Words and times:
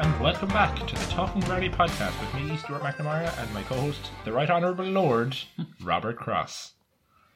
And 0.00 0.20
welcome 0.20 0.48
back 0.48 0.74
to 0.88 0.94
the 0.96 1.04
Talking 1.12 1.40
Rally 1.42 1.68
podcast 1.68 2.18
with 2.20 2.34
me, 2.34 2.56
Stuart 2.56 2.82
McNamara, 2.82 3.32
and 3.40 3.54
my 3.54 3.62
co-host, 3.62 4.10
the 4.24 4.32
Right 4.32 4.50
Honourable 4.50 4.86
Lord, 4.86 5.36
Robert 5.82 6.16
Cross. 6.16 6.72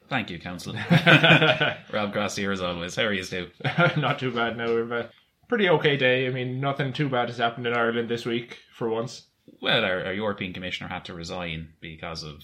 Thank 0.09 0.29
you, 0.29 0.39
Council. 0.39 0.73
Rob 1.93 2.11
Cross 2.11 2.35
here 2.35 2.51
as 2.51 2.59
always. 2.59 2.97
How 2.97 3.03
are 3.03 3.13
you, 3.13 3.23
Stu? 3.23 3.49
Not 3.97 4.19
too 4.19 4.31
bad 4.31 4.57
now. 4.57 4.75
We've 4.75 4.91
a 4.91 5.09
pretty 5.47 5.69
okay 5.69 5.95
day. 5.95 6.27
I 6.27 6.31
mean, 6.31 6.59
nothing 6.59 6.91
too 6.91 7.07
bad 7.07 7.29
has 7.29 7.37
happened 7.37 7.65
in 7.65 7.73
Ireland 7.73 8.09
this 8.09 8.25
week, 8.25 8.57
for 8.73 8.89
once. 8.89 9.27
Well, 9.61 9.85
our, 9.85 10.05
our 10.05 10.13
European 10.13 10.51
Commissioner 10.51 10.89
had 10.89 11.05
to 11.05 11.13
resign 11.13 11.69
because 11.79 12.23
of 12.23 12.43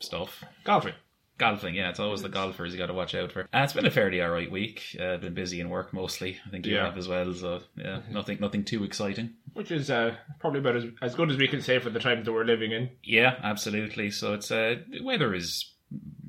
stuff. 0.00 0.44
Golfing. 0.64 0.94
Golfing, 1.38 1.74
yeah, 1.74 1.90
it's 1.90 2.00
always 2.00 2.22
the 2.22 2.30
golfers 2.30 2.72
you 2.72 2.78
got 2.78 2.86
to 2.86 2.94
watch 2.94 3.14
out 3.14 3.30
for. 3.30 3.42
Uh, 3.42 3.60
it's 3.62 3.74
been 3.74 3.84
a 3.84 3.90
fairly 3.90 4.22
alright 4.22 4.50
week. 4.50 4.96
Uh, 4.98 5.18
been 5.18 5.34
busy 5.34 5.60
in 5.60 5.68
work 5.68 5.92
mostly. 5.92 6.38
I 6.46 6.50
think 6.50 6.64
you 6.64 6.74
Yeah. 6.74 6.86
have 6.86 6.96
as 6.96 7.08
well. 7.08 7.32
So 7.34 7.60
yeah, 7.76 8.00
nothing, 8.10 8.38
nothing 8.40 8.64
too 8.64 8.84
exciting. 8.84 9.34
Which 9.52 9.70
is 9.70 9.90
uh, 9.90 10.16
probably 10.40 10.60
about 10.60 10.76
as, 10.76 10.84
as 11.02 11.14
good 11.14 11.30
as 11.30 11.36
we 11.36 11.46
can 11.48 11.60
say 11.60 11.78
for 11.78 11.90
the 11.90 12.00
times 12.00 12.24
that 12.24 12.32
we're 12.32 12.44
living 12.44 12.72
in. 12.72 12.90
Yeah, 13.02 13.34
absolutely. 13.42 14.10
So 14.10 14.32
it's 14.34 14.50
uh, 14.50 14.76
the 14.88 15.02
weather 15.02 15.34
is 15.34 15.72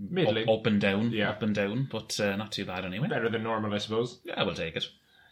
Middling. 0.09 0.43
up, 0.49 0.59
up 0.59 0.65
and 0.65 0.79
down, 0.81 1.11
Yeah. 1.11 1.29
up 1.29 1.41
and 1.41 1.55
down, 1.55 1.87
but 1.89 2.19
uh, 2.19 2.35
not 2.35 2.51
too 2.51 2.65
bad 2.65 2.83
anyway. 2.83 3.07
Better 3.07 3.29
than 3.29 3.43
normal, 3.43 3.73
I 3.73 3.77
suppose. 3.77 4.19
Yeah, 4.25 4.43
we'll 4.43 4.55
take 4.55 4.75
it. 4.75 4.85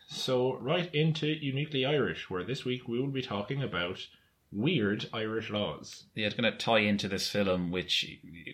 So, 0.07 0.55
right 0.57 0.93
into 0.93 1.27
Uniquely 1.27 1.83
Irish, 1.85 2.29
where 2.29 2.43
this 2.43 2.63
week 2.63 2.87
we 2.87 2.99
will 2.99 3.07
be 3.11 3.21
talking 3.23 3.63
about 3.63 4.05
weird 4.51 5.09
Irish 5.11 5.49
laws. 5.49 6.05
Yeah, 6.15 6.27
it's 6.27 6.35
going 6.35 6.51
to 6.51 6.57
tie 6.57 6.79
into 6.79 7.07
this 7.07 7.27
film, 7.27 7.71
which 7.71 8.05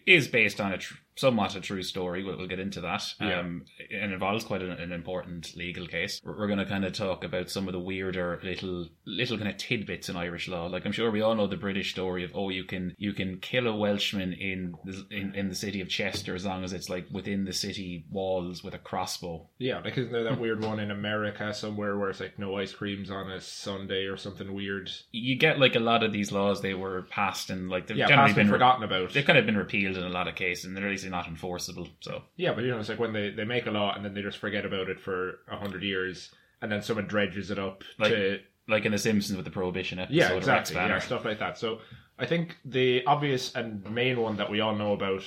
is 0.05 0.27
based 0.29 0.61
on 0.61 0.71
a 0.71 0.77
tr- 0.77 0.95
somewhat 1.21 1.55
a 1.55 1.61
true 1.61 1.83
story. 1.83 2.23
We'll, 2.23 2.37
we'll 2.37 2.47
get 2.47 2.59
into 2.59 2.81
that. 2.81 3.03
Yeah. 3.21 3.39
Um, 3.39 3.65
and 3.91 4.11
it 4.11 4.13
involves 4.13 4.43
quite 4.43 4.61
an, 4.61 4.71
an 4.71 4.91
important 4.91 5.55
legal 5.55 5.87
case. 5.87 6.19
We're, 6.23 6.37
we're 6.37 6.47
going 6.47 6.59
to 6.59 6.65
kind 6.65 6.83
of 6.83 6.93
talk 6.93 7.23
about 7.23 7.49
some 7.49 7.67
of 7.67 7.73
the 7.73 7.79
weirder 7.79 8.39
little 8.43 8.87
little 9.05 9.37
kind 9.37 9.49
of 9.49 9.57
tidbits 9.57 10.09
in 10.09 10.15
Irish 10.15 10.47
law. 10.47 10.65
Like 10.65 10.85
I'm 10.85 10.91
sure 10.91 11.11
we 11.11 11.21
all 11.21 11.35
know 11.35 11.47
the 11.47 11.57
British 11.57 11.91
story 11.91 12.23
of 12.23 12.31
oh, 12.35 12.49
you 12.49 12.63
can 12.63 12.95
you 12.97 13.13
can 13.13 13.37
kill 13.37 13.67
a 13.67 13.75
Welshman 13.75 14.33
in 14.33 14.73
the, 14.83 15.05
in, 15.11 15.35
in 15.35 15.49
the 15.49 15.55
city 15.55 15.81
of 15.81 15.89
Chester 15.89 16.35
as 16.35 16.45
long 16.45 16.63
as 16.63 16.73
it's 16.73 16.89
like 16.89 17.07
within 17.11 17.45
the 17.45 17.53
city 17.53 18.05
walls 18.09 18.63
with 18.63 18.73
a 18.73 18.79
crossbow. 18.79 19.47
Yeah, 19.59 19.79
like 19.79 19.97
isn't 19.97 20.11
there 20.11 20.23
that 20.23 20.39
weird 20.39 20.63
one 20.63 20.79
in 20.79 20.91
America 20.91 21.53
somewhere 21.53 21.97
where 21.97 22.09
it's 22.09 22.19
like 22.19 22.39
no 22.39 22.57
ice 22.57 22.73
creams 22.73 23.11
on 23.11 23.29
a 23.29 23.39
Sunday 23.39 24.05
or 24.05 24.17
something 24.17 24.53
weird? 24.53 24.89
You 25.11 25.37
get 25.37 25.59
like 25.59 25.75
a 25.75 25.79
lot 25.79 26.03
of 26.03 26.11
these 26.11 26.31
laws 26.31 26.61
they 26.61 26.73
were 26.73 27.03
passed 27.03 27.49
and 27.49 27.69
like 27.69 27.87
they've 27.87 27.97
Yeah, 27.97 28.07
generally 28.07 28.33
been 28.33 28.47
re- 28.47 28.53
forgotten 28.53 28.83
about. 28.83 29.13
They've 29.13 29.25
kind 29.25 29.39
of 29.39 29.45
been 29.45 29.57
repealed 29.57 29.97
in 29.97 30.03
a 30.03 30.09
lot 30.09 30.27
of 30.27 30.35
cases, 30.35 30.65
and 30.65 30.75
they're 30.75 30.85
at 30.85 31.10
not 31.11 31.27
enforceable. 31.27 31.87
So 31.99 32.23
Yeah, 32.37 32.53
but 32.53 32.63
you 32.63 32.71
know, 32.71 32.79
it's 32.79 32.89
like 32.89 32.99
when 32.99 33.13
they, 33.13 33.29
they 33.29 33.45
make 33.45 33.67
a 33.67 33.71
law 33.71 33.93
and 33.93 34.03
then 34.03 34.13
they 34.15 34.21
just 34.23 34.39
forget 34.39 34.65
about 34.65 34.89
it 34.89 34.99
for 34.99 35.39
a 35.49 35.57
hundred 35.57 35.83
years, 35.83 36.31
and 36.61 36.71
then 36.71 36.81
someone 36.81 37.05
dredges 37.07 37.51
it 37.51 37.59
up 37.59 37.83
Like 37.99 38.11
to 38.11 38.39
like 38.67 38.85
in 38.85 38.91
The 38.91 38.97
Simpsons 38.97 39.35
with 39.37 39.45
the 39.45 39.51
Prohibition 39.51 39.99
episode. 39.99 40.15
yeah, 40.17 40.31
exactly, 40.33 40.75
yeah, 40.75 40.99
stuff 40.99 41.25
like 41.25 41.39
that. 41.39 41.57
So 41.57 41.79
I 42.17 42.25
think 42.25 42.57
the 42.65 43.03
obvious 43.05 43.53
and 43.55 43.83
main 43.91 44.19
one 44.19 44.37
that 44.37 44.49
we 44.49 44.61
all 44.61 44.75
know 44.75 44.93
about 44.93 45.23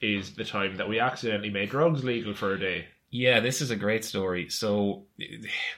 is 0.00 0.34
the 0.34 0.44
time 0.44 0.76
that 0.76 0.88
we 0.88 0.98
accidentally 0.98 1.50
made 1.50 1.70
drugs 1.70 2.02
legal 2.04 2.34
for 2.34 2.54
a 2.54 2.58
day. 2.58 2.86
Yeah, 3.12 3.40
this 3.40 3.60
is 3.60 3.72
a 3.72 3.76
great 3.76 4.04
story. 4.04 4.48
So, 4.50 5.06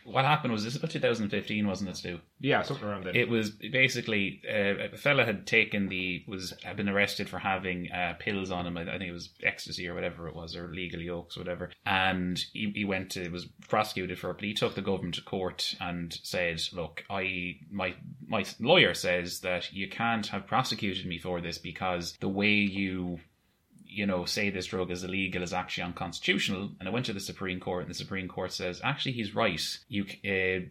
what 0.05 0.27
happened 0.27 0.53
was 0.53 0.65
this 0.65 0.75
is 0.75 0.79
about 0.79 0.91
2015, 0.91 1.67
wasn't 1.67 1.89
it, 1.89 1.97
Stu? 1.97 2.21
Yeah, 2.41 2.61
something 2.61 2.87
around 2.87 3.05
there. 3.05 3.17
It 3.17 3.31
was 3.31 3.51
basically 3.51 4.43
uh, 4.47 4.93
a 4.93 4.97
fella 4.99 5.25
had 5.25 5.47
taken 5.47 5.89
the 5.89 6.25
was 6.29 6.53
had 6.63 6.77
been 6.77 6.91
arrested 6.91 7.31
for 7.31 7.39
having 7.39 7.91
uh, 7.91 8.15
pills 8.19 8.51
on 8.51 8.67
him. 8.67 8.77
I 8.77 8.85
think 8.85 9.05
it 9.05 9.13
was 9.13 9.31
ecstasy 9.43 9.89
or 9.89 9.95
whatever 9.95 10.29
it 10.29 10.37
was, 10.37 10.55
or 10.55 10.69
legal 10.69 11.01
yokes, 11.01 11.39
or 11.39 11.41
whatever. 11.41 11.71
And 11.87 12.39
he, 12.53 12.71
he 12.75 12.85
went 12.85 13.11
to 13.13 13.31
was 13.31 13.47
prosecuted 13.67 14.19
for 14.19 14.31
it, 14.31 14.35
but 14.35 14.45
he 14.45 14.53
took 14.53 14.75
the 14.75 14.83
government 14.83 15.15
to 15.15 15.23
court 15.23 15.75
and 15.81 16.19
said, 16.23 16.61
"Look, 16.75 17.03
I 17.09 17.61
my 17.71 17.95
my 18.27 18.45
lawyer 18.61 18.93
says 18.93 19.41
that 19.41 19.73
you 19.73 19.89
can't 19.89 20.27
have 20.27 20.47
prosecuted 20.47 21.07
me 21.07 21.19
for 21.19 21.41
this 21.41 21.57
because 21.57 22.15
the 22.21 22.29
way 22.29 22.51
you." 22.51 23.21
You 23.93 24.07
know, 24.07 24.25
say 24.25 24.51
this 24.51 24.67
drug 24.67 24.91
is 24.91 25.05
illegal 25.05 25.43
is 25.43 25.53
actually 25.53 25.85
unconstitutional. 25.85 26.73
And 26.79 26.89
I 26.89 26.93
went 26.93 27.07
to 27.07 27.13
the 27.13 27.21
Supreme 27.21 27.61
Court, 27.61 27.83
and 27.83 27.91
the 27.91 27.95
Supreme 27.95 28.29
Court 28.29 28.53
says 28.53 28.81
actually 28.83 29.13
he's 29.13 29.35
right. 29.35 29.61
You 29.89 30.05
uh, 30.05 30.67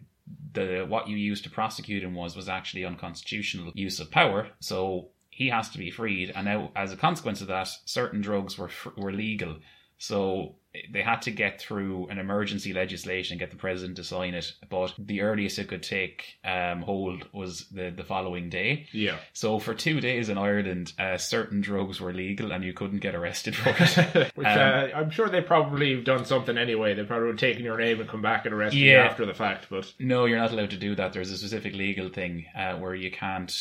the 0.52 0.86
what 0.88 1.08
you 1.08 1.16
used 1.16 1.44
to 1.44 1.50
prosecute 1.50 2.02
him 2.02 2.14
was 2.14 2.36
was 2.36 2.48
actually 2.48 2.84
unconstitutional 2.84 3.72
use 3.74 4.00
of 4.00 4.10
power. 4.10 4.48
So 4.60 5.08
he 5.30 5.48
has 5.48 5.70
to 5.70 5.78
be 5.78 5.90
freed. 5.90 6.32
And 6.34 6.44
now, 6.44 6.70
as 6.76 6.92
a 6.92 6.96
consequence 6.96 7.40
of 7.40 7.48
that, 7.48 7.68
certain 7.84 8.20
drugs 8.20 8.58
were 8.58 8.70
were 8.96 9.12
legal. 9.12 9.56
So 9.98 10.56
they 10.90 11.02
had 11.02 11.22
to 11.22 11.30
get 11.30 11.60
through 11.60 12.06
an 12.08 12.18
emergency 12.18 12.72
legislation, 12.72 13.34
and 13.34 13.40
get 13.40 13.50
the 13.50 13.56
president 13.56 13.96
to 13.96 14.04
sign 14.04 14.34
it. 14.34 14.52
But 14.68 14.94
the 14.98 15.20
earliest 15.20 15.58
it 15.58 15.68
could 15.68 15.82
take 15.82 16.36
um, 16.44 16.82
hold 16.82 17.28
was 17.32 17.66
the 17.68 17.90
the 17.90 18.04
following 18.04 18.48
day. 18.48 18.86
yeah. 18.92 19.16
So 19.32 19.58
for 19.58 19.74
two 19.74 20.00
days 20.00 20.28
in 20.28 20.38
Ireland, 20.38 20.92
uh, 20.98 21.18
certain 21.18 21.60
drugs 21.60 22.00
were 22.00 22.12
legal 22.12 22.52
and 22.52 22.64
you 22.64 22.72
couldn't 22.72 23.00
get 23.00 23.14
arrested 23.14 23.54
for 23.54 23.70
it. 23.70 24.32
Which 24.34 24.46
Um, 24.46 24.58
uh, 24.58 24.88
I'm 24.94 25.10
sure 25.10 25.28
they 25.28 25.40
probably 25.42 25.94
have 25.94 26.04
done 26.04 26.24
something 26.24 26.56
anyway. 26.56 26.94
They 26.94 27.04
probably 27.04 27.26
would 27.26 27.40
have 27.40 27.50
taken 27.50 27.64
your 27.64 27.78
name 27.78 28.00
and 28.00 28.08
come 28.08 28.22
back 28.22 28.44
and 28.46 28.54
arrested 28.54 28.78
you 28.78 28.96
after 28.96 29.26
the 29.26 29.34
fact. 29.34 29.66
But 29.70 29.92
no, 29.98 30.24
you're 30.24 30.38
not 30.38 30.52
allowed 30.52 30.70
to 30.70 30.76
do 30.76 30.94
that. 30.94 31.12
There's 31.12 31.30
a 31.30 31.36
specific 31.38 31.74
legal 31.74 32.08
thing 32.08 32.46
uh, 32.56 32.76
where 32.76 32.94
you 32.94 33.10
can't, 33.10 33.52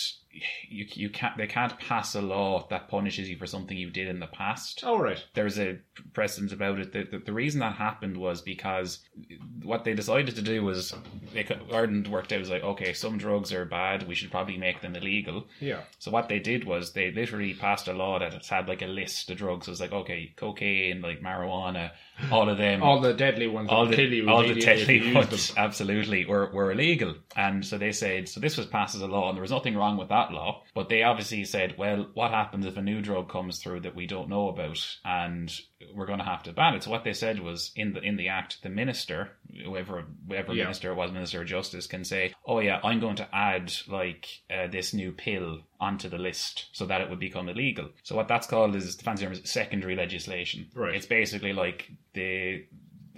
you 0.70 0.86
you 0.94 1.10
can't, 1.10 1.38
they 1.38 1.48
can't 1.48 1.78
pass 1.80 2.16
a 2.16 2.22
law 2.22 2.68
that 2.70 2.88
punishes 2.88 3.30
you 3.30 3.38
for 3.38 3.46
something 3.48 3.78
you 3.78 3.90
did 3.90 4.08
in 4.08 4.20
the 4.20 4.28
past. 4.28 4.84
all 4.84 5.02
right, 5.02 5.24
There's 5.34 5.60
a 5.60 5.80
precedent 6.14 6.52
about 6.54 6.80
it. 6.80 6.94
The, 6.94 7.04
the, 7.04 7.20
the 7.20 7.34
reason 7.34 7.60
that 7.60 7.76
happened 7.76 8.18
was 8.18 8.42
because 8.42 9.00
what 9.64 9.84
they 9.84 9.94
decided 9.94 10.36
to 10.36 10.42
do 10.42 10.64
was 10.64 10.94
they 11.34 11.44
could, 11.44 11.62
Ireland 11.72 12.08
worked 12.08 12.32
out 12.32 12.40
was 12.40 12.50
like, 12.50 12.64
okay, 12.64 12.94
some 12.94 13.18
drugs 13.18 13.52
are 13.54 13.66
bad. 13.66 14.08
We 14.08 14.16
should 14.16 14.32
probably 14.32 14.58
make 14.58 14.82
them 14.82 14.96
illegal. 14.96 15.46
yeah, 15.60 15.82
So 16.00 16.12
what 16.12 16.30
they 16.30 16.40
did 16.40 16.64
was 16.66 16.94
they 16.94 17.12
literally 17.12 17.54
passed 17.54 17.88
a 17.88 17.94
law 17.94 18.20
that 18.20 18.46
had 18.46 18.68
like 18.68 18.82
a 18.82 18.88
list 18.88 19.30
of 19.30 19.38
drugs. 19.38 19.68
It 19.68 19.72
was 19.72 19.82
like, 19.82 19.92
okay, 19.94 20.34
cocaine, 20.36 21.02
like 21.02 21.22
marijuana, 21.22 21.92
all 22.32 22.50
of 22.50 22.58
them, 22.58 22.84
all 22.84 23.00
the 23.00 23.14
deadly 23.14 23.48
ones 23.48 23.70
all 23.70 23.86
the, 23.86 23.96
kill 23.96 24.12
you. 24.12 24.30
all 24.30 24.44
the 24.44 24.52
immediately 24.52 24.82
if 24.82 24.90
you 24.90 25.14
deadly 25.14 25.16
ones, 25.16 25.54
absolutely, 25.58 26.26
were, 26.26 26.52
were 26.52 26.72
illegal. 26.72 27.16
And 27.36 27.66
so 27.66 27.78
they 27.78 27.92
said, 27.92 28.28
so 28.30 28.40
this 28.40 28.58
was 28.58 28.68
passed 28.68 28.96
as 28.96 29.02
a 29.02 29.08
law, 29.08 29.30
and 29.30 29.38
there 29.38 29.42
was 29.42 29.52
nothing 29.52 29.76
wrong 29.76 29.98
with 29.98 30.10
that 30.10 30.32
law. 30.32 30.64
But 30.74 30.90
they 30.90 31.04
obviously 31.04 31.44
said, 31.46 31.76
well, 31.78 32.08
what 32.14 32.32
happens 32.32 32.66
if 32.66 32.78
a 32.78 32.82
new 32.82 33.02
drug 33.02 33.30
comes 33.30 33.60
through 33.60 33.82
that 33.82 33.96
we 33.96 34.08
don't 34.08 34.30
know 34.30 34.50
about, 34.50 34.86
and 35.06 35.52
we're 35.94 36.06
going 36.06 36.20
to 36.20 36.26
have 36.26 36.44
to 36.44 36.54
ban 36.54 36.76
it? 36.76 36.84
So 36.84 36.92
what 36.92 37.04
they 37.04 37.14
said 37.14 37.40
was, 37.40 37.72
in 37.76 37.94
the 37.94 38.02
in 38.02 38.18
the 38.18 38.28
act, 38.28 38.62
the 38.64 38.70
minister, 38.70 39.32
whoever 39.66 40.06
whoever 40.28 40.54
Yeah. 40.54 40.64
minister 40.64 40.92
it 40.92 40.96
was, 40.96 41.12
minister 41.12 41.42
of 41.42 41.48
justice, 41.48 41.88
can 41.88 42.04
say, 42.04 42.34
oh 42.46 42.60
yeah, 42.60 42.80
I'm 42.84 43.00
going 43.00 43.18
to 43.18 43.28
add 43.36 43.74
like 43.88 44.28
uh, 44.50 44.68
this 44.68 44.94
new 44.94 45.12
pill 45.12 45.60
onto 45.80 46.10
the 46.10 46.18
list 46.18 46.68
so 46.74 46.86
that 46.86 47.02
it 47.02 47.10
would 47.10 47.20
become 47.20 47.50
illegal. 47.50 47.90
So 48.04 48.16
what 48.16 48.28
that's 48.28 48.48
called 48.48 48.76
is 48.76 48.96
the 48.96 49.04
fancy 49.04 49.24
term 49.26 49.34
is 49.34 49.42
secondary 49.50 49.96
legislation. 49.96 50.68
Right. 50.76 50.96
It's 50.96 51.06
basically 51.06 51.54
like 51.54 51.92
the 52.14 52.66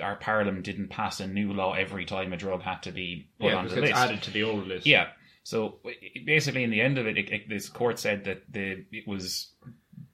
our 0.02 0.16
parliament 0.16 0.66
didn't 0.66 0.88
pass 0.90 1.20
a 1.20 1.28
new 1.28 1.54
law 1.54 1.74
every 1.74 2.06
time 2.06 2.34
a 2.34 2.38
drug 2.38 2.62
had 2.64 2.82
to 2.84 2.92
be 2.92 3.28
put 3.40 3.48
Yeah, 3.52 3.56
on 3.58 3.68
the 3.68 3.80
list. 3.82 3.94
added 3.94 4.24
to 4.24 4.32
the 4.32 4.42
old 4.44 4.66
list. 4.68 4.88
Yeah. 4.88 5.10
So 5.44 5.80
basically, 6.26 6.64
in 6.64 6.72
the 6.72 6.82
end 6.82 6.98
of 6.98 7.06
it, 7.06 7.18
it, 7.18 7.30
it 7.32 7.50
this 7.50 7.70
court 7.70 8.00
said 8.00 8.24
that 8.26 8.44
the 8.52 8.86
it 8.92 9.08
was 9.08 9.52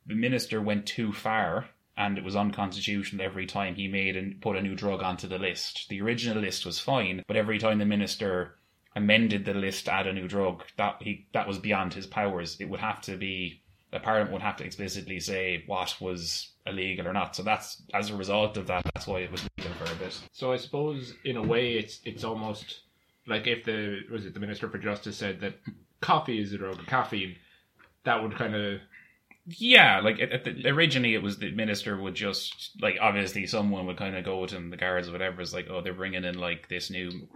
the 0.06 0.16
minister 0.16 0.60
went 0.62 0.86
too 0.88 1.14
far 1.14 1.68
and 2.00 2.18
it 2.18 2.24
was 2.24 2.36
unconstitutional 2.36 3.24
every 3.24 3.46
time 3.46 3.76
he 3.76 3.88
made 3.90 4.16
and 4.16 4.42
put 4.42 4.56
a 4.56 4.62
new 4.62 4.74
drug 4.74 5.04
onto 5.04 5.28
the 5.28 5.38
list. 5.38 5.86
The 5.90 6.02
original 6.02 6.42
list 6.42 6.66
was 6.66 6.80
fine, 6.80 7.24
but 7.28 7.36
every 7.36 7.60
time 7.60 7.78
the 7.78 7.86
minister 7.86 8.56
amended 8.96 9.44
the 9.44 9.54
list 9.54 9.86
to 9.86 9.94
add 9.94 10.08
a 10.08 10.14
new 10.14 10.28
drug, 10.28 10.64
that 10.78 10.96
he 11.02 11.28
that 11.34 11.48
was 11.48 11.60
beyond 11.60 11.94
his 11.94 12.08
powers. 12.08 12.56
It 12.60 12.70
would 12.70 12.80
have 12.80 13.02
to 13.02 13.18
be 13.18 13.62
the 13.92 14.00
parliament 14.00 14.32
would 14.32 14.42
have 14.42 14.56
to 14.58 14.64
explicitly 14.64 15.20
say 15.20 15.64
what 15.68 15.94
was 16.00 16.54
illegal 16.66 17.06
or 17.06 17.14
not. 17.14 17.36
So 17.36 17.44
that's 17.44 17.84
as 17.94 18.10
a 18.10 18.16
result 18.16 18.56
of 18.56 18.68
that, 18.68 18.86
that's 18.94 19.06
why 19.06 19.20
it 19.20 19.32
was 19.32 19.46
legal 19.58 19.74
for 19.74 19.92
a 19.92 19.96
bit. 19.98 20.18
So 20.32 20.54
I 20.54 20.56
suppose 20.56 21.14
in 21.26 21.36
a 21.36 21.44
way 21.44 21.74
it's 21.74 22.00
it's 22.06 22.24
almost 22.24 22.80
like 23.28 23.46
if 23.46 23.66
the 23.66 24.04
was 24.10 24.26
it 24.26 24.34
the 24.34 24.40
Minister 24.40 24.70
for 24.70 24.78
Justice 24.78 25.18
said 25.18 25.42
that 25.42 25.56
coffee 26.00 26.42
is 26.42 26.54
a 26.54 26.58
drug, 26.58 26.86
caffeine, 26.88 27.36
that 28.06 28.24
would 28.24 28.36
kind 28.36 28.56
of 28.56 28.80
Yeah, 29.46 30.02
like 30.02 30.20
at, 30.20 30.32
at 30.32 30.44
the, 30.46 30.68
originally 30.70 31.16
it 31.16 31.24
was 31.24 31.40
the 31.40 31.52
minister 31.52 31.98
would 32.00 32.14
just 32.16 32.72
like 32.82 32.98
obviously 33.02 33.48
someone 33.48 33.86
would 33.88 33.98
kind 33.98 34.16
of 34.16 34.24
go 34.24 34.46
to 34.46 34.56
him, 34.56 34.70
the 34.70 34.78
guards 34.78 35.10
or 35.10 35.12
whatever 35.14 35.42
is 35.42 35.54
like, 35.54 35.68
oh, 35.70 35.82
they're 35.82 35.94
bringing 35.94 36.24
in 36.24 36.38
like 36.38 36.70
this 36.70 36.90
new. 36.92 37.28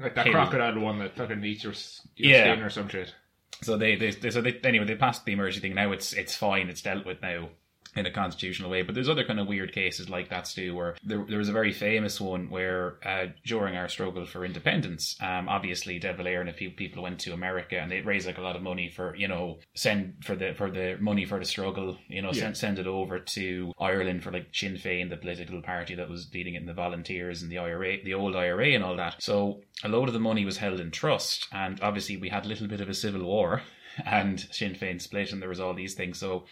Like 0.00 0.16
that 0.16 0.26
crocodile 0.26 0.78
one 0.80 0.98
that 0.98 1.16
fucking 1.16 1.44
eats 1.44 1.62
your, 1.62 1.74
your 2.16 2.32
Yeah. 2.32 2.52
skin 2.54 2.64
or 2.64 2.70
some 2.70 2.88
shit. 2.88 3.14
So 3.62 3.76
they, 3.76 3.94
they, 3.94 4.10
they 4.10 4.30
so 4.30 4.40
they 4.40 4.58
anyway 4.64 4.84
they 4.86 4.96
passed 4.96 5.24
the 5.24 5.32
emergency 5.32 5.60
thing. 5.68 5.76
Now 5.76 5.92
it's 5.92 6.12
it's 6.12 6.34
fine. 6.34 6.68
It's 6.68 6.82
dealt 6.82 7.06
with 7.06 7.22
now 7.22 7.50
in 7.96 8.06
a 8.06 8.10
constitutional 8.10 8.70
way. 8.70 8.82
But 8.82 8.94
there's 8.94 9.08
other 9.08 9.24
kind 9.24 9.40
of 9.40 9.46
weird 9.46 9.72
cases 9.72 10.08
like 10.08 10.30
that 10.30 10.46
too, 10.46 10.74
where 10.74 10.96
there, 11.04 11.24
there 11.28 11.38
was 11.38 11.48
a 11.48 11.52
very 11.52 11.72
famous 11.72 12.20
one 12.20 12.50
where 12.50 12.96
uh, 13.04 13.26
during 13.44 13.76
our 13.76 13.88
struggle 13.88 14.26
for 14.26 14.44
independence, 14.44 15.16
um, 15.20 15.48
obviously 15.48 15.98
De 15.98 16.12
Valera 16.12 16.40
and 16.40 16.50
a 16.50 16.52
few 16.52 16.70
people 16.70 17.02
went 17.02 17.20
to 17.20 17.32
America 17.32 17.78
and 17.78 17.90
they 17.90 18.00
raised 18.00 18.26
like 18.26 18.38
a 18.38 18.42
lot 18.42 18.56
of 18.56 18.62
money 18.62 18.88
for 18.88 19.14
you 19.16 19.28
know 19.28 19.58
send 19.74 20.14
for 20.22 20.34
the 20.34 20.54
for 20.54 20.70
the 20.70 20.96
money 21.00 21.24
for 21.24 21.38
the 21.38 21.44
struggle, 21.44 21.96
you 22.08 22.22
know, 22.22 22.32
send 22.32 22.56
send 22.56 22.78
it 22.78 22.86
over 22.86 23.18
to 23.18 23.72
Ireland 23.78 24.22
for 24.22 24.32
like 24.32 24.48
Sinn 24.52 24.74
Féin, 24.74 25.10
the 25.10 25.16
political 25.16 25.62
party 25.62 25.94
that 25.94 26.08
was 26.08 26.28
leading 26.32 26.54
it, 26.54 26.58
and 26.58 26.68
the 26.68 26.74
Volunteers 26.74 27.42
and 27.42 27.50
the 27.50 27.58
IRA, 27.58 28.02
the 28.04 28.14
old 28.14 28.36
IRA, 28.36 28.68
and 28.68 28.84
all 28.84 28.96
that. 28.96 29.22
So 29.22 29.60
a 29.82 29.88
load 29.88 30.08
of 30.08 30.14
the 30.14 30.20
money 30.20 30.44
was 30.44 30.56
held 30.56 30.80
in 30.80 30.90
trust, 30.90 31.46
and 31.52 31.80
obviously 31.80 32.16
we 32.16 32.28
had 32.28 32.44
a 32.44 32.48
little 32.48 32.66
bit 32.66 32.80
of 32.80 32.88
a 32.88 32.94
civil 32.94 33.24
war 33.24 33.62
and 34.04 34.40
Sinn 34.40 34.74
Féin 34.74 35.00
split, 35.00 35.32
and 35.32 35.40
there 35.40 35.48
was 35.48 35.60
all 35.60 35.74
these 35.74 35.94
things. 35.94 36.18
So 36.18 36.44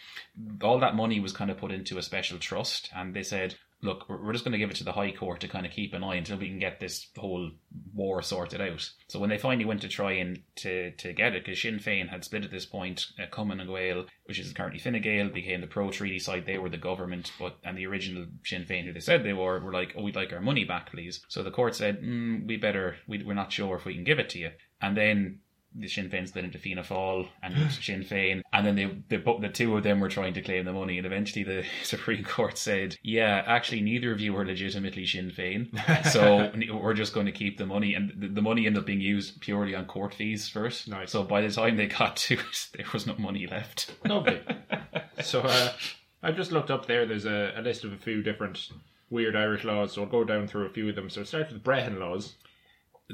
all 0.61 0.79
that 0.79 0.95
money 0.95 1.19
was 1.19 1.33
kind 1.33 1.51
of 1.51 1.57
put 1.57 1.71
into 1.71 1.97
a 1.97 2.03
special 2.03 2.37
trust, 2.37 2.89
and 2.95 3.13
they 3.13 3.23
said, 3.23 3.55
"Look, 3.81 4.07
we're 4.07 4.31
just 4.31 4.45
going 4.45 4.53
to 4.53 4.57
give 4.57 4.71
it 4.71 4.77
to 4.77 4.83
the 4.83 4.93
High 4.93 5.11
Court 5.11 5.41
to 5.41 5.47
kind 5.47 5.65
of 5.65 5.71
keep 5.71 5.93
an 5.93 6.03
eye 6.03 6.15
until 6.15 6.37
we 6.37 6.47
can 6.47 6.59
get 6.59 6.79
this 6.79 7.07
whole 7.17 7.51
war 7.93 8.21
sorted 8.21 8.61
out." 8.61 8.89
So 9.07 9.19
when 9.19 9.29
they 9.29 9.37
finally 9.37 9.65
went 9.65 9.81
to 9.81 9.89
try 9.89 10.13
and 10.13 10.41
to 10.57 10.91
to 10.91 11.13
get 11.13 11.35
it, 11.35 11.45
because 11.45 11.61
Sinn 11.61 11.79
Féin 11.79 12.09
had 12.09 12.23
split 12.23 12.45
at 12.45 12.51
this 12.51 12.65
point, 12.65 13.07
uh, 13.19 13.25
Cumann 13.33 13.57
na 13.57 13.65
nGaedheal, 13.65 14.07
which 14.25 14.39
is 14.39 14.53
currently 14.53 14.79
Fine 14.79 15.01
Gael, 15.01 15.29
became 15.29 15.61
the 15.61 15.67
pro 15.67 15.89
treaty 15.91 16.19
side. 16.19 16.45
They 16.45 16.57
were 16.57 16.69
the 16.69 16.77
government, 16.77 17.31
but 17.39 17.57
and 17.63 17.77
the 17.77 17.87
original 17.87 18.25
Sinn 18.43 18.65
Féin, 18.65 18.85
who 18.85 18.93
they 18.93 18.99
said 18.99 19.23
they 19.23 19.33
were, 19.33 19.59
were 19.59 19.73
like, 19.73 19.93
"Oh, 19.97 20.03
we'd 20.03 20.15
like 20.15 20.31
our 20.33 20.41
money 20.41 20.63
back, 20.63 20.91
please." 20.91 21.23
So 21.27 21.43
the 21.43 21.51
court 21.51 21.75
said, 21.75 22.01
mm, 22.01 22.47
"We 22.47 22.57
better, 22.57 22.95
we, 23.07 23.23
we're 23.23 23.33
not 23.33 23.51
sure 23.51 23.75
if 23.75 23.85
we 23.85 23.95
can 23.95 24.03
give 24.03 24.19
it 24.19 24.29
to 24.29 24.39
you." 24.39 24.51
And 24.81 24.97
then 24.97 25.39
the 25.75 25.87
Sinn 25.87 26.09
Féin 26.09 26.27
split 26.27 26.45
into 26.45 26.57
Fianna 26.57 26.83
Fáil 26.83 27.27
and 27.41 27.71
Sinn 27.71 28.03
Féin, 28.03 28.41
and 28.51 28.65
then 28.65 28.75
they, 28.75 28.85
they 29.09 29.17
the 29.17 29.49
two 29.49 29.75
of 29.75 29.83
them 29.83 29.99
were 29.99 30.09
trying 30.09 30.33
to 30.33 30.41
claim 30.41 30.65
the 30.65 30.73
money, 30.73 30.97
and 30.97 31.05
eventually 31.05 31.43
the 31.43 31.65
Supreme 31.83 32.23
Court 32.23 32.57
said, 32.57 32.97
"Yeah, 33.03 33.43
actually, 33.45 33.81
neither 33.81 34.11
of 34.11 34.19
you 34.19 34.35
are 34.37 34.45
legitimately 34.45 35.05
Sinn 35.05 35.31
Féin, 35.31 36.05
so 36.11 36.51
we're 36.81 36.93
just 36.93 37.13
going 37.13 37.25
to 37.25 37.31
keep 37.31 37.57
the 37.57 37.65
money." 37.65 37.93
And 37.93 38.13
the, 38.15 38.27
the 38.27 38.41
money 38.41 38.65
ended 38.65 38.81
up 38.81 38.85
being 38.85 39.01
used 39.01 39.41
purely 39.41 39.75
on 39.75 39.85
court 39.85 40.13
fees 40.13 40.47
first. 40.47 40.87
Nice. 40.87 41.11
So 41.11 41.23
by 41.23 41.41
the 41.41 41.49
time 41.49 41.77
they 41.77 41.87
got 41.87 42.15
to 42.17 42.35
it, 42.35 42.67
there 42.75 42.85
was 42.93 43.07
no 43.07 43.15
money 43.17 43.47
left. 43.47 43.95
Lovely. 44.05 44.41
so 45.21 45.41
uh, 45.41 45.73
I've 46.21 46.35
just 46.35 46.51
looked 46.51 46.71
up 46.71 46.85
there. 46.85 47.05
There's 47.05 47.25
a, 47.25 47.53
a 47.55 47.61
list 47.61 47.83
of 47.83 47.93
a 47.93 47.97
few 47.97 48.21
different 48.21 48.69
weird 49.09 49.35
Irish 49.35 49.63
laws, 49.63 49.93
so 49.93 50.01
I'll 50.01 50.09
go 50.09 50.23
down 50.23 50.47
through 50.47 50.65
a 50.65 50.69
few 50.69 50.89
of 50.89 50.95
them. 50.95 51.09
So 51.09 51.21
it 51.21 51.27
starts 51.27 51.53
with 51.53 51.63
Brehon 51.63 51.99
laws. 51.99 52.35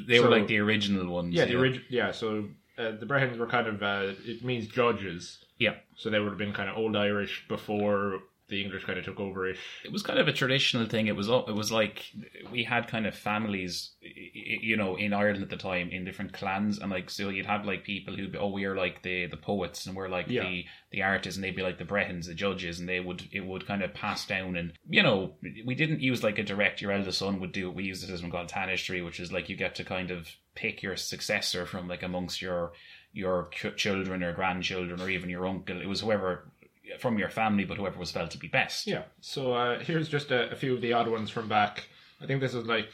They 0.08 0.20
were 0.20 0.30
like 0.30 0.48
the 0.48 0.60
original 0.60 1.12
ones. 1.12 1.34
Yeah, 1.34 1.46
the 1.46 1.56
original. 1.56 1.86
Yeah, 1.90 2.12
so 2.12 2.46
uh, 2.78 2.92
the 2.92 3.06
Brehons 3.06 3.38
were 3.38 3.48
kind 3.48 3.68
of 3.68 3.84
uh, 3.84 4.14
it 4.26 4.44
means 4.44 4.68
judges. 4.68 5.44
Yeah. 5.58 5.76
So 5.96 6.10
they 6.10 6.20
would 6.20 6.30
have 6.30 6.38
been 6.38 6.54
kind 6.54 6.70
of 6.70 6.78
old 6.78 6.96
Irish 6.96 7.46
before 7.48 8.22
the 8.50 8.62
English 8.64 8.86
kind 8.86 8.98
of 9.00 9.06
took 9.06 9.20
over 9.20 9.48
ish. 9.50 9.60
it 9.86 9.92
was 9.92 10.04
kind 10.04 10.20
of 10.20 10.28
a 10.28 10.34
traditional 10.34 10.86
thing. 10.88 11.08
It 11.08 11.16
was 11.16 11.28
it 11.30 11.56
was 11.56 11.72
like 11.72 12.06
we 12.52 12.64
had 12.64 12.88
kind 12.88 13.06
of 13.06 13.16
families, 13.16 13.92
you 14.02 14.76
know, 14.78 14.96
in 14.96 15.14
Ireland 15.14 15.44
at 15.44 15.50
the 15.50 15.58
time 15.58 15.90
in 15.90 16.06
different 16.06 16.34
clans, 16.34 16.80
and 16.80 16.92
like 16.92 17.10
so 17.10 17.30
you'd 17.30 17.46
have 17.46 17.66
like 17.66 17.84
people 17.84 18.16
who 18.16 18.28
oh 18.40 18.50
we're 18.50 18.76
like 18.76 19.04
the 19.04 19.28
the 19.28 19.38
poets 19.38 19.86
and 19.86 19.96
we're 19.96 20.10
like 20.10 20.28
Yeah. 20.30 20.44
the 20.44 20.66
the 20.92 21.04
artists, 21.04 21.38
and 21.38 21.44
they'd 21.44 21.56
be 21.56 21.62
like 21.62 21.78
the 21.78 21.86
Brehons, 21.86 22.26
the 22.26 22.34
judges, 22.34 22.80
and 22.80 22.90
they 22.90 23.00
would 23.00 23.24
it 23.32 23.46
would 23.46 23.68
kind 23.68 23.84
of 23.84 23.94
pass 23.94 24.26
down, 24.26 24.56
and 24.56 24.74
you 24.90 25.04
know 25.04 25.36
we 25.66 25.76
didn't 25.76 26.02
use 26.02 26.24
like 26.24 26.40
a 26.40 26.44
direct 26.44 26.82
your 26.82 26.92
eldest 26.92 27.20
son 27.20 27.40
would 27.40 27.52
do. 27.52 27.70
it. 27.70 27.76
We 27.76 27.84
used 27.84 28.04
a 28.04 28.08
system 28.08 28.32
called 28.32 28.50
tanistry, 28.50 29.02
which 29.02 29.20
is 29.20 29.32
like 29.32 29.50
you 29.50 29.56
get 29.56 29.76
to 29.76 29.84
kind 29.84 30.12
of 30.12 30.28
pick 30.56 30.82
your 30.84 30.96
successor 30.96 31.66
from 31.66 31.88
like 31.88 32.04
amongst 32.04 32.42
your 32.42 32.74
your 33.12 33.50
ch- 33.52 33.76
children 33.76 34.22
or 34.24 34.34
grandchildren 34.34 35.02
or 35.02 35.10
even 35.10 35.30
your 35.30 35.48
uncle. 35.48 35.82
It 35.82 35.88
was 35.88 36.02
whoever 36.02 36.52
from 36.98 37.18
your 37.18 37.30
family, 37.30 37.66
but 37.66 37.78
whoever 37.78 38.00
was 38.00 38.12
felt 38.12 38.32
to 38.32 38.38
be 38.38 38.48
best. 38.48 38.88
Yeah. 38.88 39.04
So 39.22 39.54
uh, 39.54 39.80
here's 39.80 40.10
just 40.10 40.32
a, 40.32 40.52
a 40.52 40.56
few 40.56 40.74
of 40.74 40.82
the 40.82 40.94
odd 40.94 41.08
ones 41.08 41.30
from 41.30 41.48
back. 41.48 41.88
I 42.22 42.26
think 42.26 42.42
this 42.42 42.54
is 42.54 42.66
like 42.66 42.90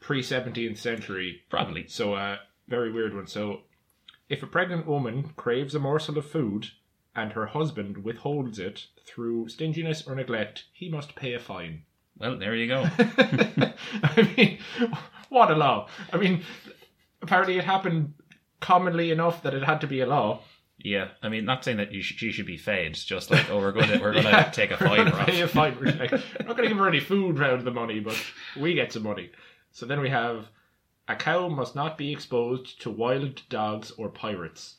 pre 0.00 0.22
17th 0.22 0.78
century. 0.78 1.42
Probably. 1.50 1.86
So 1.88 2.14
uh, 2.14 2.38
very 2.68 2.92
weird 2.92 3.14
one. 3.14 3.26
So 3.26 3.62
if 4.28 4.42
a 4.42 4.46
pregnant 4.46 4.86
woman 4.86 5.30
craves 5.36 5.74
a 5.74 5.78
morsel 5.78 6.18
of 6.18 6.26
food 6.26 6.68
and 7.14 7.32
her 7.32 7.46
husband 7.46 7.98
withholds 7.98 8.58
it 8.58 8.86
through 9.06 9.48
stinginess 9.48 10.06
or 10.06 10.14
neglect, 10.14 10.64
he 10.72 10.88
must 10.88 11.14
pay 11.14 11.34
a 11.34 11.38
fine. 11.38 11.82
Well, 12.18 12.38
there 12.38 12.54
you 12.54 12.68
go. 12.68 12.88
I 12.98 14.34
mean, 14.36 14.58
what 15.28 15.50
a 15.50 15.56
law! 15.56 15.88
I 16.12 16.16
mean, 16.16 16.42
apparently 17.22 17.58
it 17.58 17.64
happened 17.64 18.14
commonly 18.60 19.10
enough 19.10 19.42
that 19.42 19.54
it 19.54 19.64
had 19.64 19.80
to 19.80 19.86
be 19.86 20.00
a 20.00 20.06
law. 20.06 20.40
Yeah, 20.84 21.08
I 21.22 21.30
mean, 21.30 21.46
not 21.46 21.64
saying 21.64 21.78
that 21.78 21.92
you 21.92 22.02
sh- 22.02 22.14
she 22.18 22.30
should 22.30 22.44
be 22.44 22.58
fed, 22.58 22.88
it's 22.88 23.04
just 23.04 23.30
like, 23.30 23.50
oh, 23.50 23.58
we're 23.58 23.72
gonna 23.72 23.98
we're 24.00 24.12
gonna 24.12 24.28
Yeah, 24.30 24.42
take 24.50 24.70
a 24.70 24.76
we're 24.80 24.88
fine 24.88 24.98
gonna 24.98 25.08
a 25.08 25.44
off. 25.46 25.54
We're 25.54 25.92
like, 25.92 26.12
we're 26.12 26.46
not 26.46 26.56
going 26.56 26.64
to 26.64 26.68
give 26.68 26.76
her 26.76 26.86
any 26.88 27.00
food 27.00 27.38
round 27.38 27.62
the 27.62 27.70
money, 27.70 28.00
but 28.00 28.22
we 28.60 28.74
get 28.74 28.92
some 28.92 29.02
money. 29.04 29.30
So 29.72 29.86
then 29.86 30.00
we 30.00 30.10
have 30.10 30.48
a 31.08 31.16
cow 31.16 31.48
must 31.48 31.74
not 31.74 31.96
be 31.96 32.12
exposed 32.12 32.82
to 32.82 32.90
wild 32.90 33.42
dogs 33.48 33.92
or 33.92 34.10
pirates. 34.10 34.76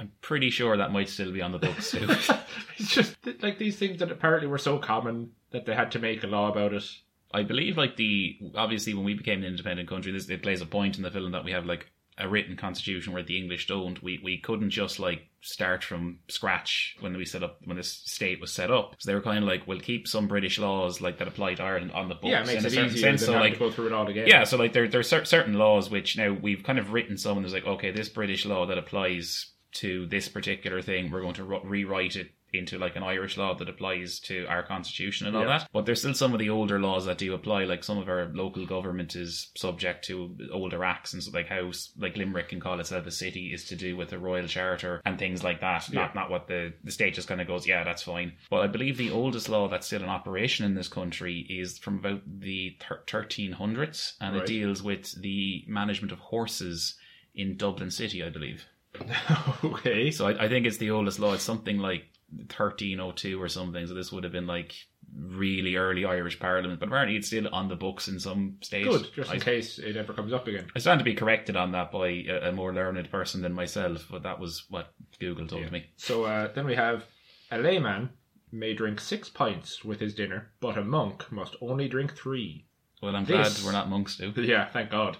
I'm 0.00 0.10
pretty 0.20 0.50
sure 0.50 0.76
that 0.76 0.92
might 0.92 1.08
still 1.08 1.30
be 1.30 1.40
on 1.40 1.52
the 1.52 1.58
books 1.58 1.92
too. 1.92 2.08
It's 2.76 2.92
just 2.92 3.16
like 3.40 3.58
these 3.58 3.76
things 3.76 4.00
that 4.00 4.10
apparently 4.10 4.48
were 4.48 4.58
so 4.58 4.78
common 4.78 5.30
that 5.52 5.66
they 5.66 5.74
had 5.74 5.92
to 5.92 6.00
make 6.00 6.24
a 6.24 6.26
law 6.26 6.50
about 6.50 6.72
it. 6.72 6.84
I 7.32 7.44
believe, 7.44 7.76
like 7.76 7.96
the 7.96 8.36
obviously 8.56 8.94
when 8.94 9.04
we 9.04 9.14
became 9.14 9.38
an 9.40 9.44
independent 9.46 9.88
country, 9.88 10.10
this 10.10 10.28
it 10.28 10.42
plays 10.42 10.60
a 10.60 10.66
point 10.66 10.96
in 10.96 11.04
the 11.04 11.12
film 11.12 11.30
that 11.30 11.44
we 11.44 11.52
have 11.52 11.64
like 11.64 11.92
a 12.16 12.28
written 12.28 12.56
constitution 12.56 13.12
where 13.12 13.22
the 13.22 13.36
English 13.38 13.66
don't. 13.66 14.02
We 14.02 14.20
we 14.22 14.38
couldn't 14.38 14.70
just 14.70 15.00
like 15.00 15.28
start 15.40 15.84
from 15.84 16.20
scratch 16.28 16.96
when 17.00 17.16
we 17.16 17.24
set 17.24 17.42
up 17.42 17.58
when 17.64 17.76
this 17.76 17.90
state 17.90 18.40
was 18.40 18.52
set 18.52 18.70
up. 18.70 18.94
So 18.98 19.10
they 19.10 19.14
were 19.14 19.20
kind 19.20 19.38
of 19.38 19.44
like, 19.44 19.66
we'll 19.66 19.80
keep 19.80 20.08
some 20.08 20.26
British 20.26 20.58
laws 20.58 21.00
like 21.00 21.18
that 21.18 21.28
applied 21.28 21.56
to 21.56 21.64
Ireland 21.64 21.92
on 21.92 22.08
the 22.08 22.14
books. 22.14 22.30
Yeah, 22.30 22.42
it 22.42 22.46
makes 22.46 22.60
in 22.60 22.64
a 22.64 22.68
it 22.68 22.72
certain 22.72 22.90
easier 22.90 23.02
sense. 23.02 23.20
than 23.22 23.34
So 23.34 23.40
like 23.40 23.54
to 23.54 23.58
go 23.58 23.70
through 23.70 23.88
it 23.88 23.92
all 23.92 24.08
again. 24.08 24.26
Yeah, 24.26 24.44
so 24.44 24.56
like 24.56 24.72
there 24.72 24.88
there's 24.88 25.08
cer- 25.08 25.24
certain 25.24 25.54
laws 25.54 25.90
which 25.90 26.16
now 26.16 26.32
we've 26.32 26.62
kind 26.62 26.78
of 26.78 26.92
written 26.92 27.18
some 27.18 27.36
and 27.36 27.44
there's 27.44 27.54
like 27.54 27.66
okay, 27.66 27.90
this 27.90 28.08
British 28.08 28.46
law 28.46 28.66
that 28.66 28.78
applies 28.78 29.50
to 29.72 30.06
this 30.06 30.28
particular 30.28 30.80
thing, 30.80 31.10
we're 31.10 31.20
going 31.22 31.34
to 31.34 31.44
ro- 31.44 31.62
rewrite 31.64 32.14
it 32.14 32.30
into 32.54 32.78
like 32.78 32.96
an 32.96 33.02
Irish 33.02 33.36
law 33.36 33.54
that 33.54 33.68
applies 33.68 34.20
to 34.20 34.46
our 34.46 34.62
constitution 34.62 35.26
and 35.26 35.36
all 35.36 35.42
Yeah. 35.42 35.58
that. 35.58 35.68
But 35.72 35.86
there's 35.86 36.00
still 36.00 36.14
some 36.14 36.32
of 36.32 36.38
the 36.38 36.50
older 36.50 36.78
laws 36.80 37.06
that 37.06 37.18
do 37.18 37.34
apply. 37.34 37.64
Like 37.64 37.84
some 37.84 37.98
of 37.98 38.08
our 38.08 38.26
local 38.34 38.64
government 38.66 39.16
is 39.16 39.50
subject 39.56 40.04
to 40.06 40.36
older 40.52 40.84
acts 40.84 41.12
and 41.12 41.22
so 41.22 41.30
like 41.32 41.48
how 41.48 41.70
like 41.98 42.16
Limerick 42.16 42.48
can 42.50 42.60
call 42.60 42.80
itself 42.80 43.06
a 43.06 43.10
city 43.10 43.52
is 43.52 43.64
to 43.66 43.76
do 43.76 43.96
with 43.96 44.10
the 44.10 44.18
royal 44.18 44.46
charter 44.46 45.00
and 45.04 45.18
things 45.18 45.42
like 45.42 45.60
that. 45.60 45.92
Not 45.92 46.10
Yeah. 46.14 46.20
not 46.20 46.30
what 46.30 46.46
the 46.48 46.72
the 46.84 46.92
state 46.92 47.14
just 47.14 47.28
kind 47.28 47.40
of 47.40 47.46
goes, 47.46 47.66
yeah, 47.66 47.84
that's 47.84 48.02
fine. 48.02 48.32
But 48.50 48.60
I 48.62 48.66
believe 48.66 48.96
the 48.96 49.10
oldest 49.10 49.48
law 49.48 49.68
that's 49.68 49.86
still 49.86 50.02
in 50.02 50.08
operation 50.08 50.64
in 50.66 50.74
this 50.74 50.88
country 50.88 51.40
is 51.48 51.78
from 51.78 51.98
about 51.98 52.22
the 52.40 52.76
thir- 52.80 53.02
1300s, 53.06 54.14
and 54.20 54.34
Right. 54.34 54.42
it 54.42 54.46
deals 54.46 54.82
with 54.82 55.20
the 55.20 55.64
management 55.66 56.12
of 56.12 56.18
horses 56.18 56.96
in 57.34 57.56
Dublin 57.56 57.90
City, 57.90 58.22
I 58.22 58.28
believe. 58.30 58.64
okay. 59.64 60.10
So 60.10 60.28
I, 60.28 60.44
I 60.44 60.48
think 60.48 60.66
it's 60.66 60.76
the 60.78 60.90
oldest 60.90 61.18
law. 61.18 61.34
It's 61.34 61.42
something 61.42 61.78
like 61.78 62.04
1302 62.30 63.40
or 63.40 63.48
something. 63.48 63.86
So 63.86 63.94
this 63.94 64.12
would 64.12 64.24
have 64.24 64.32
been 64.32 64.46
like 64.46 64.74
really 65.16 65.76
early 65.76 66.04
Irish 66.04 66.38
Parliament, 66.40 66.80
but 66.80 66.88
apparently 66.88 67.16
it's 67.16 67.28
still 67.28 67.48
on 67.52 67.68
the 67.68 67.76
books 67.76 68.08
in 68.08 68.18
some 68.18 68.56
states. 68.62 68.88
Good, 68.88 69.12
just 69.14 69.30
in 69.30 69.40
I, 69.40 69.44
case 69.44 69.78
it 69.78 69.96
ever 69.96 70.12
comes 70.12 70.32
up 70.32 70.46
again. 70.48 70.66
I 70.74 70.78
stand 70.78 70.98
to 71.00 71.04
be 71.04 71.14
corrected 71.14 71.56
on 71.56 71.72
that 71.72 71.92
by 71.92 72.08
a, 72.08 72.48
a 72.48 72.52
more 72.52 72.72
learned 72.72 73.10
person 73.10 73.42
than 73.42 73.52
myself, 73.52 74.06
but 74.10 74.22
that 74.24 74.40
was 74.40 74.64
what 74.70 74.92
Google 75.20 75.46
told 75.46 75.70
me. 75.70 75.86
So 75.96 76.24
uh, 76.24 76.52
then 76.52 76.66
we 76.66 76.74
have 76.74 77.04
a 77.50 77.58
layman 77.58 78.10
may 78.50 78.72
drink 78.74 79.00
six 79.00 79.28
pints 79.28 79.84
with 79.84 80.00
his 80.00 80.14
dinner, 80.14 80.52
but 80.60 80.78
a 80.78 80.84
monk 80.84 81.30
must 81.30 81.56
only 81.60 81.88
drink 81.88 82.14
three. 82.16 82.66
Well, 83.02 83.14
I'm 83.16 83.24
This- 83.24 83.58
glad 83.58 83.66
we're 83.66 83.72
not 83.72 83.90
monks, 83.90 84.16
too. 84.16 84.32
Yeah, 84.36 84.68
thank 84.70 84.90
God. 84.90 85.16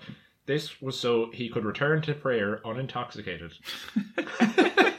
This 0.46 0.80
was 0.82 0.98
so 0.98 1.30
he 1.32 1.48
could 1.48 1.64
return 1.64 2.02
to 2.02 2.14
prayer 2.14 2.60
unintoxicated. 2.66 3.52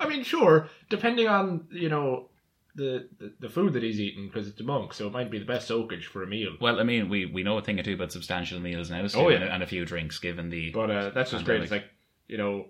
I, 0.00 0.08
mean, 0.08 0.22
sure, 0.24 0.68
depending 0.88 1.28
on 1.28 1.66
you 1.70 1.88
know 1.88 2.28
the 2.74 3.08
the, 3.18 3.32
the 3.40 3.48
food 3.48 3.72
that 3.74 3.82
he's 3.82 4.00
eating, 4.00 4.26
because 4.28 4.48
it's 4.48 4.60
a 4.60 4.64
monk, 4.64 4.94
so 4.94 5.06
it 5.06 5.12
might 5.12 5.30
be 5.30 5.38
the 5.38 5.44
best 5.44 5.68
soakage 5.68 6.06
for 6.06 6.22
a 6.22 6.26
meal. 6.26 6.56
Well, 6.60 6.80
I 6.80 6.82
mean, 6.84 7.08
we, 7.08 7.26
we 7.26 7.42
know 7.42 7.58
a 7.58 7.62
thing 7.62 7.78
or 7.78 7.82
two 7.82 7.94
about 7.94 8.12
substantial 8.12 8.60
meals 8.60 8.90
now, 8.90 9.06
so 9.06 9.26
Oh, 9.26 9.28
yeah. 9.28 9.36
and, 9.36 9.44
a, 9.44 9.52
and 9.54 9.62
a 9.62 9.66
few 9.66 9.84
drinks, 9.84 10.18
given 10.18 10.50
the. 10.50 10.70
But 10.70 10.90
uh, 10.90 11.10
that's 11.10 11.30
just 11.30 11.44
great. 11.44 11.62
It's 11.62 11.72
like 11.72 11.84
you 12.28 12.38
know 12.38 12.66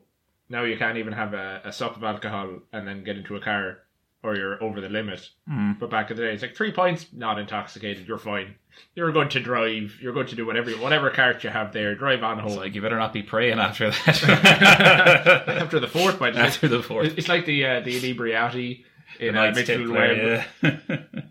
now 0.49 0.65
you 0.65 0.77
can't 0.77 0.99
even 0.99 1.13
have 1.13 1.35
a, 1.35 1.63
a 1.65 1.73
sup 1.73 1.97
of 1.97 2.05
alcohol 2.05 2.59
and 2.73 2.87
then 2.87 3.05
get 3.05 3.17
into 3.17 3.37
a 3.37 3.41
car 3.41 3.79
or 4.23 4.37
you're 4.37 4.63
over 4.63 4.81
the 4.81 4.89
limit. 4.89 5.29
Hmm. 5.49 5.73
But 5.79 5.91
back 5.91 6.11
in 6.11 6.17
the 6.17 6.25
day, 6.25 6.33
it's 6.33 6.43
like 6.43 6.57
three 6.57 6.73
points, 6.73 7.07
not 7.13 7.39
intoxicated, 7.39 8.07
you're 8.07 8.19
fine. 8.19 8.57
You're 8.95 9.13
going 9.13 9.29
to 9.31 9.41
drive. 9.41 9.99
You're 10.01 10.13
going 10.13 10.29
to 10.29 10.37
do 10.37 10.47
whatever 10.47 10.71
whatever 10.73 11.11
cart 11.11 11.43
you 11.45 11.51
have 11.51 11.73
there. 11.73 11.95
Drive 11.95 12.23
on 12.23 12.39
home. 12.39 12.53
It's 12.53 12.57
like 12.57 12.75
you 12.75 12.81
better 12.83 12.99
not 12.99 13.13
be 13.13 13.23
praying 13.23 13.59
after 13.59 13.91
that. 13.91 15.49
After 15.49 15.81
the 15.81 15.89
fourth 15.89 16.19
point, 16.19 16.37
after 16.37 16.69
the 16.69 16.83
fourth. 16.83 17.19
it's 17.19 17.29
like 17.29 17.47
the 17.47 17.67
uh, 17.67 17.81
the 17.81 18.01
inebriati 18.01 18.85
in 19.19 19.37
uh, 19.37 19.45
Knight's 19.45 19.59
Mitchell 19.59 19.93
Webb. 19.93 20.45
yeah. 20.63 20.99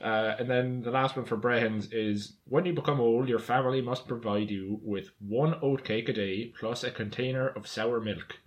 Uh, 0.00 0.36
and 0.38 0.48
then 0.48 0.80
the 0.82 0.92
last 0.92 1.16
one 1.16 1.24
for 1.24 1.36
Brehons 1.36 1.88
is 1.90 2.34
when 2.44 2.64
you 2.64 2.72
become 2.72 3.00
old, 3.00 3.28
your 3.28 3.40
family 3.40 3.82
must 3.82 4.06
provide 4.06 4.48
you 4.48 4.78
with 4.84 5.10
one 5.18 5.56
oat 5.60 5.82
cake 5.82 6.08
a 6.08 6.12
day 6.12 6.52
plus 6.58 6.84
a 6.84 6.90
container 6.92 7.48
of 7.48 7.66
sour 7.66 8.00
milk. 8.00 8.38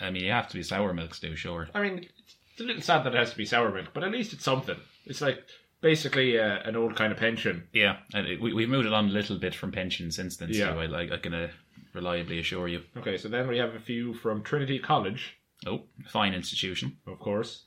I 0.00 0.10
mean, 0.10 0.24
you 0.24 0.32
have 0.32 0.48
to 0.48 0.56
be 0.56 0.64
sour 0.64 0.92
milk 0.92 1.14
stew, 1.14 1.36
sure. 1.36 1.68
I 1.74 1.80
mean, 1.82 2.08
it's 2.54 2.60
a 2.60 2.64
little 2.64 2.82
sad 2.82 3.04
that 3.04 3.14
it 3.14 3.18
has 3.18 3.32
to 3.32 3.36
be 3.36 3.44
sour 3.44 3.70
milk, 3.72 3.88
but 3.92 4.04
at 4.04 4.12
least 4.12 4.32
it's 4.32 4.44
something. 4.44 4.76
It's 5.06 5.20
like 5.20 5.44
basically 5.80 6.38
uh, 6.38 6.58
an 6.64 6.76
old 6.76 6.96
kind 6.96 7.12
of 7.12 7.18
pension. 7.18 7.64
Yeah, 7.72 7.96
and 8.14 8.26
it, 8.26 8.40
we, 8.40 8.54
we've 8.54 8.68
moved 8.68 8.86
it 8.86 8.92
on 8.92 9.06
a 9.08 9.12
little 9.12 9.38
bit 9.38 9.54
from 9.54 9.72
pension 9.72 10.10
since 10.10 10.36
then, 10.36 10.48
Yeah. 10.50 10.72
so 10.72 10.80
I, 10.80 10.86
like, 10.86 11.10
I 11.12 11.18
can 11.18 11.34
uh, 11.34 11.48
reliably 11.92 12.38
assure 12.38 12.68
you. 12.68 12.82
Okay, 12.96 13.18
so 13.18 13.28
then 13.28 13.48
we 13.48 13.58
have 13.58 13.74
a 13.74 13.80
few 13.80 14.14
from 14.14 14.42
Trinity 14.42 14.78
College, 14.78 15.36
Oh, 15.66 15.82
fine 16.08 16.32
institution. 16.34 16.96
of 17.06 17.18
course. 17.18 17.64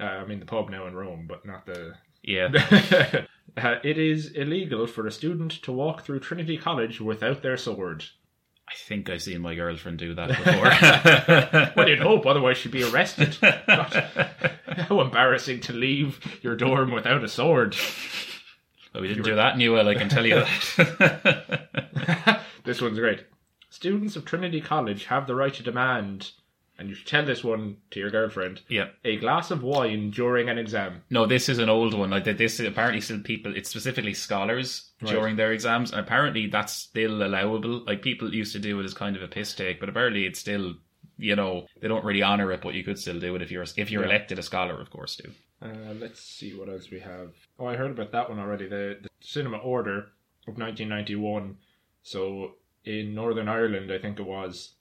Uh, 0.00 0.04
I 0.04 0.24
mean, 0.24 0.40
the 0.40 0.46
pub 0.46 0.70
now 0.70 0.86
in 0.86 0.94
Rome, 0.94 1.26
but 1.28 1.44
not 1.46 1.66
the. 1.66 1.94
Yeah. 2.22 2.48
uh, 3.56 3.76
it 3.84 3.98
is 3.98 4.32
illegal 4.32 4.86
for 4.86 5.06
a 5.06 5.12
student 5.12 5.52
to 5.62 5.70
walk 5.72 6.02
through 6.02 6.20
Trinity 6.20 6.56
College 6.56 7.00
without 7.00 7.42
their 7.42 7.56
sword. 7.56 8.04
I 8.68 8.74
think 8.76 9.08
I've 9.10 9.22
seen 9.22 9.40
my 9.40 9.54
girlfriend 9.54 9.98
do 9.98 10.14
that 10.14 10.28
before. 11.74 11.74
Well, 11.76 11.88
you'd 11.88 12.00
hope, 12.00 12.26
otherwise 12.26 12.56
she'd 12.58 12.72
be 12.72 12.82
arrested. 12.84 13.36
God, 13.40 14.10
how 14.66 15.00
embarrassing 15.00 15.60
to 15.62 15.72
leave 15.72 16.18
your 16.42 16.56
dorm 16.56 16.90
without 16.90 17.22
a 17.22 17.28
sword. 17.28 17.76
But 18.92 19.02
we 19.02 19.08
didn't 19.08 19.24
do 19.24 19.34
that, 19.34 19.54
in 19.54 19.58
Newell, 19.58 19.88
I 19.88 19.94
can 19.96 20.08
tell 20.08 20.24
you 20.24 20.36
that. 20.76 21.60
this 22.64 22.80
one's 22.80 22.98
great. 22.98 23.24
Students 23.68 24.14
of 24.14 24.24
Trinity 24.24 24.60
College 24.60 25.06
have 25.06 25.26
the 25.26 25.34
right 25.34 25.52
to 25.54 25.62
demand, 25.62 26.30
and 26.78 26.88
you 26.88 26.94
should 26.94 27.06
tell 27.06 27.24
this 27.24 27.44
one 27.44 27.76
to 27.90 28.00
your 28.00 28.10
girlfriend, 28.10 28.62
yeah. 28.68 28.88
a 29.04 29.16
glass 29.16 29.50
of 29.50 29.62
wine 29.62 30.10
during 30.10 30.48
an 30.48 30.58
exam. 30.58 31.02
No, 31.10 31.24
this 31.26 31.48
is 31.48 31.58
an 31.58 31.68
old 31.68 31.94
one. 31.94 32.10
Like 32.10 32.24
this, 32.24 32.58
apparently, 32.60 33.00
still 33.00 33.20
people. 33.20 33.56
It's 33.56 33.70
specifically 33.70 34.14
scholars 34.14 34.90
during 35.04 35.36
their 35.36 35.52
exams, 35.52 35.90
and 35.92 36.00
apparently 36.00 36.46
that's 36.48 36.72
still 36.72 37.22
allowable. 37.24 37.84
Like 37.86 38.02
people 38.02 38.34
used 38.34 38.52
to 38.54 38.58
do 38.58 38.80
it 38.80 38.84
as 38.84 38.94
kind 38.94 39.16
of 39.16 39.22
a 39.22 39.28
piss 39.28 39.54
take, 39.54 39.78
but 39.80 39.88
apparently 39.88 40.26
it's 40.26 40.40
still, 40.40 40.74
you 41.16 41.36
know, 41.36 41.66
they 41.80 41.88
don't 41.88 42.04
really 42.04 42.22
honor 42.22 42.50
it. 42.52 42.62
But 42.62 42.74
you 42.74 42.82
could 42.84 42.98
still 42.98 43.20
do 43.20 43.34
it 43.36 43.42
if 43.42 43.50
you're 43.50 43.64
if 43.76 43.90
you're 43.90 44.02
Yeah. 44.02 44.08
elected 44.08 44.38
a 44.38 44.42
scholar, 44.42 44.80
of 44.80 44.90
course. 44.90 45.16
Do 45.16 45.30
Uh, 45.62 45.94
let's 46.00 46.20
see 46.20 46.52
what 46.54 46.68
else 46.68 46.90
we 46.90 47.00
have. 47.00 47.32
Oh, 47.58 47.66
I 47.66 47.76
heard 47.76 47.92
about 47.92 48.10
that 48.12 48.28
one 48.28 48.38
already. 48.38 48.66
The, 48.68 48.98
the 49.02 49.08
Cinema 49.20 49.58
Order 49.58 49.98
of 50.46 50.58
1991. 50.58 51.56
So 52.02 52.56
in 52.84 53.14
Northern 53.14 53.48
Ireland, 53.48 53.90
I 53.90 53.98
think 53.98 54.18
it 54.18 54.26
was, 54.26 54.72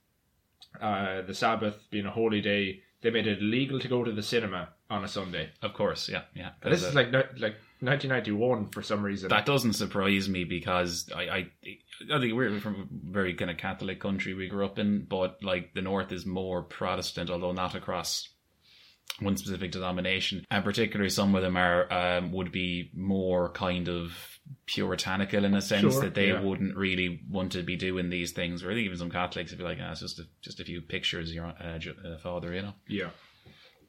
uh, 0.81 1.21
the 1.21 1.33
Sabbath 1.33 1.77
being 1.91 2.05
a 2.05 2.11
holy 2.11 2.41
day, 2.41 2.81
they 3.01 3.09
made 3.09 3.27
it 3.27 3.39
illegal 3.39 3.79
to 3.79 3.87
go 3.87 4.03
to 4.03 4.11
the 4.11 4.23
cinema 4.23 4.69
on 4.89 5.03
a 5.03 5.07
Sunday. 5.07 5.49
of 5.61 5.73
course, 5.73 6.09
yeah, 6.09 6.23
yeah. 6.35 6.51
And 6.61 6.73
this 6.73 6.83
is 6.83 6.93
like 6.95 7.11
like 7.11 7.55
1991 7.79 8.69
for 8.69 8.81
some 8.81 9.03
reason. 9.03 9.29
that 9.29 9.45
doesn't 9.45 9.73
surprise 9.73 10.29
me 10.29 10.43
because 10.43 11.09
I, 11.15 11.21
I 11.21 11.47
I 12.13 12.19
think 12.19 12.33
we're 12.33 12.59
from 12.59 12.75
a 12.81 13.11
very 13.11 13.33
kind 13.33 13.51
of 13.51 13.57
Catholic 13.57 13.99
country 13.99 14.33
we 14.33 14.47
grew 14.47 14.65
up 14.65 14.79
in, 14.79 15.05
but 15.05 15.43
like 15.43 15.73
the 15.73 15.81
North 15.81 16.11
is 16.11 16.25
more 16.25 16.63
Protestant, 16.63 17.29
although 17.29 17.51
not 17.51 17.75
across 17.75 18.29
one 19.19 19.37
specific 19.37 19.71
denomination, 19.71 20.45
and 20.49 20.63
particularly 20.63 21.09
some 21.09 21.35
of 21.35 21.41
them 21.41 21.55
are 21.55 21.91
um, 21.91 22.31
would 22.31 22.51
be 22.51 22.91
more 22.93 23.49
kind 23.51 23.87
of 23.87 24.39
puritanical 24.65 25.45
in 25.45 25.53
a 25.53 25.61
sense 25.61 25.93
Sure, 25.93 26.01
that 26.03 26.15
they 26.15 26.29
yeah. 26.29 26.41
wouldn't 26.41 26.75
really 26.75 27.21
want 27.29 27.53
to 27.53 27.63
be 27.63 27.75
doing 27.75 28.09
these 28.09 28.31
things. 28.31 28.63
Or 28.63 28.71
even 28.71 28.97
some 28.97 29.11
Catholics 29.11 29.51
would 29.51 29.59
be 29.59 29.63
like, 29.63 29.77
ah, 29.81 29.91
it's 29.91 30.01
just 30.01 30.19
a, 30.19 30.23
just 30.41 30.59
a 30.59 30.65
few 30.65 30.81
pictures, 30.81 31.33
your 31.33 31.45
uh, 31.45 31.79
uh, 31.79 32.17
father, 32.17 32.53
you 32.53 32.61
know. 32.63 32.73
Yeah. 32.87 33.09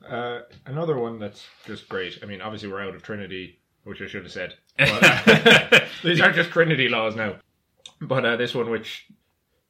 Uh, 0.09 0.41
another 0.67 0.99
one 0.99 1.19
that's 1.19 1.47
just 1.67 1.89
great. 1.89 2.19
I 2.23 2.27
mean, 2.27 2.43
obviously 2.43 2.69
we're 2.69 2.83
out 2.83 2.95
of 2.95 3.03
Trinity, 3.03 3.59
which 3.85 4.03
I 4.03 4.07
should 4.07 4.25
have 4.25 4.33
said. 4.33 4.55
But, 4.79 5.85
these 6.05 6.21
aren't 6.21 6.37
just 6.37 6.51
Trinity 6.51 6.89
laws 6.89 7.17
now. 7.17 7.37
But 8.01 8.25
uh, 8.27 8.37
this 8.37 8.55
one, 8.55 8.71
which 8.71 9.07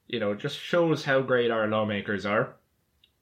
you 0.07 0.21
know, 0.21 0.35
just 0.35 0.59
shows 0.59 1.05
how 1.05 1.21
great 1.23 1.51
our 1.51 1.67
lawmakers 1.67 2.27
are. 2.27 2.57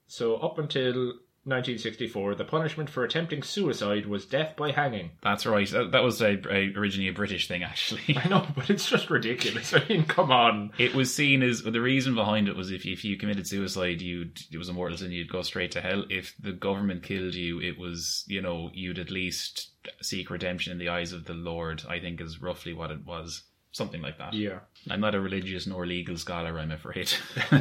So 0.07 0.37
up 0.37 0.59
until 0.59 1.15
1964, 1.45 2.37
the 2.37 2.45
punishment 2.45 2.89
for 2.89 3.03
attempting 3.03 3.43
suicide 3.43 4.07
was 4.07 4.25
death 4.25 4.55
by 4.57 4.71
hanging. 4.71 5.11
That's 5.23 5.45
right. 5.45 5.69
That, 5.71 5.91
that 5.91 6.05
was 6.05 6.23
a, 6.23 6.41
a, 6.49 6.73
originally 6.77 7.09
a 7.09 7.13
British 7.13 7.49
thing, 7.49 7.65
actually. 7.65 8.17
I 8.17 8.29
know, 8.29 8.47
but 8.55 8.71
it's 8.71 8.89
just 8.89 9.11
ridiculous. 9.11 9.75
I 9.75 9.85
mean, 9.89 10.05
come 10.05 10.31
on. 10.31 10.73
It 10.79 10.95
was 10.95 11.13
seen 11.13 11.43
as 11.43 11.63
the 11.63 11.81
reason 11.81 12.15
behind 12.15 12.49
it 12.49 12.57
was 12.57 12.71
if 12.71 12.87
if 12.87 13.05
you 13.05 13.17
committed 13.17 13.47
suicide, 13.47 14.01
you 14.01 14.31
it 14.53 14.59
was 14.59 14.69
a 14.69 14.73
mortal 14.73 14.99
sin, 14.99 15.11
you'd 15.11 15.33
go 15.33 15.43
straight 15.43 15.73
to 15.73 15.81
hell. 15.81 16.05
If 16.09 16.35
the 16.41 16.53
government 16.53 17.03
killed 17.03 17.35
you, 17.35 17.61
it 17.61 17.79
was 17.79 18.25
you 18.29 18.41
know 18.41 18.71
you'd 18.73 18.99
at 19.01 19.11
least 19.11 19.71
seek 20.01 20.31
redemption 20.31 20.73
in 20.73 20.79
the 20.79 20.91
eyes 20.91 21.13
of 21.13 21.25
the 21.25 21.35
Lord. 21.35 21.83
I 21.89 21.99
think 21.99 22.21
is 22.21 22.41
roughly 22.41 22.73
what 22.73 22.93
it 22.93 23.05
was, 23.05 23.43
something 23.73 24.01
like 24.03 24.19
that. 24.19 24.35
Yeah. 24.35 24.61
I'm 24.91 25.01
not 25.01 25.15
a 25.15 25.21
religious 25.21 25.67
nor 25.67 25.87
legal 25.87 26.17
scholar, 26.17 26.59
I'm 26.59 26.71
afraid. 26.71 27.13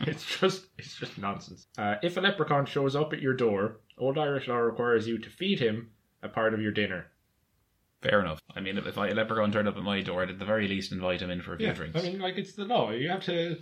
it's 0.00 0.38
just 0.38 0.66
it's 0.78 0.96
just 0.96 1.18
nonsense. 1.18 1.66
Uh, 1.78 1.96
if 2.02 2.16
a 2.16 2.20
leprechaun 2.20 2.66
shows 2.66 2.96
up 2.96 3.12
at 3.12 3.20
your 3.22 3.34
door, 3.34 3.80
old 3.98 4.18
Irish 4.18 4.48
law 4.48 4.56
requires 4.56 5.06
you 5.06 5.18
to 5.18 5.30
feed 5.30 5.60
him 5.60 5.90
a 6.22 6.28
part 6.28 6.54
of 6.54 6.60
your 6.60 6.72
dinner. 6.72 7.06
Fair 8.02 8.20
enough. 8.20 8.40
I 8.54 8.60
mean, 8.60 8.76
if 8.76 8.98
I, 8.98 9.08
a 9.08 9.14
leprechaun 9.14 9.50
turned 9.52 9.68
up 9.68 9.76
at 9.76 9.82
my 9.82 10.02
door, 10.02 10.22
I'd 10.22 10.30
at 10.30 10.38
the 10.38 10.44
very 10.44 10.68
least 10.68 10.92
invite 10.92 11.22
him 11.22 11.30
in 11.30 11.40
for 11.40 11.54
a 11.54 11.56
few 11.56 11.72
drinks. 11.72 11.98
I 11.98 12.02
mean, 12.02 12.18
like 12.18 12.36
it's 12.36 12.52
the 12.52 12.64
law. 12.64 12.90
You 12.90 13.08
have 13.08 13.24
to 13.24 13.56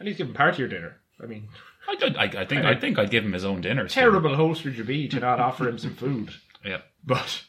at 0.00 0.06
least 0.06 0.18
give 0.18 0.28
him 0.28 0.34
part 0.34 0.54
of 0.54 0.58
your 0.58 0.68
dinner. 0.68 0.96
I 1.22 1.26
mean, 1.26 1.48
I, 1.88 1.96
could- 1.96 2.16
I, 2.16 2.24
I 2.24 2.44
think 2.46 2.64
I 2.64 2.74
think 2.74 2.98
I'd 2.98 3.10
give 3.10 3.24
him 3.24 3.32
his 3.32 3.44
own 3.44 3.60
dinner. 3.60 3.86
terrible 3.88 4.34
host 4.34 4.64
would 4.64 4.76
you 4.78 4.84
be 4.84 5.08
to 5.08 5.20
not 5.20 5.40
offer 5.40 5.68
him 5.68 5.78
some 5.78 5.94
food? 5.94 6.30
Yeah. 6.64 6.80
But 7.04 7.42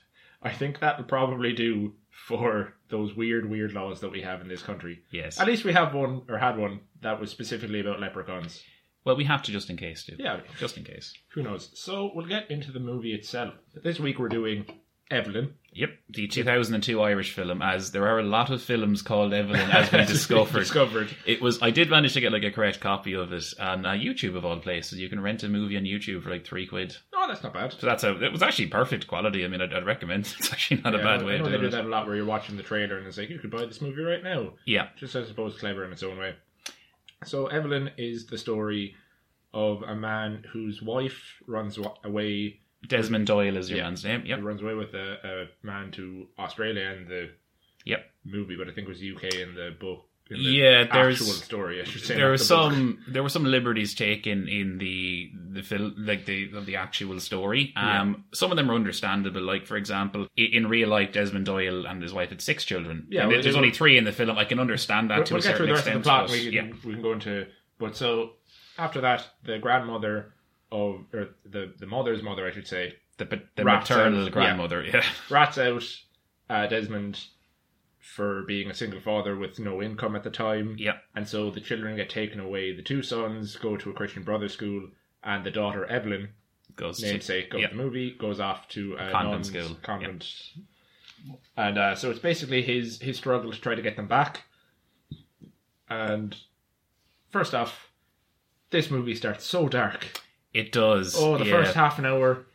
I 0.43 0.51
think 0.51 0.81
that 0.81 0.97
would 0.97 1.07
probably 1.07 1.53
do 1.53 1.93
for 2.27 2.73
those 2.89 3.13
weird, 3.15 3.47
weird 3.49 3.73
laws 3.73 4.01
that 4.01 4.11
we 4.11 4.21
have 4.21 4.41
in 4.41 4.47
this 4.47 4.63
country. 4.63 5.03
Yes. 5.11 5.39
At 5.39 5.45
least 5.45 5.63
we 5.63 5.73
have 5.73 5.93
one 5.93 6.23
or 6.27 6.39
had 6.39 6.57
one 6.57 6.79
that 7.01 7.19
was 7.19 7.29
specifically 7.29 7.81
about 7.81 7.99
leprechauns. 7.99 8.63
Well, 9.03 9.15
we 9.15 9.25
have 9.25 9.43
to 9.43 9.51
just 9.51 9.69
in 9.69 9.77
case, 9.77 10.03
too. 10.03 10.15
Yeah, 10.17 10.39
Just 10.59 10.77
in 10.77 10.83
case. 10.83 11.13
who 11.33 11.43
knows? 11.43 11.69
So 11.75 12.11
we'll 12.15 12.25
get 12.25 12.49
into 12.49 12.71
the 12.71 12.79
movie 12.79 13.13
itself. 13.13 13.53
This 13.83 13.99
week 13.99 14.17
we're 14.17 14.29
doing 14.29 14.65
Evelyn. 15.11 15.53
Yep, 15.77 15.89
the 16.09 16.27
2002 16.27 17.01
Irish 17.01 17.33
film. 17.33 17.61
As 17.61 17.91
there 17.91 18.07
are 18.07 18.19
a 18.19 18.23
lot 18.23 18.49
of 18.49 18.61
films 18.61 19.01
called 19.01 19.33
Evelyn, 19.33 19.69
as 19.71 19.91
we 19.91 19.97
discovered. 20.05 20.59
discovered. 20.59 21.15
It 21.25 21.41
was. 21.41 21.61
I 21.61 21.69
did 21.69 21.89
manage 21.89 22.13
to 22.13 22.21
get 22.21 22.31
like 22.31 22.45
a 22.45 22.51
correct 22.51 22.79
copy 22.79 23.11
of 23.13 23.33
it 23.33 23.53
on 23.59 23.85
uh, 23.85 23.91
YouTube 23.91 24.37
of 24.37 24.45
all 24.45 24.57
places. 24.59 24.99
You 24.99 25.09
can 25.09 25.19
rent 25.19 25.43
a 25.43 25.49
movie 25.49 25.75
on 25.75 25.83
YouTube 25.83 26.23
for 26.23 26.29
like 26.29 26.45
three 26.45 26.65
quid. 26.65 26.95
Oh, 27.13 27.25
that's 27.27 27.43
not 27.43 27.53
bad. 27.53 27.73
So 27.73 27.85
that's 27.87 28.05
a. 28.05 28.23
It 28.23 28.31
was 28.31 28.41
actually 28.41 28.67
perfect 28.67 29.07
quality. 29.07 29.43
I 29.43 29.49
mean, 29.49 29.59
I'd, 29.61 29.73
I'd 29.73 29.85
recommend. 29.85 30.33
It's 30.39 30.53
actually 30.53 30.79
not 30.81 30.95
a 30.95 30.99
bad 30.99 31.21
I 31.21 31.25
way 31.25 31.37
know 31.39 31.45
of 31.45 31.51
they 31.51 31.57
do 31.57 31.65
it. 31.65 31.71
that 31.71 31.83
a 31.83 31.89
lot 31.89 32.07
where 32.07 32.15
you're 32.15 32.23
watching 32.25 32.55
the 32.55 32.63
trailer 32.63 32.97
and 32.97 33.05
it's 33.05 33.17
like, 33.17 33.29
you 33.29 33.37
could 33.39 33.51
buy 33.51 33.65
this 33.65 33.81
movie 33.81 34.01
right 34.01 34.23
now. 34.23 34.53
Yeah, 34.65 34.87
Just, 34.97 35.15
I 35.17 35.25
suppose, 35.25 35.57
clever 35.59 35.83
in 35.83 35.91
its 35.91 36.03
own 36.03 36.17
way. 36.17 36.35
So, 37.25 37.47
Evelyn 37.47 37.91
is 37.97 38.27
the 38.27 38.37
story 38.37 38.95
of 39.53 39.81
a 39.83 39.95
man 39.95 40.45
whose 40.53 40.81
wife 40.81 41.41
runs 41.47 41.77
away. 42.05 42.61
Desmond 42.87 43.27
Doyle 43.27 43.57
is 43.57 43.69
your 43.69 43.77
Yeah. 43.79 43.83
man's 43.85 44.03
name. 44.05 44.23
He 44.23 44.33
runs 44.33 44.61
away 44.61 44.73
with 44.73 44.93
a, 44.93 45.17
a 45.23 45.65
man 45.65 45.91
to 45.91 46.27
Australia 46.39 46.89
in 46.97 47.07
the 47.07 47.29
yep. 47.85 48.05
movie, 48.23 48.55
but 48.55 48.67
I 48.67 48.71
think 48.71 48.87
it 48.87 48.89
was 48.89 48.99
UK 49.01 49.35
in 49.35 49.55
the 49.55 49.75
book. 49.79 50.05
In 50.29 50.37
the 50.37 50.43
Yeah, 50.43 50.83
there's- 50.91 51.21
actual 51.21 51.33
story. 51.33 51.81
I 51.81 51.83
should 51.83 52.01
say. 52.01 52.15
there 52.15 52.31
were 52.31 52.37
the 52.37 52.41
book. 52.41 52.47
some 52.47 53.03
there 53.07 53.21
were 53.21 53.29
some 53.29 53.43
liberties 53.45 53.93
taken 53.93 54.47
in 54.47 54.79
the 54.79 55.29
the 55.51 55.61
film 55.61 55.93
like 55.99 56.25
the 56.25 56.47
the 56.65 56.75
actual 56.77 57.19
story 57.19 57.71
um 57.75 58.23
some 58.33 58.49
of 58.51 58.57
them 58.57 58.71
are 58.71 58.73
understandable 58.73 59.41
like 59.41 59.67
for 59.67 59.77
example 59.77 60.27
in 60.35 60.67
real 60.67 60.89
life 60.89 61.11
desmond 61.13 61.45
doyle 61.45 61.85
and 61.85 62.01
his 62.01 62.11
wife 62.11 62.29
had 62.29 62.41
six 62.41 62.65
children 62.65 63.05
Yeah, 63.09 63.27
well, 63.27 63.39
there's 63.41 63.55
only 63.55 63.69
three 63.71 63.97
in 63.99 64.03
the 64.03 64.11
film 64.11 64.35
i 64.37 64.45
can 64.45 64.59
understand 64.59 65.11
that 65.11 65.17
We'll, 65.17 65.25
to 65.25 65.33
we'll 65.35 65.39
a 65.39 65.43
certain 65.43 65.57
through 65.57 65.65
the 65.67 65.71
rest 65.73 65.87
extent 65.87 65.97
of 65.97 66.03
the 66.03 66.09
plot. 66.09 66.27
but- 66.27 66.31
We 66.31 66.43
can, 66.45 66.53
yeah 66.53 66.73
we 66.83 66.93
can 66.93 67.01
go 67.03 67.13
into. 67.13 67.47
But 67.77 67.95
so 67.95 68.31
after 68.79 69.01
that, 69.01 69.27
the 69.43 69.59
grandmother 69.59 70.33
of 70.75 71.05
or 71.13 71.29
the 71.45 71.73
the 71.77 71.85
mother's 71.85 72.21
mother, 72.21 72.45
I 72.45 72.51
should 72.51 72.67
say, 72.67 72.93
the, 73.17 73.25
the 73.55 73.63
Rats 73.63 73.89
maternal 73.89 74.25
out, 74.25 74.31
grandmother 74.31 74.83
yeah 74.83 75.03
rats 75.29 75.57
out 75.57 75.83
uh, 76.49 76.67
Desmond 76.67 77.23
for 77.99 78.43
being 78.43 78.69
a 78.69 78.73
single 78.73 78.99
father 78.99 79.35
with 79.35 79.57
no 79.57 79.81
income 79.81 80.15
at 80.15 80.23
the 80.23 80.29
time. 80.29 80.75
yeah 80.77 80.97
And 81.15 81.27
so 81.27 81.49
the 81.49 81.61
children 81.61 81.95
get 81.95 82.09
taken 82.09 82.39
away. 82.39 82.75
The 82.75 82.83
two 82.83 83.01
sons 83.01 83.55
go 83.55 83.77
to 83.77 83.89
a 83.89 83.93
Christian 83.93 84.23
brother 84.23 84.47
school, 84.47 84.89
and 85.23 85.43
the 85.43 85.51
daughter 85.51 85.85
Evelyn, 85.85 86.29
goes 86.75 86.99
to, 86.99 87.07
namesake 87.07 87.53
of 87.53 87.61
yeah. 87.61 87.69
the 87.69 87.75
movie, 87.75 88.11
goes 88.11 88.39
off 88.39 88.67
to 88.69 88.95
a 88.95 89.11
Convent 89.11 89.45
school, 89.47 89.75
Convent. 89.81 90.31
And 91.57 91.77
uh, 91.77 91.95
so 91.95 92.11
it's 92.11 92.19
basically 92.19 92.61
his 92.61 93.01
his 93.01 93.17
struggle 93.17 93.51
to 93.51 93.59
try 93.59 93.75
to 93.75 93.81
get 93.81 93.95
them 93.95 94.07
back. 94.07 94.43
And 95.89 96.35
first 97.29 97.55
off, 97.55 97.91
this 98.69 98.91
movie 98.91 99.15
starts 99.15 99.45
so 99.45 99.67
dark. 99.67 100.05
It 100.55 100.71
does 100.71 101.15
Oh, 101.17 101.37
the 101.37 101.45
yeah. 101.45 101.51
first 101.51 101.75
half 101.75 101.99
an 101.99 102.05
hour 102.05 102.45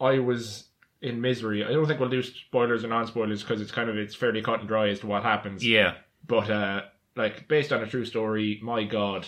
I 0.00 0.18
was 0.18 0.64
in 1.02 1.20
misery. 1.20 1.64
I 1.64 1.72
don't 1.72 1.86
think 1.86 2.00
we'll 2.00 2.08
do 2.08 2.22
spoilers 2.22 2.84
or 2.84 2.88
non 2.88 3.06
spoilers 3.06 3.42
because 3.42 3.60
it's 3.60 3.72
kind 3.72 3.90
of 3.90 3.96
it's 3.98 4.14
fairly 4.14 4.40
cut 4.42 4.60
and 4.60 4.68
dry 4.68 4.88
as 4.88 5.00
to 5.00 5.06
what 5.06 5.22
happens. 5.22 5.66
Yeah, 5.66 5.94
But 6.26 6.50
uh, 6.50 6.82
like 7.16 7.48
based 7.48 7.72
on 7.72 7.82
a 7.82 7.86
true 7.86 8.04
story, 8.04 8.58
my 8.62 8.84
God, 8.84 9.26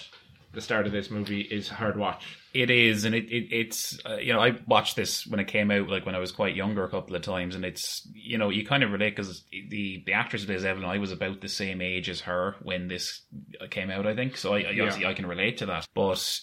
the 0.53 0.61
start 0.61 0.87
of 0.87 0.93
this 0.93 1.11
movie 1.11 1.41
is 1.41 1.69
hard 1.69 1.97
watch. 1.97 2.39
It 2.53 2.71
is, 2.71 3.05
and 3.07 3.15
it, 3.15 3.25
it 3.25 3.49
it's 3.51 3.99
uh, 4.05 4.17
you 4.17 4.35
know 4.35 4.41
I 4.41 4.59
watched 4.67 4.97
this 4.97 5.27
when 5.27 5.41
it 5.41 5.47
came 5.49 5.71
out, 5.71 5.89
like 5.89 6.05
when 6.05 6.15
I 6.15 6.19
was 6.19 6.31
quite 6.33 6.55
younger, 6.55 6.85
a 6.85 6.91
couple 6.91 7.17
of 7.17 7.23
times, 7.23 7.55
and 7.55 7.65
it's 7.65 8.07
you 8.15 8.37
know 8.37 8.51
you 8.51 8.65
kind 8.67 8.83
of 8.83 8.93
relate 8.93 9.17
because 9.17 9.45
the 9.51 10.03
the 10.05 10.13
actress 10.13 10.45
plays 10.45 10.63
Evelyn, 10.65 10.89
I 10.91 10.99
was 10.99 11.11
about 11.13 11.41
the 11.41 11.49
same 11.49 11.81
age 11.81 12.11
as 12.11 12.21
her 12.21 12.57
when 12.63 12.89
this 12.89 13.23
came 13.71 13.91
out, 13.91 14.07
I 14.07 14.15
think, 14.15 14.37
so 14.37 14.53
I, 14.53 14.59
I 14.61 14.69
obviously 14.71 15.07
I 15.07 15.15
can 15.15 15.27
relate 15.27 15.59
to 15.59 15.67
that, 15.67 15.87
but. 15.95 16.41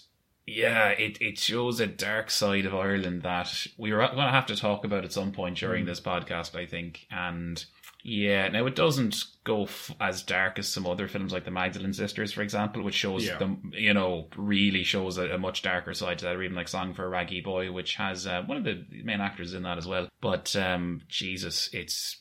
Yeah, 0.56 0.90
it, 0.90 1.22
it 1.22 1.38
shows 1.38 1.80
a 1.80 1.88
dark 1.88 2.30
side 2.32 2.66
of 2.66 2.74
Ireland 2.76 3.24
that 3.24 3.68
we 3.78 3.92
are 3.92 4.00
going 4.08 4.18
to 4.18 4.32
have 4.32 4.46
to 4.48 4.56
talk 4.56 4.84
about 4.86 5.04
at 5.06 5.14
some 5.14 5.32
point 5.32 5.58
during 5.58 5.86
this 5.86 6.00
podcast, 6.02 6.56
I 6.56 6.66
think. 6.66 7.06
And 7.12 7.64
yeah, 8.04 8.48
now 8.48 8.66
it 8.66 8.76
doesn't 8.76 9.26
go 9.44 9.64
f- 9.64 9.92
as 10.00 10.24
dark 10.24 10.58
as 10.58 10.68
some 10.70 10.88
other 10.88 11.08
films 11.10 11.34
like 11.34 11.44
The 11.46 11.52
Magdalene 11.52 11.94
Sisters, 11.94 12.32
for 12.32 12.42
example, 12.42 12.82
which 12.82 12.96
shows 12.96 13.26
Yeah. 13.28 13.38
them, 13.38 13.72
you 13.76 13.94
know, 13.94 14.28
really 14.38 14.84
shows 14.84 15.18
a, 15.18 15.32
a 15.32 15.38
much 15.38 15.62
darker 15.62 15.94
side 15.94 16.20
to 16.20 16.26
that, 16.26 16.36
or 16.36 16.44
even 16.44 16.56
like 16.56 16.70
Song 16.70 16.94
for 16.94 17.06
a 17.06 17.10
Raggy 17.10 17.42
Boy, 17.42 17.72
which 17.72 17.96
has 17.96 18.26
uh, 18.26 18.44
one 18.46 18.58
of 18.58 18.64
the 18.64 18.86
main 19.04 19.20
actors 19.22 19.54
in 19.54 19.64
that 19.64 19.78
as 19.78 19.86
well. 19.88 20.08
But 20.22 20.56
um, 20.56 21.02
Jesus, 21.10 21.70
it's 21.74 22.18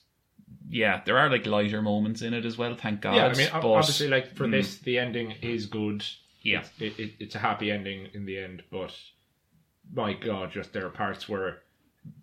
yeah, 0.69 1.01
there 1.07 1.17
are 1.19 1.31
like 1.31 1.47
lighter 1.47 1.81
moments 1.81 2.23
in 2.23 2.35
it 2.35 2.45
as 2.45 2.59
well. 2.59 2.75
Thank 2.75 3.01
God. 3.03 3.15
yeah, 3.17 3.27
I 3.27 3.35
mean, 3.35 3.49
but- 3.53 3.65
obviously, 3.65 4.09
like 4.09 4.35
for 4.35 4.47
Mm. 4.47 4.51
this, 4.53 4.79
the 4.79 4.99
ending 4.99 5.31
is 5.43 5.67
good. 5.67 6.05
Yeah. 6.43 6.61
it's, 6.61 6.71
it, 6.81 7.03
it, 7.03 7.13
it's 7.19 7.35
a 7.35 7.39
happy 7.39 7.71
ending 7.71 8.09
in 8.15 8.27
the 8.27 8.39
end. 8.39 8.63
But 8.71 8.95
my 9.93 10.13
God, 10.13 10.51
just 10.53 10.73
there 10.73 10.87
are 10.87 10.91
parts 10.91 11.29
where 11.29 11.59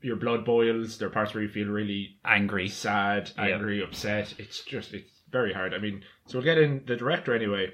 your 0.01 0.15
blood 0.15 0.45
boils. 0.45 0.97
There 0.97 1.07
are 1.07 1.11
parts 1.11 1.33
where 1.33 1.43
you 1.43 1.49
feel 1.49 1.67
really 1.67 2.17
angry. 2.23 2.67
sad, 2.67 3.31
angry, 3.37 3.83
upset. 3.83 4.33
It's 4.37 4.63
just 4.63 4.93
it's 4.93 5.21
very 5.31 5.53
hard. 5.53 5.73
I 5.73 5.79
mean, 5.79 6.03
so 6.27 6.37
we'll 6.37 6.45
get 6.45 6.57
in. 6.57 6.83
The 6.85 6.95
director 6.95 7.35
anyway 7.35 7.73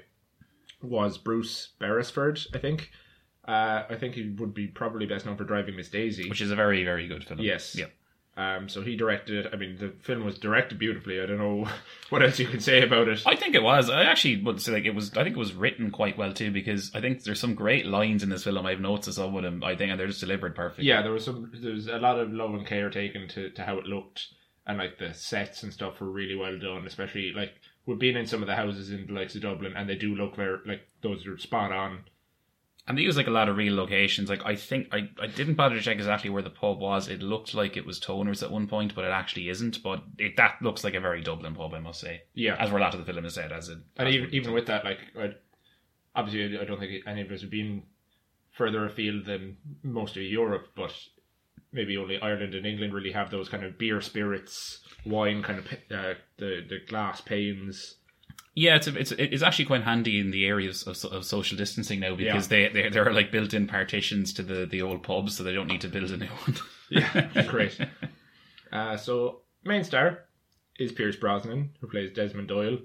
was 0.82 1.18
Bruce 1.18 1.70
Beresford, 1.78 2.40
I 2.54 2.58
think. 2.58 2.90
Uh, 3.46 3.84
I 3.88 3.96
think 3.96 4.14
he 4.14 4.30
would 4.38 4.54
be 4.54 4.68
probably 4.68 5.06
best 5.06 5.26
known 5.26 5.36
for 5.36 5.44
Driving 5.44 5.76
Miss 5.76 5.88
Daisy. 5.88 6.28
Which 6.28 6.40
is 6.40 6.50
a 6.50 6.56
very, 6.56 6.84
very 6.84 7.08
good 7.08 7.24
film. 7.24 7.40
Yes. 7.40 7.74
Yep. 7.76 7.92
Um, 8.34 8.68
so 8.70 8.80
he 8.80 8.96
directed 8.96 9.44
it. 9.44 9.52
I 9.52 9.56
mean, 9.56 9.76
the 9.76 9.92
film 10.02 10.24
was 10.24 10.38
directed 10.38 10.78
beautifully. 10.78 11.20
I 11.20 11.26
don't 11.26 11.36
know 11.38 11.68
what 12.08 12.22
else 12.22 12.38
you 12.38 12.46
can 12.48 12.60
say 12.60 12.82
about 12.82 13.08
it. 13.08 13.22
I 13.26 13.36
think 13.36 13.54
it 13.54 13.62
was. 13.62 13.90
I 13.90 14.04
actually 14.04 14.42
would 14.42 14.60
say 14.62 14.72
like 14.72 14.86
it 14.86 14.94
was. 14.94 15.10
I 15.16 15.22
think 15.22 15.36
it 15.36 15.38
was 15.38 15.52
written 15.52 15.90
quite 15.90 16.16
well 16.16 16.32
too 16.32 16.50
because 16.50 16.90
I 16.94 17.02
think 17.02 17.22
there's 17.24 17.40
some 17.40 17.54
great 17.54 17.84
lines 17.84 18.22
in 18.22 18.30
this 18.30 18.44
film. 18.44 18.64
I've 18.64 18.80
noticed 18.80 19.08
of 19.08 19.14
some 19.14 19.36
of 19.36 19.42
them. 19.42 19.62
I 19.62 19.76
think 19.76 19.90
and 19.90 20.00
they're 20.00 20.06
just 20.06 20.20
delivered 20.20 20.54
perfectly. 20.54 20.86
yeah, 20.86 21.02
there 21.02 21.12
was 21.12 21.26
some. 21.26 21.52
There 21.54 21.72
was 21.74 21.88
a 21.88 21.98
lot 21.98 22.18
of 22.18 22.32
love 22.32 22.54
and 22.54 22.66
care 22.66 22.88
taken 22.88 23.28
to, 23.28 23.50
to 23.50 23.62
how 23.64 23.76
it 23.78 23.84
looked, 23.84 24.28
and 24.66 24.78
like 24.78 24.98
the 24.98 25.12
sets 25.12 25.62
and 25.62 25.72
stuff 25.72 26.00
were 26.00 26.10
really 26.10 26.34
well 26.34 26.58
done. 26.58 26.86
Especially 26.86 27.32
like 27.36 27.52
we've 27.84 27.98
been 27.98 28.16
in 28.16 28.26
some 28.26 28.40
of 28.40 28.48
the 28.48 28.56
houses 28.56 28.90
in 28.90 29.08
the 29.08 29.12
likes 29.12 29.34
of 29.34 29.42
Dublin, 29.42 29.74
and 29.76 29.86
they 29.86 29.96
do 29.96 30.14
look 30.14 30.36
very 30.36 30.56
like 30.64 30.88
those 31.02 31.26
are 31.26 31.36
spot 31.36 31.70
on. 31.70 32.04
And 32.92 32.98
they 32.98 33.04
use 33.04 33.16
like 33.16 33.26
a 33.26 33.30
lot 33.30 33.48
of 33.48 33.56
real 33.56 33.74
locations. 33.74 34.28
Like 34.28 34.44
I 34.44 34.54
think 34.54 34.88
I, 34.92 35.08
I 35.18 35.26
didn't 35.26 35.54
bother 35.54 35.76
to 35.76 35.80
check 35.80 35.96
exactly 35.96 36.28
where 36.28 36.42
the 36.42 36.50
pub 36.50 36.78
was. 36.78 37.08
It 37.08 37.22
looked 37.22 37.54
like 37.54 37.74
it 37.74 37.86
was 37.86 37.98
Toners 37.98 38.42
at 38.42 38.50
one 38.50 38.66
point, 38.66 38.94
but 38.94 39.06
it 39.06 39.10
actually 39.10 39.48
isn't. 39.48 39.82
But 39.82 40.02
it 40.18 40.36
that 40.36 40.60
looks 40.60 40.84
like 40.84 40.92
a 40.92 41.00
very 41.00 41.22
Dublin 41.22 41.54
pub, 41.54 41.72
I 41.72 41.80
must 41.80 42.00
say. 42.00 42.24
Yeah, 42.34 42.54
As 42.58 42.68
where 42.68 42.78
a 42.78 42.82
lot 42.82 42.92
of 42.92 43.00
the 43.02 43.10
film 43.10 43.24
is 43.24 43.32
said, 43.32 43.50
as 43.50 43.70
it 43.70 43.78
and 43.96 44.08
as 44.08 44.14
even 44.14 44.34
even 44.34 44.52
with 44.52 44.66
that, 44.66 44.84
like 44.84 44.98
I, 45.18 45.30
obviously, 46.14 46.58
I 46.58 46.66
don't 46.66 46.78
think 46.78 47.02
any 47.06 47.22
of 47.22 47.30
us 47.30 47.40
have 47.40 47.48
been 47.50 47.84
further 48.50 48.84
afield 48.84 49.24
than 49.24 49.56
most 49.82 50.18
of 50.18 50.22
Europe, 50.22 50.66
but 50.76 50.92
maybe 51.72 51.96
only 51.96 52.20
Ireland 52.20 52.54
and 52.54 52.66
England 52.66 52.92
really 52.92 53.12
have 53.12 53.30
those 53.30 53.48
kind 53.48 53.64
of 53.64 53.78
beer 53.78 54.02
spirits, 54.02 54.80
wine 55.06 55.42
kind 55.42 55.60
of 55.60 55.66
uh, 55.90 56.14
the 56.36 56.62
the 56.68 56.80
glass 56.86 57.22
panes. 57.22 57.94
Yeah, 58.54 58.76
it's 58.76 58.86
a, 58.86 58.98
it's 58.98 59.12
it's 59.12 59.42
actually 59.42 59.64
quite 59.64 59.82
handy 59.82 60.20
in 60.20 60.30
the 60.30 60.44
areas 60.44 60.82
of, 60.86 61.02
of 61.10 61.24
social 61.24 61.56
distancing 61.56 62.00
now 62.00 62.14
because 62.14 62.48
they, 62.48 62.68
they 62.68 62.90
there 62.90 63.08
are 63.08 63.12
like 63.12 63.32
built-in 63.32 63.66
partitions 63.66 64.34
to 64.34 64.42
the, 64.42 64.66
the 64.66 64.82
old 64.82 65.02
pubs, 65.02 65.36
so 65.36 65.42
they 65.42 65.54
don't 65.54 65.68
need 65.68 65.80
to 65.80 65.88
build 65.88 66.10
a 66.10 66.16
new 66.18 66.26
one. 66.26 66.56
Yeah, 66.90 67.44
great. 67.48 67.78
Uh, 68.70 68.98
so 68.98 69.40
main 69.64 69.82
star 69.84 70.24
is 70.78 70.92
Pierce 70.92 71.16
Brosnan, 71.16 71.70
who 71.80 71.86
plays 71.88 72.12
Desmond 72.12 72.48
Doyle. 72.48 72.78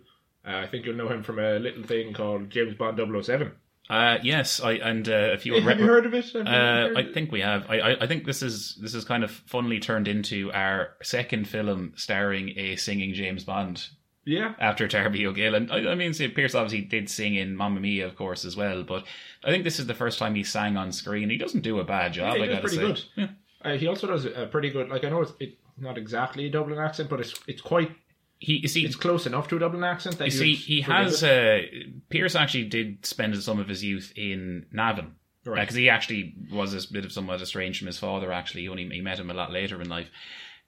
Uh, 0.48 0.56
I 0.60 0.68
think 0.68 0.86
you'll 0.86 0.96
know 0.96 1.10
him 1.10 1.24
from 1.24 1.39
a 1.39 1.60
little 1.60 1.84
thing 1.84 2.13
called 2.13 2.50
James 2.50 2.74
Bond 2.76 2.98
007. 2.98 3.52
Uh, 3.89 4.18
yes, 4.24 4.62
I 4.62 4.74
and 4.74 5.08
uh, 5.10 5.32
if 5.34 5.46
you 5.46 5.56
Have 5.56 5.65
re- 5.65 5.78
you 5.78 5.86
heard 5.86 6.06
of 6.06 6.13
it? 6.13 6.34
Uh, 6.34 6.46
heard 6.46 6.96
I 6.98 7.02
it? 7.02 7.13
think 7.13 7.34
we 7.34 7.41
have. 7.41 7.70
I, 7.70 7.80
I 7.80 8.04
I 8.04 8.08
think 8.08 8.24
this 8.26 8.41
is 8.41 8.78
this 8.82 8.94
is 8.94 9.04
kind 9.04 9.26
of 9.26 9.32
funnily 9.32 9.80
turned 9.82 10.08
into 10.08 10.50
our 10.54 10.91
second 11.04 11.50
film 11.50 11.91
starring 11.98 12.58
a 12.58 12.78
singing 12.78 13.13
James 13.13 13.44
Bond 13.44 13.86
Yeah. 14.28 14.54
after 14.60 14.88
Darby 14.88 15.26
O'Gill. 15.26 15.56
And 15.56 15.72
I, 15.72 15.92
I 15.92 15.96
mean, 15.96 16.13
see, 16.13 16.28
Pierce 16.28 16.54
obviously 16.54 16.82
did 16.82 17.10
sing 17.10 17.36
in 17.36 17.56
Mamma 17.56 17.80
Mia, 17.80 18.06
of 18.06 18.16
course, 18.18 18.44
as 18.46 18.56
well. 18.58 18.84
But 18.84 19.06
I 19.44 19.50
think 19.52 19.63
this 19.63 19.80
is 19.80 19.88
the 19.88 19.94
first 19.94 20.20
time 20.20 20.36
he 20.36 20.44
sang 20.44 20.76
on 20.78 20.92
screen. 20.92 21.30
He 21.30 21.38
doesn't 21.38 21.62
do 21.62 21.80
a 21.80 21.84
bad 21.84 22.13
job. 22.13 22.34
Yeah, 22.38 22.44
he 22.44 22.50
I 22.50 22.54
gotta 22.54 22.62
pretty 22.68 22.76
say. 22.76 23.06
good. 23.16 23.30
Uh, 23.63 23.78
he 23.78 23.88
also 23.88 24.06
does 24.08 24.26
a 24.26 24.46
pretty 24.52 24.70
good. 24.70 24.90
Like 24.90 25.06
I 25.06 25.10
know 25.10 25.22
it's 25.22 25.34
it, 25.40 25.58
not 25.78 25.98
exactly 25.98 26.46
a 26.46 26.50
Dublin 26.50 26.78
accent, 26.78 27.10
but 27.10 27.20
it's 27.22 27.34
it's 27.48 27.62
quite 27.62 27.90
He 28.40 28.68
see. 28.68 28.86
it's 28.86 28.96
close 28.96 29.26
enough 29.26 29.48
to 29.48 29.56
a 29.56 29.60
Dublin 29.60 29.84
accent. 29.84 30.18
That 30.18 30.26
you 30.26 30.32
see, 30.32 30.54
he 30.56 30.82
has. 30.82 31.24
Uh, 31.24 31.62
Pierce 32.10 32.36
actually 32.36 32.66
did 32.66 33.06
spend 33.06 33.36
some 33.42 33.60
of 33.60 33.68
his 33.68 33.84
youth 33.84 34.12
in 34.16 34.66
Navan. 34.72 35.16
Right. 35.46 35.62
because 35.62 35.76
he 35.78 35.90
actually 35.90 36.36
was 36.52 36.74
a 36.74 36.92
bit 36.92 37.06
of 37.06 37.13
somewhat 37.13 37.42
estranged 37.42 37.80
from 37.80 37.88
his 37.88 37.98
father. 37.98 38.34
Actually, 38.34 38.63
he 38.63 38.68
only 38.70 38.90
he 38.90 39.00
met 39.00 39.18
him 39.18 39.32
a 39.32 39.34
lot 39.34 39.50
later 39.54 39.82
in 39.82 39.88
life, 39.88 40.10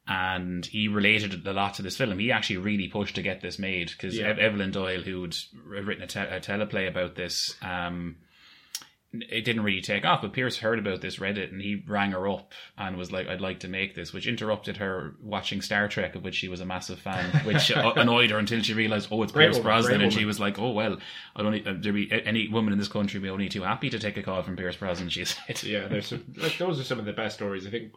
and 0.09 0.65
he 0.65 0.87
related 0.87 1.45
a 1.47 1.53
lot 1.53 1.75
to 1.75 1.83
this 1.83 1.95
film. 1.95 2.17
He 2.17 2.31
actually 2.31 2.57
really 2.57 2.87
pushed 2.87 3.15
to 3.15 3.21
get 3.21 3.41
this 3.41 3.59
made 3.59 3.91
because 3.91 4.17
Yeah. 4.17 4.35
Evelyn 4.39 4.71
Doyle, 4.71 5.01
who'd 5.01 5.37
written 5.63 6.03
a, 6.03 6.07
te- 6.07 6.19
a 6.19 6.39
teleplay 6.39 6.87
about 6.89 7.15
this, 7.15 7.55
um, 7.61 8.15
it 9.11 9.43
didn't 9.43 9.63
really 9.63 9.81
take 9.81 10.05
off. 10.05 10.21
But 10.21 10.33
Pierce 10.33 10.57
heard 10.57 10.77
about 10.79 11.01
this, 11.01 11.19
read 11.19 11.37
it, 11.37 11.51
and 11.51 11.61
he 11.61 11.83
rang 11.87 12.11
her 12.11 12.27
up 12.27 12.53
and 12.77 12.95
was 12.95 13.11
like, 13.11 13.27
"I'd 13.27 13.41
like 13.41 13.59
to 13.61 13.67
make 13.67 13.95
this," 13.95 14.13
which 14.13 14.27
interrupted 14.27 14.77
her 14.77 15.15
watching 15.21 15.61
Star 15.61 15.87
Trek, 15.87 16.15
of 16.15 16.23
which 16.23 16.35
she 16.35 16.47
was 16.47 16.59
a 16.59 16.65
massive 16.65 16.99
fan, 16.99 17.25
which 17.45 17.71
uh, 17.71 17.93
annoyed 17.95 18.29
her 18.29 18.37
until 18.37 18.61
she 18.61 18.73
realized, 18.75 19.09
"Oh, 19.11 19.23
it's 19.23 19.31
Great 19.31 19.45
Pierce 19.45 19.57
woman, 19.57 19.63
Brosnan," 19.71 20.01
and 20.01 20.13
she 20.13 20.25
was 20.25 20.39
like, 20.39 20.59
"Oh 20.59 20.71
well, 20.71 20.97
I 21.35 21.41
don't 21.41 21.67
uh, 21.67 21.73
there 21.79 21.93
be 21.93 22.11
any 22.11 22.47
woman 22.49 22.71
in 22.71 22.77
this 22.77 22.87
country 22.87 23.19
be 23.19 23.29
only 23.29 23.49
too 23.49 23.63
happy 23.63 23.89
to 23.89 23.97
take 23.97 24.17
a 24.17 24.21
call 24.23 24.43
from 24.43 24.55
Pierce 24.55 24.75
Brosnan." 24.75 25.09
She 25.09 25.25
said, 25.25 25.63
Yeah, 25.63 25.87
there's 25.87 26.07
some, 26.07 26.25
like 26.37 26.57
those 26.59 26.79
are 26.79 26.83
some 26.83 26.99
of 26.99 27.05
the 27.05 27.13
best 27.13 27.35
stories. 27.35 27.65
I 27.65 27.71
think 27.71 27.93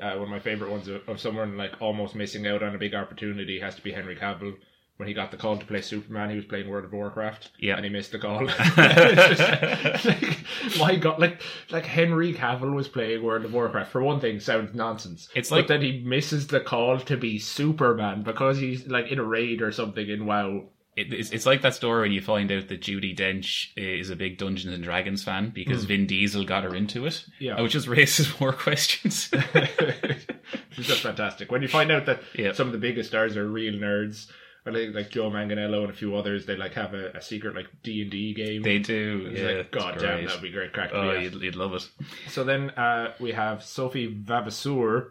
uh, 0.00 0.12
one 0.14 0.22
of 0.22 0.28
my 0.28 0.40
favorite 0.40 0.70
ones 0.70 0.88
of, 0.88 1.06
of 1.08 1.20
someone 1.20 1.56
like 1.56 1.72
almost 1.80 2.14
missing 2.14 2.46
out 2.46 2.62
on 2.62 2.74
a 2.74 2.78
big 2.78 2.94
opportunity 2.94 3.60
has 3.60 3.74
to 3.76 3.82
be 3.82 3.92
Henry 3.92 4.16
Cavill. 4.16 4.54
When 4.98 5.08
he 5.08 5.14
got 5.14 5.30
the 5.30 5.36
call 5.38 5.56
to 5.56 5.64
play 5.66 5.80
Superman, 5.80 6.28
he 6.30 6.36
was 6.36 6.44
playing 6.44 6.68
World 6.68 6.84
of 6.84 6.92
Warcraft, 6.92 7.50
Yeah. 7.58 7.76
and 7.76 7.84
he 7.84 7.90
missed 7.90 8.12
the 8.12 8.18
call. 8.18 8.46
Just, 8.46 8.76
like, 10.04 10.38
my 10.78 10.96
God, 10.96 11.18
like 11.18 11.40
like 11.70 11.86
Henry 11.86 12.32
Cavill 12.34 12.74
was 12.74 12.88
playing 12.88 13.22
World 13.22 13.44
of 13.44 13.52
Warcraft. 13.52 13.90
For 13.90 14.02
one 14.02 14.20
thing, 14.20 14.38
sounds 14.38 14.74
nonsense. 14.74 15.28
It's 15.34 15.50
like- 15.50 15.66
that 15.68 15.82
he 15.82 16.02
misses 16.04 16.46
the 16.46 16.60
call 16.60 16.98
to 17.00 17.16
be 17.16 17.38
Superman 17.38 18.22
because 18.22 18.58
he's 18.58 18.86
like 18.86 19.10
in 19.10 19.18
a 19.18 19.24
raid 19.24 19.62
or 19.62 19.72
something 19.72 20.08
in 20.08 20.26
WoW. 20.26 20.64
It, 20.94 21.12
it's, 21.12 21.30
it's 21.30 21.46
like 21.46 21.62
that 21.62 21.74
story 21.74 22.02
when 22.02 22.12
you 22.12 22.20
find 22.20 22.50
out 22.52 22.68
that 22.68 22.82
Judi 22.82 23.16
Dench 23.16 23.68
is 23.76 24.10
a 24.10 24.16
big 24.16 24.36
Dungeons 24.36 24.74
and 24.74 24.84
Dragons 24.84 25.24
fan 25.24 25.50
because 25.54 25.84
Vin 25.84 26.06
Diesel 26.06 26.44
got 26.44 26.64
her 26.64 26.74
into 26.74 27.06
it. 27.06 27.24
Yeah. 27.38 27.60
which 27.62 27.72
just 27.72 27.88
raises 27.88 28.28
more 28.40 28.52
questions. 28.52 29.30
She's 30.70 30.86
just 30.86 31.00
fantastic. 31.02 31.50
When 31.50 31.62
you 31.62 31.68
find 31.68 31.90
out 31.90 32.06
that 32.06 32.20
Yeah. 32.34 32.52
some 32.52 32.66
of 32.66 32.72
the 32.72 32.78
biggest 32.78 33.08
stars 33.08 33.36
are 33.36 33.46
real 33.48 33.74
nerds, 33.74 34.30
think 34.64 34.94
like 34.94 35.10
Joe 35.10 35.30
Manganiello 35.30 35.80
and 35.82 35.90
a 35.90 35.94
few 35.94 36.14
others, 36.16 36.46
they 36.46 36.56
like 36.56 36.74
have 36.74 36.94
a, 36.94 37.10
a 37.12 37.22
secret 37.22 37.54
like 37.56 37.66
D 37.82 38.02
and 38.02 38.10
D 38.10 38.34
game. 38.34 38.62
they 38.62 38.78
do, 38.78 39.28
It's 39.30 39.40
yeah. 39.40 39.48
like, 39.58 39.70
God 39.70 39.98
damn, 39.98 40.24
that'd 40.26 40.42
be 40.42 40.50
great 40.50 40.72
crack. 40.72 40.90
Oh, 40.92 41.12
you'd, 41.12 41.34
you'd 41.34 41.56
love 41.56 41.74
it. 41.74 41.88
So 42.28 42.44
then 42.44 42.70
uh, 42.70 43.14
we 43.18 43.32
have 43.32 43.62
Sophie 43.64 44.14
Vavasour, 44.14 45.10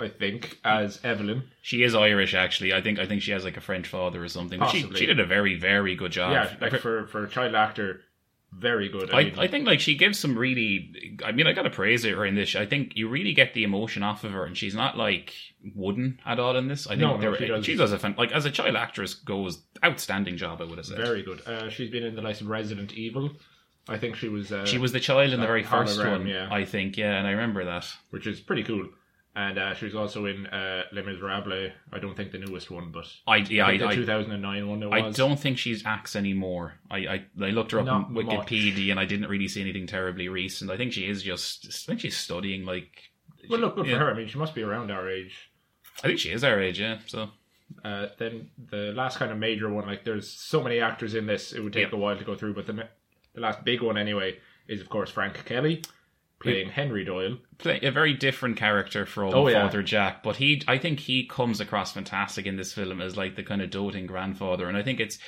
I 0.00 0.08
think, 0.08 0.58
as 0.64 1.00
Evelyn. 1.04 1.42
She 1.62 1.82
is 1.82 1.94
Irish, 1.94 2.32
actually. 2.34 2.72
I 2.72 2.80
think 2.80 2.98
I 2.98 3.06
think 3.06 3.22
she 3.22 3.32
has 3.32 3.44
like 3.44 3.56
a 3.56 3.60
French 3.60 3.88
father 3.88 4.22
or 4.22 4.28
something. 4.28 4.58
But 4.60 4.70
she, 4.70 4.78
Possibly. 4.82 5.00
she 5.00 5.06
did 5.06 5.18
a 5.20 5.26
very 5.26 5.58
very 5.58 5.94
good 5.96 6.12
job. 6.12 6.32
yeah, 6.32 6.54
like 6.60 6.80
for 6.80 7.06
for 7.08 7.24
a 7.24 7.28
child 7.28 7.54
actor, 7.54 8.02
very 8.52 8.88
good. 8.88 9.12
I, 9.12 9.24
mean, 9.24 9.38
I 9.38 9.46
think 9.48 9.66
like 9.66 9.80
she 9.80 9.96
gives 9.96 10.18
some 10.18 10.38
really 10.38 11.18
I 11.24 11.32
mean 11.32 11.46
I 11.46 11.52
gotta 11.52 11.70
praise 11.70 12.04
her 12.04 12.24
in 12.24 12.34
this. 12.36 12.54
I 12.56 12.64
think 12.64 12.92
you 12.96 13.08
really 13.08 13.34
get 13.34 13.54
the 13.54 13.64
emotion 13.64 14.02
off 14.02 14.22
of 14.24 14.30
her 14.32 14.44
and 14.44 14.56
she's 14.56 14.74
not 14.74 14.96
like 14.96 15.34
wooden 15.74 16.20
at 16.24 16.38
all 16.38 16.56
in 16.56 16.68
this. 16.68 16.86
I 16.86 16.90
think 16.90 17.00
No, 17.00 17.16
no, 17.16 17.20
there- 17.20 17.36
she 17.36 17.46
does. 17.46 17.64
she 17.66 17.74
does 17.76 17.92
a 17.92 17.98
fan, 17.98 18.14
like 18.16 18.30
as 18.32 18.44
a 18.44 18.50
child 18.50 18.76
actress 18.76 19.14
goes 19.14 19.62
outstanding 19.84 20.36
job 20.36 20.60
I 20.62 20.64
would 20.64 20.78
have 20.78 20.86
said. 20.86 20.96
very 20.98 21.22
good. 21.22 21.46
Uh, 21.46 21.68
she's 21.70 21.90
been 21.90 22.04
in 22.04 22.14
the 22.14 22.22
likes 22.22 22.40
of 22.40 22.46
Resident 22.48 22.92
Evil. 22.94 23.32
I 23.90 23.96
think 23.98 24.16
she 24.16 24.28
was. 24.28 24.52
Uh, 24.52 24.66
she 24.66 24.76
was 24.78 24.92
the 24.92 25.00
child 25.00 25.32
in 25.32 25.40
the 25.40 25.46
very 25.46 25.62
first 25.62 25.98
one, 25.98 26.26
yeah. 26.26 26.46
I 26.52 26.66
think, 26.66 26.98
yeah, 26.98 27.16
and 27.16 27.26
I 27.26 27.30
remember 27.30 27.64
that. 27.64 27.86
which 28.10 28.26
is 28.26 28.38
pretty 28.38 28.62
cool. 28.62 28.86
And 29.40 29.56
uh, 29.56 29.72
she 29.74 29.84
was 29.84 29.94
also 29.94 30.26
in 30.26 30.48
uh, 30.48 30.82
Les 30.90 31.02
Miserables. 31.02 31.70
I 31.92 32.00
don't 32.00 32.16
think 32.16 32.32
the 32.32 32.38
newest 32.38 32.72
one, 32.72 32.90
but 32.90 33.06
I 33.24 33.36
yeah, 33.36 33.66
I 33.66 33.70
I, 33.74 33.76
the 33.78 33.94
2009 33.94 34.68
one. 34.68 34.92
I 34.92 35.10
don't 35.12 35.38
think 35.38 35.58
she's 35.58 35.86
acts 35.86 36.16
anymore. 36.16 36.74
I, 36.90 36.96
I 36.98 37.24
I 37.40 37.50
looked 37.50 37.70
her 37.70 37.78
up 37.78 37.86
Not 37.86 38.06
on 38.06 38.14
much. 38.14 38.26
Wikipedia 38.26 38.90
and 38.90 38.98
I 38.98 39.04
didn't 39.04 39.28
really 39.28 39.46
see 39.46 39.60
anything 39.60 39.86
terribly 39.86 40.28
recent. 40.28 40.72
I 40.72 40.76
think 40.76 40.92
she 40.92 41.08
is 41.08 41.22
just 41.22 41.66
I 41.66 41.70
think 41.86 42.00
she's 42.00 42.16
studying 42.16 42.64
like 42.64 42.90
Well, 43.48 43.60
look, 43.60 43.76
good 43.76 43.86
Yeah. 43.86 43.98
for 43.98 44.06
her. 44.06 44.10
I 44.10 44.14
mean, 44.14 44.26
she 44.26 44.38
must 44.38 44.56
be 44.56 44.62
around 44.64 44.90
our 44.90 45.08
age. 45.08 45.34
I 46.02 46.08
think 46.08 46.18
she 46.18 46.30
is 46.30 46.42
our 46.42 46.58
age, 46.60 46.80
yeah. 46.80 46.98
So 47.06 47.30
Uh, 47.84 48.08
then 48.18 48.50
the 48.70 48.92
last 48.96 49.18
kind 49.18 49.30
of 49.30 49.38
major 49.38 49.68
one, 49.72 49.86
like 49.86 50.02
there's 50.04 50.28
so 50.28 50.60
many 50.64 50.80
actors 50.80 51.14
in 51.14 51.26
this, 51.26 51.52
it 51.52 51.60
would 51.62 51.72
take 51.74 51.84
Yep. 51.84 51.92
a 51.92 51.96
while 51.96 52.16
to 52.18 52.24
go 52.24 52.34
through. 52.34 52.54
But 52.54 52.66
the 52.66 52.88
the 53.34 53.40
last 53.40 53.62
big 53.62 53.82
one 53.82 53.96
anyway 53.96 54.38
is 54.66 54.80
of 54.80 54.88
course 54.88 55.10
Frank 55.12 55.44
Kelly 55.44 55.82
playing 56.40 56.70
Henry 56.70 57.04
Doyle. 57.04 57.38
play 57.58 57.80
a 57.82 57.90
very 57.90 58.14
different 58.14 58.56
character 58.56 59.04
from 59.06 59.34
Oh, 59.34 59.48
yeah. 59.48 59.62
Father 59.62 59.82
Jack, 59.82 60.22
but 60.22 60.36
he, 60.36 60.62
I 60.68 60.78
think 60.78 61.00
he 61.00 61.26
comes 61.26 61.60
across 61.60 61.92
fantastic 61.92 62.46
in 62.46 62.56
this 62.56 62.72
film 62.72 63.00
as 63.00 63.16
like 63.16 63.34
the 63.36 63.42
kind 63.42 63.60
of 63.62 63.70
doting 63.70 64.06
grandfather, 64.06 64.68
and 64.68 64.76
I 64.76 64.82
think 64.82 65.00
it's. 65.00 65.18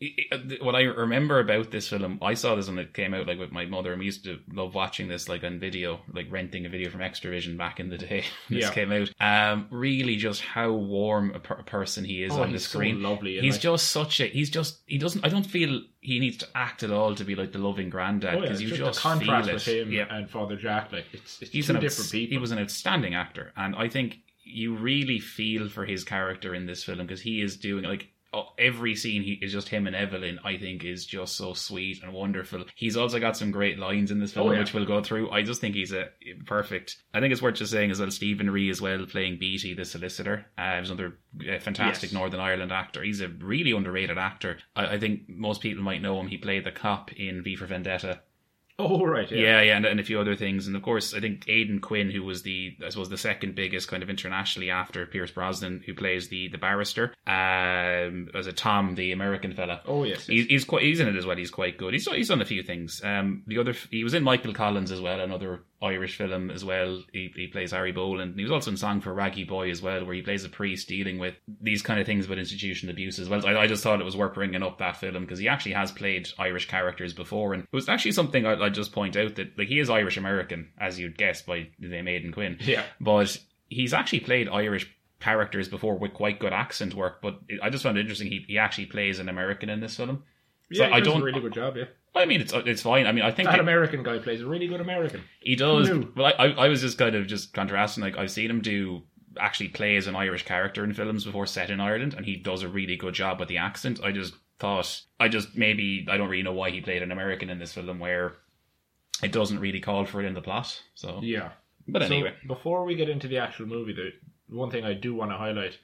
It- 0.00 0.62
What 0.62 0.74
I 0.74 0.82
remember 0.82 1.38
about 1.38 1.70
this 1.70 1.88
film, 1.88 2.18
I 2.20 2.34
saw 2.34 2.54
this 2.56 2.66
when 2.68 2.78
it 2.78 2.92
came 2.94 3.14
out, 3.14 3.26
like 3.28 3.38
with 3.38 3.52
my 3.52 3.64
mother. 3.64 3.92
and 3.92 4.00
we 4.00 4.06
used 4.06 4.24
to 4.24 4.40
love 4.52 4.74
watching 4.74 5.08
this, 5.08 5.28
like 5.28 5.44
on 5.44 5.58
video, 5.60 6.00
like 6.12 6.26
renting 6.30 6.66
a 6.66 6.68
video 6.68 6.90
from 6.90 7.00
Xtra-vision 7.00 7.56
back 7.56 7.78
in 7.80 7.88
the 7.90 7.96
day. 7.98 8.24
when 8.48 8.58
this 8.58 8.68
Yeah. 8.68 8.72
came 8.74 8.92
out. 8.92 9.10
Um, 9.20 9.68
really, 9.70 10.16
just 10.16 10.42
how 10.42 10.72
warm 10.72 11.30
a, 11.34 11.38
per- 11.38 11.62
person 11.62 12.04
he 12.04 12.22
is 12.24 12.32
Oh, 12.32 12.42
on 12.42 12.48
the 12.48 12.52
he's 12.54 12.66
so 12.66 12.78
screen. 12.78 13.02
lovely, 13.02 13.38
He's 13.40 13.54
like- 13.54 13.60
just 13.62 13.90
such 13.90 14.20
a. 14.20 14.26
He's 14.26 14.50
just. 14.50 14.82
He 14.86 14.98
doesn't. 14.98 15.24
I 15.24 15.28
don't 15.28 15.46
feel 15.46 15.80
he 16.00 16.18
needs 16.18 16.36
to 16.38 16.48
act 16.54 16.82
at 16.82 16.90
all 16.90 17.14
to 17.14 17.24
be 17.24 17.34
like 17.34 17.52
the 17.52 17.58
loving 17.58 17.88
granddad 17.88 18.34
Oh 18.34 18.36
yeah, 18.38 18.42
because 18.42 18.60
you 18.60 18.68
just, 18.68 18.80
just 18.80 19.00
contrast 19.00 19.46
feel 19.46 19.54
with 19.54 19.64
him 19.66 19.92
Yeah 19.92 20.06
and 20.10 20.28
Father 20.28 20.56
Jack. 20.56 20.92
Like 20.92 21.06
it's 21.12 21.40
it's 21.40 21.50
he's 21.52 21.66
two 21.68 21.74
an 21.76 21.80
different 21.80 22.00
outs- 22.06 22.10
people. 22.10 22.32
He 22.32 22.38
was 22.38 22.50
an 22.50 22.58
outstanding 22.58 23.14
actor, 23.14 23.52
and 23.56 23.74
I 23.76 23.88
think 23.88 24.18
you 24.46 24.74
really 24.76 25.18
feel 25.20 25.68
for 25.70 25.86
his 25.86 26.04
character 26.04 26.54
in 26.54 26.66
this 26.66 26.84
film 26.84 26.98
because 26.98 27.22
he 27.22 27.40
is 27.40 27.56
doing 27.56 27.84
like 27.84 28.08
every 28.58 28.94
scene. 28.96 29.22
He 29.22 29.32
is 29.40 29.52
just 29.52 29.68
him 29.68 29.86
and 29.86 29.94
Evelyn. 29.96 30.38
I 30.44 30.56
think 30.56 30.84
is 30.84 31.06
just 31.06 31.36
so 31.36 31.54
sweet 31.54 32.02
and 32.02 32.12
wonderful. 32.12 32.64
He's 32.74 32.96
also 32.96 33.18
got 33.20 33.36
some 33.36 33.50
great 33.50 33.78
lines 33.78 34.10
in 34.10 34.18
this 34.20 34.32
film, 34.32 34.48
Oh, 34.48 34.52
yeah. 34.52 34.58
which 34.60 34.74
we'll 34.74 34.84
go 34.86 35.02
through. 35.02 35.30
I 35.30 35.42
just 35.42 35.60
think 35.60 35.74
he's 35.74 35.92
a 35.92 36.08
perfect. 36.46 36.96
I 37.12 37.20
think 37.20 37.32
it's 37.32 37.42
worth 37.42 37.56
just 37.56 37.72
saying 37.72 37.90
as 37.90 38.00
well. 38.00 38.10
Stephen 38.10 38.50
Rea 38.50 38.70
as 38.70 38.80
well 38.80 39.04
playing 39.06 39.38
Beatty, 39.38 39.74
the 39.74 39.84
solicitor. 39.84 40.46
Uh, 40.58 40.80
he's 40.80 40.90
another 40.90 41.18
uh, 41.40 41.58
fantastic 41.60 42.10
Yes. 42.10 42.12
Northern 42.18 42.40
Ireland 42.40 42.72
actor. 42.72 43.02
He's 43.02 43.20
a 43.20 43.28
really 43.28 43.72
underrated 43.72 44.18
actor. 44.18 44.58
I, 44.76 44.94
I 44.94 44.98
think 44.98 45.28
most 45.28 45.60
people 45.60 45.82
might 45.82 46.02
know 46.02 46.18
him. 46.20 46.28
He 46.28 46.38
played 46.38 46.64
the 46.64 46.72
cop 46.72 47.12
in 47.12 47.42
V 47.42 47.56
for 47.56 47.66
Vendetta. 47.66 48.20
Oh 48.78 49.04
right, 49.04 49.30
yeah. 49.30 49.40
Yeah, 49.40 49.62
yeah, 49.62 49.76
and, 49.76 49.86
and 49.86 50.00
a 50.00 50.04
few 50.04 50.20
other 50.20 50.36
things, 50.36 50.66
and 50.66 50.76
of 50.76 50.82
course, 50.82 51.14
I 51.14 51.20
think 51.20 51.44
Aidan 51.48 51.80
Quinn, 51.80 52.10
who 52.10 52.22
was 52.22 52.42
the, 52.42 52.76
I 52.84 52.88
suppose, 52.88 53.08
the 53.08 53.16
second 53.16 53.54
biggest 53.54 53.88
kind 53.88 54.02
of 54.02 54.10
internationally 54.10 54.70
after 54.70 55.06
Pierce 55.06 55.30
Brosnan, 55.30 55.82
who 55.86 55.94
plays 55.94 56.28
the 56.28 56.48
the 56.48 56.58
barrister, 56.58 57.14
um, 57.26 58.28
as 58.34 58.46
a 58.46 58.52
Tom, 58.52 58.94
the 58.94 59.12
American 59.12 59.54
fella. 59.54 59.80
Oh 59.86 60.04
yes, 60.04 60.26
He's, 60.26 60.46
he's 60.46 60.64
quite 60.64 60.82
he's 60.82 61.00
in 61.00 61.08
it 61.08 61.16
as 61.16 61.26
well. 61.26 61.36
He's 61.36 61.50
quite 61.50 61.78
good. 61.78 61.92
He's 61.94 62.06
he's 62.06 62.28
done 62.28 62.42
a 62.42 62.46
few 62.46 62.62
things. 62.62 63.00
Um, 63.04 63.42
the 63.46 63.58
other 63.58 63.74
he 63.90 64.04
was 64.04 64.14
in 64.14 64.22
Michael 64.22 64.52
Collins 64.54 64.90
as 64.92 65.00
well, 65.00 65.20
another 65.20 65.62
Irish 65.84 66.16
film 66.16 66.50
as 66.50 66.64
well. 66.64 67.02
He, 67.12 67.32
he 67.34 67.46
plays 67.46 67.72
Harry 67.72 67.92
Boland. 67.92 68.34
He 68.36 68.42
was 68.42 68.52
also 68.52 68.70
in 68.70 68.76
Song 68.76 69.00
for 69.00 69.12
Raggy 69.12 69.44
Boy 69.44 69.70
as 69.70 69.82
well, 69.82 70.04
where 70.04 70.14
he 70.14 70.22
plays 70.22 70.44
a 70.44 70.48
priest 70.48 70.88
dealing 70.88 71.18
with 71.18 71.34
these 71.60 71.82
kind 71.82 72.00
of 72.00 72.06
things 72.06 72.26
about 72.26 72.38
institutional 72.38 72.92
abuse 72.92 73.18
as 73.18 73.28
well. 73.28 73.46
I, 73.46 73.60
I 73.60 73.66
just 73.66 73.82
thought 73.82 74.00
it 74.00 74.04
was 74.04 74.16
worth 74.16 74.34
bringing 74.34 74.62
up 74.62 74.78
that 74.78 74.96
film 74.96 75.24
because 75.24 75.38
he 75.38 75.48
actually 75.48 75.72
has 75.72 75.92
played 75.92 76.28
Irish 76.38 76.68
characters 76.68 77.12
before, 77.12 77.54
and 77.54 77.64
it 77.64 77.68
was 77.72 77.88
actually 77.88 78.12
something 78.12 78.46
I, 78.46 78.54
I'd 78.54 78.74
just 78.74 78.92
point 78.92 79.16
out 79.16 79.36
that 79.36 79.58
like 79.58 79.68
he 79.68 79.78
is 79.78 79.90
Irish 79.90 80.16
American, 80.16 80.70
as 80.78 80.98
you'd 80.98 81.18
guess 81.18 81.42
by 81.42 81.68
the 81.78 81.88
name 81.88 82.08
Aidan 82.08 82.32
Quinn. 82.32 82.58
Yeah. 82.60 82.82
but 83.00 83.38
he's 83.68 83.94
actually 83.94 84.20
played 84.20 84.48
Irish 84.48 84.90
characters 85.20 85.68
before 85.68 85.96
with 85.96 86.12
quite 86.12 86.38
good 86.38 86.52
accent 86.52 86.94
work. 86.94 87.20
But 87.22 87.40
I 87.62 87.70
just 87.70 87.82
found 87.82 87.96
it 87.96 88.02
interesting. 88.02 88.28
He, 88.28 88.44
he 88.46 88.58
actually 88.58 88.86
plays 88.86 89.18
an 89.18 89.28
American 89.28 89.70
in 89.70 89.80
this 89.80 89.96
film. 89.96 90.22
So 90.72 90.82
yeah. 90.82 90.88
he 90.88 90.94
I 90.94 91.00
does 91.00 91.12
don't. 91.12 91.22
a 91.22 91.24
really 91.24 91.40
good 91.40 91.54
job. 91.54 91.76
Yeah, 91.76 91.84
I 92.14 92.26
mean, 92.26 92.40
it's 92.40 92.52
it's 92.52 92.82
fine. 92.82 93.06
I 93.06 93.12
mean, 93.12 93.24
I 93.24 93.30
think 93.30 93.48
that 93.48 93.56
it- 93.56 93.60
American 93.60 94.02
guy 94.02 94.18
plays 94.18 94.40
a 94.40 94.46
really 94.46 94.66
good 94.68 94.80
American. 94.80 95.22
he 95.40 95.56
does. 95.56 95.90
Well, 96.16 96.32
I, 96.38 96.46
I 96.48 96.68
was 96.68 96.80
just 96.80 96.96
kind 96.98 97.14
of 97.14 97.26
just 97.26 97.52
contrasting. 97.52 98.04
Like 98.04 98.16
I've 98.16 98.30
seen 98.30 98.50
him 98.50 98.60
do 98.60 99.02
actually 99.40 99.68
play 99.68 99.96
as 99.96 100.06
an 100.06 100.14
Irish 100.14 100.44
character 100.44 100.84
in 100.84 100.94
films 100.94 101.24
before 101.24 101.46
set 101.46 101.70
in 101.70 101.80
Ireland, 101.80 102.14
and 102.14 102.24
he 102.24 102.36
does 102.36 102.62
a 102.62 102.68
really 102.68 102.96
good 102.96 103.14
job 103.14 103.40
with 103.40 103.48
the 103.48 103.58
accent. 103.58 104.00
I 104.02 104.12
just 104.12 104.34
thought 104.60 105.02
I 105.18 105.26
just 105.28 105.56
maybe 105.56 106.06
I 106.08 106.16
don't 106.16 106.28
really 106.28 106.44
know 106.44 106.52
why 106.52 106.70
he 106.70 106.80
played 106.80 107.02
an 107.02 107.10
American 107.10 107.50
in 107.50 107.58
this 107.58 107.72
film 107.72 107.98
where 107.98 108.34
it 109.22 109.32
doesn't 109.32 109.58
really 109.58 109.80
call 109.80 110.04
for 110.04 110.20
it 110.22 110.26
in 110.26 110.34
the 110.34 110.40
plot. 110.42 110.80
So, 110.94 111.20
Yeah. 111.22 111.50
but 111.88 112.02
So, 112.02 112.06
anyway, 112.06 112.34
before 112.46 112.84
we 112.84 112.94
get 112.94 113.08
into 113.08 113.26
the 113.28 113.38
actual 113.38 113.66
movie, 113.66 113.92
the 113.92 114.12
one 114.54 114.70
thing 114.70 114.84
I 114.84 114.92
do 114.94 115.14
want 115.14 115.30
to 115.32 115.36
highlight 115.36 115.78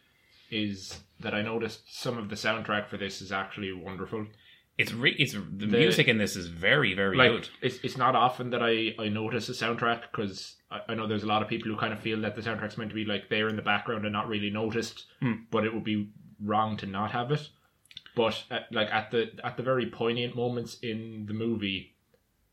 is 0.51 1.01
that 1.21 1.33
I 1.35 1.43
noticed 1.43 1.83
some 2.01 2.19
of 2.19 2.29
the 2.29 2.35
soundtrack 2.37 2.89
for 2.89 2.97
this 2.97 3.21
is 3.23 3.31
actually 3.33 3.73
wonderful. 3.73 4.27
It's 4.81 4.93
re- 4.93 5.17
it's 5.19 5.33
the, 5.33 5.67
music 5.67 6.09
in 6.09 6.19
this 6.19 6.35
is 6.37 6.47
very 6.49 6.93
very 6.95 7.17
like 7.17 7.31
good. 7.33 7.49
it's 7.63 7.79
it's 7.83 7.97
not 7.97 8.15
often 8.15 8.51
that 8.51 8.63
I 8.63 8.95
I 8.99 9.09
notice 9.09 9.49
a 9.49 9.53
soundtrack 9.53 10.03
because 10.11 10.57
I, 10.71 10.81
I 10.91 10.95
know 10.95 11.07
there's 11.07 11.23
a 11.23 11.33
lot 11.35 11.43
of 11.43 11.49
people 11.49 11.71
who 11.71 11.77
kind 11.77 11.93
of 11.93 12.01
feel 12.01 12.21
that 12.23 12.35
the 12.37 12.43
soundtrack's 12.43 12.77
meant 12.79 12.91
to 12.91 12.95
be 12.95 13.05
like 13.05 13.29
there 13.29 13.49
in 13.49 13.57
the 13.57 13.63
background 13.63 14.05
and 14.05 14.13
not 14.13 14.29
really 14.29 14.51
noticed, 14.51 15.07
Hmm. 15.21 15.33
but 15.51 15.65
it 15.65 15.73
would 15.75 15.85
be 15.85 16.11
wrong 16.43 16.77
to 16.79 16.87
not 16.87 17.11
have 17.13 17.31
it. 17.33 17.49
But 18.17 18.43
at, 18.51 18.63
like 18.73 18.89
at 18.91 19.11
the 19.11 19.31
at 19.45 19.57
the 19.57 19.63
very 19.63 19.87
poignant 19.87 20.35
moments 20.35 20.79
in 20.83 21.27
the 21.27 21.35
movie, 21.35 21.95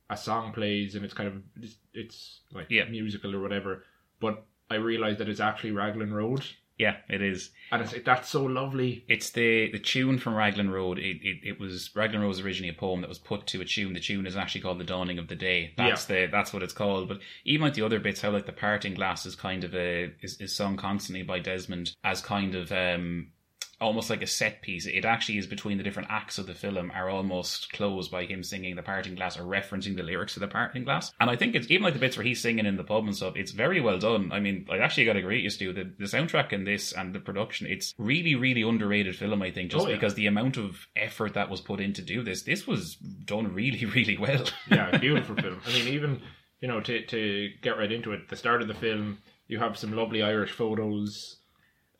a 0.09 0.17
song 0.17 0.53
plays 0.53 0.95
and 0.95 1.03
it's 1.05 1.13
kind 1.13 1.27
of 1.29 1.35
it's, 1.61 1.75
it's 1.93 2.41
like 2.53 2.67
Yeah. 2.69 2.85
musical 2.85 3.35
or 3.35 3.41
whatever. 3.41 3.83
But 4.19 4.45
I 4.69 4.75
realized 4.75 5.19
that 5.19 5.29
it's 5.29 5.39
actually 5.39 5.71
Raglan 5.71 6.13
Road, 6.13 6.43
Yeah, 6.77 6.97
it 7.09 7.21
is. 7.23 7.49
and 7.71 7.81
it's 7.81 7.93
that's 8.05 8.29
so 8.29 8.43
lovely. 8.43 9.03
It's 9.07 9.31
the 9.31 9.71
the 9.71 9.79
tune 9.79 10.19
from 10.19 10.35
Raglan 10.35 10.69
Road. 10.69 10.99
It, 10.99 11.17
it 11.23 11.37
it 11.43 11.59
was 11.59 11.89
Raglan 11.95 12.21
Road 12.21 12.27
was 12.27 12.39
originally 12.39 12.69
a 12.69 12.79
poem 12.79 13.01
that 13.01 13.09
was 13.09 13.17
put 13.17 13.47
to 13.47 13.61
a 13.61 13.65
tune. 13.65 13.93
The 13.93 13.99
tune 13.99 14.27
is 14.27 14.37
actually 14.37 14.61
called 14.61 14.79
"The 14.79 14.83
Dawning 14.83 15.17
of 15.17 15.27
the 15.27 15.35
Day." 15.35 15.73
That's 15.75 16.05
the 16.05 16.27
that's 16.31 16.53
what 16.53 16.61
it's 16.61 16.73
called. 16.73 17.07
But 17.07 17.19
even 17.45 17.65
like 17.65 17.73
the 17.73 17.81
other 17.81 17.99
bits, 17.99 18.21
how 18.21 18.29
like 18.29 18.45
the 18.45 18.51
parting 18.51 18.93
glass 18.93 19.25
is 19.25 19.35
kind 19.35 19.63
of 19.63 19.73
a 19.73 20.13
is, 20.21 20.39
is 20.39 20.55
sung 20.55 20.77
constantly 20.77 21.23
by 21.23 21.39
Desmond 21.39 21.93
as 22.03 22.21
kind 22.21 22.53
of 22.53 22.71
um 22.71 23.31
almost 23.79 24.09
like 24.09 24.21
a 24.21 24.27
set 24.27 24.61
piece. 24.61 24.85
It 24.87 25.05
actually 25.05 25.37
is 25.37 25.45
between 25.45 25.77
the 25.77 25.83
different 25.83 26.09
acts 26.11 26.37
of 26.39 26.47
the 26.47 26.55
film 26.55 26.91
are 26.95 27.09
almost 27.09 27.71
closed 27.71 28.09
by 28.09 28.25
him 28.25 28.41
singing 28.43 28.75
the 28.75 28.81
parting 28.81 29.13
glass 29.15 29.37
or 29.37 29.43
referencing 29.43 29.95
the 29.95 30.03
lyrics 30.03 30.33
to 30.33 30.39
the 30.39 30.47
parting 30.47 30.83
glass. 30.83 31.11
And 31.19 31.29
I 31.29 31.35
think 31.35 31.53
it's 31.55 31.69
even 31.69 31.83
like 31.83 31.93
the 31.93 31.99
bits 31.99 32.17
where 32.17 32.25
he's 32.25 32.41
singing 32.41 32.65
in 32.65 32.75
the 32.77 32.83
pub 32.83 33.05
and 33.05 33.15
stuff, 33.15 33.35
it's 33.35 33.51
very 33.51 33.79
well 33.79 33.99
done. 33.99 34.31
I 34.31 34.39
mean, 34.39 34.65
I 34.71 34.77
actually 34.79 35.05
got 35.05 35.13
to 35.13 35.19
agree 35.19 35.35
with 35.37 35.43
you, 35.43 35.49
Stu, 35.51 35.73
the, 35.73 35.93
the 35.99 36.05
soundtrack 36.05 36.53
in 36.53 36.63
this 36.63 36.91
and 36.91 37.13
the 37.13 37.19
production, 37.19 37.67
it's 37.67 37.93
really, 37.97 38.33
really 38.35 38.63
underrated 38.63 39.15
film, 39.15 39.41
I 39.41 39.51
think, 39.51 39.71
just 39.71 39.85
Oh, 39.85 39.89
yeah. 39.89 39.95
because 39.95 40.15
the 40.15 40.27
amount 40.27 40.57
of 40.57 40.87
effort 40.95 41.35
that 41.35 41.49
was 41.49 41.61
put 41.61 41.79
in 41.79 41.93
to 41.93 42.01
do 42.01 42.23
this, 42.23 42.41
this 42.43 42.65
was 42.65 42.95
done 42.95 43.53
really, 43.53 43.85
really 43.95 44.17
well. 44.17 44.43
yeah, 44.71 44.97
beautiful 44.97 45.35
film. 45.35 45.61
I 45.67 45.69
mean, 45.73 45.87
even 45.89 46.21
you 46.61 46.67
know, 46.67 46.81
to 46.81 47.05
to 47.05 47.49
get 47.61 47.77
right 47.77 47.91
into 47.91 48.11
it, 48.13 48.29
the 48.29 48.35
start 48.35 48.63
of 48.63 48.67
the 48.67 48.73
film, 48.73 49.19
you 49.47 49.59
have 49.59 49.77
some 49.77 49.93
lovely 49.93 50.23
Irish 50.23 50.51
photos 50.51 51.36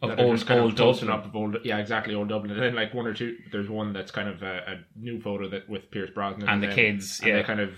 of 0.01 0.19
old, 0.19 0.45
kind 0.45 0.59
old 0.59 0.71
of 0.71 0.77
Dublin. 0.77 1.09
up 1.09 1.25
of 1.25 1.35
old, 1.35 1.57
yeah, 1.63 1.77
exactly, 1.79 2.13
old 2.13 2.29
Dublin. 2.29 2.51
And 2.51 2.61
then 2.61 2.75
like 2.75 2.93
one 2.93 3.07
or 3.07 3.13
two, 3.13 3.35
there's 3.51 3.69
one 3.69 3.93
that's 3.93 4.11
kind 4.11 4.29
of 4.29 4.43
a, 4.43 4.57
a 4.67 4.75
new 4.99 5.19
photo 5.19 5.49
that 5.49 5.67
with 5.67 5.89
Pierce 5.91 6.09
Brosnan 6.11 6.47
And 6.47 6.61
the 6.61 6.67
then- 6.67 6.75
kids, 6.75 7.19
and 7.19 7.29
yeah. 7.29 7.35
they 7.37 7.43
kind 7.43 7.59
of 7.59 7.71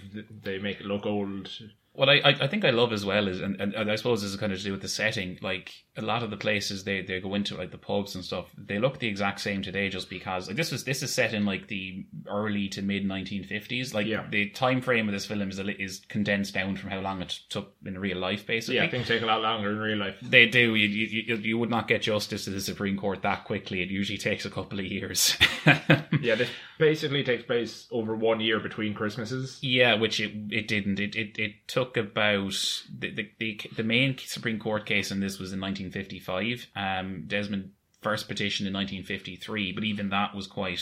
they 0.43 0.59
make 0.59 0.79
it 0.81 0.85
look 0.85 1.05
old. 1.05 1.49
What 1.93 2.07
I, 2.09 2.21
I 2.39 2.47
think 2.47 2.63
I 2.63 2.69
love 2.69 2.93
as 2.93 3.03
well 3.03 3.27
is, 3.27 3.41
and, 3.41 3.59
and, 3.59 3.73
and 3.73 3.91
I 3.91 3.95
suppose 3.95 4.21
this 4.21 4.31
is 4.31 4.37
kind 4.37 4.53
of 4.53 4.57
to 4.59 4.63
do 4.63 4.71
with 4.71 4.81
the 4.81 4.87
setting. 4.87 5.37
Like 5.41 5.73
a 5.97 6.01
lot 6.01 6.23
of 6.23 6.29
the 6.29 6.37
places 6.37 6.85
they, 6.85 7.01
they 7.01 7.19
go 7.19 7.33
into, 7.33 7.57
like 7.57 7.71
the 7.71 7.77
pubs 7.77 8.15
and 8.15 8.23
stuff, 8.23 8.45
they 8.57 8.79
look 8.79 8.99
the 8.99 9.07
exact 9.07 9.41
same 9.41 9.61
today, 9.61 9.89
just 9.89 10.09
because 10.09 10.47
like 10.47 10.55
this 10.55 10.71
was 10.71 10.85
this 10.85 11.03
is 11.03 11.13
set 11.13 11.33
in 11.33 11.45
like 11.45 11.67
the 11.67 12.05
early 12.27 12.69
to 12.69 12.81
mid 12.81 13.03
1950s. 13.05 13.93
Like 13.93 14.07
Yeah. 14.07 14.25
the 14.29 14.49
time 14.51 14.81
frame 14.81 15.09
of 15.09 15.13
this 15.13 15.25
film 15.25 15.49
is 15.49 15.59
a, 15.59 15.81
is 15.81 16.01
condensed 16.07 16.53
down 16.53 16.77
from 16.77 16.89
how 16.89 16.99
long 16.99 17.21
it 17.21 17.37
took 17.49 17.73
in 17.85 17.97
real 17.99 18.17
life, 18.17 18.47
basically. 18.47 18.75
Yeah, 18.77 18.89
things 18.89 19.07
take 19.07 19.21
a 19.21 19.25
lot 19.25 19.41
longer 19.41 19.69
in 19.71 19.77
real 19.79 19.97
life. 19.97 20.15
They 20.21 20.45
do. 20.47 20.75
You, 20.75 20.87
you 20.87 21.23
you 21.25 21.35
you 21.35 21.57
would 21.57 21.69
not 21.69 21.87
get 21.89 22.01
justice 22.03 22.45
to 22.45 22.51
the 22.51 22.61
Supreme 22.61 22.97
Court 22.97 23.23
that 23.23 23.43
quickly. 23.43 23.81
It 23.81 23.89
usually 23.89 24.17
takes 24.19 24.45
a 24.45 24.49
couple 24.49 24.79
of 24.79 24.85
years. 24.85 25.35
Yeah, 26.21 26.35
this 26.35 26.49
basically 26.77 27.23
takes 27.23 27.43
place 27.43 27.87
over 27.91 28.13
one 28.15 28.39
year 28.41 28.59
between 28.59 28.93
Christmases. 28.93 29.57
Yeah, 29.61 29.93
which 29.95 30.19
it 30.19 30.31
it 30.51 30.67
didn't. 30.67 30.99
It 30.99 31.15
it, 31.15 31.37
it 31.39 31.51
took 31.67 31.78
about 31.97 32.51
the, 32.97 33.11
the 33.11 33.29
the 33.39 33.61
the 33.77 33.83
main 33.83 34.17
Supreme 34.17 34.59
Court 34.59 34.85
case 34.85 35.11
in 35.11 35.19
this 35.19 35.39
was 35.39 35.53
in 35.53 35.59
1955. 35.61 36.67
Um, 36.75 37.23
Desmond 37.27 37.71
first 38.01 38.27
petitioned 38.29 38.65
in 38.67 38.73
1953, 38.73 39.73
but 39.73 39.83
even 39.83 40.09
that 40.09 40.33
was 40.33 40.47
quite 40.47 40.81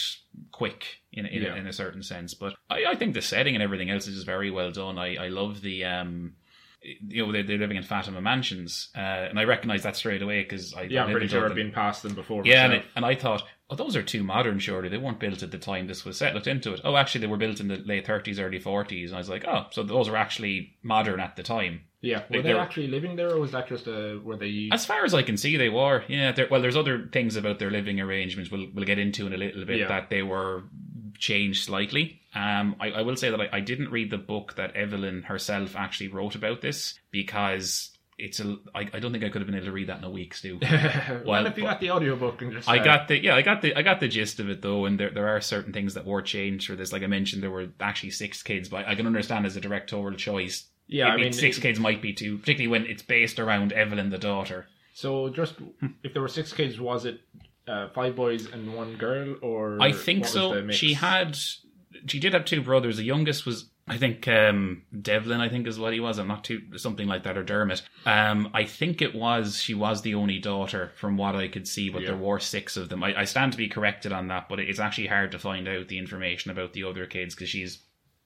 quick 0.52 1.02
in 1.12 1.26
in, 1.26 1.42
Yeah. 1.42 1.54
a, 1.54 1.58
in 1.58 1.68
a 1.68 1.74
certain 1.74 2.04
sense. 2.04 2.34
But 2.34 2.54
I, 2.70 2.86
I 2.90 2.96
think 2.96 3.14
the 3.14 3.22
setting 3.22 3.56
and 3.56 3.64
everything 3.64 3.90
else 3.90 4.08
is 4.08 4.16
just 4.16 4.26
very 4.26 4.52
well 4.52 4.72
done. 4.72 4.98
I 4.98 5.16
I 5.16 5.28
love 5.30 5.62
the 5.62 5.86
um. 5.86 6.34
You 6.84 7.26
know 7.26 7.32
they're, 7.32 7.42
they're 7.44 7.58
living 7.58 7.76
in 7.76 7.84
Fatima 7.84 8.22
mansions, 8.22 8.90
uh, 8.96 9.00
and 9.00 9.40
I 9.40 9.46
recognize 9.46 9.82
that 9.84 9.96
straight 9.96 10.22
away 10.22 10.44
because 10.44 10.76
I 10.76 10.84
Yeah, 10.84 11.04
I'm 11.06 11.12
pretty 11.12 11.28
sure 11.28 11.44
I've 11.50 11.56
been 11.56 11.72
past 11.72 12.04
them 12.04 12.14
before. 12.14 12.44
Yeah, 12.46 12.66
and, 12.66 12.74
it, 12.76 12.86
and 12.96 13.04
I 13.04 13.16
thought, 13.16 13.44
oh, 13.70 13.76
those 13.76 13.96
are 13.96 14.04
too 14.04 14.24
modern, 14.24 14.60
surely. 14.60 14.90
They 14.90 14.98
weren't 14.98 15.20
built 15.20 15.44
at 15.44 15.52
the 15.52 15.58
time 15.58 15.88
this 15.88 16.06
was 16.06 16.18
set. 16.18 16.34
Looked 16.34 16.48
into 16.48 16.74
it. 16.74 16.82
Oh, 16.84 16.96
actually, 16.96 17.22
they 17.22 17.28
were 17.28 17.38
built 17.38 17.60
in 17.60 17.68
the 17.68 17.78
late 17.78 18.06
30s, 18.08 18.40
early 18.40 18.60
40s. 18.60 19.08
And 19.08 19.16
I 19.16 19.18
was 19.18 19.30
like, 19.30 19.46
oh, 19.48 19.66
so 19.72 19.84
those 19.84 20.08
are 20.08 20.16
actually 20.16 20.74
modern 20.84 21.20
at 21.20 21.36
the 21.36 21.44
time. 21.44 21.82
yeah. 22.02 22.24
Were 22.30 22.38
Like, 22.38 22.44
they 22.44 22.54
actually 22.54 22.88
living 22.88 23.16
there, 23.16 23.32
or 23.32 23.40
was 23.40 23.52
that 23.52 23.68
just 23.68 23.88
a 23.88 24.20
were 24.24 24.38
they? 24.38 24.70
As 24.72 24.86
far 24.86 25.04
as 25.04 25.14
I 25.14 25.22
can 25.24 25.36
see, 25.38 25.58
they 25.58 25.70
were. 25.70 26.04
Yeah, 26.08 26.34
well, 26.50 26.62
there's 26.62 26.78
other 26.78 27.10
things 27.12 27.36
about 27.36 27.60
their 27.60 27.72
living 27.72 28.00
arrangements 28.00 28.50
we'll, 28.52 28.68
we'll 28.74 28.86
get 28.86 29.00
into 29.00 29.28
in 29.28 29.34
a 29.34 29.38
little 29.38 29.66
bit 29.66 29.80
Yeah. 29.80 29.88
that 29.88 30.10
they 30.10 30.24
were 30.24 30.64
changed 31.18 31.64
slightly. 31.66 32.22
Um, 32.36 32.76
I, 32.80 32.92
I 32.92 33.02
will 33.02 33.16
say 33.16 33.32
that 33.32 33.42
I, 33.42 33.50
I 33.52 33.60
didn't 33.60 33.90
read 33.90 34.12
the 34.12 34.18
book 34.20 34.54
that 34.56 34.76
Evelyn 34.76 35.24
herself 35.24 35.76
actually 35.76 36.10
wrote 36.10 36.36
about 36.36 36.62
this 36.62 37.00
because 37.10 37.97
it's 38.18 38.40
a. 38.40 38.58
I, 38.74 38.90
I 38.94 39.00
don't 39.00 39.12
think 39.12 39.24
I 39.24 39.30
could 39.30 39.42
have 39.42 39.46
been 39.48 39.56
able 39.56 39.68
to 39.68 39.72
read 39.72 39.88
that 39.90 40.00
in 40.00 40.04
a 40.04 40.10
week, 40.10 40.34
Stu. 40.34 40.58
well, 40.62 41.22
Well, 41.26 41.46
if 41.46 41.58
you 41.58 41.64
got 41.64 41.80
the 41.80 41.92
audiobook 41.92 42.42
and 42.42 42.52
just 42.52 42.68
I 42.68 42.84
got 42.84 43.08
the 43.08 43.22
yeah, 43.24 43.36
I 43.36 43.42
got 43.42 43.62
the 43.62 43.76
I 43.76 43.82
got 43.82 44.00
the 44.00 44.08
gist 44.08 44.40
of 44.40 44.50
it 44.50 44.62
though, 44.62 44.86
and 44.86 45.00
there 45.00 45.10
there 45.12 45.28
are 45.28 45.42
certain 45.42 45.72
things 45.74 45.94
that 45.94 46.06
were 46.06 46.22
changed 46.22 46.68
for 46.68 46.76
this. 46.76 46.92
Like 46.92 47.04
I 47.04 47.08
mentioned, 47.08 47.44
there 47.44 47.52
were 47.52 47.68
actually 47.80 48.12
six 48.12 48.42
kids, 48.44 48.70
but 48.70 48.88
I 48.88 48.96
can 48.96 49.06
understand 49.08 49.46
as 49.46 49.56
a 49.56 49.62
directorial 49.62 50.18
choice. 50.18 50.66
Yeah, 50.88 51.10
it- 51.10 51.12
I 51.12 51.18
mean, 51.18 51.34
six 51.34 51.58
it- 51.58 51.62
kids 51.62 51.80
might 51.80 52.02
be 52.02 52.14
too, 52.14 52.38
particularly 52.38 52.68
when 52.70 52.90
it's 52.90 53.04
based 53.04 53.40
around 53.40 53.74
Evelyn 53.74 54.10
the 54.10 54.18
daughter. 54.18 54.68
So 54.94 55.30
just 55.30 55.56
if 56.04 56.14
there 56.14 56.22
were 56.24 56.28
six 56.28 56.52
kids, 56.54 56.80
was 56.80 57.06
it 57.06 57.22
uh, 57.68 57.90
five 57.90 58.16
boys 58.16 58.48
and 58.52 58.74
one 58.74 58.96
girl, 58.96 59.36
or 59.42 59.78
I 59.82 59.92
think 59.92 60.24
what 60.24 60.34
was 60.34 60.34
the 60.34 60.66
so. 60.68 60.72
She 60.72 60.94
had, 60.94 61.38
she 62.08 62.20
did 62.20 62.34
have 62.34 62.46
two 62.46 62.62
brothers. 62.62 62.98
The 62.98 63.04
youngest 63.04 63.46
was, 63.46 63.66
I 63.90 63.98
think, 63.98 64.28
um, 64.28 64.84
Devlin. 65.02 65.40
I 65.40 65.48
think 65.50 65.66
is 65.66 65.80
what 65.80 65.94
he 65.94 66.00
was. 66.00 66.18
I'm 66.18 66.28
not 66.28 66.44
too 66.44 66.62
something 66.78 67.08
like 67.08 67.24
that 67.24 67.38
or 67.38 67.44
Dermot. 67.44 67.82
Um, 68.06 68.50
I 68.54 68.66
think 68.66 69.02
it 69.02 69.16
was 69.16 69.62
she 69.62 69.74
was 69.74 70.02
the 70.02 70.16
only 70.16 70.40
daughter 70.40 70.92
from 70.96 71.16
what 71.18 71.36
I 71.36 71.48
could 71.48 71.68
see, 71.68 71.90
but 71.90 72.02
Yeah. 72.02 72.10
there 72.10 72.18
were 72.18 72.40
six 72.40 72.76
of 72.76 72.90
them. 72.90 73.02
I, 73.04 73.22
I 73.22 73.24
stand 73.24 73.54
to 73.54 73.58
be 73.58 73.70
corrected 73.70 74.12
on 74.12 74.28
that, 74.28 74.50
but 74.50 74.60
it's 74.60 74.80
actually 74.80 75.08
hard 75.08 75.32
to 75.32 75.40
find 75.40 75.68
out 75.68 75.88
the 75.88 75.98
information 75.98 76.52
about 76.52 76.74
the 76.74 76.84
other 76.84 77.06
kids 77.06 77.34
because 77.34 77.50
she's. 77.50 77.80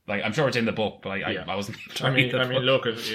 Like 0.08 0.24
I'm 0.26 0.34
sure 0.34 0.48
it's 0.48 0.58
in 0.58 0.66
the 0.66 0.72
book, 0.72 1.00
but 1.04 1.10
I, 1.12 1.32
Yeah. 1.32 1.46
I, 1.48 1.52
I 1.54 1.56
wasn't. 1.56 1.78
I 2.04 2.10
mean, 2.10 2.32
the 2.32 2.40
I 2.40 2.48
mean, 2.48 2.64
look, 2.64 2.86
if, 2.88 3.08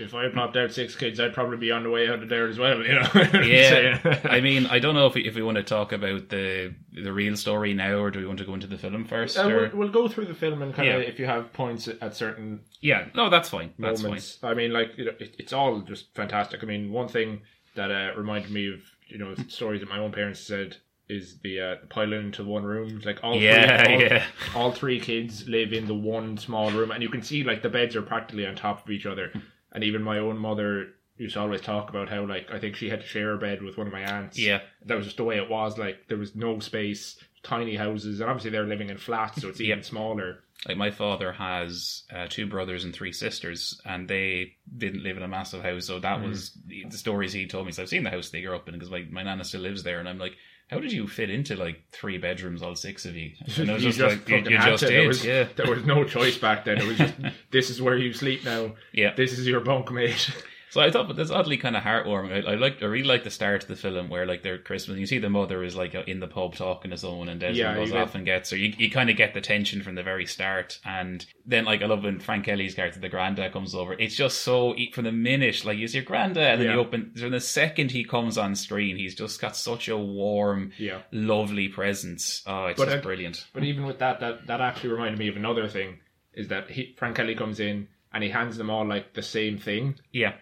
if 0.00 0.14
I 0.14 0.28
popped 0.28 0.56
out 0.56 0.72
six 0.72 0.96
kids, 0.96 1.20
I'd 1.20 1.32
probably 1.34 1.56
be 1.56 1.70
on 1.70 1.84
the 1.84 1.90
way 1.90 2.08
out 2.08 2.22
of 2.22 2.28
there 2.28 2.48
as 2.48 2.58
well. 2.58 2.82
You 2.84 2.94
know. 2.94 3.08
Yeah, 3.44 4.18
I 4.24 4.40
mean, 4.40 4.66
I 4.66 4.78
don't 4.78 4.94
know 4.94 5.06
if 5.06 5.14
we, 5.14 5.26
if 5.26 5.34
we 5.34 5.42
want 5.42 5.56
to 5.56 5.62
talk 5.62 5.92
about 5.92 6.28
the 6.28 6.74
the 6.92 7.12
real 7.12 7.36
story 7.36 7.74
now, 7.74 7.94
or 7.94 8.10
do 8.10 8.18
we 8.18 8.26
want 8.26 8.38
to 8.40 8.44
go 8.44 8.54
into 8.54 8.66
the 8.66 8.76
film 8.76 9.04
first? 9.04 9.38
Uh, 9.38 9.44
we'll, 9.46 9.70
we'll 9.72 9.88
go 9.88 10.08
through 10.08 10.26
the 10.26 10.34
film 10.34 10.62
and 10.62 10.74
kind 10.74 10.88
of 10.88 11.02
if 11.02 11.18
you 11.18 11.26
have 11.26 11.52
points 11.52 11.86
at- 11.88 12.02
at 12.02 12.16
certain 12.16 12.60
Yeah, 12.80 13.06
no, 13.14 13.30
that's 13.30 13.48
fine. 13.48 13.72
That's 13.78 14.02
moments. 14.02 14.38
I 14.42 14.54
mean, 14.54 14.72
like 14.72 14.98
you 14.98 15.06
know, 15.06 15.12
it, 15.20 15.36
it's 15.38 15.52
all 15.52 15.80
just 15.80 16.14
fantastic. 16.14 16.62
I 16.62 16.66
mean, 16.66 16.90
one 16.92 17.08
thing 17.08 17.42
that 17.76 17.90
uh, 17.90 18.12
reminded 18.18 18.50
me 18.50 18.72
of 18.74 18.80
you 19.08 19.18
know 19.18 19.34
stories 19.48 19.80
that 19.80 19.88
my 19.88 19.98
own 19.98 20.10
parents 20.12 20.40
said 20.40 20.76
is 21.12 21.38
the 21.42 21.60
uh, 21.60 21.76
piling 21.88 22.26
into 22.26 22.44
one 22.44 22.64
room. 22.64 23.00
Like 23.04 23.20
all 23.22 23.36
Yeah, 23.36 23.84
three, 23.84 23.94
all, 23.94 24.00
yeah. 24.02 24.24
all 24.54 24.72
three 24.72 24.98
kids 25.00 25.48
live 25.48 25.72
in 25.72 25.86
the 25.86 25.94
one 25.94 26.36
small 26.38 26.70
room, 26.70 26.90
and 26.90 27.02
you 27.02 27.08
can 27.08 27.22
see 27.22 27.44
like 27.44 27.62
the 27.62 27.68
beds 27.68 27.94
are 27.96 28.02
practically 28.02 28.46
on 28.46 28.54
top 28.56 28.84
of 28.84 28.90
each 28.90 29.06
other. 29.06 29.32
And 29.72 29.84
even 29.84 30.02
my 30.02 30.18
own 30.18 30.38
mother 30.38 30.88
used 31.16 31.34
to 31.34 31.40
always 31.40 31.60
talk 31.60 31.88
about 31.90 32.08
how 32.08 32.26
like 32.26 32.50
I 32.50 32.58
think 32.58 32.74
she 32.76 32.88
had 32.90 33.00
to 33.02 33.06
share 33.06 33.32
a 33.34 33.38
bed 33.38 33.62
with 33.62 33.76
one 33.78 33.86
of 33.86 33.92
my 33.92 34.02
aunts. 34.02 34.38
Yeah. 34.38 34.60
that 34.86 34.96
was 34.96 35.04
just 35.06 35.18
the 35.18 35.24
way 35.24 35.36
it 35.36 35.48
was. 35.50 35.78
Like 35.78 36.08
there 36.08 36.18
was 36.18 36.34
no 36.34 36.58
space, 36.58 37.16
tiny 37.42 37.76
houses, 37.76 38.20
and 38.20 38.28
obviously 38.28 38.50
they're 38.50 38.64
living 38.66 38.90
in 38.90 38.98
flats, 38.98 39.40
so 39.42 39.48
it's 39.48 39.60
even 39.60 39.78
Yep. 39.78 39.84
smaller. 39.84 40.38
Like 40.68 40.76
my 40.76 40.92
father 40.92 41.32
has 41.32 42.04
uh, 42.14 42.26
two 42.28 42.46
brothers 42.46 42.84
and 42.84 42.94
three 42.94 43.10
sisters, 43.12 43.80
and 43.84 44.06
they 44.08 44.52
didn't 44.78 45.02
live 45.02 45.16
in 45.16 45.24
a 45.24 45.28
massive 45.28 45.62
house. 45.64 45.86
So 45.86 45.98
that 45.98 46.22
was 46.22 46.52
the 46.66 46.84
the 46.88 46.96
stories 46.96 47.32
he 47.32 47.46
told 47.48 47.66
me. 47.66 47.72
So 47.72 47.82
I've 47.82 47.88
seen 47.88 48.04
the 48.04 48.10
house 48.10 48.30
they 48.30 48.42
grew 48.42 48.54
up 48.54 48.68
in 48.68 48.74
because 48.74 48.90
my 48.90 49.04
my 49.10 49.22
nana 49.24 49.42
still 49.44 49.60
lives 49.62 49.82
there, 49.82 49.98
and 49.98 50.08
I'm 50.08 50.18
like, 50.18 50.36
how 50.72 50.80
did 50.80 50.90
you 50.90 51.06
fit 51.06 51.28
into 51.28 51.54
like 51.54 51.82
three 51.92 52.16
bedrooms, 52.16 52.62
all 52.62 52.74
six 52.74 53.04
of 53.04 53.14
you? 53.14 53.32
And 53.58 53.68
it 53.68 53.72
was 53.74 53.84
You 53.84 53.92
just, 53.92 54.00
like 54.00 54.28
you, 54.28 54.36
you 54.36 54.58
just 54.58 54.80
did, 54.82 54.90
There 54.90 55.06
was, 55.06 55.24
yeah, 55.24 55.46
there 55.54 55.70
was 55.70 55.84
no 55.84 56.04
choice 56.04 56.38
back 56.38 56.64
then. 56.64 56.78
It 56.78 56.86
was 56.86 56.96
just 56.96 57.14
this 57.50 57.68
is 57.68 57.82
where 57.82 57.96
you 57.96 58.12
sleep 58.14 58.44
now. 58.44 58.72
yeah. 58.92 59.12
This 59.14 59.38
is 59.38 59.46
your 59.46 59.60
bunkmate. 59.60 60.34
So 60.72 60.80
I 60.80 60.90
thought, 60.90 61.06
but 61.06 61.16
that's 61.16 61.30
oddly 61.30 61.58
kind 61.58 61.76
of 61.76 61.82
heartwarming. 61.82 62.46
I, 62.48 62.52
I 62.52 62.54
like, 62.54 62.82
I 62.82 62.86
really 62.86 63.06
like 63.06 63.24
the 63.24 63.30
start 63.30 63.62
of 63.64 63.68
the 63.68 63.76
film 63.76 64.08
where 64.08 64.24
like 64.24 64.42
they're 64.42 64.56
Christmas. 64.56 64.96
You 64.98 65.04
see 65.04 65.18
the 65.18 65.28
mother 65.28 65.62
is 65.62 65.76
like 65.76 65.94
in 65.94 66.18
the 66.18 66.26
pub 66.26 66.54
talking 66.54 66.90
to 66.92 66.96
someone, 66.96 67.28
and 67.28 67.38
Desmond 67.38 67.58
Yeah, 67.58 67.74
goes 67.74 67.88
you 67.88 67.92
get- 67.92 68.02
off 68.02 68.14
and 68.14 68.24
gets 68.24 68.48
her. 68.52 68.56
You, 68.56 68.72
you 68.78 68.90
kind 68.90 69.10
of 69.10 69.16
get 69.18 69.34
the 69.34 69.42
tension 69.42 69.82
from 69.82 69.96
the 69.96 70.02
very 70.02 70.24
start, 70.24 70.80
and 70.82 71.26
then 71.44 71.66
like 71.66 71.82
I 71.82 71.86
love 71.86 72.04
when 72.04 72.20
Frank 72.20 72.46
Kelly's 72.46 72.74
character, 72.74 73.00
the 73.00 73.10
granddad, 73.10 73.52
comes 73.52 73.74
over. 73.74 73.92
It's 73.92 74.14
just 74.16 74.40
so 74.40 74.74
from 74.94 75.04
the 75.04 75.12
minute 75.12 75.62
like 75.66 75.76
he's 75.76 75.94
your 75.94 76.04
granddad, 76.04 76.52
and 76.52 76.60
then 76.62 76.68
Yeah. 76.68 76.74
you 76.76 76.80
open. 76.80 77.12
From 77.18 77.32
the 77.32 77.40
second 77.40 77.90
he 77.90 78.02
comes 78.02 78.38
on 78.38 78.54
screen, 78.54 78.96
he's 78.96 79.14
just 79.14 79.42
got 79.42 79.54
such 79.54 79.88
a 79.88 79.98
warm, 79.98 80.72
Yeah. 80.78 81.02
lovely 81.12 81.68
presence. 81.68 82.42
Oh, 82.46 82.68
it's 82.68 82.78
But 82.78 82.86
just 82.86 82.96
I- 82.96 83.00
brilliant. 83.02 83.46
But 83.52 83.64
even 83.64 83.84
with 83.84 83.98
that, 83.98 84.20
that 84.20 84.46
that 84.46 84.62
actually 84.62 84.90
reminded 84.94 85.18
me 85.18 85.28
of 85.28 85.36
another 85.36 85.68
thing. 85.68 85.98
Is 86.32 86.48
that 86.48 86.70
he, 86.70 86.94
Frank 86.96 87.16
Kelly 87.16 87.34
comes 87.34 87.60
in 87.60 87.88
and 88.10 88.24
he 88.24 88.30
hands 88.30 88.56
them 88.56 88.70
all 88.70 88.86
like 88.86 89.12
the 89.12 89.20
same 89.20 89.58
thing, 89.58 89.96
Yeah, 90.12 90.32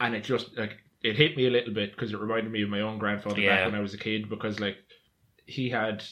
and 0.00 0.14
it 0.14 0.24
just 0.24 0.56
like 0.56 0.78
it 1.02 1.16
hit 1.16 1.36
me 1.36 1.46
a 1.46 1.50
little 1.50 1.72
bit 1.72 1.92
because 1.92 2.12
it 2.12 2.20
reminded 2.20 2.52
me 2.52 2.62
of 2.62 2.68
my 2.68 2.80
own 2.80 2.98
grandfather 2.98 3.40
Yeah. 3.40 3.56
back 3.56 3.66
when 3.66 3.74
I 3.74 3.80
was 3.82 3.94
a 3.94 3.98
kid. 3.98 4.28
Because 4.28 4.60
like 4.60 4.76
he 5.46 5.70
had 5.70 6.02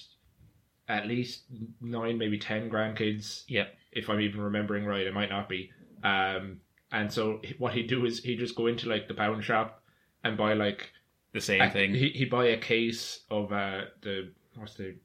at 0.89 1.07
least 1.07 1.43
nine, 1.81 2.17
maybe 2.19 2.39
ten 2.39 2.71
grandkids. 2.71 3.45
yeah, 3.49 3.67
if 3.93 4.09
I'm 4.09 4.21
even 4.21 4.41
remembering 4.41 4.85
right, 4.87 5.07
it 5.07 5.13
might 5.15 5.31
not 5.31 5.49
be. 5.49 5.71
Um, 6.03 6.61
and 6.93 7.13
so 7.13 7.43
what 7.59 7.75
he'd 7.75 7.89
do 7.89 8.07
is 8.07 8.23
he'd 8.23 8.39
just 8.39 8.55
go 8.57 8.67
into 8.67 8.89
like 8.89 9.09
the 9.09 9.15
pound 9.15 9.45
shop 9.45 9.83
and 10.25 10.37
buy 10.39 10.55
like 10.55 10.91
the 11.33 11.41
same 11.41 11.61
a- 11.61 11.71
thing. 11.71 11.95
He 11.95 12.09
he'd 12.11 12.31
buy 12.31 12.47
a 12.47 12.57
case 12.59 13.21
of 13.31 13.53
uh 13.53 13.83
the 14.03 14.33
what's 14.55 14.75
the 14.75 14.97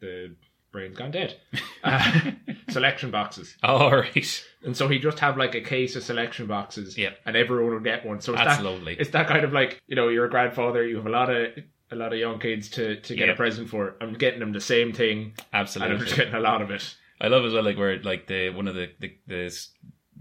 the 0.00 0.36
brain's 0.74 0.96
gone 0.98 1.10
dead 1.10 1.36
uh, 1.84 2.20
selection 2.68 3.10
boxes, 3.10 3.56
All 3.62 3.90
right, 3.90 4.44
and 4.64 4.76
so 4.76 4.88
he'd 4.88 5.00
just 5.02 5.20
have 5.20 5.38
like 5.38 5.54
a 5.54 5.60
case 5.62 5.96
of 5.96 6.02
selection 6.02 6.46
boxes. 6.46 6.98
Yeah. 6.98 7.10
and 7.24 7.36
everyone 7.36 7.72
would 7.74 7.84
get 7.84 8.04
one. 8.04 8.20
So 8.20 8.32
it's 8.34 8.42
that's 8.42 8.58
that, 8.58 8.64
lovely. 8.64 8.96
It's 8.98 9.10
that 9.10 9.26
kind 9.28 9.44
of 9.44 9.52
like 9.52 9.80
you 9.86 9.96
know 9.96 10.08
you're 10.08 10.26
a 10.26 10.30
grandfather, 10.30 10.84
you 10.86 10.96
have 10.96 11.06
a 11.06 11.10
lot 11.10 11.30
of. 11.30 11.52
A 11.90 11.96
lot 11.96 12.14
of 12.14 12.18
young 12.18 12.40
kids 12.40 12.70
to, 12.70 12.96
to 13.02 13.14
get 13.14 13.26
Yeah. 13.28 13.34
a 13.34 13.36
present 13.36 13.68
for. 13.68 13.94
I'm 14.00 14.14
getting 14.14 14.40
them 14.40 14.52
the 14.52 14.60
same 14.60 14.92
thing, 14.92 15.18
and 15.18 15.60
Absolutely. 15.60 15.94
I'm 15.94 16.00
just 16.02 16.16
getting 16.16 16.34
a 16.34 16.40
lot 16.40 16.62
of 16.62 16.70
it. 16.70 16.96
I 17.20 17.28
love 17.28 17.44
as 17.44 17.52
well, 17.52 17.62
like 17.62 17.76
where 17.76 18.02
like 18.02 18.26
the 18.26 18.50
one 18.50 18.66
of 18.66 18.74
the 18.74 18.90
the 18.98 19.12
the, 19.28 19.56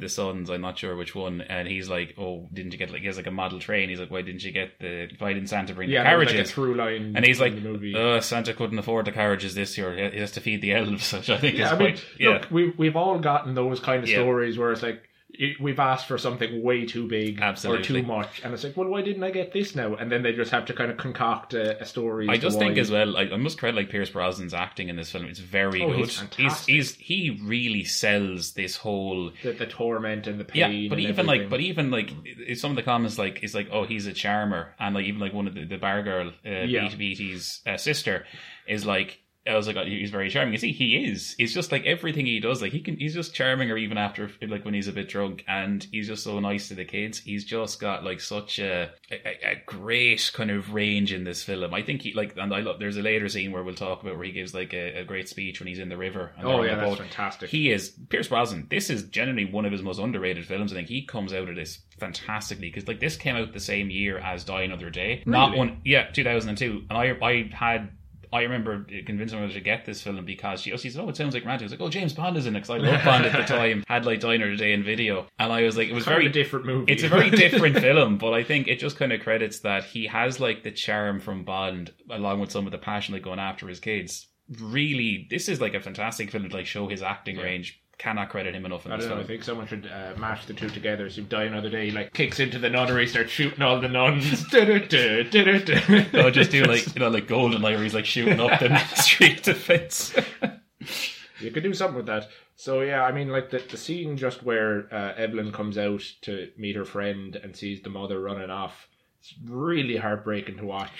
the 0.03 0.09
sons, 0.09 0.49
I'm 0.49 0.61
not 0.61 0.77
sure 0.77 0.95
which 0.95 1.15
one, 1.15 1.41
and 1.41 1.67
he's 1.67 1.89
like, 1.89 2.13
"Oh, 2.17 2.47
didn't 2.53 2.73
you 2.73 2.77
get 2.77 2.91
like 2.91 3.01
he 3.01 3.07
has 3.07 3.17
like 3.17 3.27
a 3.27 3.31
model 3.31 3.59
train?" 3.59 3.89
He's 3.89 3.99
like, 3.99 4.11
"Why 4.11 4.21
didn't 4.21 4.43
you 4.43 4.51
get 4.51 4.79
the? 4.79 5.09
Why 5.17 5.33
didn't 5.33 5.49
Santa 5.49 5.73
bring 5.73 5.89
Yeah, 5.89 6.03
the 6.03 6.09
carriages?" 6.09 6.35
like 6.35 6.45
a 6.45 6.49
through 6.49 6.75
line, 6.75 7.13
and 7.15 7.25
he's 7.25 7.39
like, 7.41 7.53
in 7.53 7.63
the 7.63 7.69
movie. 7.69 7.95
"Uh, 7.95 8.19
Santa 8.21 8.53
couldn't 8.53 8.77
afford 8.77 9.05
the 9.05 9.11
carriages 9.11 9.55
this 9.55 9.77
year. 9.77 9.95
He 10.11 10.19
has 10.19 10.31
to 10.33 10.41
feed 10.41 10.61
the 10.61 10.73
elves," 10.73 11.11
which 11.13 11.29
I 11.29 11.37
think 11.37 11.57
yeah, 11.57 11.65
is 11.67 11.71
I 11.71 11.77
mean, 11.79 11.97
yeah. 12.19 12.29
look, 12.29 12.47
we 12.51 12.69
we've 12.77 12.95
all 12.95 13.17
gotten 13.19 13.55
those 13.55 13.79
kind 13.79 14.03
of 14.03 14.09
Yeah. 14.09 14.17
stories 14.17 14.57
where 14.57 14.71
it's 14.71 14.83
like 14.83 15.01
we've 15.59 15.79
asked 15.79 16.07
for 16.07 16.17
something 16.17 16.61
way 16.61 16.85
too 16.85 17.07
big 17.07 17.41
Absolutely. 17.41 17.81
or 17.81 18.01
too 18.01 18.03
much, 18.07 18.41
and 18.43 18.53
it's 18.53 18.63
like, 18.63 18.77
well, 18.77 18.87
why 18.87 19.01
didn't 19.01 19.23
I 19.23 19.31
get 19.31 19.51
this 19.51 19.75
now? 19.75 19.95
And 19.95 20.11
then 20.11 20.23
they 20.23 20.31
just 20.33 20.51
have 20.51 20.65
to 20.65 20.73
kind 20.73 20.91
of 20.91 20.97
concoct 20.97 21.53
a, 21.53 21.81
a 21.81 21.85
story. 21.85 22.27
I 22.29 22.37
just 22.37 22.59
think 22.59 22.75
why. 22.75 22.81
as 22.81 22.91
well. 22.91 23.17
I, 23.17 23.21
I 23.23 23.37
must 23.37 23.57
credit 23.57 23.75
like 23.77 23.89
Pierce 23.89 24.09
Brosnan's 24.11 24.53
acting 24.53 24.89
in 24.89 24.95
this 24.95 25.11
film. 25.11 25.25
It's 25.25 25.39
very 25.39 25.81
Oh, 25.83 25.87
good. 25.89 25.97
he's 25.99 26.17
fantastic. 26.17 26.73
he's 26.73 26.95
he 26.95 27.39
really 27.43 27.83
sells 27.83 28.53
this 28.53 28.75
whole 28.77 29.31
the, 29.41 29.53
the 29.53 29.65
torment 29.67 30.27
and 30.27 30.39
the 30.39 30.45
pain. 30.45 30.83
Yeah, 30.83 30.89
but 30.89 30.99
even 30.99 31.25
like, 31.25 31.49
but 31.49 31.59
even 31.61 31.89
like, 31.91 32.11
some 32.55 32.71
of 32.71 32.75
the 32.75 32.83
comments 32.83 33.17
like, 33.17 33.43
it's 33.43 33.53
like, 33.55 33.69
oh, 33.71 33.85
he's 33.85 34.05
a 34.07 34.13
charmer, 34.13 34.73
and 34.79 34.93
like 34.95 35.05
even 35.05 35.19
like 35.19 35.33
one 35.33 35.47
of 35.47 35.55
the, 35.55 35.65
the 35.65 35.77
bar 35.77 36.03
girl, 36.03 36.27
uh, 36.45 36.49
Yeah. 36.49 36.89
BT's 36.95 37.61
uh, 37.65 37.77
sister, 37.77 38.25
is 38.67 38.85
like, 38.85 39.19
I 39.45 39.55
was 39.55 39.67
like, 39.67 39.75
oh, 39.75 39.83
he's 39.83 40.09
very 40.09 40.29
charming. 40.29 40.53
You 40.53 40.57
see, 40.57 40.71
he 40.71 40.95
is. 40.95 41.35
It's 41.37 41.51
just 41.51 41.71
like 41.71 41.85
everything 41.85 42.25
he 42.25 42.39
does, 42.39 42.61
like 42.61 42.71
he 42.71 42.79
can, 42.79 42.95
he's 42.95 43.13
just 43.13 43.33
charming, 43.33 43.69
or 43.71 43.77
even 43.77 43.97
after, 43.97 44.31
like 44.41 44.63
when 44.63 44.73
he's 44.73 44.87
a 44.87 44.93
bit 44.93 45.09
drunk, 45.09 45.43
and 45.49 45.85
he's 45.91 46.07
just 46.07 46.23
so 46.23 46.39
nice 46.39 46.69
to 46.69 46.75
the 46.75 46.85
kids. 46.85 47.19
He's 47.19 47.43
just 47.43 47.81
got 47.81 48.05
like 48.05 48.21
such 48.21 48.59
a 48.59 48.91
a, 49.11 49.51
a 49.51 49.61
great 49.65 50.31
kind 50.33 50.49
of 50.49 50.73
range 50.73 51.11
in 51.11 51.25
this 51.25 51.43
film. 51.43 51.73
I 51.73 51.81
think 51.81 52.03
he 52.03 52.13
like, 52.13 52.37
and 52.37 52.53
I 52.53 52.61
love. 52.61 52.79
There's 52.79 52.95
a 52.95 53.01
later 53.01 53.27
scene 53.27 53.51
where 53.51 53.63
we'll 53.63 53.75
talk 53.75 54.01
about 54.01 54.15
where 54.15 54.23
he 54.23 54.31
gives 54.31 54.53
like 54.53 54.73
a, 54.73 54.99
a 54.99 55.03
great 55.03 55.27
speech 55.27 55.59
when 55.59 55.67
he's 55.67 55.79
in 55.79 55.89
the 55.89 55.97
river. 55.97 56.31
And 56.37 56.47
oh 56.47 56.63
yeah, 56.63 56.75
that's 56.75 56.89
boat. 56.89 56.99
fantastic. 56.99 57.49
He 57.49 57.69
is 57.69 57.89
Pierce 58.07 58.29
Brosnan. 58.29 58.67
This 58.69 58.89
is 58.89 59.03
generally 59.03 59.43
one 59.43 59.65
of 59.65 59.73
his 59.73 59.81
most 59.81 59.99
underrated 59.99 60.45
films. 60.45 60.71
I 60.71 60.77
think 60.77 60.87
he 60.87 61.05
comes 61.05 61.33
out 61.33 61.49
of 61.49 61.55
this 61.57 61.79
fantastically 61.99 62.69
because 62.69 62.87
like 62.87 63.01
this 63.01 63.17
came 63.17 63.35
out 63.35 63.51
the 63.51 63.59
same 63.59 63.89
year 63.89 64.19
as 64.19 64.45
Die 64.45 64.61
Another 64.61 64.89
Day. 64.89 65.21
Not 65.25 65.57
one, 65.57 65.81
yeah, 65.83 66.11
two 66.11 66.23
thousand 66.23 66.49
and 66.49 66.57
two. 66.57 66.83
And 66.89 66.97
I 66.97 67.17
I 67.21 67.49
had. 67.53 67.89
I 68.33 68.41
remember 68.41 68.83
convincing 69.05 69.37
her 69.37 69.47
to 69.47 69.59
get 69.59 69.85
this 69.85 70.01
film 70.01 70.25
because 70.25 70.61
she, 70.61 70.71
she 70.71 70.89
oh, 70.89 70.91
said, 70.91 71.01
"Oh, 71.01 71.09
it 71.09 71.15
sounds 71.15 71.35
like 71.35 71.45
Randy." 71.45 71.63
I 71.63 71.65
was 71.65 71.71
like, 71.71 71.81
"Oh, 71.81 71.89
James 71.89 72.13
Bond 72.13 72.35
is 72.35 72.47
in 72.47 72.55
it," 72.55 72.61
because 72.61 72.71
I 72.71 72.77
loved 72.77 73.05
Bond 73.05 73.25
at 73.25 73.31
the 73.31 73.43
time. 73.43 73.83
Had 73.87 74.07
like 74.07 74.21
Die 74.21 74.33
Another 74.33 74.55
Day 74.55 74.73
in 74.73 74.83
video, 74.83 75.27
and 75.37 75.53
I 75.53 75.61
was 75.61 75.77
like, 75.77 75.89
"It 75.89 75.93
was 75.93 76.05
kind 76.05 76.15
very 76.15 76.29
different 76.29 76.65
movie. 76.65 76.91
it's 76.91 77.03
a 77.03 77.07
very 77.07 77.29
different 77.43 77.77
film, 77.77 78.17
but 78.17 78.33
I 78.33 78.43
think 78.43 78.67
it 78.67 78.79
just 78.79 78.97
kind 78.97 79.13
of 79.13 79.21
credits 79.21 79.59
that 79.59 79.83
he 79.83 80.07
has 80.07 80.39
like 80.39 80.63
the 80.63 80.71
charm 80.71 81.19
from 81.19 81.43
Bond, 81.43 81.93
along 82.09 82.39
with 82.39 82.51
some 82.51 82.65
of 82.65 82.71
the 82.71 82.79
passion 82.79 83.13
like 83.13 83.21
going 83.21 83.39
after 83.39 83.67
his 83.67 83.79
kids. 83.79 84.27
Really, 84.59 85.27
this 85.29 85.47
is 85.47 85.61
like 85.61 85.75
a 85.75 85.79
fantastic 85.79 86.31
film 86.31 86.49
to 86.49 86.55
like 86.55 86.65
show 86.65 86.87
his 86.87 87.03
acting 87.03 87.37
range. 87.37 87.82
Cannot 88.03 88.27
credit 88.27 88.53
him 88.53 88.65
enough 88.65 88.85
in 88.85 88.91
I 88.91 88.97
this 88.97 89.05
don't 89.05 89.11
know. 89.11 89.15
I 89.15 89.19
film. 89.19 89.27
think 89.27 89.43
someone 89.45 89.65
should 89.65 89.87
uh, 89.89 90.13
mash 90.19 90.45
the 90.45 90.53
two 90.53 90.69
together. 90.69 91.09
So 91.09 91.21
you 91.21 91.27
die 91.27 91.43
another 91.45 91.69
day, 91.69 91.85
he, 91.85 91.91
like 91.91 92.11
kicks 92.11 92.41
into 92.41 92.59
the 92.59 92.69
nunnery, 92.69 93.07
starts 93.07 93.31
shooting 93.31 93.61
all 93.61 93.79
the 93.79 93.87
nuns. 93.87 94.45
Du-du-du, 94.49 95.23
du-du-du. 95.23 96.19
Or 96.21 96.29
just 96.29 96.51
do 96.51 96.65
like 96.65 96.85
you 96.93 96.99
know 96.99 97.07
like 97.07 97.27
Goldeneye, 97.27 97.61
where 97.61 97.81
he's 97.81 97.93
like 97.93 98.03
shooting 98.03 98.41
up 98.41 98.59
the 98.59 98.77
street 98.95 99.41
Defense. 99.43 100.13
You 101.39 101.51
could 101.51 101.63
do 101.63 101.73
something 101.73 101.95
with 101.95 102.07
that. 102.07 102.27
So 102.57 102.81
yeah, 102.81 103.03
I 103.03 103.13
mean, 103.13 103.29
like 103.29 103.51
the 103.51 103.59
the 103.59 103.77
scene 103.77 104.17
just 104.17 104.43
where 104.43 104.93
uh, 104.93 105.13
Evelyn 105.15 105.53
comes 105.53 105.77
out 105.77 106.03
to 106.23 106.49
meet 106.57 106.75
her 106.75 106.83
friend 106.83 107.37
and 107.37 107.55
sees 107.55 107.83
the 107.83 107.89
mother 107.89 108.19
running 108.19 108.49
off. 108.49 108.89
It's 109.21 109.33
really 109.45 109.95
heartbreaking 109.95 110.57
to 110.57 110.65
watch. 110.65 110.91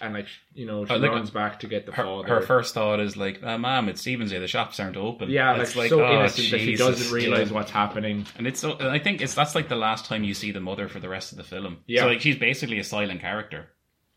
And 0.00 0.14
like 0.14 0.26
you 0.54 0.66
know 0.66 0.84
she 0.84 0.92
Oh, 0.92 0.96
look, 0.96 1.10
runs 1.12 1.30
back 1.30 1.60
to 1.60 1.66
get 1.66 1.86
the 1.86 1.92
her, 1.92 2.04
father. 2.04 2.28
her 2.28 2.40
first 2.42 2.74
thought 2.74 3.00
is 3.00 3.16
like, 3.16 3.42
uh, 3.42 3.58
"Mom, 3.58 3.88
it's 3.88 4.00
Stephen's 4.00 4.30
Day. 4.30 4.38
The 4.38 4.46
shops 4.48 4.78
aren't 4.80 4.96
open." 4.96 5.30
yeah, 5.30 5.52
like, 5.52 5.60
it's 5.62 5.76
like 5.76 5.88
so 5.90 6.04
oh, 6.04 6.12
innocent 6.12 6.50
that 6.50 6.60
she 6.60 6.76
doesn't 6.76 7.12
realize 7.12 7.48
yeah. 7.48 7.54
what's 7.54 7.70
happening. 7.70 8.26
And 8.36 8.46
it's 8.46 8.60
so, 8.60 8.76
I 8.80 8.98
think 8.98 9.20
it's 9.20 9.34
that's 9.34 9.54
like 9.54 9.68
the 9.68 9.76
last 9.76 10.04
time 10.06 10.24
you 10.24 10.34
see 10.34 10.52
the 10.52 10.60
mother 10.60 10.88
for 10.88 11.00
the 11.00 11.08
rest 11.08 11.32
of 11.32 11.38
the 11.38 11.44
film. 11.44 11.78
Yeah. 11.86 12.02
So 12.02 12.06
like 12.08 12.20
she's 12.20 12.36
basically 12.36 12.78
a 12.78 12.84
silent 12.84 13.20
character. 13.20 13.68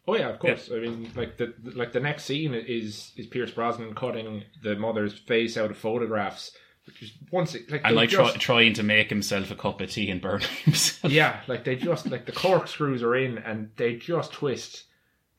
Oh 0.08 0.18
yeah, 0.18 0.30
of 0.30 0.40
course. 0.40 0.70
I 0.74 0.80
mean, 0.80 1.12
like 1.16 1.38
the 1.38 1.54
like 1.76 1.94
the 1.94 2.00
next 2.02 2.26
scene 2.26 2.54
is 2.54 3.14
is 3.16 3.28
Pierce 3.28 3.52
Brosnan 3.52 3.96
cutting 3.96 4.44
the 4.62 4.76
mother's 4.76 5.14
face 5.18 5.56
out 5.56 5.72
of 5.72 5.78
photographs, 5.78 6.52
which 6.86 7.02
is 7.04 7.14
once 7.32 7.56
it- 7.56 7.72
like 7.72 7.82
And 7.86 7.96
like 7.96 8.10
just, 8.10 8.34
try, 8.34 8.38
trying 8.40 8.74
to 8.74 8.84
make 8.84 9.10
himself 9.10 9.50
a 9.50 9.56
cup 9.56 9.80
of 9.80 9.90
tea 9.90 10.10
and 10.10 10.20
burn 10.22 10.42
himself. 10.66 11.12
yeah, 11.14 11.40
like 11.48 11.64
they 11.64 11.78
just 11.78 12.10
like 12.12 12.26
the 12.26 12.34
corkscrews 12.34 13.02
are 13.02 13.16
in 13.16 13.38
and 13.38 13.70
they 13.78 13.96
just 13.96 14.34
twist. 14.34 14.84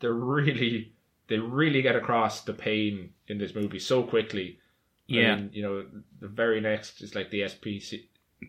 They're 0.01 0.13
really 0.13 0.93
they 1.29 1.39
really 1.39 1.81
get 1.83 1.97
across 1.97 2.43
the 2.43 2.53
pain 2.53 3.11
in 3.29 3.39
this 3.39 3.55
movie 3.55 3.79
so 3.79 4.03
quickly. 4.03 4.59
Yeah. 5.07 5.37
mean, 5.37 5.51
you 5.53 5.63
know, 5.63 5.85
the 6.21 6.29
very 6.29 6.61
next 6.61 7.03
is 7.03 7.15
like 7.15 7.31
the 7.31 7.41
SPC 7.43 8.05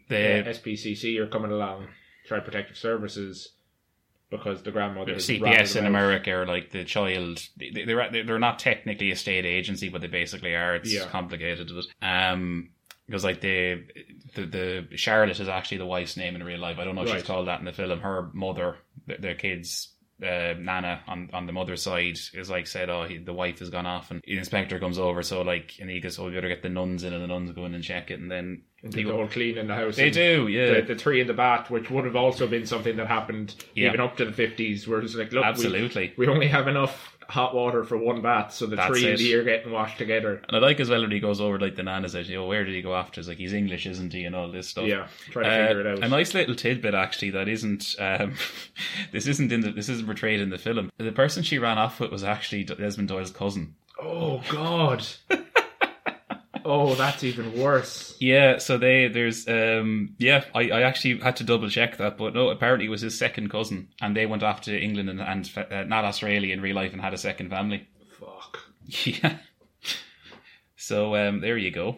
The 0.09 0.41
uh, 0.41 0.43
SPCC 0.53 1.17
are 1.19 1.27
coming 1.27 1.51
along, 1.51 1.87
Child 2.27 2.43
Protective 2.45 2.77
Services, 2.77 3.49
because 4.29 4.63
the 4.63 4.71
grandmother 4.71 5.15
CPS 5.15 5.75
in. 5.77 5.85
America 5.85 6.31
are 6.31 6.45
like 6.45 6.71
the 6.71 6.83
child. 6.83 7.41
they- 7.57 7.71
They're 7.85 8.09
they're 8.25 8.39
not 8.39 8.59
technically 8.59 9.11
a 9.11 9.15
state 9.15 9.45
agency, 9.45 9.89
but 9.89 10.01
they 10.01 10.07
basically 10.07 10.53
are. 10.55 10.75
It's 10.75 10.93
Yeah. 10.93 11.05
complicated, 11.07 11.69
but 11.73 11.85
um, 12.07 12.69
because 13.05 13.23
like 13.23 13.39
the, 13.41 13.83
the 14.35 14.45
the 14.89 14.97
Charlotte 14.97 15.39
is 15.39 15.47
actually 15.47 15.77
the 15.77 15.85
wife's 15.85 16.17
name 16.17 16.35
in 16.35 16.43
real 16.43 16.59
life. 16.59 16.79
I 16.79 16.83
don't 16.85 16.95
know 16.95 17.03
if 17.03 17.09
Right. 17.09 17.17
she's 17.19 17.27
called 17.27 17.47
that 17.47 17.59
in 17.59 17.65
the 17.65 17.73
film. 17.73 17.99
Her 17.99 18.29
mother, 18.33 18.77
the, 19.07 19.17
their 19.17 19.35
kids. 19.35 19.89
Uh, 20.23 20.53
Nana 20.57 21.01
on 21.07 21.29
on 21.33 21.45
the 21.45 21.51
mother's 21.51 21.81
side 21.81 22.17
is 22.33 22.49
like 22.49 22.67
said, 22.67 22.89
oh, 22.89 23.03
he, 23.03 23.17
the 23.17 23.33
wife 23.33 23.59
has 23.59 23.69
gone 23.69 23.85
off, 23.85 24.11
and 24.11 24.21
the 24.25 24.37
inspector 24.37 24.79
comes 24.79 24.97
over. 24.97 25.21
So 25.23 25.41
like, 25.41 25.73
and 25.81 25.89
he 25.89 25.99
goes, 25.99 26.17
oh, 26.17 26.25
we 26.27 26.31
better 26.33 26.47
get 26.47 26.63
the 26.63 26.69
nuns 26.69 27.03
in, 27.03 27.11
and 27.11 27.21
the 27.21 27.27
nuns 27.27 27.51
go 27.51 27.65
in 27.65 27.75
and 27.75 27.83
check 27.83 28.11
it, 28.11 28.19
and 28.21 28.31
then 28.31 28.61
And 28.81 28.93
do 28.93 29.03
the 29.05 29.11
whole 29.11 29.27
clean 29.27 29.57
in 29.57 29.67
the 29.67 29.75
house. 29.75 29.97
they 29.97 30.09
do, 30.11 30.47
yeah, 30.47 30.75
The, 30.75 30.93
the 30.93 30.95
three 30.95 31.19
in 31.19 31.27
the 31.27 31.33
bath, 31.33 31.69
which 31.69 31.89
would 31.91 32.05
have 32.05 32.15
also 32.15 32.47
been 32.47 32.65
something 32.65 32.95
that 32.95 33.07
happened 33.07 33.55
Yeah. 33.73 33.89
even 33.89 33.99
up 33.99 34.15
to 34.17 34.23
the 34.25 34.31
fifties, 34.31 34.87
where 34.87 35.01
it's 35.01 35.15
like, 35.15 35.33
look, 35.33 35.43
we- 35.43 35.49
absolutely. 35.49 36.13
we, 36.15 36.27
only 36.29 36.47
have 36.47 36.69
enough 36.69 37.14
hot 37.29 37.53
water 37.55 37.83
for 37.83 37.97
one 37.97 38.21
bath, 38.21 38.53
so 38.53 38.65
the 38.65 38.75
That's 38.75 38.87
three 38.87 39.05
in 39.07 39.13
it. 39.13 39.17
the 39.17 39.23
year 39.23 39.43
getting 39.43 39.71
washed 39.71 39.97
together. 39.97 40.41
And 40.47 40.55
I 40.57 40.59
like 40.59 40.79
as 40.79 40.89
well 40.89 41.01
when 41.01 41.11
he 41.11 41.19
goes 41.19 41.39
over 41.41 41.59
like 41.59 41.75
the 41.75 41.83
nana 41.83 42.07
says, 42.09 42.29
you 42.29 42.35
know, 42.37 42.45
where 42.45 42.63
did 42.63 42.73
he 42.75 42.81
go 42.81 42.95
after? 42.95 43.19
It's 43.19 43.27
like 43.27 43.37
he's 43.37 43.53
English, 43.53 43.85
isn't 43.85 44.13
he, 44.13 44.25
and 44.25 44.35
all 44.35 44.51
this 44.51 44.69
stuff. 44.69 44.85
Yeah, 44.85 45.07
try 45.31 45.43
to 45.43 45.49
Uh, 45.49 45.67
figure 45.67 45.81
it 45.81 45.87
out. 45.87 46.03
A 46.03 46.07
nice 46.09 46.33
little 46.33 46.55
tidbit 46.55 46.93
actually 46.93 47.31
that 47.31 47.47
isn't 47.47 47.95
um, 47.99 48.33
this 49.11 49.27
isn't 49.27 49.51
in 49.51 49.61
the 49.61 49.71
this 49.71 49.89
isn't 49.89 50.05
portrayed 50.05 50.39
in 50.39 50.49
the 50.49 50.57
film. 50.57 50.91
The 50.97 51.11
person 51.11 51.43
she 51.43 51.57
ran 51.59 51.77
off 51.77 51.99
with 51.99 52.11
was 52.11 52.23
actually 52.23 52.63
Desmond 52.63 53.09
Doyle's 53.09 53.31
cousin. 53.31 53.75
Oh 54.01 54.41
God. 54.49 55.05
oh, 56.65 56.95
that's 56.95 57.23
even 57.23 57.57
worse. 57.57 58.15
Yeah, 58.19 58.57
so 58.57 58.77
they 58.77 59.07
there's 59.07 59.47
um 59.47 60.15
yeah, 60.17 60.43
I, 60.53 60.69
I 60.69 60.81
actually 60.81 61.19
had 61.19 61.37
to 61.37 61.43
double 61.43 61.69
check 61.69 61.97
that, 61.97 62.17
but 62.17 62.33
no, 62.33 62.49
apparently 62.49 62.87
it 62.87 62.89
was 62.89 63.01
his 63.01 63.17
second 63.17 63.49
cousin, 63.49 63.89
and 64.01 64.15
they 64.15 64.25
went 64.25 64.43
off 64.43 64.61
to 64.61 64.77
England 64.77 65.09
and, 65.09 65.21
and 65.21 65.51
uh, 65.71 65.83
not 65.83 66.03
Australia 66.05 66.53
in 66.53 66.61
real 66.61 66.75
life 66.75 66.91
and 66.91 67.01
had 67.01 67.13
a 67.13 67.17
second 67.17 67.49
family. 67.49 67.87
Fuck. 68.19 68.59
Yeah. 69.05 69.37
So 70.75 71.15
um, 71.15 71.41
there 71.41 71.57
you 71.57 71.71
go. 71.71 71.97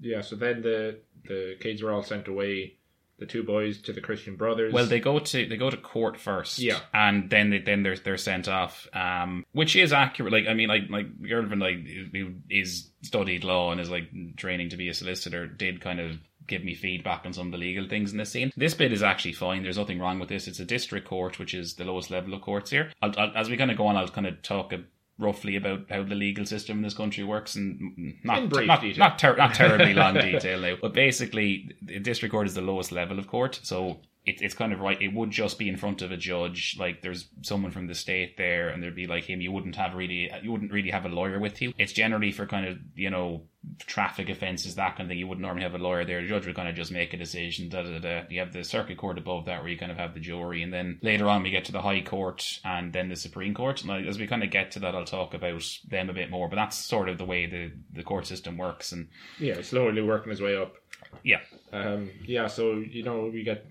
Yeah. 0.00 0.22
So 0.22 0.36
then 0.36 0.62
the 0.62 1.00
the 1.26 1.56
kids 1.60 1.82
were 1.82 1.92
all 1.92 2.02
sent 2.02 2.28
away. 2.28 2.77
The 3.18 3.26
two 3.26 3.42
boys 3.42 3.80
to 3.82 3.92
the 3.92 4.00
Christian 4.00 4.36
Brothers. 4.36 4.72
Well, 4.72 4.86
they 4.86 5.00
go 5.00 5.18
to 5.18 5.48
they 5.48 5.56
go 5.56 5.70
to 5.70 5.76
court 5.76 6.16
first, 6.18 6.60
Yeah. 6.60 6.78
and 6.94 7.28
then 7.28 7.50
they 7.50 7.58
then 7.58 7.82
they're 7.82 7.96
they're 7.96 8.16
sent 8.16 8.46
off, 8.46 8.86
um, 8.92 9.44
which 9.52 9.74
is 9.74 9.92
accurate. 9.92 10.32
Like, 10.32 10.46
I 10.48 10.54
mean, 10.54 10.68
like 10.68 10.88
my 10.88 11.02
girlfriend 11.02 11.60
like 11.60 11.84
who 12.12 12.34
is 12.48 12.90
studied 13.02 13.42
law 13.42 13.72
and 13.72 13.80
is 13.80 13.90
like 13.90 14.08
training 14.36 14.68
to 14.70 14.76
be 14.76 14.88
a 14.88 14.94
solicitor 14.94 15.46
did 15.46 15.80
kind 15.80 15.98
of 16.00 16.18
give 16.46 16.64
me 16.64 16.74
feedback 16.74 17.26
on 17.26 17.32
some 17.32 17.46
of 17.46 17.52
the 17.52 17.58
legal 17.58 17.88
things 17.88 18.12
in 18.12 18.18
this 18.18 18.30
scene. 18.30 18.50
This 18.56 18.72
bit 18.74 18.92
is 18.92 19.02
actually 19.02 19.34
fine. 19.34 19.62
There's 19.62 19.76
nothing 19.76 19.98
wrong 19.98 20.18
with 20.18 20.28
this. 20.30 20.48
It's 20.48 20.60
a 20.60 20.64
district 20.64 21.06
court, 21.06 21.38
which 21.38 21.52
is 21.54 21.74
the 21.74 21.84
lowest 21.84 22.10
level 22.10 22.32
of 22.34 22.40
courts 22.40 22.70
here. 22.70 22.90
I'll, 23.02 23.12
I'll, 23.18 23.32
as 23.36 23.50
we 23.50 23.56
kind 23.58 23.70
of 23.70 23.76
go 23.76 23.86
on, 23.86 23.96
I'll 23.96 24.08
kind 24.08 24.26
of 24.26 24.40
talk 24.42 24.72
a, 24.72 24.82
roughly 25.18 25.56
about 25.56 25.80
how 25.90 26.02
the 26.04 26.14
legal 26.14 26.46
system 26.46 26.78
in 26.78 26.82
this 26.82 26.94
country 26.94 27.24
works, 27.24 27.56
and 27.56 28.14
not 28.24 28.38
In 28.44 28.48
brief 28.48 28.66
not 28.68 28.80
detail. 28.80 28.98
not, 29.00 29.18
ter- 29.18 29.36
not 29.36 29.54
terribly 29.62 29.92
long 29.94 30.14
detail 30.14 30.60
now. 30.60 30.76
But 30.80 30.92
basically, 30.94 31.72
the 31.82 31.98
district 31.98 32.32
court 32.32 32.46
is 32.46 32.54
the 32.54 32.60
lowest 32.62 32.92
level 32.92 33.18
of 33.18 33.26
court, 33.26 33.58
so 33.62 33.98
it, 34.24 34.42
it's 34.42 34.54
kind 34.54 34.72
of 34.72 34.80
right. 34.80 35.00
It 35.00 35.14
would 35.14 35.30
just 35.30 35.58
be 35.58 35.68
in 35.68 35.76
front 35.76 36.02
of 36.02 36.12
a 36.12 36.16
judge. 36.16 36.76
Like 36.78 37.02
there's 37.02 37.28
someone 37.42 37.70
from 37.70 37.86
the 37.86 37.94
state 37.94 38.36
there, 38.36 38.68
and 38.68 38.82
there'd 38.82 38.94
be 38.94 39.06
like 39.06 39.24
him. 39.24 39.40
You 39.40 39.52
wouldn't 39.52 39.76
have 39.76 39.94
really, 39.94 40.30
you 40.42 40.52
wouldn't 40.52 40.72
really 40.72 40.90
have 40.90 41.06
a 41.06 41.08
lawyer 41.08 41.38
with 41.38 41.62
you. 41.62 41.72
It's 41.78 41.92
generally 41.92 42.32
for 42.32 42.46
kind 42.46 42.66
of 42.66 42.78
you 42.94 43.10
know 43.10 43.42
traffic 43.86 44.28
offences, 44.28 44.74
that 44.74 44.96
kind 44.96 45.02
of 45.02 45.08
thing. 45.08 45.18
You 45.18 45.26
wouldn't 45.26 45.42
normally 45.42 45.62
have 45.62 45.74
a 45.74 45.78
lawyer 45.78 46.04
there. 46.04 46.20
The 46.20 46.28
judge 46.28 46.46
would 46.46 46.56
kind 46.56 46.68
of 46.68 46.74
just 46.74 46.92
make 46.92 47.12
a 47.14 47.16
decision. 47.16 47.68
Da, 47.68 47.82
da, 47.82 47.98
da. 47.98 48.22
You 48.28 48.40
have 48.40 48.52
the 48.52 48.64
circuit 48.64 48.98
court 48.98 49.18
above 49.18 49.46
that, 49.46 49.62
where 49.62 49.70
you 49.70 49.78
kind 49.78 49.92
of 49.92 49.98
have 49.98 50.14
the 50.14 50.20
jury, 50.20 50.62
and 50.62 50.72
then 50.72 50.98
later 51.02 51.26
on 51.28 51.42
we 51.42 51.50
get 51.50 51.64
to 51.66 51.72
the 51.72 51.82
High 51.82 52.02
Court 52.02 52.60
and 52.64 52.92
then 52.92 53.08
the 53.08 53.16
Supreme 53.16 53.54
Court. 53.54 53.82
And 53.82 54.06
as 54.06 54.18
we 54.18 54.26
kind 54.26 54.42
of 54.42 54.50
get 54.50 54.70
to 54.72 54.80
that, 54.80 54.94
I'll 54.94 55.04
talk 55.04 55.34
about 55.34 55.64
them 55.88 56.10
a 56.10 56.12
bit 56.12 56.30
more. 56.30 56.48
But 56.48 56.56
that's 56.56 56.76
sort 56.76 57.08
of 57.08 57.18
the 57.18 57.24
way 57.24 57.46
the 57.46 57.72
the 57.92 58.02
court 58.02 58.26
system 58.26 58.56
works. 58.58 58.92
And 58.92 59.08
yeah, 59.38 59.62
slowly 59.62 60.02
working 60.02 60.30
his 60.30 60.42
way 60.42 60.56
up. 60.56 60.74
yeah, 61.22 61.40
Um, 61.72 62.10
yeah, 62.24 62.46
so 62.46 62.74
you 62.74 63.02
know 63.02 63.30
we 63.32 63.42
get 63.42 63.66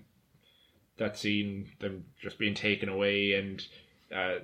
that 0.98 1.18
scene 1.18 1.68
them 1.80 2.04
just 2.20 2.38
being 2.38 2.54
taken 2.54 2.88
away, 2.88 3.32
and 3.34 3.64
uh, 4.14 4.36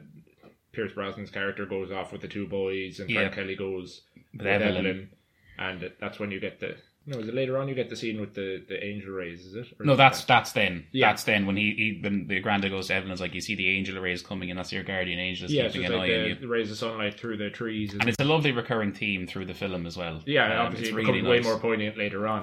Pierce 0.73 0.93
Brosnan's 0.93 1.31
character 1.31 1.67
goes 1.67 1.91
off 1.93 2.13
with 2.13 2.21
the 2.21 2.29
two 2.29 2.47
boys, 2.47 3.01
and 3.01 3.11
Frank 3.13 3.31
Yeah. 3.31 3.35
Kelly 3.35 3.57
goes 3.57 4.03
With 4.37 4.47
Evelyn. 4.47 4.77
Evelyn. 4.77 5.11
and 5.59 5.93
that's 6.01 6.19
when 6.19 6.31
you 6.31 6.41
get 6.41 6.61
the. 6.61 6.77
No, 7.07 7.19
is 7.19 7.29
it 7.29 7.35
later 7.35 7.59
on 7.59 7.69
you 7.69 7.75
get 7.75 7.91
the 7.91 7.97
scene 7.97 8.19
with 8.19 8.33
the, 8.33 8.65
the 8.67 8.83
angel 8.83 9.11
rays? 9.11 9.45
Is 9.45 9.55
it? 9.57 9.67
Or 9.79 9.85
No, 9.85 9.93
is 9.93 9.99
that's 9.99 10.21
that- 10.23 10.27
that's 10.27 10.53
then. 10.53 10.87
Yeah. 10.91 11.11
That's 11.11 11.25
then 11.25 11.45
when 11.45 11.55
he, 11.55 11.75
he 11.77 12.01
when 12.03 12.27
the 12.29 12.43
granda 12.43 12.71
goes 12.71 12.87
to 12.87 12.95
Evelyn's 12.95 13.21
like 13.21 13.35
you 13.35 13.43
see 13.43 13.55
the 13.55 13.69
angel 13.69 14.01
rays 14.01 14.23
coming 14.23 14.49
and 14.49 14.59
that's 14.59 14.73
your 14.73 14.85
guardian 14.85 15.19
angel 15.21 15.45
is 15.45 15.53
yeah. 15.53 15.65
It's 15.65 15.75
keeping 15.75 15.89
just 15.89 15.93
an 15.93 15.99
like 16.01 16.11
eye 16.11 16.15
on 16.15 16.23
the, 16.23 16.29
you. 16.31 16.35
the 16.37 16.49
rays 16.49 16.71
of 16.71 16.79
sunlight 16.79 17.21
through 17.21 17.37
the 17.37 17.51
trees, 17.51 17.93
and, 17.93 18.01
And 18.01 18.09
it's 18.09 18.19
a 18.21 18.25
lovely 18.25 18.53
recurring 18.53 18.95
theme 18.95 19.27
through 19.27 19.45
the 19.45 19.53
film 19.53 19.85
as 19.87 19.99
well. 19.99 20.23
yeah, 20.25 20.61
Um, 20.61 20.67
obviously 20.69 20.89
it's 20.89 20.93
it 20.93 20.97
really 20.97 21.13
becomes 21.21 21.29
way 21.29 21.37
nice. 21.37 21.45
more 21.45 21.59
poignant 21.59 21.99
later 21.99 22.27
on. 22.27 22.43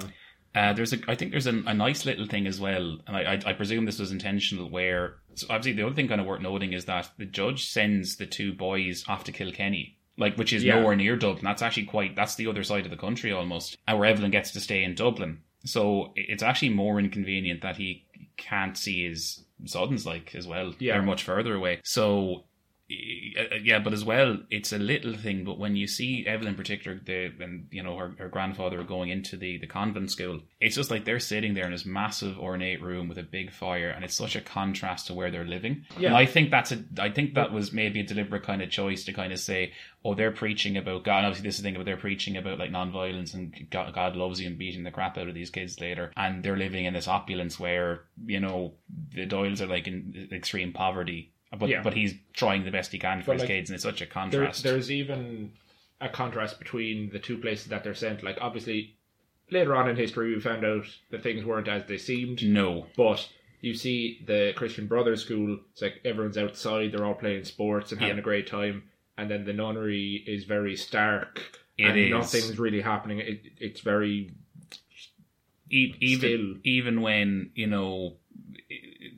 Uh, 0.54 0.72
there's 0.74 0.92
a, 0.92 0.98
I 1.08 1.14
think 1.14 1.30
there's 1.30 1.46
a, 1.46 1.62
a 1.66 1.72
nice 1.74 2.04
little 2.04 2.26
thing 2.26 2.46
as 2.46 2.60
well, 2.60 2.98
and 3.06 3.16
I, 3.16 3.34
I, 3.34 3.42
I 3.46 3.52
presume 3.54 3.86
this 3.86 3.98
was 3.98 4.12
intentional. 4.12 4.68
Where 4.68 5.14
so 5.34 5.46
obviously 5.48 5.72
the 5.72 5.86
other 5.86 5.94
thing 5.94 6.08
kind 6.08 6.20
of 6.20 6.26
worth 6.26 6.42
noting 6.42 6.72
is 6.74 6.84
that 6.84 7.10
the 7.18 7.24
judge 7.24 7.66
sends 7.66 8.16
the 8.16 8.26
two 8.26 8.52
boys 8.52 9.04
off 9.08 9.24
to 9.24 9.32
kill 9.32 9.48
Kilkenny, 9.48 9.96
like 10.18 10.36
which 10.36 10.52
is 10.52 10.62
Yeah. 10.62 10.76
nowhere 10.80 10.94
near 10.96 11.16
Dublin. 11.16 11.44
That's 11.44 11.62
actually 11.62 11.86
quite 11.86 12.14
that's 12.16 12.34
the 12.34 12.46
other 12.48 12.62
side 12.64 12.84
of 12.84 12.90
the 12.90 12.96
country 12.98 13.32
almost, 13.32 13.78
and 13.88 13.98
where 13.98 14.08
Evelyn 14.08 14.30
gets 14.30 14.50
to 14.52 14.60
stay 14.60 14.84
in 14.84 14.94
Dublin. 14.94 15.38
So 15.64 16.12
it's 16.16 16.42
actually 16.42 16.70
more 16.70 16.98
inconvenient 16.98 17.62
that 17.62 17.76
he 17.76 18.04
can't 18.36 18.76
see 18.76 19.08
his 19.08 19.44
sons 19.64 20.04
like 20.04 20.34
as 20.34 20.46
well. 20.46 20.74
Yeah. 20.78 20.94
They're 20.94 21.02
much 21.02 21.22
further 21.22 21.54
away. 21.54 21.80
So 21.84 22.44
Uh, 23.38 23.56
yeah, 23.62 23.78
but 23.78 23.92
as 23.92 24.04
well, 24.04 24.38
it's 24.50 24.72
a 24.72 24.78
little 24.78 25.14
thing. 25.14 25.44
But 25.44 25.58
when 25.58 25.76
you 25.76 25.86
see 25.86 26.26
Evelyn 26.26 26.50
in 26.50 26.54
particular, 26.54 27.00
the 27.04 27.32
and 27.40 27.66
you 27.70 27.82
know 27.82 27.96
her, 27.96 28.14
her 28.18 28.28
grandfather 28.28 28.82
going 28.82 29.10
into 29.10 29.36
the 29.36 29.58
the 29.58 29.66
convent 29.66 30.10
school, 30.10 30.40
it's 30.60 30.76
just 30.76 30.90
like 30.90 31.04
they're 31.04 31.20
sitting 31.20 31.54
there 31.54 31.64
in 31.64 31.72
this 31.72 31.86
massive 31.86 32.38
ornate 32.38 32.82
room 32.82 33.08
with 33.08 33.18
a 33.18 33.22
big 33.22 33.52
fire, 33.52 33.90
and 33.90 34.04
it's 34.04 34.14
such 34.14 34.36
a 34.36 34.40
contrast 34.40 35.06
to 35.06 35.14
where 35.14 35.30
they're 35.30 35.44
living. 35.44 35.84
Yeah. 35.98 36.08
And 36.08 36.16
I 36.16 36.26
think 36.26 36.50
that's 36.50 36.72
a 36.72 36.82
I 36.98 37.10
think 37.10 37.34
that 37.34 37.52
was 37.52 37.72
maybe 37.72 38.00
a 38.00 38.04
deliberate 38.04 38.42
kind 38.42 38.62
of 38.62 38.70
choice 38.70 39.04
to 39.04 39.12
kind 39.12 39.32
of 39.32 39.40
say, 39.40 39.72
oh, 40.04 40.14
they're 40.14 40.32
preaching 40.32 40.76
about 40.76 41.04
God. 41.04 41.18
And 41.18 41.26
obviously, 41.26 41.48
this 41.48 41.56
is 41.56 41.62
the 41.62 41.68
thing 41.68 41.76
about 41.76 41.86
they're 41.86 41.96
preaching 41.96 42.36
about 42.36 42.58
like 42.58 42.70
non-violence 42.70 43.34
and 43.34 43.54
God, 43.70 43.94
God 43.94 44.16
loves 44.16 44.40
you 44.40 44.46
and 44.48 44.58
beating 44.58 44.84
the 44.84 44.90
crap 44.90 45.16
out 45.18 45.28
of 45.28 45.34
these 45.34 45.50
kids 45.50 45.80
later, 45.80 46.12
and 46.16 46.42
they're 46.42 46.56
living 46.56 46.84
in 46.84 46.94
this 46.94 47.08
opulence 47.08 47.58
where 47.58 48.04
you 48.26 48.40
know 48.40 48.74
the 49.14 49.26
Doyles 49.26 49.60
are 49.60 49.66
like 49.66 49.86
in 49.86 50.28
extreme 50.32 50.72
poverty. 50.72 51.32
But 51.58 51.68
Yeah. 51.68 51.82
but 51.82 51.94
he's 51.94 52.14
trying 52.32 52.64
the 52.64 52.70
best 52.70 52.92
he 52.92 52.98
can 52.98 53.20
for 53.20 53.26
But, 53.26 53.32
his 53.34 53.40
like, 53.42 53.48
kids, 53.48 53.70
and 53.70 53.74
it's 53.74 53.82
such 53.84 54.00
a 54.00 54.04
There, 54.04 54.12
contrast. 54.12 54.62
there's 54.64 54.90
even 54.90 55.52
a 56.00 56.08
contrast 56.08 56.58
between 56.58 57.10
the 57.10 57.18
two 57.18 57.38
places 57.38 57.66
that 57.68 57.84
they're 57.84 57.94
sent. 57.94 58.22
Like 58.22 58.38
obviously, 58.40 58.96
later 59.50 59.76
on 59.76 59.88
in 59.88 59.96
history, 59.96 60.34
we 60.34 60.40
found 60.40 60.64
out 60.64 60.86
that 61.10 61.22
things 61.22 61.44
weren't 61.44 61.68
as 61.68 61.84
they 61.86 61.98
seemed. 61.98 62.42
no, 62.42 62.86
But 62.96 63.28
you 63.60 63.74
see 63.74 64.22
the 64.26 64.52
Christian 64.56 64.86
Brothers 64.86 65.22
school. 65.22 65.58
It's 65.72 65.82
like 65.82 66.00
everyone's 66.04 66.38
outside. 66.38 66.90
They're 66.92 67.04
all 67.04 67.14
playing 67.14 67.44
sports 67.44 67.92
and 67.92 68.00
having 68.00 68.16
Yeah. 68.16 68.20
a 68.20 68.24
great 68.24 68.46
time. 68.46 68.84
And 69.18 69.30
then 69.30 69.44
the 69.44 69.52
nunnery 69.52 70.24
is 70.26 70.44
very 70.44 70.74
stark. 70.74 71.58
It 71.78 71.84
and 71.86 71.98
is. 71.98 72.10
nothing's 72.10 72.58
really 72.58 72.80
happening. 72.80 73.18
It, 73.20 73.42
it's 73.60 73.80
very 73.82 74.30
even 75.70 76.18
Still. 76.18 76.54
even 76.64 77.00
when 77.02 77.50
you 77.54 77.66
know 77.66 78.16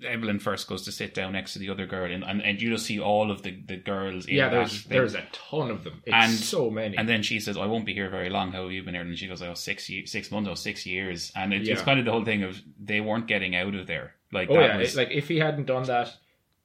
Evelyn 0.05 0.39
first 0.39 0.69
goes 0.69 0.83
to 0.83 0.93
sit 0.93 1.15
down 1.15 1.33
next 1.33 1.53
to 1.55 1.59
the 1.59 1.71
other 1.71 1.87
girl, 1.87 2.11
and 2.11 2.25
and, 2.25 2.43
and 2.43 2.61
you 2.61 2.71
just 2.71 2.87
see 2.87 3.01
all 3.01 3.31
of 3.31 3.43
the, 3.43 3.53
the 3.67 3.77
girls. 3.77 4.27
In 4.27 4.37
yeah. 4.37 4.49
There's 4.49 4.85
there's 4.85 5.15
a 5.15 5.25
ton 5.33 5.71
of 5.71 5.85
them. 5.85 6.03
It's 6.05 6.15
And- 6.15 6.33
so 6.33 6.71
many. 6.71 6.97
And 6.97 7.09
then 7.09 7.23
she 7.23 7.41
says, 7.41 7.57
"I 7.57 7.67
won't 7.67 7.87
be 7.87 7.95
here 7.95 8.11
very 8.11 8.31
long. 8.31 8.53
How 8.53 8.63
have 8.63 8.73
you 8.73 8.83
been 8.83 8.95
here?" 8.95 9.03
And 9.03 9.19
she 9.19 9.27
goes, 9.29 9.43
"Oh, 9.43 9.55
six 9.55 9.91
six 10.07 10.31
months, 10.31 10.49
oh, 10.51 10.55
six 10.55 10.87
years." 10.87 11.33
And 11.35 11.53
it, 11.53 11.67
it's 11.69 11.83
kind 11.83 11.99
of 11.99 12.05
the 12.05 12.13
whole 12.13 12.25
thing 12.25 12.43
of 12.43 12.61
they 12.79 13.01
weren't 13.01 13.27
getting 13.27 13.57
out 13.57 13.75
of 13.75 13.87
there. 13.87 14.15
Like 14.33 14.51
oh 14.51 14.59
yeah, 14.61 14.77
was 14.77 14.97
like 14.97 15.11
if 15.11 15.29
he 15.29 15.39
hadn't 15.39 15.67
done 15.67 15.85
that, 15.85 16.15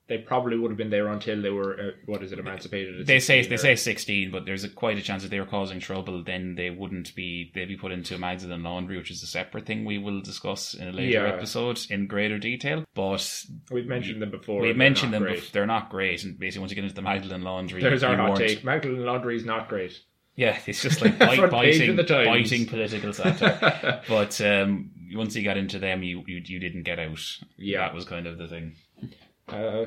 they 0.09 0.17
probably 0.17 0.57
would 0.57 0.71
have 0.71 0.77
been 0.77 0.89
there 0.89 1.07
until 1.07 1.41
they 1.41 1.49
were 1.51 1.73
uh, 1.79 1.91
what 2.07 2.21
is 2.23 2.31
it 2.33 2.39
emancipated? 2.39 2.99
at 2.99 3.05
They 3.07 3.19
say 3.19 3.43
16 3.43 3.49
they 3.49 3.55
or- 3.55 3.57
say 3.59 3.75
sixteen, 3.75 4.31
but 4.31 4.45
there's 4.45 4.63
a, 4.65 4.69
quite 4.69 4.97
a 4.97 5.01
chance 5.01 5.23
that 5.23 5.29
they 5.29 5.39
were 5.39 5.45
causing 5.45 5.79
trouble. 5.79 6.23
Then 6.23 6.55
they 6.55 6.69
wouldn't 6.71 7.15
be. 7.15 7.51
They'd 7.55 7.67
be 7.67 7.77
put 7.77 7.91
into 7.93 8.17
Magdalen 8.17 8.63
laundry, 8.63 8.97
which 8.97 9.11
is 9.11 9.23
a 9.23 9.27
separate 9.27 9.65
thing 9.65 9.85
we 9.85 9.97
will 9.99 10.19
discuss 10.21 10.73
in 10.73 10.87
a 10.87 10.91
later 10.91 11.11
Yeah. 11.27 11.33
episode 11.33 11.79
in 11.89 12.07
greater 12.07 12.37
detail. 12.39 12.83
But 12.95 13.45
we've 13.71 13.85
mentioned 13.87 14.21
them 14.21 14.31
before. 14.31 14.61
we 14.61 14.67
they're 14.69 14.75
mentioned 14.75 15.13
them. 15.13 15.23
bef- 15.23 15.51
they're 15.51 15.65
not 15.65 15.89
great, 15.89 16.23
and 16.23 16.37
basically 16.37 16.61
once 16.61 16.71
you 16.71 16.75
get 16.75 16.83
into 16.83 16.95
the 16.95 17.01
Magdalen 17.03 17.43
laundry, 17.43 17.81
There's 17.81 18.03
our 18.03 18.15
hot 18.17 18.37
take. 18.37 18.63
Magdalene 18.63 19.05
Laundry 19.05 19.35
is 19.37 19.45
not 19.45 19.69
great. 19.69 19.97
Yeah, 20.35 20.57
it's 20.65 20.81
just 20.81 21.01
like 21.03 21.19
bite, 21.19 21.51
biting, 21.51 21.97
the 21.97 22.03
biting 22.03 22.65
political 22.65 23.11
satire. 23.13 24.01
but 24.07 24.39
um, 24.41 24.89
once 25.13 25.35
you 25.35 25.43
got 25.43 25.57
into 25.57 25.79
them, 25.79 26.01
you, 26.01 26.23
you 26.27 26.41
you 26.45 26.59
didn't 26.59 26.83
get 26.83 26.97
out. 26.97 27.19
Yeah. 27.57 27.79
that 27.79 27.93
was 27.93 28.05
kind 28.05 28.25
of 28.25 28.37
the 28.37 28.47
thing. 28.47 28.75
Uh, 29.53 29.85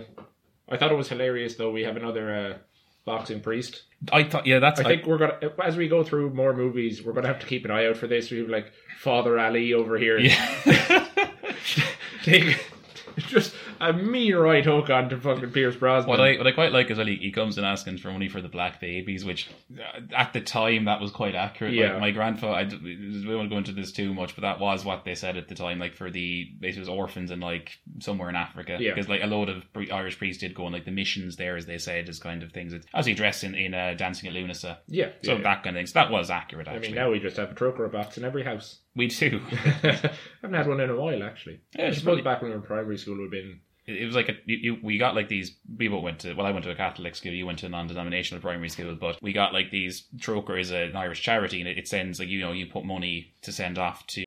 I 0.68 0.76
thought 0.76 0.92
it 0.92 0.96
was 0.96 1.08
hilarious 1.08 1.56
though. 1.56 1.70
We 1.70 1.82
have 1.82 1.96
another 1.96 2.34
uh, 2.34 2.58
boxing 3.04 3.40
priest. 3.40 3.82
I 4.12 4.24
thought, 4.24 4.46
yeah, 4.46 4.58
that's 4.58 4.80
I 4.80 4.84
think 4.84 5.06
we're 5.06 5.18
gonna 5.18 5.38
as 5.62 5.76
we 5.76 5.88
go 5.88 6.02
through 6.02 6.34
more 6.34 6.54
movies, 6.54 7.02
we're 7.02 7.12
gonna 7.12 7.28
have 7.28 7.40
to 7.40 7.46
keep 7.46 7.64
an 7.64 7.70
eye 7.70 7.86
out 7.86 7.96
for 7.96 8.06
this. 8.06 8.30
We 8.30 8.38
have 8.38 8.48
like 8.48 8.72
Father 8.98 9.38
Ali 9.38 9.74
over 9.74 9.98
here. 9.98 10.18
yeah. 10.18 11.08
Take 12.22 12.64
just 13.16 13.54
a 13.82 13.92
mean 13.92 14.34
right 14.34 14.64
hook 14.64 14.88
onto 14.90 15.18
fucking 15.20 15.50
Pierce 15.50 15.76
Brosnan. 15.76 16.08
What 16.08 16.20
I 16.20 16.36
what 16.38 16.46
I 16.46 16.52
quite 16.52 16.72
like 16.72 16.90
is 16.90 16.96
that 16.98 17.06
he, 17.08 17.16
he 17.16 17.32
comes 17.32 17.58
in 17.58 17.64
asking 17.64 17.98
for 17.98 18.10
money 18.12 18.28
for 18.28 18.40
the 18.40 18.48
black 18.48 18.80
babies, 18.80 19.24
which 19.24 19.50
uh, 19.78 20.00
at 20.16 20.32
the 20.32 20.40
time 20.40 20.84
that 20.86 21.00
was 21.00 21.10
quite 21.10 21.34
accurate. 21.34 21.74
Yeah. 21.74 21.92
Like 21.92 22.00
my 22.00 22.10
grandfather, 22.12 22.54
I, 22.54 22.64
we 22.64 23.34
won't 23.36 23.50
go 23.50 23.58
into 23.58 23.72
this 23.72 23.92
too 23.92 24.14
much, 24.14 24.34
but 24.36 24.42
that 24.42 24.60
was 24.60 24.84
what 24.84 25.04
they 25.04 25.14
said 25.14 25.36
at 25.36 25.48
the 25.48 25.54
time. 25.54 25.78
Like 25.78 25.94
for 25.96 26.10
the 26.10 26.48
basically 26.60 26.78
it 26.78 26.80
was 26.80 26.88
orphans 26.88 27.30
and 27.30 27.42
like 27.42 27.72
somewhere 28.00 28.28
in 28.28 28.36
Africa, 28.36 28.76
Yeah. 28.80 28.94
because 28.94 29.08
like 29.08 29.22
a 29.22 29.26
load 29.26 29.48
of 29.48 29.64
pre- 29.72 29.90
Irish 29.90 30.16
priests 30.18 30.40
did 30.40 30.54
go 30.54 30.66
on 30.66 30.72
like 30.72 30.84
the 30.84 30.90
missions 30.92 31.36
there, 31.36 31.56
as 31.56 31.66
they 31.66 31.78
said, 31.78 32.08
as 32.08 32.18
kind 32.18 32.42
of 32.42 32.52
things. 32.52 32.72
It's 32.72 32.86
actually 32.94 33.14
dressed 33.14 33.42
in 33.44 33.54
in 33.54 33.74
uh, 33.74 33.94
dancing 33.98 34.28
at 34.28 34.34
Lughnasa, 34.34 34.78
yeah, 34.86 35.10
so 35.24 35.34
yeah. 35.36 35.42
that 35.42 35.64
kind 35.64 35.76
of 35.76 35.80
thing. 35.80 35.86
So 35.86 35.94
that 35.98 36.10
was 36.10 36.30
accurate. 36.30 36.68
I 36.68 36.74
Actually, 36.76 36.88
mean, 36.88 36.96
now 36.96 37.10
we 37.10 37.18
just 37.18 37.36
have 37.36 37.50
a 37.50 37.54
Trócaire 37.54 37.90
box 37.90 38.16
in 38.16 38.24
every 38.24 38.44
house. 38.44 38.78
we 38.94 39.08
do. 39.08 39.40
I 39.52 40.10
haven't 40.42 40.54
had 40.54 40.68
one 40.68 40.80
in 40.80 40.90
a 40.90 40.96
while, 40.96 41.22
actually. 41.22 41.60
Yeah, 41.76 41.86
I 41.86 41.90
suppose 41.90 42.04
probably- 42.04 42.22
back 42.22 42.42
when 42.42 42.50
we 42.50 42.56
were 42.56 42.60
in 42.62 42.66
primary 42.66 42.96
school, 42.98 43.16
would 43.16 43.24
have 43.24 43.30
been. 43.32 43.60
It 43.86 44.06
was 44.06 44.14
like 44.14 44.28
a, 44.28 44.34
you, 44.46 44.78
we 44.82 44.96
got 44.96 45.16
like 45.16 45.28
these 45.28 45.56
people 45.76 46.02
went 46.02 46.20
to 46.20 46.34
well 46.34 46.46
I 46.46 46.52
went 46.52 46.64
to 46.64 46.70
a 46.70 46.76
Catholic 46.76 47.16
school 47.16 47.32
you 47.32 47.46
went 47.46 47.58
to 47.60 47.66
a 47.66 47.68
non-denominational 47.68 48.40
primary 48.40 48.68
school 48.68 48.94
but 48.94 49.18
we 49.20 49.32
got 49.32 49.52
like 49.52 49.70
these 49.70 50.04
Trócaire 50.16 50.60
is 50.60 50.70
an 50.70 50.94
Irish 50.94 51.22
charity 51.22 51.60
and 51.60 51.68
it, 51.68 51.78
it 51.78 51.88
sends 51.88 52.20
like 52.20 52.28
you 52.28 52.40
know 52.40 52.52
you 52.52 52.66
put 52.66 52.84
money 52.84 53.34
to 53.42 53.52
send 53.52 53.78
off 53.78 54.06
to 54.08 54.24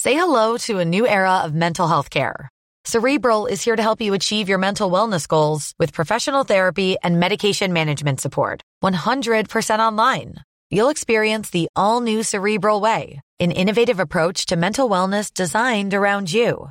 Say 0.00 0.14
hello 0.14 0.56
to 0.58 0.78
a 0.78 0.84
new 0.84 1.06
era 1.06 1.42
of 1.44 1.54
mental 1.54 1.88
health 1.88 2.08
care. 2.08 2.48
Cerebral 2.84 3.46
is 3.46 3.62
here 3.62 3.76
to 3.76 3.82
help 3.82 4.00
you 4.00 4.14
achieve 4.14 4.48
your 4.48 4.56
mental 4.56 4.90
wellness 4.90 5.26
goals 5.26 5.74
with 5.78 5.92
professional 5.92 6.44
therapy 6.44 6.96
and 7.02 7.18
medication 7.20 7.72
management 7.72 8.20
support. 8.20 8.62
100% 8.82 9.78
online. 9.80 10.36
You'll 10.70 10.88
experience 10.88 11.50
the 11.50 11.68
all 11.74 12.00
new 12.00 12.22
Cerebral 12.22 12.80
Way, 12.80 13.20
an 13.40 13.50
innovative 13.50 13.98
approach 14.00 14.46
to 14.46 14.56
mental 14.56 14.88
wellness 14.88 15.34
designed 15.34 15.92
around 15.94 16.32
you. 16.32 16.70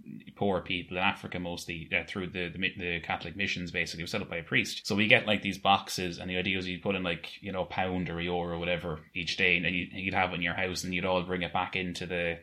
Poor 0.41 0.59
people 0.59 0.97
in 0.97 1.03
Africa 1.03 1.39
mostly 1.39 1.87
uh, 1.95 2.01
through 2.07 2.25
the, 2.25 2.49
the 2.49 2.73
the 2.75 2.99
Catholic 3.01 3.37
missions 3.37 3.69
basically 3.69 4.03
was 4.03 4.09
set 4.09 4.23
up 4.23 4.29
by 4.31 4.37
a 4.37 4.43
priest. 4.43 4.87
So 4.87 4.95
we 4.95 5.05
get 5.05 5.27
like 5.27 5.43
these 5.43 5.59
boxes 5.59 6.17
and 6.17 6.27
the 6.27 6.37
idea 6.37 6.57
is 6.57 6.67
you'd 6.67 6.81
put 6.81 6.95
in 6.95 7.03
like 7.03 7.29
you 7.41 7.51
know 7.51 7.61
a 7.61 7.65
pound 7.65 8.09
or 8.09 8.17
a 8.17 8.23
euro 8.23 8.53
or 8.53 8.57
whatever 8.57 9.01
each 9.13 9.37
day 9.37 9.57
and 9.57 9.65
you, 9.67 9.85
you'd 9.91 10.15
have 10.15 10.31
it 10.31 10.37
in 10.37 10.41
your 10.41 10.55
house 10.55 10.83
and 10.83 10.95
you'd 10.95 11.05
all 11.05 11.21
bring 11.21 11.43
it 11.43 11.53
back 11.53 11.75
into 11.75 12.07
the 12.07 12.39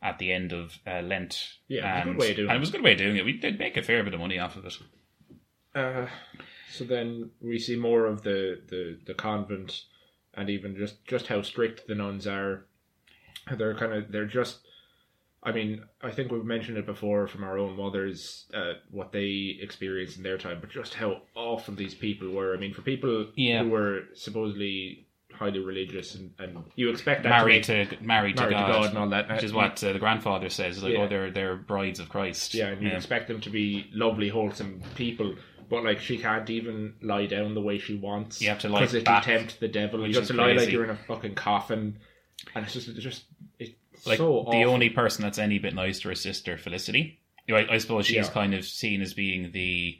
at 0.00 0.18
the 0.18 0.32
end 0.32 0.54
of 0.54 0.78
uh, 0.86 1.02
Lent. 1.02 1.46
Yeah, 1.68 1.80
it 1.80 2.06
a 2.06 2.08
and, 2.08 2.12
good 2.12 2.18
way 2.18 2.30
of 2.30 2.36
doing 2.36 2.48
and 2.48 2.54
it. 2.54 2.56
it 2.56 2.60
was 2.60 2.68
a 2.70 2.72
good 2.72 2.82
way 2.82 2.92
of 2.92 2.98
doing 2.98 3.16
it. 3.18 3.24
We 3.26 3.34
did 3.34 3.58
make 3.58 3.76
a 3.76 3.82
fair 3.82 4.02
bit 4.02 4.14
of 4.14 4.20
money 4.20 4.38
off 4.38 4.56
of 4.56 4.64
it. 4.64 4.78
Uh, 5.74 6.06
so 6.72 6.84
then 6.84 7.30
we 7.42 7.58
see 7.58 7.76
more 7.76 8.06
of 8.06 8.22
the, 8.22 8.62
the, 8.70 8.98
the 9.06 9.12
convent 9.12 9.82
and 10.32 10.48
even 10.48 10.76
just, 10.76 11.04
just 11.04 11.26
how 11.26 11.42
strict 11.42 11.86
the 11.86 11.94
nuns 11.94 12.26
are. 12.26 12.64
They're 13.54 13.74
kind 13.74 13.92
of, 13.92 14.10
they're 14.10 14.24
just, 14.24 14.60
I 15.44 15.52
mean, 15.52 15.82
I 16.02 16.10
think 16.10 16.32
we've 16.32 16.44
mentioned 16.44 16.78
it 16.78 16.86
before 16.86 17.26
from 17.28 17.44
our 17.44 17.58
own 17.58 17.76
mothers, 17.76 18.46
uh, 18.54 18.74
what 18.90 19.12
they 19.12 19.58
experienced 19.60 20.16
in 20.16 20.22
their 20.22 20.38
time, 20.38 20.58
but 20.60 20.70
just 20.70 20.94
how 20.94 21.20
awful 21.34 21.74
these 21.74 21.94
people 21.94 22.30
were. 22.30 22.54
I 22.54 22.58
mean, 22.58 22.72
for 22.72 22.80
people 22.82 23.26
Yeah. 23.36 23.62
who 23.62 23.68
were 23.70 24.04
supposedly 24.14 25.06
highly 25.32 25.58
religious 25.58 26.14
and, 26.14 26.30
and 26.38 26.62
you 26.76 26.88
expect 26.90 27.24
that 27.24 27.28
Married 27.28 27.64
to, 27.64 27.84
to 27.86 28.02
married, 28.02 28.06
married 28.06 28.36
to, 28.36 28.50
God, 28.50 28.66
to 28.66 28.72
God 28.72 28.88
and 28.90 28.98
all 28.98 29.08
that. 29.10 29.28
which 29.28 29.42
is 29.42 29.52
what 29.52 29.82
uh, 29.82 29.92
the 29.92 29.98
grandfather 29.98 30.48
says. 30.48 30.82
Like, 30.82 30.92
Yeah. 30.92 31.00
oh, 31.02 31.08
they're 31.08 31.30
they're 31.30 31.56
brides 31.56 31.98
of 32.00 32.08
Christ. 32.08 32.54
Yeah, 32.54 32.68
and 32.68 32.80
you 32.82 32.88
expect 32.90 33.28
them 33.28 33.40
to 33.42 33.50
be 33.50 33.90
lovely, 33.92 34.28
wholesome 34.28 34.80
people, 34.94 35.34
but 35.68 35.84
like 35.84 36.00
she 36.00 36.18
can't 36.18 36.48
even 36.50 36.94
lie 37.02 37.26
down 37.26 37.54
the 37.54 37.60
way 37.60 37.78
she 37.78 37.96
wants. 37.96 38.40
You 38.40 38.48
have 38.50 38.60
to 38.60 38.68
lie 38.68 38.80
because 38.80 38.94
it 38.94 39.04
tempt 39.04 39.60
the 39.60 39.68
devil. 39.68 40.06
You 40.06 40.14
have 40.14 40.26
to 40.28 40.34
lie 40.34 40.52
like 40.52 40.70
you're 40.70 40.84
in 40.84 40.90
a 40.90 40.96
fucking 41.08 41.34
coffin, 41.34 41.98
and 42.54 42.64
it's 42.64 42.74
just, 42.74 42.88
it's 42.88 43.02
just, 43.02 43.24
like 44.06 44.18
so 44.18 44.24
the 44.50 44.58
awful. 44.58 44.70
only 44.70 44.90
person 44.90 45.22
that's 45.22 45.38
any 45.38 45.58
bit 45.58 45.74
nice 45.74 46.00
to 46.00 46.08
her 46.08 46.14
sister 46.14 46.56
Felicity. 46.58 47.20
I, 47.48 47.66
I 47.72 47.78
suppose 47.78 48.06
she's 48.06 48.16
Yeah. 48.16 48.30
kind 48.32 48.54
of 48.54 48.64
seen 48.64 49.02
as 49.02 49.12
being 49.14 49.52
the, 49.52 49.98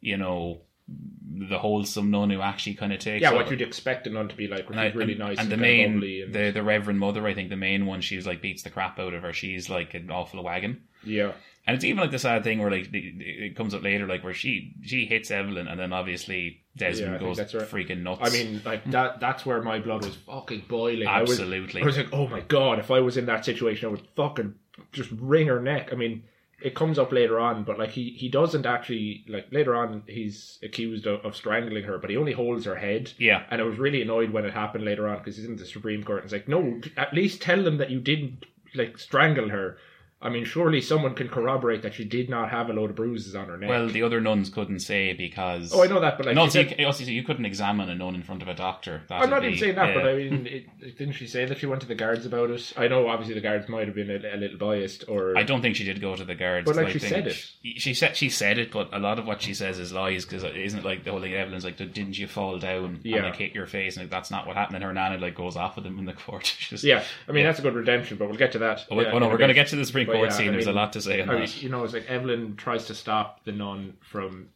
you 0.00 0.16
know, 0.16 0.62
the 0.88 1.58
wholesome 1.58 2.10
nun 2.10 2.30
who 2.30 2.40
actually 2.40 2.74
kind 2.74 2.92
of 2.92 3.00
takes. 3.00 3.20
yeah, 3.22 3.28
over. 3.30 3.38
what 3.38 3.50
you'd 3.50 3.60
expect 3.60 4.06
a 4.06 4.10
nun 4.10 4.28
to 4.28 4.36
be 4.36 4.46
like, 4.48 4.70
And, 4.70 4.80
I- 4.80 4.92
really 4.92 5.12
and- 5.12 5.18
nice 5.18 5.38
and 5.38 5.40
and, 5.40 5.52
the 5.52 5.56
main, 5.56 6.02
and 6.02 6.32
the 6.34 6.50
the 6.52 6.62
Reverend 6.62 6.98
Mother, 7.00 7.26
I 7.26 7.34
think 7.34 7.50
the 7.50 7.56
main 7.56 7.84
one, 7.86 8.00
she's 8.00 8.26
like 8.26 8.40
beats 8.40 8.62
the 8.62 8.70
crap 8.70 8.98
out 8.98 9.12
of 9.12 9.22
her. 9.22 9.32
She's 9.32 9.68
like 9.68 9.94
an 9.94 10.10
awful 10.10 10.42
wagon, 10.42 10.82
yeah, 11.04 11.32
and 11.66 11.74
it's 11.74 11.84
even 11.84 11.98
like 12.00 12.12
the 12.12 12.18
sad 12.20 12.44
thing 12.44 12.60
where 12.60 12.70
like 12.70 12.88
it 12.92 13.56
comes 13.56 13.74
up 13.74 13.82
later, 13.82 14.06
like 14.06 14.22
where 14.24 14.32
she 14.32 14.74
she 14.82 15.04
hits 15.06 15.30
Evelyn, 15.30 15.66
and 15.68 15.78
then 15.78 15.92
obviously 15.92 16.62
Desmond 16.76 17.18
think 17.18 17.28
goes 17.28 17.36
that's 17.36 17.54
right. 17.54 17.64
freaking 17.68 18.02
nuts. 18.02 18.20
I 18.22 18.30
mean, 18.30 18.60
like 18.64 18.84
that. 18.90 19.20
That's 19.20 19.44
where 19.46 19.62
my 19.62 19.78
blood 19.78 20.04
was 20.04 20.14
fucking 20.14 20.64
boiling. 20.68 21.06
I 21.06 21.22
was- 21.22 21.32
Absolutely. 21.32 21.82
I 21.82 21.84
was, 21.86 21.96
like, 21.96 22.12
oh 22.12 22.28
my 22.28 22.40
god, 22.40 22.78
if 22.78 22.90
I 22.90 23.00
was 23.00 23.16
in 23.16 23.26
that 23.26 23.44
situation, 23.44 23.88
I 23.88 23.90
would 23.90 24.06
fucking 24.14 24.54
just 24.92 25.10
wring 25.12 25.46
her 25.46 25.60
neck. 25.60 25.88
I 25.92 25.96
mean, 25.96 26.24
it 26.62 26.74
comes 26.74 26.98
up 26.98 27.12
later 27.12 27.38
on, 27.38 27.64
but 27.64 27.78
like 27.78 27.90
he 27.90 28.10
he 28.10 28.28
doesn't 28.28 28.66
actually 28.66 29.24
like 29.28 29.46
later 29.52 29.74
on 29.74 30.02
he's 30.06 30.58
accused 30.62 31.06
of, 31.06 31.24
of 31.24 31.36
strangling 31.36 31.84
her, 31.84 31.98
but 31.98 32.10
he 32.10 32.16
only 32.16 32.32
holds 32.32 32.64
her 32.64 32.76
head. 32.76 33.12
Yeah. 33.18 33.44
and 33.50 33.60
I 33.60 33.64
was 33.64 33.78
really 33.78 34.02
annoyed 34.02 34.30
when 34.30 34.44
it 34.44 34.52
happened 34.54 34.84
later 34.84 35.08
on 35.08 35.18
because 35.18 35.36
he's 35.36 35.46
in 35.46 35.56
the 35.56 35.66
Supreme 35.66 36.02
Court 36.02 36.18
and 36.22 36.24
it's 36.24 36.32
like, 36.32 36.48
no, 36.48 36.80
at 36.96 37.12
least 37.12 37.42
tell 37.42 37.62
them 37.62 37.76
that 37.78 37.90
you 37.90 38.00
didn't 38.00 38.44
like 38.74 38.98
strangle 38.98 39.48
her. 39.50 39.78
I 40.20 40.30
mean, 40.30 40.46
surely 40.46 40.80
someone 40.80 41.14
can 41.14 41.28
corroborate 41.28 41.82
that 41.82 41.92
she 41.92 42.04
did 42.04 42.30
not 42.30 42.50
have 42.50 42.70
a 42.70 42.72
load 42.72 42.88
of 42.88 42.96
bruises 42.96 43.36
on 43.36 43.48
her 43.48 43.58
neck. 43.58 43.68
Well, 43.68 43.86
the 43.88 44.02
other 44.02 44.18
nuns 44.18 44.48
couldn't 44.48 44.80
say 44.80 45.12
because. 45.12 45.74
oh, 45.74 45.84
I 45.84 45.88
know 45.88 46.00
that, 46.00 46.16
but 46.16 46.24
like, 46.26 46.34
no, 46.34 46.46
so 46.46 46.62
said- 46.62 46.74
you, 46.78 46.86
also, 46.86 47.04
you 47.04 47.22
couldn't 47.22 47.44
examine 47.44 47.90
a 47.90 47.94
nun 47.94 48.14
in 48.14 48.22
front 48.22 48.40
of 48.40 48.48
a 48.48 48.54
doctor. 48.54 49.02
I'm 49.10 49.28
not 49.28 49.42
be- 49.42 49.48
even 49.48 49.58
saying 49.58 49.74
that, 49.74 49.88
yeah. 49.88 49.94
but 49.94 50.08
I 50.08 50.14
mean, 50.16 50.46
it, 50.46 50.96
didn't 50.96 51.12
she 51.14 51.26
say 51.26 51.44
that 51.44 51.58
she 51.58 51.66
went 51.66 51.82
to 51.82 51.86
the 51.86 51.94
guards 51.94 52.24
about 52.24 52.50
it? 52.50 52.72
I 52.78 52.88
know, 52.88 53.08
obviously, 53.08 53.34
the 53.34 53.42
guards 53.42 53.68
might 53.68 53.86
have 53.88 53.94
been 53.94 54.10
a, 54.10 54.34
a 54.34 54.38
little 54.38 54.56
biased, 54.56 55.04
or 55.06 55.36
I 55.36 55.42
don't 55.42 55.60
think 55.60 55.76
she 55.76 55.84
did 55.84 56.00
go 56.00 56.16
to 56.16 56.24
the 56.24 56.34
guards. 56.34 56.64
But, 56.64 56.76
like, 56.76 56.88
she 56.88 56.98
said 56.98 57.30
She 57.32 57.92
said 57.92 58.16
she 58.16 58.30
said 58.30 58.56
it, 58.58 58.72
but 58.72 58.94
a 58.94 58.98
lot 58.98 59.18
of 59.18 59.26
what 59.26 59.42
she 59.42 59.52
says 59.52 59.78
is 59.78 59.92
lies 59.92 60.24
because 60.24 60.44
isn't 60.44 60.82
like 60.82 61.04
the 61.04 61.10
whole 61.10 61.20
thing? 61.20 61.34
Evelyn's 61.34 61.64
like, 61.64 61.76
"Didn't 61.76 62.18
you 62.18 62.26
fall 62.26 62.58
down 62.58 63.00
Yeah. 63.02 63.16
and 63.18 63.26
like 63.26 63.36
hit 63.36 63.54
your 63.54 63.66
face?" 63.66 63.96
And 63.96 64.04
like, 64.04 64.10
that's 64.10 64.30
not 64.30 64.46
what 64.46 64.56
happened. 64.56 64.76
And 64.76 64.84
her 64.84 64.94
nana 64.94 65.18
like 65.18 65.34
goes 65.34 65.56
off 65.56 65.76
with 65.76 65.84
him 65.84 65.98
in 65.98 66.06
the 66.06 66.12
court. 66.26 66.56
Just, 66.58 66.84
yeah. 66.84 67.04
I 67.28 67.32
mean, 67.32 67.44
that's 67.44 67.58
a 67.58 67.62
good 67.62 67.74
redemption, 67.74 68.16
but 68.16 68.28
we'll 68.28 68.38
get 68.38 68.52
to 68.52 68.58
that. 68.60 68.86
Oh, 68.90 68.98
yeah, 68.98 69.10
oh 69.12 69.18
no, 69.18 69.28
we're 69.28 69.36
going 69.36 69.48
to 69.48 69.54
get 69.54 69.68
to 69.68 69.76
the 69.76 69.84
Supreme 69.84 70.06
Court 70.16 70.30
yeah, 70.30 70.36
scene. 70.36 70.48
I 70.48 70.52
There's 70.52 70.66
mean, 70.66 70.74
a 70.74 70.78
lot 70.78 70.92
to 70.94 71.00
say 71.00 71.20
on 71.20 71.30
I 71.30 71.40
that. 71.40 71.62
you 71.62 71.68
know, 71.68 71.84
it's 71.84 71.92
like 71.94 72.06
Evelyn 72.10 72.56
tries 72.56 72.86
to 72.86 72.94
stop 72.94 73.44
the 73.44 73.52
nun 73.52 73.94
from 74.00 74.48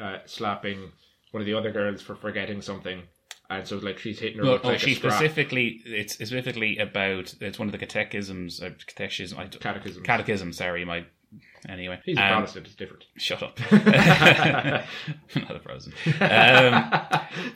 uh, 0.00 0.18
slapping 0.26 0.92
one 1.30 1.40
of 1.40 1.46
the 1.46 1.54
other 1.54 1.70
girls 1.72 2.02
for 2.02 2.14
forgetting 2.14 2.62
something, 2.62 3.02
and 3.50 3.66
so 3.66 3.76
like 3.78 3.98
she's 3.98 4.18
hitting 4.20 4.38
her 4.38 4.44
with 4.52 4.62
no, 4.64 4.68
like 4.70 4.80
she 4.80 4.94
specifically 4.94 5.80
it's 5.84 6.14
specifically 6.14 6.78
about 6.78 7.34
it's 7.40 7.58
one 7.58 7.68
of 7.68 7.72
the 7.72 7.78
catechisms 7.78 8.62
uh, 8.62 8.70
catechism 8.86 9.38
I, 9.38 9.46
Catechism. 9.46 10.02
catechism 10.02 10.52
sorry 10.52 10.84
my 10.84 11.04
anyway 11.68 12.00
He's 12.04 12.16
a 12.16 12.22
Um, 12.22 12.28
Protestant. 12.38 12.66
It's 12.66 12.76
different. 12.76 13.04
shut 13.16 13.42
up 13.42 13.58
not 13.72 14.84
a 15.56 15.58
Protestant 15.60 15.94
um, 16.22 16.92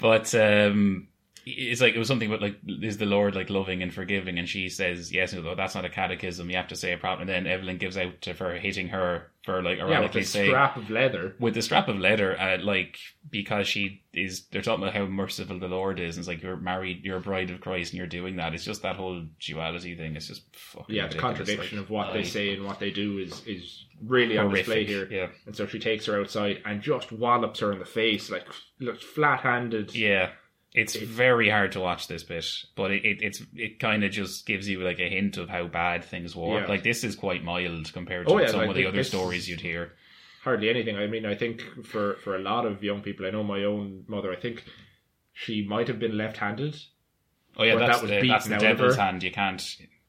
but 0.01 0.35
um 0.35 1.08
it's 1.57 1.81
like 1.81 1.95
it 1.95 1.99
was 1.99 2.09
something 2.09 2.29
about 2.29 2.43
like 2.43 2.57
is 2.83 2.99
the 2.99 3.07
Lord 3.07 3.35
like 3.35 3.51
loving 3.51 3.83
and 3.83 3.93
forgiving 3.93 4.39
and 4.39 4.49
she 4.49 4.69
says 4.69 5.13
yes 5.13 5.33
no 5.33 5.55
that's 5.55 5.75
not 5.75 5.85
a 5.85 5.89
catechism 5.91 6.51
you 6.51 6.57
have 6.57 6.69
to 6.69 6.77
say 6.77 6.93
a 6.93 6.99
problem. 6.99 7.29
and 7.29 7.47
then 7.47 7.53
Evelyn 7.53 7.79
gives 7.79 7.97
out 7.97 8.21
to 8.23 8.35
for 8.35 8.55
hitting 8.55 8.89
her 8.89 9.31
for 9.45 9.63
like 9.63 9.79
Yeah, 9.79 9.85
with 9.85 9.93
ironically 9.93 10.21
a 10.23 10.25
saying 10.25 10.51
strap 10.51 10.77
of 10.77 10.91
leather. 10.91 11.35
with 11.41 11.55
the 11.55 11.63
strap 11.63 11.89
of 11.89 11.99
leather, 11.99 12.39
uh, 12.39 12.59
like 12.63 12.99
because 13.31 13.67
she 13.67 14.03
is, 14.13 14.47
they're 14.51 14.61
talking 14.63 14.83
about 14.83 14.95
how 14.95 15.07
merciful 15.07 15.59
the 15.59 15.69
Lord 15.69 16.01
is, 16.01 16.17
and 16.17 16.23
it's 16.23 16.29
like 16.29 16.43
you're 16.43 16.57
married, 16.57 17.05
you're 17.05 17.19
a 17.19 17.21
bride 17.21 17.51
of 17.51 17.61
Christ, 17.61 17.93
and 17.93 17.99
you're 17.99 18.07
doing 18.07 18.37
that. 18.37 18.53
It's 18.53 18.65
just 18.65 18.83
that 18.83 18.97
whole 18.97 19.25
duality 19.41 19.95
thing. 19.95 20.17
It's 20.17 20.27
just 20.27 20.43
fucking 20.55 20.95
Yeah, 20.95 21.07
the 21.09 21.19
contradiction 21.19 21.79
like, 21.79 21.85
of 21.87 21.91
what 21.91 22.13
they 22.13 22.25
say 22.25 22.55
and 22.55 22.65
what 22.67 22.79
they 22.81 22.91
do 22.91 23.19
is 23.19 23.43
is 23.47 23.87
really 24.05 24.37
on 24.37 24.51
display 24.53 24.85
here. 24.85 25.09
yeah. 25.11 25.29
And 25.47 25.57
so 25.57 25.67
she 25.67 25.79
takes 25.79 26.05
her 26.07 26.21
outside 26.21 26.61
and 26.67 26.83
just 26.83 27.11
wallops 27.13 27.61
her 27.61 27.73
in 27.73 27.79
the 27.79 27.85
face, 27.87 28.29
like 28.31 28.45
looks 28.81 29.03
flat 29.05 29.41
handed. 29.41 29.95
Yeah, 29.95 30.31
it's 30.79 30.95
very 30.95 31.51
hard 31.51 31.73
to 31.73 31.81
watch 31.81 32.07
this 32.07 32.23
bit, 32.23 32.47
but 32.77 32.93
it, 32.93 33.05
it 33.05 33.19
it's 33.21 33.43
it 33.57 33.81
kind 33.81 34.05
of 34.05 34.13
just 34.13 34.47
gives 34.47 34.69
you 34.69 34.81
like 34.81 35.01
a 35.01 35.09
hint 35.09 35.37
of 35.37 35.49
how 35.49 35.67
bad 35.67 36.05
things 36.05 36.37
were. 36.37 36.61
Yeah. 36.61 36.67
Like 36.67 36.85
this 36.85 37.03
is 37.03 37.17
quite 37.17 37.43
mild 37.43 37.93
compared 37.93 38.27
oh, 38.29 38.31
to 38.31 38.35
Oh, 38.37 38.41
yeah, 38.41 38.51
some 38.51 38.61
like, 38.61 38.71
of 38.71 38.77
the 38.77 38.87
other 38.87 39.03
stories 39.03 39.49
you'd 39.49 39.61
hear. 39.61 39.93
Hardly 40.45 40.71
anything. 40.71 40.97
I 40.97 41.09
mean, 41.09 41.27
I 41.27 41.35
think 41.35 41.63
for 41.85 42.15
for 42.23 42.37
a 42.37 42.39
lot 42.39 42.65
of 42.65 42.85
young 42.85 43.03
people, 43.03 43.27
I 43.27 43.31
know 43.31 43.43
my 43.43 43.65
own 43.65 44.05
mother. 44.07 44.33
I 44.33 44.37
think 44.37 44.65
she 45.33 45.67
might 45.67 45.89
have 45.89 45.99
been 45.99 46.17
left 46.17 46.37
handed. 46.37 46.77
Oh 47.57 47.65
yeah, 47.65 47.75
that's 47.75 47.97
that 47.97 48.03
was 48.03 48.11
the, 48.11 48.29
that's 48.29 48.47
the 48.47 48.59
devil's 48.59 48.97
hand. 48.97 49.25
You 49.25 49.33
can't 49.33 49.61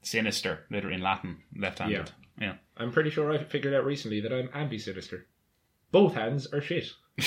sinister, 0.04 0.66
literally 0.70 0.98
in 0.98 1.02
Latin, 1.02 1.38
left-handed. 1.58 2.12
Yeah. 2.40 2.54
I'm 2.78 2.92
pretty 2.92 3.10
sure 3.10 3.32
I 3.32 3.44
figured 3.44 3.74
out 3.74 3.86
recently 3.86 4.22
that 4.22 4.32
I'm 4.32 4.48
ambi 4.50 4.80
sinister. 4.80 5.26
Both 5.92 6.14
hands 6.14 6.48
are 6.54 6.62
shit. 6.62 6.94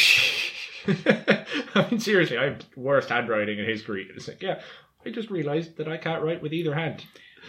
I 1.74 1.90
mean, 1.90 2.00
seriously, 2.00 2.38
I 2.38 2.44
have 2.44 2.66
worst 2.76 3.08
handwriting 3.08 3.58
in 3.58 3.64
history. 3.64 4.08
It's 4.14 4.28
like, 4.28 4.42
yeah, 4.42 4.60
I 5.04 5.10
just 5.10 5.30
realised 5.30 5.76
that 5.76 5.88
I 5.88 5.96
can't 5.96 6.22
write 6.22 6.42
with 6.42 6.52
either 6.52 6.74
hand. 6.74 7.04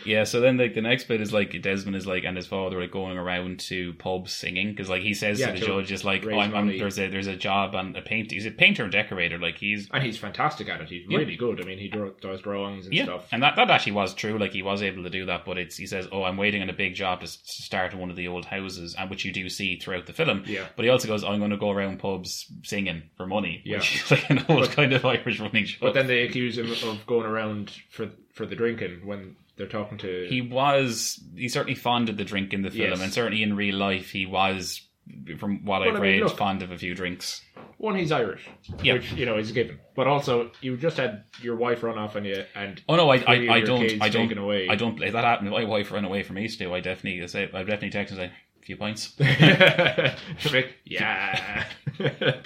Yeah, 0.05 0.23
so 0.23 0.39
then 0.41 0.57
like 0.57 0.73
the 0.73 0.81
next 0.81 1.05
bit 1.07 1.21
is 1.21 1.31
like 1.33 1.59
Desmond 1.61 1.95
is 1.95 2.05
like 2.07 2.23
and 2.23 2.35
his 2.37 2.47
father 2.47 2.79
like 2.79 2.91
going 2.91 3.17
around 3.17 3.59
to 3.61 3.93
pubs 3.93 4.33
singing 4.33 4.71
because 4.71 4.89
like 4.89 5.01
he 5.01 5.13
says 5.13 5.39
Yeah, 5.39 5.51
to 5.53 5.59
the 5.59 5.65
judge 5.65 5.91
is 5.91 6.03
like 6.03 6.25
oh, 6.25 6.39
I'm, 6.39 6.53
I'm, 6.55 6.67
there's 6.77 6.99
a 6.99 7.07
there's 7.09 7.27
a 7.27 7.35
job 7.35 7.75
and 7.75 7.95
a 7.97 8.01
paint 8.01 8.31
he's 8.31 8.45
a 8.45 8.51
painter 8.51 8.83
and 8.83 8.91
decorator 8.91 9.37
like 9.37 9.57
he's 9.57 9.89
And 9.91 10.03
he's 10.03 10.17
fantastic 10.17 10.69
at 10.69 10.81
it. 10.81 10.89
He's 10.89 11.05
Yeah. 11.09 11.17
really 11.19 11.35
good. 11.35 11.61
I 11.61 11.65
mean, 11.65 11.77
he 11.79 11.87
draw, 11.87 12.09
does 12.21 12.41
drawings 12.41 12.85
and 12.85 12.93
yeah 12.93 13.05
stuff. 13.05 13.27
and 13.31 13.41
that, 13.43 13.55
that 13.55 13.69
actually 13.69 13.93
was 13.93 14.13
true 14.13 14.37
like 14.37 14.51
he 14.51 14.61
was 14.61 14.81
able 14.81 15.03
to 15.03 15.09
do 15.09 15.25
that 15.27 15.45
but 15.45 15.57
it's 15.57 15.77
he 15.77 15.87
says 15.87 16.07
oh 16.11 16.23
I'm 16.23 16.37
waiting 16.37 16.61
on 16.61 16.69
a 16.69 16.73
big 16.73 16.95
job 16.95 17.21
to, 17.21 17.27
start 17.27 17.93
in 17.93 17.99
one 17.99 18.09
of 18.09 18.15
the 18.15 18.27
old 18.27 18.45
houses 18.45 18.95
and 18.97 19.09
which 19.09 19.25
you 19.25 19.31
do 19.31 19.47
see 19.49 19.77
throughout 19.77 20.05
the 20.05 20.13
film 20.13 20.43
Yeah. 20.45 20.65
but 20.75 20.83
he 20.85 20.89
also 20.89 21.07
goes 21.07 21.23
I'm 21.23 21.39
going 21.39 21.51
to 21.51 21.57
go 21.57 21.71
around 21.71 21.99
pubs 21.99 22.45
singing 22.63 23.03
for 23.17 23.25
money 23.25 23.61
Yeah. 23.65 23.77
which 23.77 23.95
is 24.03 24.11
like 24.11 24.29
an 24.29 24.45
old 24.49 24.69
kind 24.71 24.93
of 24.93 25.05
Irish 25.05 25.39
running 25.39 25.65
show 25.65 25.79
But 25.87 25.93
then 25.93 26.07
they 26.07 26.23
accuse 26.23 26.57
him 26.57 26.71
of 26.71 27.05
going 27.05 27.25
around 27.25 27.71
for 27.89 28.09
for 28.33 28.45
the 28.45 28.55
drinking 28.55 29.05
when 29.05 29.35
they're 29.57 29.67
talking 29.67 29.97
to. 29.99 30.25
he 30.29 30.41
was 30.41 31.23
he 31.35 31.47
certainly 31.47 31.75
fond 31.75 32.09
of 32.09 32.17
the 32.17 32.23
drink 32.23 32.53
in 32.53 32.61
the 32.63 32.71
film 32.71 32.89
Yes. 32.91 33.01
and 33.01 33.13
certainly 33.13 33.43
in 33.43 33.55
real 33.55 33.75
life 33.75 34.09
he 34.11 34.25
was 34.25 34.81
from 35.37 35.65
what 35.65 35.81
Well, 35.81 35.89
I've 35.89 35.95
I 35.95 35.99
mean, 35.99 36.01
read 36.01 36.23
look- 36.23 36.37
fond 36.37 36.61
of 36.63 36.71
a 36.71 36.77
few 36.77 36.95
drinks 36.95 37.41
one, 37.77 37.95
he's 37.95 38.13
Irish, 38.13 38.47
Yeah. 38.81 38.93
which 38.93 39.11
you 39.11 39.25
know 39.25 39.37
is 39.37 39.49
a 39.51 39.53
given. 39.53 39.77
But 39.93 40.07
also, 40.07 40.51
you 40.61 40.77
just 40.77 40.95
had 40.95 41.25
your 41.41 41.57
wife 41.57 41.83
run 41.83 41.97
off 41.97 42.15
on 42.15 42.23
you, 42.23 42.45
and 42.55 42.81
Oh 42.87 42.95
no, 42.95 43.09
I, 43.09 43.15
I, 43.15 43.19
three 43.19 43.47
of 43.47 43.53
I 43.53 43.57
your 43.57 43.65
don't, 43.67 44.01
I 44.01 44.07
don't, 44.09 44.21
taken 44.29 44.37
away. 44.37 44.69
I 44.69 44.75
don't. 44.75 45.03
If 45.03 45.11
that 45.11 45.25
happened, 45.25 45.49
if 45.49 45.53
my 45.53 45.65
wife 45.65 45.91
ran 45.91 46.05
away 46.05 46.23
from 46.23 46.37
me, 46.37 46.47
Stu, 46.47 46.73
I 46.73 46.79
definitely 46.79 47.27
say, 47.27 47.43
I 47.53 47.59
definitely 47.63 47.89
text 47.89 48.13
and 48.13 48.21
say 48.21 48.25
a 48.61 48.65
few 48.65 48.77
pints. 48.77 49.19
Like, 49.19 50.75
yeah. 50.85 51.65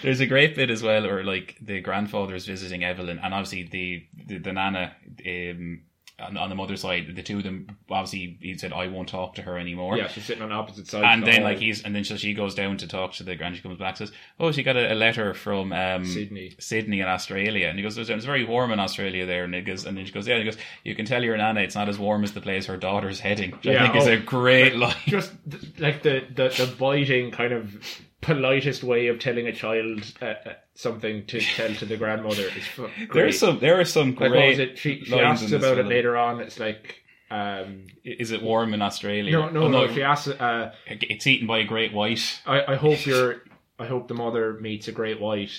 There's 0.02 0.20
a 0.22 0.26
great 0.26 0.56
bit 0.56 0.72
as 0.72 0.82
well, 0.82 1.04
where 1.04 1.24
like 1.24 1.56
the 1.62 1.82
grandfather 1.82 2.34
is 2.34 2.48
visiting 2.48 2.84
Evelyn, 2.84 3.20
and 3.20 3.32
obviously 3.34 3.64
the 3.64 4.08
the, 4.26 4.40
the 4.40 4.54
nana. 4.54 4.96
Um, 5.28 5.82
on, 6.20 6.36
on 6.36 6.50
the 6.50 6.56
mother's 6.56 6.82
side, 6.82 7.16
the 7.16 7.22
two 7.24 7.38
of 7.38 7.44
them 7.44 7.68
obviously 7.90 8.38
he 8.42 8.58
said, 8.58 8.74
"I 8.74 8.88
won't 8.88 9.08
talk 9.08 9.36
to 9.36 9.42
her 9.44 9.58
anymore." 9.58 9.98
yeah, 9.98 10.08
she's 10.08 10.26
sitting 10.26 10.42
on 10.44 10.52
opposite 10.52 10.88
sides. 10.88 11.06
And 11.08 11.26
then 11.26 11.44
like 11.44 11.60
he's 11.60 11.84
and 11.84 11.96
then 11.96 12.04
so 12.04 12.18
she 12.18 12.34
goes 12.34 12.56
down 12.56 12.78
to 12.78 12.88
talk 12.88 13.14
to 13.14 13.24
the 13.24 13.36
grand. 13.36 13.56
She 13.56 13.62
comes 13.62 13.78
back 13.78 13.98
says, 13.98 14.12
"Oh, 14.40 14.52
she 14.52 14.64
got 14.64 14.76
a, 14.78 14.94
a 14.94 14.96
letter 14.96 15.34
from 15.34 15.72
um, 15.74 16.06
Sydney. 16.06 16.54
Sydney 16.60 17.02
in 17.02 17.08
Australia." 17.08 17.68
And 17.68 17.78
he 17.78 17.84
goes, 17.84 17.98
"It's 17.98 18.26
very 18.26 18.46
warm 18.46 18.72
in 18.72 18.80
Australia 18.80 19.26
there." 19.26 19.44
And 19.44 19.54
he 19.54 19.62
goes, 19.62 19.86
and 19.86 19.98
then 19.98 20.06
she 20.06 20.12
goes, 20.12 20.28
"Yeah." 20.28 20.36
And 20.36 20.44
he 20.44 20.50
goes, 20.50 20.60
"You 20.84 20.96
can 20.96 21.06
tell 21.06 21.24
your 21.24 21.38
nana 21.38 21.62
it's 21.62 21.76
not 21.76 21.90
as 21.90 22.00
warm 22.00 22.24
as 22.24 22.34
the 22.34 22.42
place 22.42 22.66
her 22.66 22.78
daughter's 22.78 23.20
heading." 23.20 23.52
Which 23.52 23.68
I 23.68 23.72
Yeah, 23.74 23.84
think 23.92 23.96
is 23.98 24.08
oh, 24.08 24.14
a 24.14 24.18
great 24.18 24.76
line. 24.76 24.96
just 25.06 25.32
like 25.78 26.02
the, 26.04 26.24
the 26.34 26.50
the 26.50 26.76
biting 26.80 27.32
kind 27.32 27.54
of 27.54 27.76
politest 28.22 28.84
way 28.84 29.08
of 29.08 29.20
telling 29.20 29.48
a 29.48 29.54
child 29.54 30.02
uh, 30.22 30.26
uh, 30.26 30.36
something 30.76 31.26
to 31.28 31.40
tell 31.56 31.74
to 31.76 31.86
the 31.86 31.98
grandmother 31.98 32.44
is 32.44 32.66
fu- 32.68 32.88
great. 33.08 33.14
There's 33.14 33.40
some, 33.40 33.60
there 33.60 33.80
are 33.80 33.86
some 33.86 34.16
like 34.16 34.32
great. 34.32 34.60
it? 34.60 34.78
She, 34.80 35.04
she 35.04 35.20
asks 35.20 35.52
about 35.52 35.74
it 35.74 35.84
film. 35.84 35.90
later 35.90 36.18
on. 36.18 36.40
It's 36.42 36.60
like 36.60 37.04
um, 37.30 37.86
Is 38.04 38.32
it 38.32 38.42
warm 38.42 38.74
in 38.74 38.82
Australia? 38.82 39.32
no, 39.32 39.50
no, 39.50 39.64
Oh, 39.64 39.68
no. 39.68 39.94
She 39.94 40.02
asks. 40.04 40.28
Uh, 40.30 40.72
It's 40.88 41.28
eaten 41.28 41.46
by 41.48 41.60
a 41.60 41.66
great 41.66 41.94
white. 41.94 42.40
I, 42.46 42.74
I 42.74 42.76
hope 42.76 43.06
you're. 43.06 43.42
I 43.80 43.86
hope 43.86 44.08
the 44.08 44.16
mother 44.16 44.54
meets 44.60 44.88
a 44.88 44.92
great 44.92 45.20
white. 45.22 45.52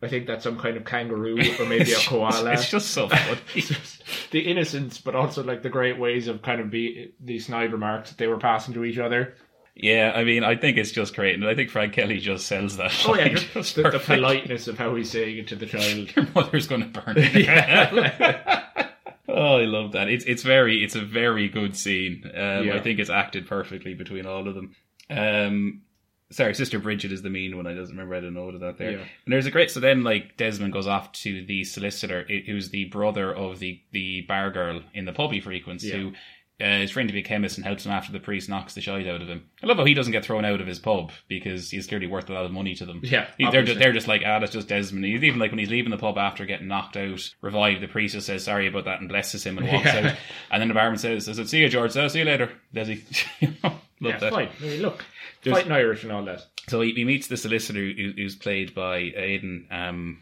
I 0.00 0.06
think 0.08 0.26
that's 0.26 0.44
some 0.44 0.58
kind 0.58 0.76
of 0.76 0.84
kangaroo 0.84 1.38
or 1.58 1.66
maybe 1.66 1.82
a 1.82 1.84
just- 1.96 2.06
koala. 2.08 2.52
It's 2.52 2.70
just 2.70 2.90
so 2.92 3.08
funny. 3.08 3.38
Just 3.54 4.02
the 4.30 4.40
innocence, 4.40 4.98
but 4.98 5.14
also 5.14 5.42
like 5.44 5.62
the 5.62 5.68
great 5.68 5.98
ways 5.98 6.26
of 6.28 6.40
kind 6.42 6.60
of 6.60 6.70
be 6.70 7.12
these 7.20 7.46
snide 7.46 7.72
remarks 7.72 8.10
that 8.10 8.18
they 8.18 8.26
were 8.28 8.38
passing 8.38 8.74
to 8.74 8.84
each 8.84 8.98
other. 8.98 9.34
Yeah, 9.78 10.12
I 10.14 10.24
mean, 10.24 10.44
I 10.44 10.56
think 10.56 10.76
it's 10.76 10.90
just 10.90 11.14
great, 11.14 11.34
and 11.34 11.46
I 11.46 11.54
think 11.54 11.70
Frank 11.70 11.92
Kelly 11.94 12.18
just 12.18 12.46
sells 12.46 12.76
that. 12.76 12.92
Oh 13.06 13.14
yeah, 13.14 13.28
just, 13.28 13.76
the, 13.76 13.82
the 13.90 13.98
politeness 13.98 14.68
of 14.68 14.76
how 14.78 14.94
he's 14.96 15.10
saying 15.10 15.38
it 15.38 15.48
to 15.48 15.56
the 15.56 15.66
child. 15.74 16.14
Your 16.16 16.26
mother's 16.34 16.66
going 16.66 16.92
to 16.92 17.00
burn. 17.00 17.14
it. 17.16 18.64
Oh, 19.30 19.58
I 19.58 19.66
love 19.66 19.92
that. 19.92 20.08
It's 20.08 20.24
it's 20.24 20.42
very 20.42 20.82
it's 20.82 20.94
a 20.96 21.02
very 21.04 21.48
good 21.48 21.76
scene. 21.76 22.22
Um, 22.34 22.66
Yeah. 22.66 22.74
I 22.76 22.80
think 22.80 22.98
it's 22.98 23.10
acted 23.10 23.46
perfectly 23.46 23.92
between 23.94 24.24
all 24.26 24.48
of 24.48 24.54
them. 24.54 24.74
Um, 25.10 25.82
sorry, 26.30 26.54
Sister 26.54 26.78
Bridget 26.78 27.12
is 27.12 27.20
the 27.22 27.28
mean 27.30 27.54
one. 27.56 27.66
I 27.66 27.74
doesn't 27.74 27.94
remember 27.94 28.14
I 28.14 28.18
had 28.18 28.24
a 28.24 28.30
note 28.30 28.54
of 28.54 28.60
that 28.62 28.78
there. 28.78 28.92
Yeah. 28.92 28.96
And 28.98 29.32
there's 29.32 29.44
a 29.46 29.50
great. 29.50 29.70
So 29.70 29.80
then, 29.80 30.02
like 30.02 30.38
Desmond 30.38 30.72
goes 30.72 30.86
off 30.86 31.12
to 31.12 31.44
the 31.44 31.62
solicitor, 31.64 32.26
who's 32.46 32.70
the 32.70 32.86
brother 32.86 33.32
of 33.32 33.58
the 33.58 33.80
the 33.92 34.22
bar 34.22 34.50
girl 34.50 34.80
in 34.94 35.04
the 35.04 35.12
pub 35.12 35.30
he 35.30 35.40
frequents, 35.40 35.84
Yeah. 35.84 35.96
who. 35.96 36.12
Uh, 36.60 36.82
is 36.82 36.90
trained 36.90 37.08
to 37.08 37.12
be 37.12 37.20
a 37.20 37.22
chemist 37.22 37.56
and 37.56 37.64
helps 37.64 37.86
him 37.86 37.92
after 37.92 38.10
the 38.10 38.18
priest 38.18 38.48
knocks 38.48 38.74
the 38.74 38.80
shite 38.80 39.06
out 39.06 39.22
of 39.22 39.28
him. 39.28 39.48
I 39.62 39.66
love 39.68 39.76
how 39.76 39.84
he 39.84 39.94
doesn't 39.94 40.10
get 40.12 40.24
thrown 40.24 40.44
out 40.44 40.60
of 40.60 40.66
his 40.66 40.80
pub 40.80 41.12
because 41.28 41.70
he's 41.70 41.86
clearly 41.86 42.08
worth 42.08 42.28
a 42.28 42.32
lot 42.32 42.44
of 42.46 42.50
money 42.50 42.74
to 42.74 42.84
them. 42.84 43.00
Yeah, 43.04 43.28
He- 43.38 43.48
they're 43.48 43.62
just, 43.62 43.78
they're 43.78 43.92
just 43.92 44.08
like, 44.08 44.22
ah, 44.26 44.40
that's 44.40 44.50
just 44.50 44.66
Desmond. 44.66 45.04
He's 45.04 45.22
even 45.22 45.38
like 45.38 45.52
when 45.52 45.60
he's 45.60 45.70
leaving 45.70 45.92
the 45.92 45.96
pub 45.98 46.18
after 46.18 46.44
getting 46.46 46.66
knocked 46.66 46.96
out, 46.96 47.32
revived, 47.42 47.80
the 47.80 47.86
priest 47.86 48.14
just 48.14 48.26
says 48.26 48.42
sorry 48.42 48.66
about 48.66 48.86
that 48.86 48.98
and 48.98 49.08
blesses 49.08 49.46
him 49.46 49.56
and 49.58 49.68
walks 49.68 49.84
Yeah. 49.86 50.08
out. 50.08 50.16
And 50.50 50.60
then 50.60 50.66
the 50.66 50.74
barman 50.74 50.98
says, 50.98 51.26
says 51.26 51.48
see 51.48 51.58
you, 51.60 51.68
George. 51.68 51.92
So, 51.92 52.08
see 52.08 52.18
you 52.18 52.24
later, 52.24 52.50
Desi. 52.74 53.04
Love 53.62 53.72
yeah, 54.00 54.18
that. 54.18 54.32
fine. 54.32 54.48
Look, 54.80 55.04
Just- 55.42 55.54
fighting 55.56 55.70
Irish 55.72 56.02
and 56.02 56.10
all 56.10 56.24
that. 56.24 56.40
So 56.68 56.80
he, 56.80 56.92
he 56.92 57.04
meets 57.04 57.28
the 57.28 57.36
solicitor 57.36 57.78
who, 57.78 58.12
who's 58.16 58.34
played 58.34 58.74
by 58.74 58.96
Aidan, 58.98 59.68
um, 59.70 60.18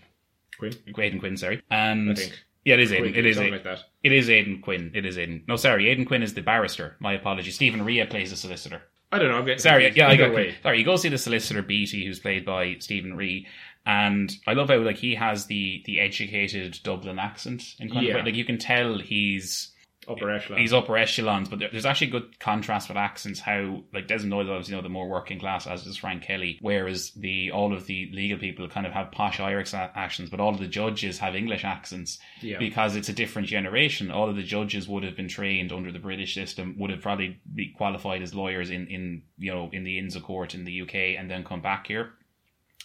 Quinn, 0.59 0.75
Aidan 0.99 1.19
Quinn, 1.19 1.37
sorry. 1.39 1.63
And 1.71 2.11
I 2.11 2.15
think. 2.15 2.39
yeah, 2.65 2.75
it 2.75 2.81
is 2.81 2.93
Aidan. 2.93 3.05
Quinn, 3.13 3.19
It 3.19 3.27
is 3.27 3.39
Aidan. 3.39 3.53
like 3.53 3.65
that. 3.65 3.85
It 4.07 4.13
is 4.13 4.31
Aidan 4.31 4.61
Quinn. 4.63 4.93
It 4.95 5.05
is 5.05 5.19
Aidan. 5.19 5.43
No, 5.49 5.57
sorry, 5.57 5.89
Aidan 5.91 6.05
Quinn 6.05 6.23
is 6.23 6.35
the 6.35 6.43
barrister. 6.43 6.97
My 7.01 7.15
apologies. 7.15 7.57
Stephen 7.57 7.85
Rea 7.85 8.07
plays 8.07 8.31
the 8.31 8.37
solicitor. 8.37 8.83
I 9.11 9.19
don't 9.19 9.31
know. 9.31 9.39
I'm 9.39 9.45
getting 9.45 9.59
Sorry, 9.59 9.91
yeah, 9.95 10.09
I 10.09 10.17
got 10.17 10.33
way. 10.35 10.55
sorry. 10.63 10.79
You 10.79 10.85
go 10.85 10.97
see 10.97 11.09
the 11.09 11.19
solicitor 11.19 11.63
Beatty, 11.63 12.05
who's 12.07 12.21
played 12.21 12.45
by 12.45 12.77
Stephen 12.79 13.17
Rea, 13.17 13.47
and 13.85 14.33
I 14.47 14.53
love 14.53 14.69
how 14.69 14.79
like 14.79 14.97
he 14.99 15.15
has 15.17 15.47
the 15.47 15.83
the 15.87 15.99
educated 16.01 16.79
Dublin 16.85 17.19
accent 17.19 17.75
and 17.81 17.91
kind 17.93 18.07
Yeah. 18.07 18.19
of 18.19 18.25
like 18.27 18.35
you 18.37 18.45
can 18.45 18.59
tell 18.59 18.99
he's 18.99 19.73
upper 20.09 20.31
echelon. 20.31 20.61
He's 20.61 20.73
upper 20.73 20.97
echelons, 20.97 21.49
but 21.49 21.59
there- 21.59 21.69
there's 21.71 21.87
actually 21.87 22.09
good 22.09 22.39
contrast 22.39 22.89
with 22.89 22.97
accents. 22.97 23.41
How 23.41 23.85
like 23.93 24.07
Desmond 24.07 24.31
Doyle, 24.33 24.51
obviously, 24.51 24.73
you 24.73 24.77
know, 24.79 24.83
the 24.83 24.89
more 24.89 25.09
working 25.09 25.39
class, 25.39 25.67
as 25.67 25.87
is 25.87 25.97
Frank 25.97 26.23
Kelly. 26.23 26.59
Whereas 26.61 27.13
the 27.13 27.51
all 27.51 27.73
of 27.73 27.87
the 27.87 28.11
legal 28.13 28.39
people 28.39 28.69
kind 28.69 28.87
of 28.87 28.93
have 28.93 29.11
posh 29.13 29.41
Irish 29.41 29.73
accents, 29.75 30.31
but 30.31 30.41
all 30.41 30.51
of 30.55 30.59
the 30.61 30.67
judges 30.69 31.19
have 31.19 31.35
English 31.35 31.65
accents 31.65 32.19
Yeah. 32.43 32.59
because 32.59 32.97
it's 32.97 33.09
a 33.09 33.13
different 33.13 33.49
generation. 33.49 34.11
All 34.11 34.29
of 34.29 34.37
the 34.37 34.43
judges 34.43 34.87
would 34.89 35.03
have 35.05 35.17
been 35.17 35.29
trained 35.29 35.73
under 35.73 35.91
the 35.93 35.99
British 35.99 36.35
system, 36.35 36.77
would 36.79 36.91
have 36.91 37.01
probably 37.03 37.39
be 37.55 37.69
qualified 37.77 38.23
as 38.23 38.35
lawyers 38.35 38.71
in 38.71 38.87
in 38.89 39.23
you 39.39 39.53
know 39.53 39.71
in 39.73 39.85
the 39.85 39.99
Inns 39.99 40.17
of 40.17 40.23
Court 40.23 40.55
in 40.55 40.65
the 40.65 40.83
UK, 40.83 41.17
and 41.17 41.31
then 41.31 41.45
come 41.45 41.61
back 41.61 41.87
here. 41.87 42.15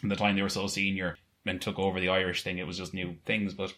At 0.03 0.09
the 0.09 0.15
time 0.15 0.35
they 0.35 0.41
were 0.41 0.49
so 0.49 0.67
senior 0.67 1.17
and 1.45 1.61
took 1.61 1.77
over 1.79 1.99
the 1.99 2.09
Irish 2.09 2.43
thing, 2.43 2.57
it 2.57 2.65
was 2.67 2.77
just 2.77 2.93
new 2.93 3.15
things, 3.25 3.53
but 3.53 3.73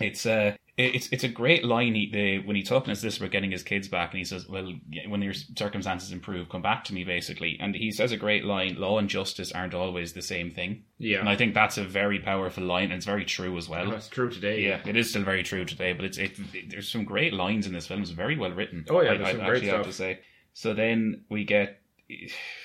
it's 0.00 0.26
uh 0.26 0.54
it's 0.78 1.08
it's 1.10 1.24
a 1.24 1.28
great 1.28 1.64
line 1.64 1.94
he 1.94 2.08
the 2.12 2.38
when 2.46 2.54
he's 2.54 2.68
talking 2.68 2.94
to 2.94 3.00
this 3.00 3.16
about 3.16 3.32
getting 3.32 3.50
his 3.50 3.64
kids 3.64 3.88
back 3.88 4.12
and 4.12 4.18
he 4.18 4.24
says 4.24 4.48
well 4.48 4.72
when 5.08 5.20
your 5.22 5.34
circumstances 5.34 6.12
improve 6.12 6.48
come 6.48 6.62
back 6.62 6.84
to 6.84 6.94
me 6.94 7.02
basically. 7.02 7.58
And 7.60 7.74
he 7.74 7.90
says 7.90 8.12
a 8.12 8.16
great 8.16 8.44
line 8.44 8.76
law 8.76 8.98
and 8.98 9.08
justice 9.08 9.50
aren't 9.50 9.74
always 9.74 10.12
the 10.12 10.22
same 10.22 10.52
thing. 10.52 10.84
Yeah. 10.98 11.18
and 11.18 11.28
I 11.28 11.34
think 11.34 11.54
that's 11.54 11.78
a 11.78 11.84
very 11.84 12.20
powerful 12.20 12.62
line 12.62 12.84
and 12.84 12.94
it's 12.94 13.06
very 13.06 13.24
true 13.24 13.56
as 13.58 13.68
well. 13.68 13.90
That's 13.90 14.08
true 14.08 14.30
today. 14.30 14.62
yeah. 14.62 14.80
It 14.86 14.96
is 14.96 15.10
still 15.10 15.24
very 15.24 15.42
true 15.42 15.64
today 15.64 15.92
but 15.92 16.04
it's 16.04 16.18
it, 16.18 16.38
there's 16.70 16.88
some 16.88 17.04
great 17.04 17.32
lines 17.32 17.66
in 17.66 17.72
this 17.72 17.88
film. 17.88 18.02
It's 18.02 18.10
very 18.10 18.38
well 18.38 18.52
written 18.52 18.86
Oh, 18.88 19.00
yeah, 19.00 19.12
I, 19.12 19.16
there's 19.16 19.28
I 19.28 19.32
some 19.32 19.46
great 19.46 19.56
actually 19.56 19.70
have 19.70 19.86
to 19.86 19.92
say. 19.92 20.20
So 20.52 20.74
then 20.74 21.24
we 21.28 21.44
get 21.44 21.80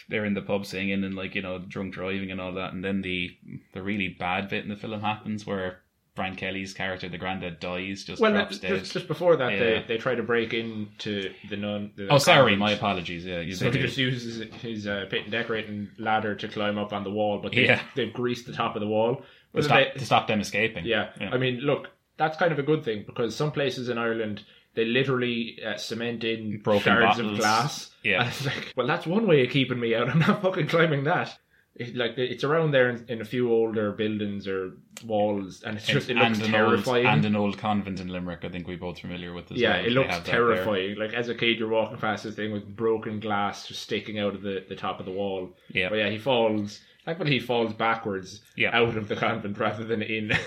they're 0.10 0.26
in 0.26 0.36
the 0.36 0.42
pub 0.42 0.68
singing 0.68 1.04
and 1.04 1.16
like 1.16 1.34
you 1.34 1.42
know 1.42 1.58
drunk 1.58 1.96
driving 1.96 2.30
and 2.32 2.40
all 2.40 2.54
that 2.54 2.74
and 2.74 2.84
then 2.84 3.02
the 3.02 3.36
the 3.74 3.82
really 3.82 4.10
bad 4.10 4.50
bit 4.50 4.64
in 4.64 4.70
the 4.70 4.76
film 4.76 5.02
happens 5.02 5.48
where 5.48 5.83
Frank 6.16 6.38
Kelly's 6.38 6.74
character 6.74 7.10
the 7.10 7.18
granddad 7.18 7.60
dies 7.60 8.04
just 8.04 8.22
Well, 8.22 8.32
drops 8.34 8.60
that- 8.60 8.68
dead 8.70 8.80
just, 8.80 8.94
just 8.94 9.08
before 9.08 9.36
that, 9.38 9.52
Yeah. 9.54 9.60
they, 9.60 9.86
they 9.88 9.98
try 9.98 10.14
to 10.16 10.24
break 10.24 10.54
into 10.54 11.34
the 11.50 11.58
nun. 11.58 11.92
The 11.96 12.08
oh 12.10 12.18
sorry 12.20 12.52
convent. 12.54 12.60
my 12.60 12.72
apologies 12.72 13.26
yeah 13.26 13.44
So 13.54 13.72
he 13.72 13.80
just 13.80 13.98
uses 13.98 14.54
his 14.62 14.86
uh, 14.88 15.06
and 15.12 15.32
decorating 15.32 15.90
ladder 15.98 16.36
to 16.36 16.48
climb 16.48 16.78
up 16.78 16.94
on 16.94 17.04
the 17.04 17.12
wall, 17.12 17.40
but 17.42 17.52
they, 17.54 17.66
Yeah. 17.66 17.82
they've 17.96 18.14
greased 18.14 18.46
the 18.46 18.54
top 18.54 18.76
of 18.76 18.82
the 18.82 18.88
wall. 18.88 19.24
to 19.56 19.64
stop, 19.64 19.78
they- 19.94 20.00
to 20.00 20.06
stop 20.06 20.28
them 20.28 20.40
escaping 20.42 20.86
yeah. 20.86 21.10
I 21.20 21.38
mean, 21.38 21.60
look, 21.62 21.88
that's 22.18 22.38
kind 22.38 22.52
of 22.52 22.60
a 22.60 22.64
good 22.64 22.84
thing 22.86 23.04
because 23.06 23.36
some 23.36 23.52
places 23.52 23.90
in 23.90 23.98
Ireland 23.98 24.44
they 24.76 24.86
literally 24.86 25.60
uh, 25.64 25.78
cement 25.78 26.24
in 26.24 26.60
Broken 26.60 26.82
shards 26.82 27.18
bottles. 27.18 27.34
of 27.34 27.38
glass. 27.40 27.92
Yeah. 28.04 28.32
like, 28.46 28.74
well, 28.76 28.88
that's 28.88 29.06
one 29.06 29.28
way 29.28 29.44
of 29.46 29.52
keeping 29.52 29.80
me 29.80 29.94
out. 29.94 30.10
I'm 30.10 30.18
not 30.18 30.42
fucking 30.42 30.68
climbing 30.68 31.04
that. 31.04 31.38
It, 31.76 31.96
like 31.96 32.18
it's 32.20 32.44
around 32.44 32.70
there 32.70 32.90
in, 32.92 33.04
in 33.08 33.22
a 33.22 33.26
few 33.26 33.52
older 33.52 33.92
buildings 33.94 34.48
or 34.48 34.74
walls, 35.06 35.64
and 35.66 35.76
it's 35.76 35.88
just 35.88 36.08
it 36.08 36.16
looks 36.18 36.38
and 36.38 36.46
an 36.46 36.52
terrifying. 36.52 37.06
old 37.08 37.16
and 37.16 37.26
an 37.26 37.36
old 37.36 37.58
convent 37.58 38.00
in 38.00 38.10
Limerick 38.10 38.46
I 38.46 38.50
think 38.50 38.68
we're 38.68 38.78
both 38.78 39.00
familiar 39.00 39.34
with 39.34 39.52
as 39.52 39.58
Yeah, 39.58 39.78
well. 39.78 39.86
it 39.86 39.92
looks 39.92 40.14
have 40.14 40.24
that 40.24 40.32
there. 40.32 40.40
terrifying. 40.56 40.98
Like 41.00 41.14
as 41.14 41.30
a 41.30 41.36
kid, 41.36 41.58
you're 41.58 41.70
walking 41.70 41.98
past 41.98 42.26
this 42.26 42.36
thing 42.36 42.52
with 42.52 42.76
broken 42.76 43.20
glass 43.20 43.68
just 43.68 43.82
sticking 43.82 44.20
out 44.20 44.36
of 44.36 44.44
the, 44.44 44.64
the 44.70 44.76
top 44.76 45.00
of 45.00 45.08
the 45.08 45.12
wall. 45.12 45.56
Yeah. 45.70 45.90
But 45.90 45.96
yeah, 45.96 46.10
he 46.10 46.20
falls. 46.20 46.80
Like 47.08 47.18
when 47.18 47.28
he 47.28 47.40
falls 47.40 47.74
backwards 47.74 48.42
Yeah. 48.56 48.70
out 48.78 48.96
of 48.96 49.08
the 49.08 49.16
convent 49.16 49.58
rather 49.58 49.84
than 49.84 50.02
in. 50.04 50.32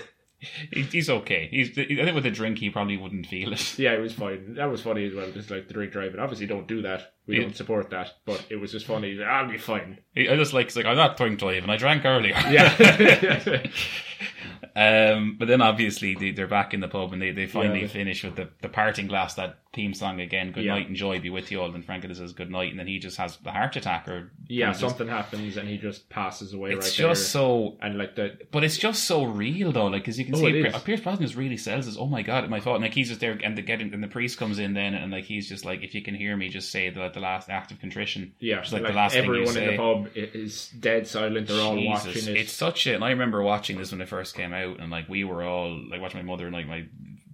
He- 0.72 0.82
he's 0.82 1.08
okay 1.08 1.48
he's 1.50 1.70
I 1.78 1.84
think 1.86 2.14
with 2.14 2.26
a 2.26 2.30
drink 2.30 2.58
he 2.58 2.68
probably 2.70 2.96
wouldn't 2.96 3.26
feel 3.26 3.52
it 3.52 3.78
yeah, 3.78 3.92
it 3.92 4.00
was 4.00 4.12
fine. 4.12 4.54
That 4.54 4.66
was 4.70 4.82
funny 4.82 5.06
as 5.06 5.14
well. 5.14 5.30
Just 5.30 5.50
like 5.50 5.66
the 5.68 5.74
drink 5.74 5.92
driving. 5.92 6.20
Obviously, 6.20 6.46
don't 6.46 6.68
do 6.68 6.82
that. 6.82 7.14
We 7.26 7.38
don't 7.40 7.56
support 7.56 7.90
that. 7.90 8.12
But 8.26 8.44
it 8.50 8.56
was 8.56 8.70
just 8.70 8.86
funny. 8.86 9.14
Like, 9.14 9.26
I'll 9.28 9.48
be 9.50 9.58
fine. 9.58 9.98
I 10.16 10.36
just 10.36 10.52
like, 10.52 10.66
it's 10.66 10.76
like 10.76 10.86
I'm 10.86 10.96
not 10.96 11.16
drink 11.16 11.38
driving 11.38 11.68
I 11.70 11.76
drank 11.76 12.04
earlier 12.04 12.34
Yeah. 12.50 13.62
Um, 14.74 15.36
but 15.38 15.48
then 15.48 15.62
obviously 15.62 16.14
they, 16.14 16.32
they're 16.32 16.46
back 16.46 16.74
in 16.74 16.80
the 16.80 16.88
pub 16.88 17.14
and 17.14 17.22
they, 17.22 17.30
they 17.30 17.46
finally 17.46 17.80
Yeah. 17.82 17.86
finish 17.88 18.22
with 18.22 18.36
the, 18.36 18.50
the 18.60 18.68
parting 18.68 19.06
glass, 19.06 19.32
that 19.34 19.60
theme 19.76 19.94
song 19.94 20.20
again, 20.20 20.50
Good 20.50 20.64
Yeah. 20.64 20.74
Night 20.74 20.88
and 20.88 20.96
Joy 20.96 21.20
be 21.20 21.30
with 21.30 21.52
you 21.52 21.60
all. 21.60 21.72
And 21.72 21.84
Frank 21.84 22.04
says 22.12 22.32
good 22.32 22.50
night 22.50 22.70
and 22.70 22.80
then 22.80 22.88
he 22.88 22.98
just 22.98 23.16
has 23.18 23.36
the 23.36 23.52
heart 23.52 23.76
attack 23.76 24.08
or 24.08 24.32
yeah, 24.48 24.68
just- 24.70 24.80
something 24.80 25.06
happens 25.06 25.56
and 25.56 25.68
he 25.68 25.78
just 25.78 26.08
passes 26.08 26.52
away 26.52 26.70
it's 26.72 26.86
right 26.86 26.94
just 26.94 26.98
there. 26.98 27.14
so 27.42 27.76
And 27.80 27.96
like 27.98 28.16
the 28.16 28.36
but 28.50 28.64
it's 28.64 28.76
just 28.78 29.04
so 29.04 29.22
real 29.24 29.70
though, 29.70 29.86
like 29.86 30.02
because 30.02 30.18
you 30.18 30.24
can 30.24 30.34
Oh, 30.34 30.38
see 30.38 30.46
it 30.48 30.66
is. 30.74 30.82
Pierce 30.82 31.00
Brosnan 31.02 31.22
just 31.26 31.36
really 31.36 31.56
sells 31.56 31.86
this. 31.86 31.96
Oh 31.96 32.06
my 32.06 32.22
god, 32.22 32.48
my 32.50 32.58
fault. 32.58 32.76
And 32.76 32.82
like 32.84 32.94
he's 32.94 33.08
just 33.08 33.20
there, 33.20 33.38
and 33.44 33.56
the 33.56 33.62
getting 33.62 33.92
and 33.94 34.02
the 34.02 34.08
priest 34.08 34.38
comes 34.38 34.58
in 34.58 34.74
then, 34.74 34.94
and 34.94 35.12
like 35.12 35.24
he's 35.24 35.48
just 35.48 35.64
like, 35.64 35.82
if 35.84 35.94
you 35.94 36.02
can 36.02 36.14
hear 36.14 36.36
me, 36.36 36.48
just 36.48 36.72
say 36.72 36.90
the 36.90 37.08
the 37.10 37.20
last 37.20 37.48
act 37.50 37.70
of 37.70 37.78
contrition. 37.78 38.32
yeah, 38.40 38.60
just 38.60 38.72
like, 38.72 38.82
like 38.82 38.92
the 38.92 38.96
last 38.96 39.14
everyone 39.14 39.52
say. 39.52 39.64
in 39.64 39.70
the 39.72 39.76
pub 39.76 40.08
is 40.14 40.68
dead 40.80 41.06
silent. 41.06 41.48
They're 41.48 41.60
all 41.60 41.76
Jesus, 41.76 42.06
watching 42.16 42.34
it. 42.34 42.40
It's 42.40 42.52
such 42.52 42.86
a. 42.86 42.94
And 42.94 43.04
I 43.04 43.10
remember 43.10 43.42
watching 43.42 43.76
this 43.76 43.92
when 43.92 44.00
it 44.00 44.08
first 44.08 44.34
came 44.34 44.52
out, 44.54 44.80
and 44.80 44.90
like 44.90 45.08
we 45.08 45.24
were 45.24 45.42
all 45.44 45.78
like 45.90 46.00
watching 46.00 46.24
my 46.24 46.30
mother 46.32 46.46
and 46.46 46.54
like 46.54 46.66
my 46.66 46.86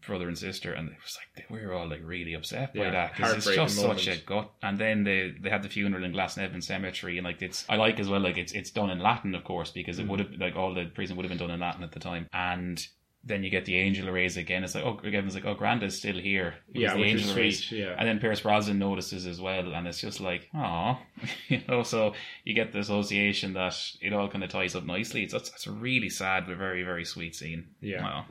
brother 0.07 0.28
and 0.28 0.36
sister, 0.38 0.72
and 0.72 0.88
it 0.88 0.96
was 1.03 1.18
like 1.36 1.50
we 1.50 1.64
were 1.66 1.72
all 1.74 1.88
like 1.88 2.00
really 2.05 2.34
upset 2.34 2.74
by 2.74 2.80
Yeah, 2.84 2.90
that 2.90 3.16
because 3.16 3.34
it's 3.36 3.57
just 3.57 3.76
such 3.76 4.07
a 4.07 4.11
moment. 4.11 4.26
gut. 4.26 4.50
And 4.62 4.78
then 4.78 5.05
they 5.05 5.34
they 5.40 5.50
had 5.50 5.62
the 5.62 5.68
funeral 5.68 6.05
in 6.05 6.12
Glasnevin 6.12 6.62
Cemetery, 6.62 7.18
and 7.18 7.24
like 7.24 7.40
it's 7.42 7.64
I 7.68 7.76
like 7.76 7.98
as 8.00 8.09
well 8.09 8.20
like 8.20 8.38
it's 8.38 8.53
it's 8.53 8.70
done 8.70 8.90
in 8.90 8.98
Latin, 9.00 9.34
of 9.34 9.44
course, 9.44 9.70
because 9.70 9.98
Mm. 9.98 10.00
it 10.03 10.09
would 10.09 10.20
have 10.20 10.32
like 10.38 10.57
all 10.57 10.74
the 10.74 10.86
prison 10.86 11.16
would 11.16 11.24
have 11.24 11.30
been 11.30 11.38
done 11.46 11.50
in 11.55 11.61
Latin 11.61 11.82
at 11.82 11.92
the 11.92 12.00
time, 12.00 12.28
and. 12.32 12.86
Then 13.24 13.44
you 13.44 13.50
get 13.50 13.66
the 13.66 13.76
angel 13.78 14.11
raise 14.11 14.36
again. 14.36 14.64
It's 14.64 14.74
like, 14.74 14.82
oh, 14.84 14.94
Gavin's 14.94 15.36
like, 15.36 15.44
oh, 15.44 15.55
Granda's 15.55 15.96
still 15.96 16.16
here. 16.18 16.55
It 16.74 16.80
Yeah, 16.80 16.94
the 16.96 17.05
angel 17.05 17.32
sweet, 17.32 17.70
yeah. 17.70 17.94
And 17.96 18.09
then 18.09 18.18
Pierce 18.18 18.40
Brosnan 18.40 18.80
notices 18.80 19.28
as 19.28 19.40
well, 19.40 19.74
and 19.74 19.86
it's 19.86 20.00
just 20.00 20.18
like, 20.20 20.48
oh, 20.53 20.98
you 21.48 21.61
know. 21.68 21.84
So 21.84 22.14
you 22.42 22.53
get 22.53 22.72
the 22.72 22.80
association 22.80 23.53
that 23.53 23.76
it 24.00 24.12
all 24.12 24.28
kind 24.28 24.42
of 24.42 24.50
ties 24.50 24.74
up 24.74 24.82
nicely. 24.84 25.22
It's 25.22 25.34
it's 25.34 25.68
a 25.68 25.70
really 25.70 26.09
sad 26.11 26.48
but 26.48 26.57
very 26.57 26.82
very 26.82 27.05
sweet 27.05 27.36
scene. 27.36 27.68
Yeah. 27.80 28.03
Wow. 28.03 28.24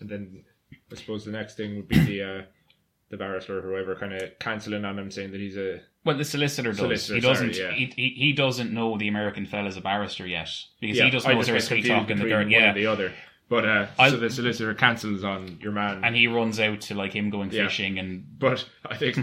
And 0.00 0.08
then 0.08 0.44
I 0.92 0.94
suppose 0.96 1.24
the 1.24 1.32
next 1.32 1.56
thing 1.56 1.76
would 1.76 1.88
be 1.88 1.98
the 1.98 2.22
uh, 2.22 2.42
the 3.10 3.16
barrister 3.16 3.58
or 3.58 3.62
whoever 3.62 3.94
kind 3.94 4.12
of 4.14 4.38
cancelling 4.38 4.84
on 4.84 4.98
him, 4.98 5.10
saying 5.10 5.32
that 5.32 5.40
he's 5.40 5.56
a 5.56 5.80
Well, 6.04 6.16
the 6.16 6.24
solicitor 6.24 6.70
does. 6.70 6.78
Solicitor, 6.78 7.14
he 7.14 7.20
doesn't. 7.20 7.54
sorry, 7.54 7.68
yeah. 7.68 7.74
he, 7.74 7.92
he 7.96 8.08
he 8.26 8.32
doesn't 8.32 8.72
know 8.72 8.96
the 8.98 9.08
American 9.08 9.46
fella's 9.46 9.76
a 9.76 9.80
barrister 9.80 10.26
yet 10.26 10.50
because 10.80 10.96
yeah. 10.96 11.04
he 11.04 11.10
doesn't 11.10 11.30
know 11.30 11.42
there's 11.42 11.66
sweet 11.68 11.86
talk 11.86 12.10
in 12.10 12.18
the 12.18 12.30
one 12.30 12.50
Yeah, 12.50 12.72
the 12.72 12.86
other. 12.86 13.12
But 13.50 13.64
uh, 13.66 13.86
I- 13.98 14.10
so 14.10 14.18
the 14.18 14.28
solicitor 14.28 14.74
cancels 14.74 15.24
on 15.24 15.58
your 15.62 15.72
man, 15.72 16.04
and 16.04 16.14
he 16.14 16.26
runs 16.26 16.60
out 16.60 16.82
to 16.82 16.94
like 16.94 17.14
him 17.14 17.30
going 17.30 17.50
Yeah. 17.50 17.64
fishing 17.66 17.98
and 17.98 18.26
but 18.38 18.68
I 18.84 18.96
think 18.96 19.16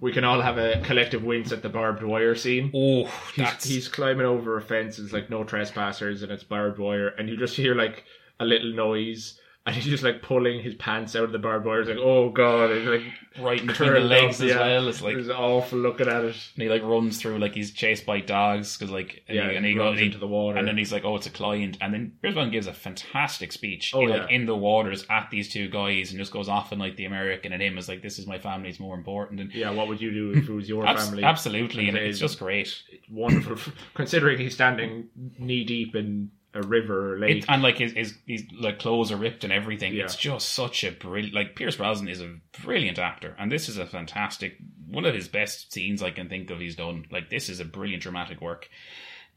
we 0.00 0.10
can 0.12 0.24
all 0.24 0.40
have 0.40 0.56
a 0.56 0.80
collective 0.82 1.22
wince 1.22 1.52
at 1.52 1.60
the 1.62 1.68
barbed 1.68 2.02
wire 2.02 2.34
scene. 2.34 2.70
oh, 2.74 3.04
He's, 3.34 3.64
he's 3.64 3.88
climbing 3.88 4.24
over 4.26 4.56
a 4.56 4.62
fence. 4.62 4.98
It's 4.98 5.12
like 5.12 5.28
no 5.28 5.44
trespassers, 5.44 6.22
and 6.22 6.32
it's 6.32 6.44
barbed 6.44 6.78
wire. 6.78 7.08
And 7.08 7.28
you 7.28 7.36
just 7.36 7.54
hear 7.56 7.74
like 7.74 8.04
a 8.40 8.44
little 8.46 8.72
noise, 8.72 9.38
and 9.64 9.76
he's 9.76 9.84
just 9.84 10.02
like 10.02 10.22
pulling 10.22 10.60
his 10.60 10.74
pants 10.74 11.14
out 11.14 11.22
of 11.24 11.32
the 11.32 11.38
barbed 11.38 11.64
wire. 11.66 11.80
It's 11.80 11.88
like, 11.88 11.98
oh 11.98 12.30
god, 12.30 12.70
it's 12.72 12.86
like 12.88 13.44
right 13.44 13.60
in 13.60 13.68
between 13.68 13.92
the 13.92 14.00
legs 14.00 14.40
up, 14.40 14.44
as 14.46 14.50
yeah. 14.50 14.58
well. 14.58 14.88
It's 14.88 15.00
like 15.00 15.14
It 15.14 15.18
was 15.18 15.30
awful 15.30 15.78
looking 15.78 16.08
at 16.08 16.24
it. 16.24 16.36
And 16.54 16.62
he 16.62 16.68
like 16.68 16.82
runs 16.82 17.20
through 17.20 17.38
like 17.38 17.54
he's 17.54 17.70
chased 17.70 18.04
by 18.04 18.20
dogs 18.20 18.76
because 18.76 18.90
like 18.90 19.22
and 19.28 19.36
Yeah, 19.36 19.50
he, 19.50 19.56
and 19.56 19.64
he 19.64 19.74
goes 19.74 20.00
into 20.00 20.18
the 20.18 20.26
water. 20.26 20.58
and 20.58 20.66
then 20.66 20.76
he's 20.76 20.92
like 20.92 21.04
oh 21.04 21.14
it's 21.16 21.26
a 21.26 21.30
client 21.30 21.78
and 21.80 21.94
then 21.94 22.12
Pierce 22.20 22.34
Brosnan 22.34 22.52
gives 22.52 22.66
a 22.66 22.72
fantastic 22.74 23.52
speech 23.52 23.92
Oh, 23.94 24.00
he, 24.00 24.08
like 24.08 24.28
yeah. 24.30 24.34
in 24.36 24.46
the 24.46 24.56
waters 24.56 25.06
at 25.08 25.28
these 25.30 25.48
two 25.52 25.68
guys 25.68 26.10
and 26.10 26.18
just 26.18 26.32
goes 26.32 26.48
off 26.48 26.72
on 26.72 26.78
like 26.80 26.96
the 26.96 27.04
American 27.04 27.52
and 27.52 27.62
him 27.62 27.78
is 27.78 27.88
like 27.88 28.02
this 28.02 28.18
is 28.18 28.26
my 28.26 28.38
family 28.40 28.68
it's 28.68 28.80
more 28.80 28.96
important 28.96 29.40
and 29.40 29.52
Yeah, 29.54 29.70
what 29.70 29.86
would 29.88 30.00
you 30.00 30.10
do 30.12 30.38
if 30.38 30.48
it 30.48 30.52
was 30.52 30.68
your 30.68 30.84
abs- 30.84 31.06
family? 31.06 31.22
absolutely 31.24 31.88
and 31.88 31.96
And 31.96 32.06
it's 32.06 32.18
just 32.18 32.38
great 32.40 32.82
It's 32.90 33.08
wonderful, 33.08 33.72
considering 33.94 34.38
he's 34.38 34.54
standing 34.54 35.08
knee 35.38 35.62
deep 35.64 35.94
in 35.94 36.32
a 36.54 36.62
river 36.62 37.14
or 37.14 37.18
lake. 37.18 37.38
it, 37.38 37.44
and 37.48 37.62
like 37.62 37.78
his, 37.78 37.92
his 37.92 38.14
his 38.26 38.44
like 38.60 38.78
clothes 38.78 39.10
are 39.10 39.16
ripped 39.16 39.42
and 39.44 39.52
everything 39.52 39.94
Yeah. 39.94 40.04
it's 40.04 40.16
just 40.16 40.50
such 40.50 40.84
a 40.84 40.90
brilliant 40.92 41.34
like 41.34 41.56
Pierce 41.56 41.76
Brosnan 41.76 42.08
is 42.08 42.20
a 42.20 42.36
brilliant 42.62 42.98
actor 42.98 43.34
and 43.38 43.50
this 43.50 43.68
is 43.68 43.78
a 43.78 43.86
fantastic 43.86 44.56
one 44.88 45.04
of 45.06 45.14
his 45.14 45.28
best 45.28 45.72
scenes 45.72 46.02
I 46.02 46.10
can 46.10 46.28
think 46.28 46.50
of 46.50 46.58
he's 46.60 46.76
done 46.76 47.06
like 47.10 47.30
this 47.30 47.48
is 47.48 47.60
a 47.60 47.64
brilliant 47.64 48.02
dramatic 48.02 48.40
work 48.42 48.68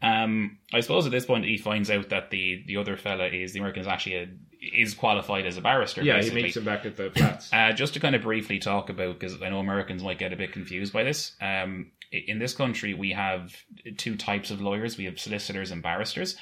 Um, 0.01 0.57
I 0.73 0.81
suppose 0.81 1.05
at 1.05 1.11
this 1.13 1.25
point 1.25 1.45
he 1.45 1.57
finds 1.57 1.89
out 1.89 2.09
that 2.09 2.29
the 2.31 2.63
the 2.67 2.77
other 2.77 2.97
fella 2.97 3.27
is 3.27 3.53
the 3.53 3.59
American 3.59 3.81
is 3.81 3.87
actually 3.87 4.15
a, 4.15 4.27
is 4.73 4.93
qualified 4.93 5.45
as 5.45 5.55
a 5.57 5.61
barrister. 5.61 6.03
yeah, 6.03 6.17
basically. 6.17 6.39
he 6.41 6.43
meets 6.47 6.57
him 6.57 6.65
back 6.65 6.85
at 6.85 6.97
the 6.97 7.11
flats. 7.11 7.49
Uh, 7.53 7.71
just 7.71 7.93
to 7.93 7.99
kind 7.99 8.15
of 8.15 8.23
briefly 8.23 8.59
talk 8.59 8.89
about, 8.89 9.17
because 9.19 9.41
I 9.41 9.49
know 9.49 9.59
Americans 9.59 10.03
might 10.03 10.17
get 10.19 10.33
a 10.33 10.35
bit 10.35 10.51
confused 10.51 10.91
by 10.91 11.03
this. 11.03 11.33
Um, 11.39 11.91
in 12.11 12.39
this 12.39 12.53
country, 12.53 12.93
we 12.93 13.11
have 13.11 13.55
two 13.97 14.15
types 14.15 14.51
of 14.51 14.61
lawyers. 14.61 14.97
We 14.97 15.05
have 15.05 15.19
solicitors 15.19 15.71
and 15.71 15.81
barristers. 15.83 16.35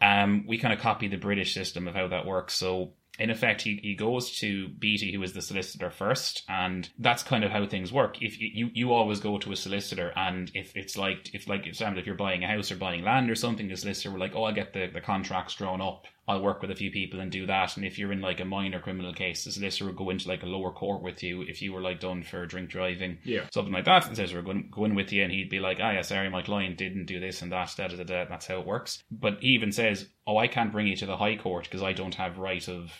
Um, 0.00 0.44
we 0.46 0.58
kind 0.58 0.74
of 0.74 0.80
copy 0.80 1.08
the 1.08 1.16
British 1.16 1.54
system 1.54 1.88
of 1.88 1.94
how 1.94 2.08
that 2.08 2.26
works. 2.26 2.54
So, 2.54 2.92
in 3.18 3.30
effect, 3.30 3.62
he, 3.62 3.80
he 3.82 3.94
goes 3.94 4.38
to 4.40 4.68
Beatty, 4.68 5.14
who 5.14 5.22
is 5.22 5.32
the 5.32 5.40
solicitor 5.40 5.90
first, 5.90 6.42
and 6.48 6.88
that's 6.98 7.22
kind 7.22 7.44
of 7.44 7.50
how 7.50 7.66
things 7.66 7.92
work. 7.92 8.20
If 8.20 8.38
you, 8.38 8.70
you, 8.74 8.92
always 8.92 9.20
go 9.20 9.38
to 9.38 9.52
a 9.52 9.56
solicitor, 9.56 10.12
and 10.14 10.50
if 10.52 10.76
it's 10.76 10.98
like 10.98 11.30
if 11.34 11.48
like 11.48 11.66
example, 11.66 11.98
if 11.98 12.06
you're 12.06 12.14
buying 12.14 12.44
a 12.44 12.48
house 12.48 12.70
or 12.70 12.76
buying 12.76 13.04
land 13.04 13.30
or 13.30 13.34
something, 13.34 13.68
the 13.68 13.76
solicitor 13.76 14.10
will 14.10 14.20
like, 14.20 14.34
oh, 14.34 14.44
I'll 14.44 14.54
get 14.54 14.74
the, 14.74 14.88
the 14.92 15.00
contracts 15.00 15.54
drawn 15.54 15.80
up. 15.80 16.04
I'll 16.28 16.42
work 16.42 16.60
with 16.60 16.72
a 16.72 16.74
few 16.74 16.90
people 16.90 17.20
and 17.20 17.30
do 17.30 17.46
that. 17.46 17.76
And 17.76 17.86
if 17.86 17.98
you're 17.98 18.10
in 18.10 18.20
like 18.20 18.40
a 18.40 18.44
minor 18.44 18.80
criminal 18.80 19.14
case, 19.14 19.44
the 19.44 19.52
solicitor 19.52 19.84
will 19.86 19.92
go 19.92 20.10
into 20.10 20.28
like 20.28 20.42
a 20.42 20.46
lower 20.46 20.72
court 20.72 21.00
with 21.02 21.22
you. 21.22 21.42
If 21.42 21.62
you 21.62 21.72
were 21.72 21.80
like 21.80 22.00
done 22.00 22.24
for 22.24 22.44
drink 22.46 22.68
driving, 22.68 23.18
Yeah. 23.24 23.42
something 23.52 23.72
like 23.72 23.84
that, 23.84 24.08
the 24.08 24.14
solicitor 24.16 24.42
would 24.42 24.70
go 24.70 24.84
in 24.86 24.94
with 24.96 25.12
you, 25.12 25.22
and 25.22 25.30
he'd 25.30 25.50
be 25.50 25.60
like, 25.60 25.78
ah, 25.80 25.92
yeah, 25.92 26.02
sorry, 26.02 26.28
my 26.28 26.42
client 26.42 26.78
didn't 26.78 27.06
do 27.06 27.20
this 27.20 27.42
and 27.42 27.52
that, 27.52 27.72
da 27.76 27.86
da 27.88 27.96
da. 27.96 28.04
da. 28.04 28.24
That's 28.24 28.46
how 28.46 28.58
it 28.58 28.66
works. 28.66 29.04
But 29.10 29.38
he 29.40 29.48
even 29.50 29.70
says, 29.70 30.08
oh, 30.26 30.36
I 30.36 30.48
can't 30.48 30.72
bring 30.72 30.88
you 30.88 30.96
to 30.96 31.06
the 31.06 31.16
high 31.16 31.36
court 31.36 31.64
because 31.64 31.82
I 31.82 31.92
don't 31.92 32.14
have 32.16 32.38
right 32.38 32.66
of 32.68 32.92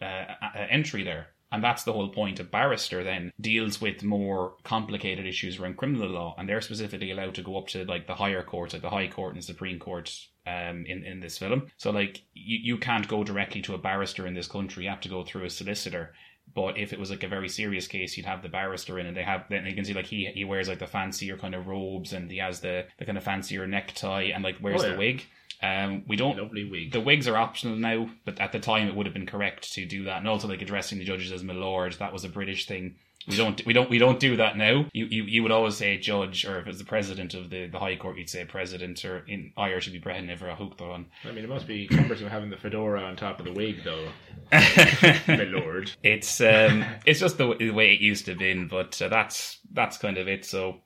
uh, 0.00 0.04
uh, 0.04 0.66
entry 0.70 1.02
there. 1.04 1.28
And 1.50 1.64
that's 1.64 1.84
the 1.84 1.94
whole 1.94 2.10
point. 2.10 2.40
A 2.40 2.44
barrister 2.44 3.02
then 3.02 3.32
deals 3.40 3.80
with 3.80 4.02
more 4.04 4.54
complicated 4.64 5.24
issues 5.26 5.58
around 5.58 5.78
criminal 5.78 6.08
law, 6.10 6.34
and 6.36 6.46
they're 6.46 6.60
specifically 6.60 7.10
allowed 7.10 7.34
to 7.36 7.42
go 7.42 7.56
up 7.56 7.68
to 7.68 7.84
like 7.86 8.06
the 8.06 8.14
higher 8.14 8.42
courts, 8.42 8.74
like 8.74 8.82
the 8.82 8.90
High 8.90 9.08
Court 9.08 9.34
and 9.34 9.42
Supreme 9.42 9.78
Court 9.78 10.14
um, 10.48 10.84
in, 10.86 11.04
in 11.04 11.20
this 11.20 11.36
film. 11.38 11.60
So, 11.76 11.90
like, 11.90 12.22
you, 12.34 12.58
you 12.62 12.76
can't 12.78 13.08
go 13.08 13.24
directly 13.24 13.60
to 13.62 13.74
a 13.74 13.78
barrister 13.78 14.26
in 14.26 14.34
this 14.34 14.48
country, 14.48 14.84
you 14.84 14.90
have 14.90 15.00
to 15.02 15.08
go 15.08 15.24
through 15.24 15.44
a 15.44 15.50
solicitor. 15.50 16.12
But 16.54 16.78
if 16.78 16.92
it 16.94 16.98
was 16.98 17.10
like 17.10 17.22
a 17.24 17.28
very 17.28 17.48
serious 17.48 17.86
case, 17.86 18.16
you'd 18.16 18.24
have 18.26 18.42
the 18.42 18.48
barrister 18.48 18.98
in, 18.98 19.06
and 19.06 19.14
they 19.16 19.22
have 19.22 19.44
then 19.50 19.66
you 19.66 19.74
can 19.74 19.84
see 19.84 19.92
like 19.92 20.06
he 20.06 20.26
he 20.34 20.44
wears 20.44 20.66
like 20.68 20.78
the 20.78 20.86
fancier 20.86 21.36
kind 21.36 21.54
of 21.54 21.66
robes, 21.66 22.14
and 22.14 22.30
he 22.30 22.38
has 22.38 22.60
the 22.60 22.86
the 22.98 23.04
kind 23.04 23.18
of 23.18 23.24
fancier 23.24 23.66
necktie, 23.66 24.30
and 24.34 24.42
like 24.42 24.56
wears 24.62 24.82
Oh, 24.82 24.86
yeah. 24.86 24.92
the 24.92 24.98
wig. 24.98 25.26
Um, 25.62 26.04
we 26.08 26.16
don't 26.16 26.38
Lovely 26.38 26.64
wig. 26.70 26.92
the 26.92 27.00
wigs 27.00 27.28
are 27.28 27.36
optional 27.36 27.76
now, 27.76 28.08
but 28.24 28.40
at 28.40 28.52
the 28.52 28.60
time 28.60 28.88
it 28.88 28.94
would 28.94 29.06
have 29.06 29.12
been 29.12 29.26
correct 29.26 29.72
to 29.74 29.84
do 29.84 30.04
that. 30.04 30.18
And 30.18 30.28
also 30.28 30.48
like 30.48 30.62
addressing 30.62 30.98
the 30.98 31.04
judges 31.04 31.32
as 31.32 31.42
my 31.44 31.52
lord, 31.52 31.92
that 31.98 32.12
was 32.12 32.24
a 32.24 32.28
British 32.30 32.66
thing. 32.66 32.94
We 33.26 33.36
don't 33.36 33.64
we 33.66 33.72
don't 33.74 33.90
we 33.90 33.98
don't 33.98 34.20
do 34.20 34.36
that 34.36 34.56
now. 34.56 34.86
You 34.92 35.06
you, 35.06 35.24
you 35.24 35.42
would 35.42 35.52
always 35.52 35.76
say 35.76 35.98
judge, 35.98 36.46
or 36.46 36.60
if 36.60 36.66
it's 36.66 36.78
the 36.78 36.84
president 36.84 37.34
of 37.34 37.50
the, 37.50 37.66
the 37.66 37.78
High 37.78 37.96
Court, 37.96 38.16
you'd 38.16 38.30
say 38.30 38.44
president, 38.44 39.04
or 39.04 39.24
in 39.26 39.52
Irish 39.56 39.86
it'd 39.88 40.02
be 40.02 40.08
Brehan 40.08 40.26
never 40.26 40.48
a 40.48 40.54
hooked 40.54 40.80
on. 40.80 41.06
I 41.24 41.32
mean, 41.32 41.44
it 41.44 41.50
must 41.50 41.66
be 41.66 41.88
cumbersome 41.88 42.28
having 42.28 42.48
the 42.48 42.56
fedora 42.56 43.02
on 43.02 43.16
top 43.16 43.38
of 43.38 43.44
the 43.44 43.52
wig, 43.52 43.84
though. 43.84 44.08
My 44.52 45.44
lord. 45.44 45.90
It's 46.02 46.40
um 46.40 46.84
it's 47.04 47.20
just 47.20 47.36
the, 47.36 47.54
the 47.58 47.70
way 47.70 47.92
it 47.92 48.00
used 48.00 48.26
to 48.26 48.34
been, 48.34 48.66
but 48.68 49.00
uh, 49.02 49.08
that's 49.08 49.58
that's 49.72 49.98
kind 49.98 50.16
of 50.16 50.26
it. 50.26 50.46
So 50.46 50.80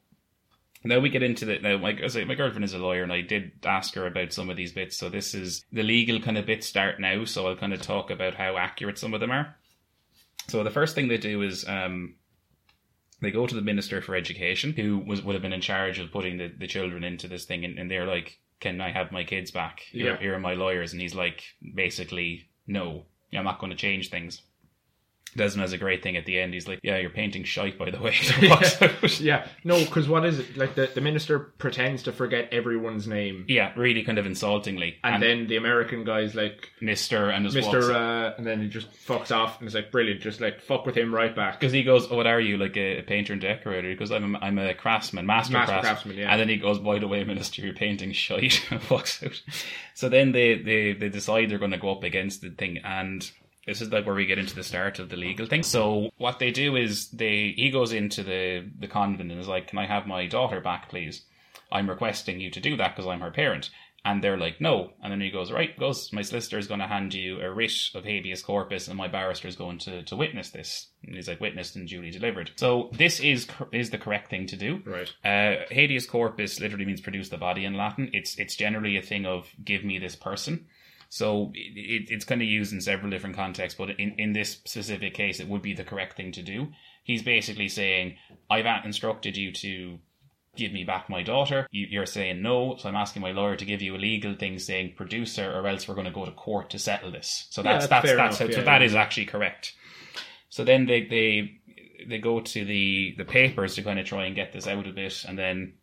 now 0.85 0.99
we 0.99 1.11
get 1.11 1.23
into 1.23 1.45
the 1.45 1.59
now. 1.61 1.79
My, 1.79 1.97
say, 2.09 2.25
my 2.25 2.35
girlfriend 2.35 2.65
is 2.65 2.75
a 2.75 2.79
lawyer, 2.79 3.05
and 3.05 3.13
I 3.13 3.21
did 3.21 3.53
ask 3.65 3.95
her 3.95 4.07
about 4.07 4.33
some 4.33 4.51
of 4.51 4.57
these 4.57 4.73
bits. 4.73 4.97
So 4.97 5.09
this 5.09 5.35
is 5.35 5.65
the 5.73 5.83
legal 5.83 6.21
kind 6.21 6.37
of 6.37 6.47
bits 6.47 6.67
start 6.67 7.01
now. 7.01 7.25
So 7.25 7.47
I'll 7.47 7.57
kind 7.57 7.73
of 7.73 7.83
talk 7.83 8.11
about 8.11 8.35
how 8.35 8.57
accurate 8.57 8.99
some 8.99 9.15
of 9.15 9.21
them 9.21 9.31
are. 9.31 9.55
So 10.49 10.65
the 10.65 10.71
first 10.71 10.95
thing 10.95 11.07
they 11.07 11.19
do 11.19 11.43
is 11.43 11.67
um, 11.69 12.17
they 13.23 13.31
go 13.31 13.47
to 13.47 13.55
the 13.55 13.63
minister 13.63 14.03
for 14.03 14.15
education, 14.15 14.73
who 14.73 14.99
was 14.99 15.23
would 15.23 15.35
have 15.35 15.43
been 15.43 15.53
in 15.53 15.61
charge 15.61 15.99
of 15.99 16.11
putting 16.13 16.37
the, 16.39 16.49
the 16.59 16.67
children 16.67 17.05
into 17.05 17.29
this 17.29 17.45
thing, 17.47 17.65
and, 17.65 17.79
and 17.79 17.91
they're 17.91 18.07
like, 18.07 18.39
"Can 18.61 18.81
I 18.81 18.91
have 18.91 19.13
my 19.13 19.25
kids 19.25 19.51
back? 19.51 19.81
Here, 19.91 20.07
Yeah. 20.13 20.19
here 20.19 20.35
are 20.35 20.41
my 20.41 20.55
lawyers." 20.55 20.93
And 20.93 21.01
he's 21.01 21.15
like, 21.15 21.43
basically, 21.75 22.49
"No, 22.67 23.07
I'm 23.33 23.45
not 23.45 23.59
going 23.61 23.71
to 23.71 23.77
change 23.77 24.11
things." 24.11 24.43
Desmond 25.37 25.63
has 25.63 25.73
a 25.73 25.79
great 25.79 26.03
thing 26.03 26.17
at 26.17 26.27
the 26.27 26.39
end. 26.39 26.55
He's 26.55 26.69
like, 26.69 26.81
"Yeah, 26.83 26.99
you're 26.99 27.11
painting 27.11 27.45
shite, 27.45 27.79
by 27.79 27.91
the 27.91 27.99
way." 27.99 28.15
Out. 28.51 29.21
Yeah, 29.21 29.47
no, 29.65 29.79
because 29.79 30.09
what 30.09 30.25
is 30.25 30.39
it? 30.41 30.57
Like, 30.57 30.75
the, 30.75 30.91
the 30.95 31.01
minister 31.01 31.39
pretends 31.39 32.03
to 32.05 32.13
forget 32.13 32.49
everyone's 32.53 33.07
name. 33.07 33.47
yeah, 33.49 33.73
really 33.77 34.03
kind 34.03 34.19
of 34.19 34.27
insultingly. 34.27 34.97
And, 35.05 35.23
then 35.23 35.47
the 35.47 35.57
American 35.57 36.05
guy's 36.05 36.35
like, 36.35 36.71
Mister 36.81 37.31
and 37.31 37.45
his 37.45 37.55
Mr. 37.55 37.95
Uh, 37.95 38.35
and 38.37 38.47
then 38.47 38.61
he 38.61 38.69
just 38.69 38.91
fucks 39.07 39.31
off 39.35 39.59
and 39.59 39.67
it's 39.67 39.75
like, 39.75 39.91
brilliant, 39.91 40.21
just 40.21 40.41
like, 40.41 40.61
fuck 40.61 40.85
with 40.87 40.97
him 40.97 41.15
right 41.15 41.35
back. 41.35 41.59
because 41.61 41.73
he 41.73 41.83
goes, 41.83 42.11
oh, 42.11 42.17
"What 42.17 42.27
are 42.27 42.41
you, 42.41 42.57
like 42.59 42.77
a, 42.77 42.99
a 42.99 43.03
painter 43.03 43.33
and 43.33 43.43
decorator?" 43.43 43.89
He 43.89 43.95
goes, 43.95 44.11
"I'm 44.11 44.35
a, 44.35 44.39
I'm 44.39 44.59
a 44.59 44.75
craftsman, 44.75 45.27
master, 45.27 45.53
Master 45.55 45.73
crafts-" 45.73 45.89
craftsman, 45.89 46.17
yeah. 46.17 46.31
And 46.31 46.41
then 46.41 46.49
he 46.49 46.57
goes, 46.57 46.79
"By 46.79 46.99
the 46.99 47.09
way, 47.09 47.25
Minister, 47.25 47.63
you're 47.63 47.75
painting 47.75 48.13
shite," 48.13 48.61
and 48.71 48.83
walks 48.91 49.23
out. 49.23 49.41
So 49.95 50.09
then 50.09 50.33
they 50.33 50.55
they 50.57 50.93
they 50.93 51.09
decide 51.09 51.51
they're 51.51 51.59
going 51.59 51.71
to 51.73 51.79
go 51.79 51.93
up 51.93 52.03
against 52.03 52.41
the 52.43 52.51
thing, 52.51 52.79
and 52.85 53.31
this 53.67 53.81
is 53.81 53.91
like 53.91 54.07
where 54.07 54.15
we 54.15 54.27
get 54.27 54.39
into 54.39 54.55
the 54.55 54.63
start 54.63 54.99
of 54.99 55.09
the 55.09 55.17
legal 55.17 55.47
thing. 55.47 55.63
So 55.63 56.11
what 56.19 56.39
they 56.39 56.51
do 56.51 56.77
is 56.77 57.09
they 57.11 57.55
he 57.57 57.71
goes 57.71 57.93
into 57.93 58.23
the 58.23 58.69
the 58.79 58.89
convent 58.89 59.31
and 59.31 59.41
is 59.41 59.49
like, 59.49 59.69
"Can 59.69 59.79
I 59.79 59.87
have 59.87 60.07
my 60.07 60.27
daughter 60.27 60.61
back, 60.61 60.89
please? 60.89 61.23
I'm 61.71 61.89
requesting 61.89 62.41
you 62.41 62.51
to 62.51 62.61
do 62.61 62.77
that 62.77 62.95
because 62.95 63.09
I'm 63.09 63.21
her 63.21 63.31
parent." 63.31 63.71
And 64.05 64.23
they're 64.23 64.39
like, 64.39 64.61
no. 64.61 64.91
And 65.01 65.13
then 65.13 65.21
he 65.21 65.31
goes, 65.31 65.53
right, 65.53 65.79
goes, 65.79 66.13
my 66.13 66.23
solicitor 66.23 66.59
is 66.59 66.67
going 66.67 66.81
to 66.81 66.89
hand 66.89 67.15
you 67.15 67.41
a 67.41 67.53
writ 67.53 67.91
of 67.95 68.05
habeas 68.05 68.43
corpus 68.43 68.89
and 68.89 68.97
my 68.97 69.07
barrister 69.07 69.47
is 69.47 69.55
going 69.55 69.79
to, 69.79 70.03
to 70.03 70.17
witness 70.17 70.51
this. 70.51 70.89
And 71.05 71.15
he's 71.15 71.29
like, 71.29 71.41
witnessed 71.41 71.77
and 71.77 71.87
duly 71.87 72.11
delivered. 72.11 72.51
So 72.57 72.91
this 72.93 73.21
is 73.21 73.47
is 73.71 73.91
the 73.91 73.99
correct 73.99 74.29
thing 74.29 74.47
to 74.49 74.57
do. 74.57 74.83
Right. 74.85 75.13
Uh, 75.25 75.65
habeas 75.71 76.07
corpus 76.07 76.59
literally 76.59 76.85
means 76.85 77.01
produce 77.01 77.29
the 77.29 77.37
body 77.37 77.65
in 77.65 77.75
Latin. 77.75 78.11
It's 78.13 78.37
it's 78.39 78.57
generally 78.57 78.97
a 78.97 79.03
thing 79.03 79.25
of 79.25 79.49
give 79.65 79.85
me 79.85 79.99
this 79.99 80.17
person. 80.17 80.67
So 81.13 81.53
it, 81.53 81.77
it, 81.77 82.03
it's 82.09 82.25
kind 82.25 82.41
of 82.41 82.49
used 82.49 82.73
in 82.73 82.81
several 82.81 83.11
different 83.11 83.37
contexts, 83.37 83.77
but 83.77 83.91
in, 84.01 84.15
in 84.17 84.33
this 84.33 84.53
specific 84.53 85.13
case, 85.13 85.41
it 85.41 85.49
would 85.49 85.61
be 85.61 85.75
the 85.75 85.85
correct 85.85 86.17
thing 86.17 86.33
to 86.33 86.43
do. 86.43 86.69
He's 87.05 87.23
basically 87.23 87.69
saying, 87.69 88.17
I've 88.49 88.65
instructed 88.87 89.37
you 89.37 89.53
to 89.53 89.99
give 90.57 90.73
me 90.73 90.85
back 90.85 91.11
my 91.11 91.23
daughter. 91.23 91.67
You, 91.71 91.87
you're 91.91 92.07
saying 92.07 92.41
no, 92.41 92.77
so 92.79 92.89
I'm 92.89 92.97
asking 92.97 93.21
my 93.21 93.33
lawyer 93.33 93.57
to 93.57 93.65
give 93.67 93.83
you 93.83 93.95
a 93.95 93.99
legal 93.99 94.35
thing 94.37 94.59
saying 94.59 94.95
produce 94.97 95.37
her, 95.37 95.53
or 95.53 95.67
else 95.67 95.87
we're 95.87 95.97
going 95.97 96.07
to 96.07 96.13
go 96.13 96.25
to 96.25 96.33
court 96.33 96.71
to 96.71 96.79
settle 96.79 97.11
this. 97.11 97.47
So 97.51 97.63
Yeah, 97.63 97.75
that's 97.75 97.89
that's 97.89 98.07
that's 98.07 98.07
that's, 98.07 98.13
enough, 98.15 98.39
how, 98.39 98.55
so 98.55 98.61
yeah, 98.61 98.65
that 98.65 98.81
yeah. 98.81 98.87
is 98.87 98.95
actually 98.95 99.27
correct. 99.27 99.75
So 100.49 100.65
then 100.65 100.87
they 100.87 101.05
they 101.05 101.61
they 102.09 102.19
go 102.21 102.41
to 102.41 102.65
the 102.65 103.17
the 103.19 103.27
papers 103.27 103.75
to 103.75 103.83
kind 103.83 103.99
of 103.99 104.07
try 104.07 104.25
and 104.25 104.35
get 104.35 104.55
this 104.55 104.67
out 104.67 104.87
a 104.87 104.93
bit, 104.93 105.27
and 105.29 105.39
then 105.39 105.75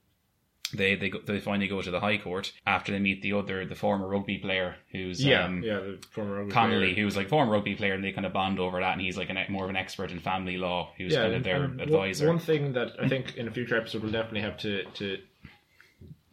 they 0.73 0.95
they 0.95 1.09
go, 1.09 1.19
they 1.19 1.39
finally 1.39 1.67
go 1.67 1.81
to 1.81 1.91
the 1.91 1.99
High 1.99 2.17
Court 2.17 2.51
after 2.65 2.91
they 2.91 2.99
meet 2.99 3.21
the 3.21 3.33
other 3.33 3.65
the 3.65 3.75
former 3.75 4.07
rugby 4.07 4.37
player 4.37 4.75
who's 4.91 5.23
Yeah, 5.23 5.45
um, 5.45 5.63
yeah, 5.63 5.79
the 5.79 5.99
former 6.11 6.37
rugby 6.37 6.51
Connolly, 6.51 6.95
who's 6.95 7.15
like 7.15 7.29
former 7.29 7.51
rugby 7.51 7.75
player, 7.75 7.93
and 7.93 8.03
they 8.03 8.11
kind 8.11 8.25
of 8.25 8.33
bond 8.33 8.59
over 8.59 8.79
that, 8.79 8.93
and 8.93 9.01
he's 9.01 9.17
like 9.17 9.29
an, 9.29 9.37
more 9.49 9.63
of 9.63 9.69
an 9.69 9.75
expert 9.75 10.11
in 10.11 10.19
family 10.19 10.57
law, 10.57 10.91
who's 10.97 11.13
yeah, 11.13 11.23
kind 11.23 11.35
of 11.35 11.43
their 11.43 11.63
advisor. 11.63 12.27
One 12.27 12.39
thing 12.39 12.73
that 12.73 12.91
I 13.01 13.07
think 13.07 13.35
in 13.35 13.47
a 13.47 13.51
future 13.51 13.77
episode 13.77 14.03
we'll 14.03 14.11
definitely 14.11 14.41
have 14.41 14.57
to 14.59 14.83
to 14.85 15.17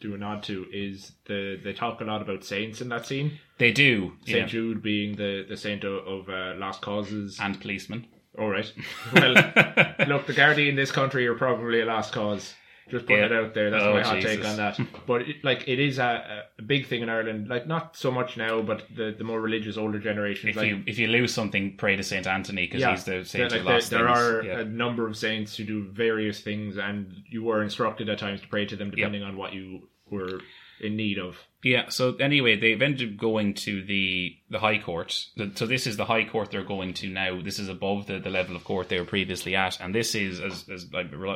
do 0.00 0.14
a 0.14 0.18
nod 0.18 0.42
to 0.44 0.66
is 0.72 1.12
the 1.26 1.58
they 1.62 1.72
talk 1.72 2.00
a 2.00 2.04
lot 2.04 2.22
about 2.22 2.44
saints 2.44 2.80
in 2.80 2.88
that 2.90 3.06
scene. 3.06 3.38
they 3.58 3.72
do, 3.72 4.12
Saint 4.26 4.38
yeah. 4.38 4.46
Jude 4.46 4.82
being 4.82 5.16
the 5.16 5.44
the 5.48 5.56
saint 5.56 5.84
of, 5.84 6.06
of 6.06 6.28
uh, 6.28 6.54
lost 6.56 6.82
causes. 6.82 7.38
and 7.40 7.60
policemen. 7.60 8.06
All 8.38 8.48
right. 8.48 8.70
Well, 9.14 9.32
look, 9.32 10.26
the 10.26 10.34
Gardaí 10.34 10.68
in 10.68 10.76
this 10.76 10.92
country 10.92 11.26
are 11.26 11.34
probably 11.34 11.80
a 11.80 11.86
lost 11.86 12.12
cause. 12.12 12.54
Just 12.88 13.06
putting 13.06 13.18
Yeah. 13.18 13.26
it 13.26 13.32
out 13.32 13.52
there. 13.54 13.70
That's 13.70 13.82
Oh, 13.82 13.94
my 13.94 14.02
hot 14.02 14.20
take 14.22 14.44
on 14.44 14.56
that. 14.58 14.78
But 15.06 15.22
it, 15.22 15.44
like, 15.44 15.66
it 15.66 15.80
is 15.80 15.98
a, 15.98 16.44
a 16.58 16.62
big 16.62 16.86
thing 16.86 17.02
in 17.02 17.08
Ireland. 17.08 17.48
Like, 17.48 17.66
not 17.66 17.96
so 17.96 18.10
much 18.12 18.36
now, 18.36 18.62
but 18.62 18.84
the, 18.94 19.14
the 19.16 19.24
more 19.24 19.40
religious 19.40 19.76
older 19.76 19.98
generations. 19.98 20.50
If 20.50 20.56
like, 20.56 20.68
you 20.68 20.82
if 20.86 20.98
you 20.98 21.08
lose 21.08 21.34
something, 21.34 21.76
pray 21.76 21.96
to 21.96 22.02
Saint 22.04 22.26
Anthony 22.26 22.66
because 22.66 22.80
yeah, 22.80 22.90
he's 22.92 23.04
the 23.04 23.24
saint 23.24 23.50
who 23.52 23.58
like, 23.58 23.66
lost 23.66 23.90
there, 23.90 24.00
there 24.00 24.08
are 24.08 24.42
Yeah. 24.44 24.60
a 24.60 24.64
number 24.64 25.06
of 25.08 25.16
saints 25.16 25.56
who 25.56 25.64
do 25.64 25.84
various 25.90 26.40
things, 26.40 26.78
and 26.78 27.12
you 27.28 27.42
were 27.42 27.62
instructed 27.62 28.08
at 28.08 28.18
times 28.18 28.40
to 28.42 28.48
pray 28.48 28.66
to 28.66 28.76
them 28.76 28.90
depending 28.90 29.22
on 29.24 29.36
what 29.36 29.52
you 29.52 29.88
were 30.10 30.40
in 30.80 30.96
need 30.96 31.18
of. 31.18 31.38
Yeah. 31.62 31.88
So 31.88 32.14
anyway, 32.16 32.56
they've 32.56 32.80
ended 32.80 33.12
up 33.12 33.16
going 33.18 33.54
to 33.54 33.82
the 33.82 34.36
the 34.50 34.58
High 34.58 34.78
Court. 34.78 35.26
So 35.54 35.66
this 35.66 35.86
is 35.86 35.96
the 35.96 36.04
High 36.04 36.24
Court 36.24 36.50
they're 36.50 36.62
going 36.62 36.94
to 36.94 37.08
now. 37.08 37.40
This 37.42 37.58
is 37.58 37.68
above 37.68 38.06
the, 38.06 38.18
the 38.18 38.30
level 38.30 38.54
of 38.54 38.64
court 38.64 38.88
they 38.88 39.00
were 39.00 39.04
previously 39.06 39.56
at, 39.56 39.80
and 39.80 39.94
this 39.94 40.14
is 40.14 40.40
as 40.40 40.68
as 40.68 40.86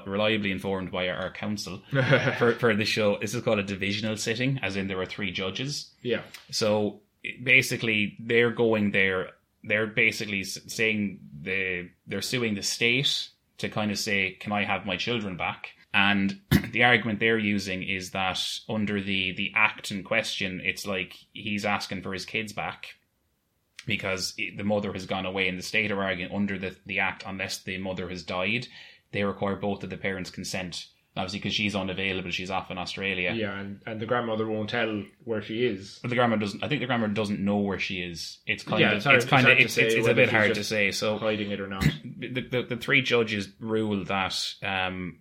reliably 0.07 0.53
informed 0.53 0.93
by 0.93 1.09
our, 1.09 1.16
our 1.16 1.30
counsel 1.30 1.82
for 2.38 2.53
for 2.53 2.74
the 2.74 2.84
show. 2.84 3.18
This 3.18 3.34
is 3.34 3.43
called 3.43 3.59
a 3.59 3.64
divisional 3.64 4.16
sitting, 4.16 4.61
as 4.62 4.76
in 4.76 4.86
there 4.86 5.01
are 5.01 5.07
three 5.07 5.32
judges. 5.32 5.91
Yeah. 6.03 6.22
So 6.51 7.01
basically, 7.43 8.16
they're 8.20 8.53
going 8.53 8.93
there. 8.93 9.30
They're 9.64 9.86
basically 9.86 10.45
saying 10.45 11.20
they 11.43 11.91
they're 12.07 12.22
suing 12.22 12.55
the 12.55 12.62
state 12.62 13.30
to 13.59 13.68
kind 13.68 13.91
of 13.91 13.99
say, 13.99 14.36
"Can 14.38 14.53
I 14.53 14.64
have 14.64 14.86
my 14.86 14.97
children 14.97 15.36
back?" 15.36 15.70
And 15.93 16.41
the 16.72 16.84
argument 16.84 17.18
they're 17.20 17.38
using 17.38 17.82
is 17.82 18.11
that 18.12 18.41
under 18.68 19.01
the 19.01 19.32
the 19.32 19.53
act 19.57 19.91
in 19.91 20.05
question, 20.05 20.61
it's 20.64 20.86
like 20.86 21.14
he's 21.32 21.64
asking 21.64 22.03
for 22.03 22.12
his 22.12 22.24
kids 22.24 22.53
back 22.53 22.95
because 23.86 24.34
the 24.36 24.62
mother 24.62 24.93
has 24.93 25.07
gone 25.07 25.26
away, 25.26 25.49
and 25.49 25.59
the 25.59 25.62
state 25.62 25.91
are 25.91 26.03
arguing 26.03 26.32
under 26.32 26.59
the 26.59 26.76
the 26.86 27.01
act, 27.01 27.24
unless 27.26 27.59
the 27.59 27.78
mother 27.78 28.09
has 28.09 28.22
died, 28.22 28.66
they 29.12 29.24
require 29.24 29.57
both 29.57 29.82
of 29.82 29.91
the 29.91 29.97
parents' 29.97 30.30
consent. 30.30 30.86
Obviously, 31.16 31.41
because 31.41 31.55
she's 31.55 31.74
unavailable, 31.74 32.30
she's 32.30 32.53
off 32.53 32.70
in 32.70 32.78
Australia. 32.78 33.32
Yeah, 33.34 33.59
and, 33.59 33.80
and 33.84 33.99
the 34.01 34.07
grandmother 34.07 34.47
won't 34.47 34.70
tell 34.70 35.03
where 35.24 35.43
she 35.43 35.66
is. 35.66 35.99
But 36.01 36.11
the 36.11 36.14
grandmother 36.14 36.43
doesn't. 36.43 36.62
I 36.62 36.68
think 36.68 36.80
the 36.82 36.86
grandmother 36.86 37.12
doesn't 37.12 37.41
know 37.41 37.57
where 37.57 37.80
she 37.80 38.01
is. 38.01 38.38
It's 38.47 38.62
kind 38.62 38.80
Yeah, 38.80 38.93
of. 38.93 38.99
it's 38.99 39.07
It's, 39.07 39.24
kind 39.24 39.49
it's 39.49 39.53
of. 39.53 39.64
It's, 39.64 39.76
it's, 39.76 39.95
it's 39.97 40.07
a 40.07 40.14
bit 40.14 40.30
hard 40.30 40.55
to 40.55 40.62
say. 40.62 40.93
So 40.93 41.18
Hiding 41.18 41.51
it 41.51 41.61
or 41.61 41.66
not. 41.66 41.84
the, 42.05 42.43
the 42.49 42.62
the 42.62 42.76
three 42.76 43.03
judges 43.03 43.49
rule 43.59 44.05
that 44.05 44.55
um, 44.62 45.18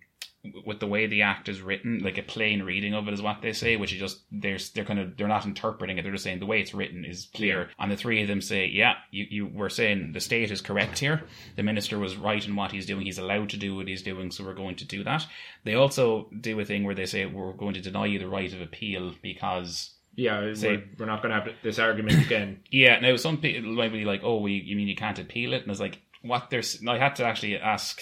with 0.64 0.80
the 0.80 0.86
way 0.86 1.06
the 1.06 1.22
act 1.22 1.48
is 1.50 1.60
written, 1.60 1.98
like 1.98 2.16
a 2.16 2.22
plain 2.22 2.62
reading 2.62 2.94
of 2.94 3.06
it 3.08 3.12
is 3.14 3.20
what 3.20 3.42
they 3.42 3.52
say, 3.52 3.76
which 3.76 3.92
is 3.92 3.98
just 3.98 4.20
they're 4.32 4.56
they're 4.74 4.84
kind 4.86 4.98
of 4.98 5.16
they're 5.16 5.28
not 5.28 5.44
interpreting 5.44 5.98
it. 5.98 6.02
They're 6.02 6.12
just 6.12 6.24
saying 6.24 6.40
the 6.40 6.46
way 6.46 6.60
it's 6.60 6.72
written 6.72 7.04
is 7.04 7.28
clear. 7.34 7.68
And 7.78 7.92
the 7.92 7.96
three 7.96 8.22
of 8.22 8.28
them 8.28 8.40
say, 8.40 8.66
yeah, 8.66 8.94
you 9.10 9.26
you 9.28 9.46
were 9.46 9.68
saying 9.68 10.12
the 10.12 10.20
state 10.20 10.50
is 10.50 10.60
correct 10.62 10.98
here. 10.98 11.24
The 11.56 11.62
minister 11.62 11.98
was 11.98 12.16
right 12.16 12.46
in 12.46 12.56
what 12.56 12.72
he's 12.72 12.86
doing. 12.86 13.04
He's 13.04 13.18
allowed 13.18 13.50
to 13.50 13.58
do 13.58 13.76
what 13.76 13.88
he's 13.88 14.02
doing, 14.02 14.30
so 14.30 14.44
we're 14.44 14.54
going 14.54 14.76
to 14.76 14.86
do 14.86 15.04
that. 15.04 15.26
They 15.64 15.74
also 15.74 16.28
do 16.40 16.58
a 16.58 16.64
thing 16.64 16.84
where 16.84 16.94
they 16.94 17.06
say 17.06 17.26
we're 17.26 17.52
going 17.52 17.74
to 17.74 17.80
deny 17.82 18.06
you 18.06 18.18
the 18.18 18.26
right 18.28 18.52
of 18.52 18.62
appeal 18.62 19.12
because 19.22 19.90
Yeah, 20.16 20.54
Say- 20.54 20.76
we're, 20.76 20.84
we're 21.00 21.06
not 21.06 21.22
going 21.22 21.34
to 21.34 21.40
have 21.40 21.54
this 21.62 21.78
argument 21.78 22.24
again. 22.24 22.60
Yeah, 22.70 22.98
now 23.00 23.16
some 23.16 23.36
people 23.38 23.72
might 23.72 23.92
be 23.92 24.04
like, 24.06 24.22
"Oh, 24.24 24.46
you, 24.46 24.56
you 24.56 24.74
mean 24.76 24.88
you 24.88 24.96
can't 24.96 25.18
appeal 25.18 25.52
it?" 25.52 25.62
And 25.62 25.70
it's 25.70 25.80
like, 25.80 26.00
"What?" 26.22 26.48
There's. 26.50 26.80
I 26.88 26.96
had 26.98 27.16
to 27.16 27.24
actually 27.26 27.58
ask 27.58 28.00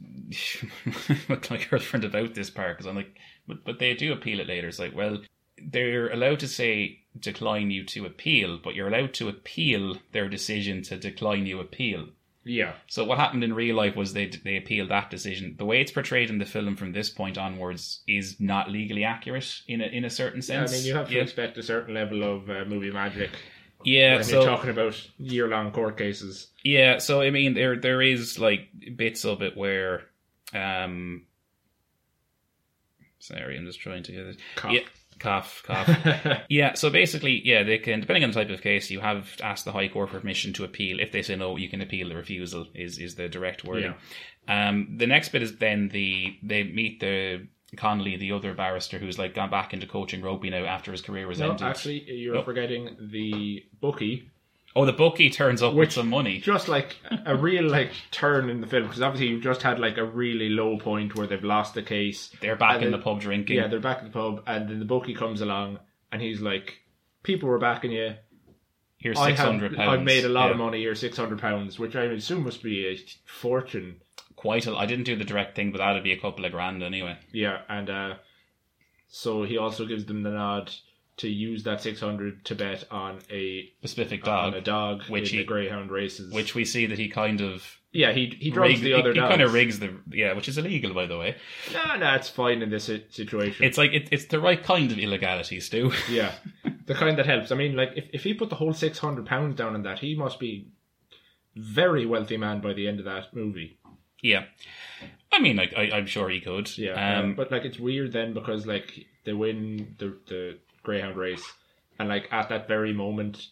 my 1.28 1.36
girlfriend 1.70 2.04
about 2.04 2.34
this 2.34 2.50
part 2.50 2.76
because 2.76 2.86
I'm 2.86 2.96
like, 2.96 3.16
"But 3.46 3.64
but 3.64 3.78
they 3.78 3.94
do 3.94 4.12
appeal 4.12 4.40
it 4.40 4.48
later." 4.48 4.68
It's 4.68 4.78
like, 4.78 4.94
well, 4.94 5.22
they're 5.62 6.08
allowed 6.08 6.40
to 6.40 6.48
say 6.48 7.00
decline 7.18 7.70
you 7.70 7.84
to 7.84 8.04
appeal, 8.04 8.58
but 8.62 8.74
you're 8.74 8.88
allowed 8.88 9.14
to 9.14 9.28
appeal 9.28 9.96
their 10.12 10.28
decision 10.28 10.82
to 10.82 10.96
decline 10.98 11.46
you 11.46 11.60
appeal. 11.60 12.08
Yeah. 12.44 12.74
So 12.86 13.04
what 13.04 13.18
happened 13.18 13.42
in 13.42 13.54
real 13.54 13.74
life 13.74 13.96
was 13.96 14.12
they 14.12 14.26
they 14.28 14.56
appealed 14.56 14.90
that 14.90 15.10
decision. 15.10 15.56
The 15.58 15.64
way 15.64 15.80
it's 15.80 15.90
portrayed 15.90 16.30
in 16.30 16.38
the 16.38 16.44
film 16.44 16.76
from 16.76 16.92
this 16.92 17.10
point 17.10 17.36
onwards 17.36 18.02
is 18.06 18.38
not 18.38 18.70
legally 18.70 19.02
accurate 19.02 19.62
in 19.66 19.80
a 19.80 19.86
in 19.86 20.04
a 20.04 20.10
certain 20.10 20.40
Yeah, 20.46 20.64
I 20.64 20.70
mean, 20.70 20.84
you 20.84 20.94
have 20.94 21.08
to 21.08 21.14
yeah. 21.14 21.22
expect 21.22 21.58
a 21.58 21.62
certain 21.62 21.94
level 21.94 22.22
of 22.22 22.48
uh, 22.48 22.64
movie 22.64 22.92
magic 22.92 23.30
Yeah, 23.86 24.16
when 24.16 24.24
so 24.24 24.40
you're 24.40 24.50
talking 24.50 24.70
about 24.70 25.00
year 25.16 25.46
long 25.46 25.70
court 25.70 25.96
cases. 25.96 26.48
Yeah, 26.64 26.98
so 26.98 27.20
I 27.20 27.30
mean, 27.30 27.54
there 27.54 27.76
there 27.76 28.02
is 28.02 28.36
like 28.36 28.68
bits 28.96 29.24
of 29.24 29.42
it 29.42 29.56
where, 29.56 30.02
um, 30.52 31.26
sorry, 33.20 33.56
I'm 33.56 33.64
just 33.64 33.78
trying 33.80 34.02
to 34.02 34.12
get 34.12 34.26
it. 34.26 34.38
Cough. 34.56 34.72
Yeah, 34.72 34.80
cough, 35.20 35.62
cough. 35.64 36.42
yeah, 36.48 36.74
so 36.74 36.90
basically, 36.90 37.40
yeah, 37.44 37.62
they 37.62 37.78
can 37.78 38.00
depending 38.00 38.24
on 38.24 38.30
the 38.30 38.34
type 38.34 38.50
of 38.50 38.60
case, 38.60 38.90
you 38.90 38.98
have 38.98 39.36
to 39.36 39.46
ask 39.46 39.64
the 39.64 39.70
High 39.70 39.86
Court 39.86 40.10
for 40.10 40.18
permission 40.18 40.52
to 40.54 40.64
appeal. 40.64 40.98
If 40.98 41.12
they 41.12 41.22
say 41.22 41.36
no, 41.36 41.56
you 41.56 41.68
can 41.68 41.80
appeal 41.80 42.08
the 42.08 42.16
refusal. 42.16 42.66
Is 42.74 42.98
is 42.98 43.14
the 43.14 43.28
direct 43.28 43.62
wording. 43.62 43.94
Um, 44.48 44.96
the 44.98 45.06
next 45.06 45.28
bit 45.28 45.42
is 45.42 45.58
then 45.58 45.90
the 45.90 46.36
they 46.42 46.64
meet 46.64 46.98
the. 46.98 47.46
Connolly, 47.76 48.16
the 48.16 48.32
other 48.32 48.54
barrister 48.54 48.98
who's 48.98 49.18
like 49.18 49.34
gone 49.34 49.50
back 49.50 49.74
into 49.74 49.86
coaching 49.86 50.22
rugby 50.22 50.50
now 50.50 50.64
after 50.64 50.92
his 50.92 51.02
career 51.02 51.26
was 51.26 51.40
no, 51.40 51.50
ended. 51.50 51.66
actually, 51.66 52.04
you're 52.10 52.42
forgetting 52.44 52.96
the 53.10 53.64
bookie, 53.80 54.30
oh, 54.76 54.84
the 54.86 54.92
bookie 54.92 55.30
turns 55.30 55.62
up 55.62 55.74
Which- 55.74 55.88
with 55.88 55.92
some 55.94 56.08
money. 56.08 56.38
just 56.38 56.68
like 56.68 56.96
a 57.24 57.34
real 57.36 57.64
like 57.68 57.90
turn 58.12 58.48
in 58.50 58.60
the 58.60 58.66
film 58.68 58.84
because 58.84 59.02
obviously 59.02 59.28
you've 59.28 59.42
just 59.42 59.62
had 59.62 59.80
like 59.80 59.98
a 59.98 60.04
really 60.04 60.48
low 60.48 60.78
point 60.78 61.16
where 61.16 61.26
they've 61.26 61.42
lost 61.42 61.74
the 61.74 61.82
case. 61.82 62.30
They're 62.40 62.54
back 62.56 62.76
in 62.76 62.82
then- 62.82 62.92
the 62.92 62.98
pub 62.98 63.20
drinking. 63.20 63.56
Yeah, 63.56 63.66
they're 63.66 63.80
back 63.80 63.98
in 63.98 64.04
the 64.04 64.12
pub, 64.12 64.44
and 64.46 64.68
then 64.68 64.78
the 64.78 64.84
bookie 64.84 65.14
comes 65.14 65.40
along, 65.40 65.80
and 66.12 66.22
he's 66.22 66.40
like, 66.40 66.78
"People 67.24 67.48
were 67.48 67.58
backing 67.58 67.90
you. 67.90 68.14
Here's 68.98 69.18
six 69.20 69.38
pounds. 69.40 69.74
I've 69.76 70.02
made 70.02 70.24
a 70.24 70.28
lot 70.28 70.50
of 70.50 70.56
Yeah. 70.56 70.64
money 70.64 70.78
here, 70.78 70.94
six 70.94 71.16
hundred 71.16 71.40
pounds, 71.40 71.78
which 71.78 71.96
I 71.96 72.04
assume 72.04 72.44
must 72.44 72.62
be 72.62 72.86
a 72.86 72.96
fortune." 73.28 74.00
Quite 74.46 74.66
a. 74.66 74.74
I 74.76 74.86
didn't 74.86 75.04
do 75.04 75.16
the 75.16 75.24
direct 75.24 75.56
thing, 75.56 75.72
but 75.72 75.78
that'd 75.78 76.02
be 76.04 76.12
a 76.12 76.20
couple 76.20 76.44
of 76.44 76.52
grand 76.52 76.82
anyway. 76.82 77.18
Yeah, 77.32 77.58
and 77.68 77.90
uh, 77.90 78.14
so 79.08 79.42
he 79.44 79.58
also 79.58 79.84
gives 79.86 80.04
them 80.06 80.22
the 80.22 80.30
nod 80.30 80.72
to 81.18 81.28
use 81.28 81.64
that 81.64 81.80
six 81.80 82.00
hundred 82.00 82.44
to 82.44 82.54
bet 82.54 82.84
on 82.90 83.18
a 83.30 83.70
Specific 83.80 84.22
dog, 84.22 84.54
a 84.54 84.60
dog 84.60 85.02
which 85.08 85.30
in 85.30 85.38
he- 85.38 85.42
the 85.42 85.44
greyhound 85.46 85.90
races. 85.90 86.32
which 86.32 86.54
we 86.54 86.64
see 86.64 86.86
that 86.86 86.98
he 86.98 87.08
kind 87.08 87.40
of 87.40 87.78
yeah, 87.92 88.12
he 88.12 88.36
he 88.38 88.50
drugs 88.50 88.72
rigs, 88.74 88.80
the 88.82 88.92
other 88.92 89.12
he, 89.14 89.18
dogs. 89.20 89.30
kind 89.30 89.40
of 89.42 89.54
rigs 89.54 89.78
the 89.78 89.94
yeah, 90.10 90.34
which 90.34 90.48
is 90.48 90.58
illegal 90.58 90.92
by 90.92 91.06
the 91.06 91.16
way. 91.18 91.36
No, 91.72 91.96
no, 91.96 92.14
it's 92.14 92.28
fine 92.28 92.60
in 92.60 92.68
this 92.68 92.84
situation. 93.10 93.64
It's 93.64 93.78
like 93.78 93.92
it, 93.92 94.08
it's 94.12 94.26
the 94.26 94.38
right 94.40 94.62
kind 94.62 94.92
of 94.92 94.98
illegality, 94.98 95.58
Stu. 95.60 95.90
Yeah, 96.10 96.32
the 96.84 96.94
kind 96.94 97.16
that 97.18 97.24
helps. 97.26 97.50
I 97.50 97.54
mean, 97.54 97.74
like 97.74 97.92
if, 97.96 98.04
if 98.12 98.22
he 98.24 98.34
put 98.34 98.50
the 98.50 98.56
whole 98.56 98.74
six 98.74 98.98
hundred 98.98 99.24
pounds 99.24 99.56
down 99.56 99.74
on 99.74 99.82
that, 99.84 100.00
he 100.00 100.14
must 100.14 100.38
be 100.38 100.68
very 101.54 102.04
wealthy 102.04 102.36
man 102.36 102.60
by 102.60 102.74
the 102.74 102.86
end 102.86 102.98
of 102.98 103.06
that 103.06 103.34
movie. 103.34 103.78
Yeah, 104.26 104.44
I 105.32 105.40
mean, 105.40 105.56
like 105.56 105.72
I, 105.76 105.90
I'm 105.92 106.06
sure 106.06 106.28
he 106.28 106.40
could. 106.40 106.76
Yeah, 106.78 106.92
um, 107.18 107.24
um, 107.24 107.34
but 107.34 107.50
like 107.50 107.64
it's 107.64 107.78
weird 107.78 108.12
then 108.12 108.34
because 108.34 108.66
like 108.66 109.06
they 109.24 109.32
win 109.32 109.94
the 109.98 110.16
the 110.28 110.58
greyhound 110.82 111.16
race, 111.16 111.44
and 111.98 112.08
like 112.08 112.28
at 112.32 112.48
that 112.48 112.68
very 112.68 112.92
moment, 112.92 113.48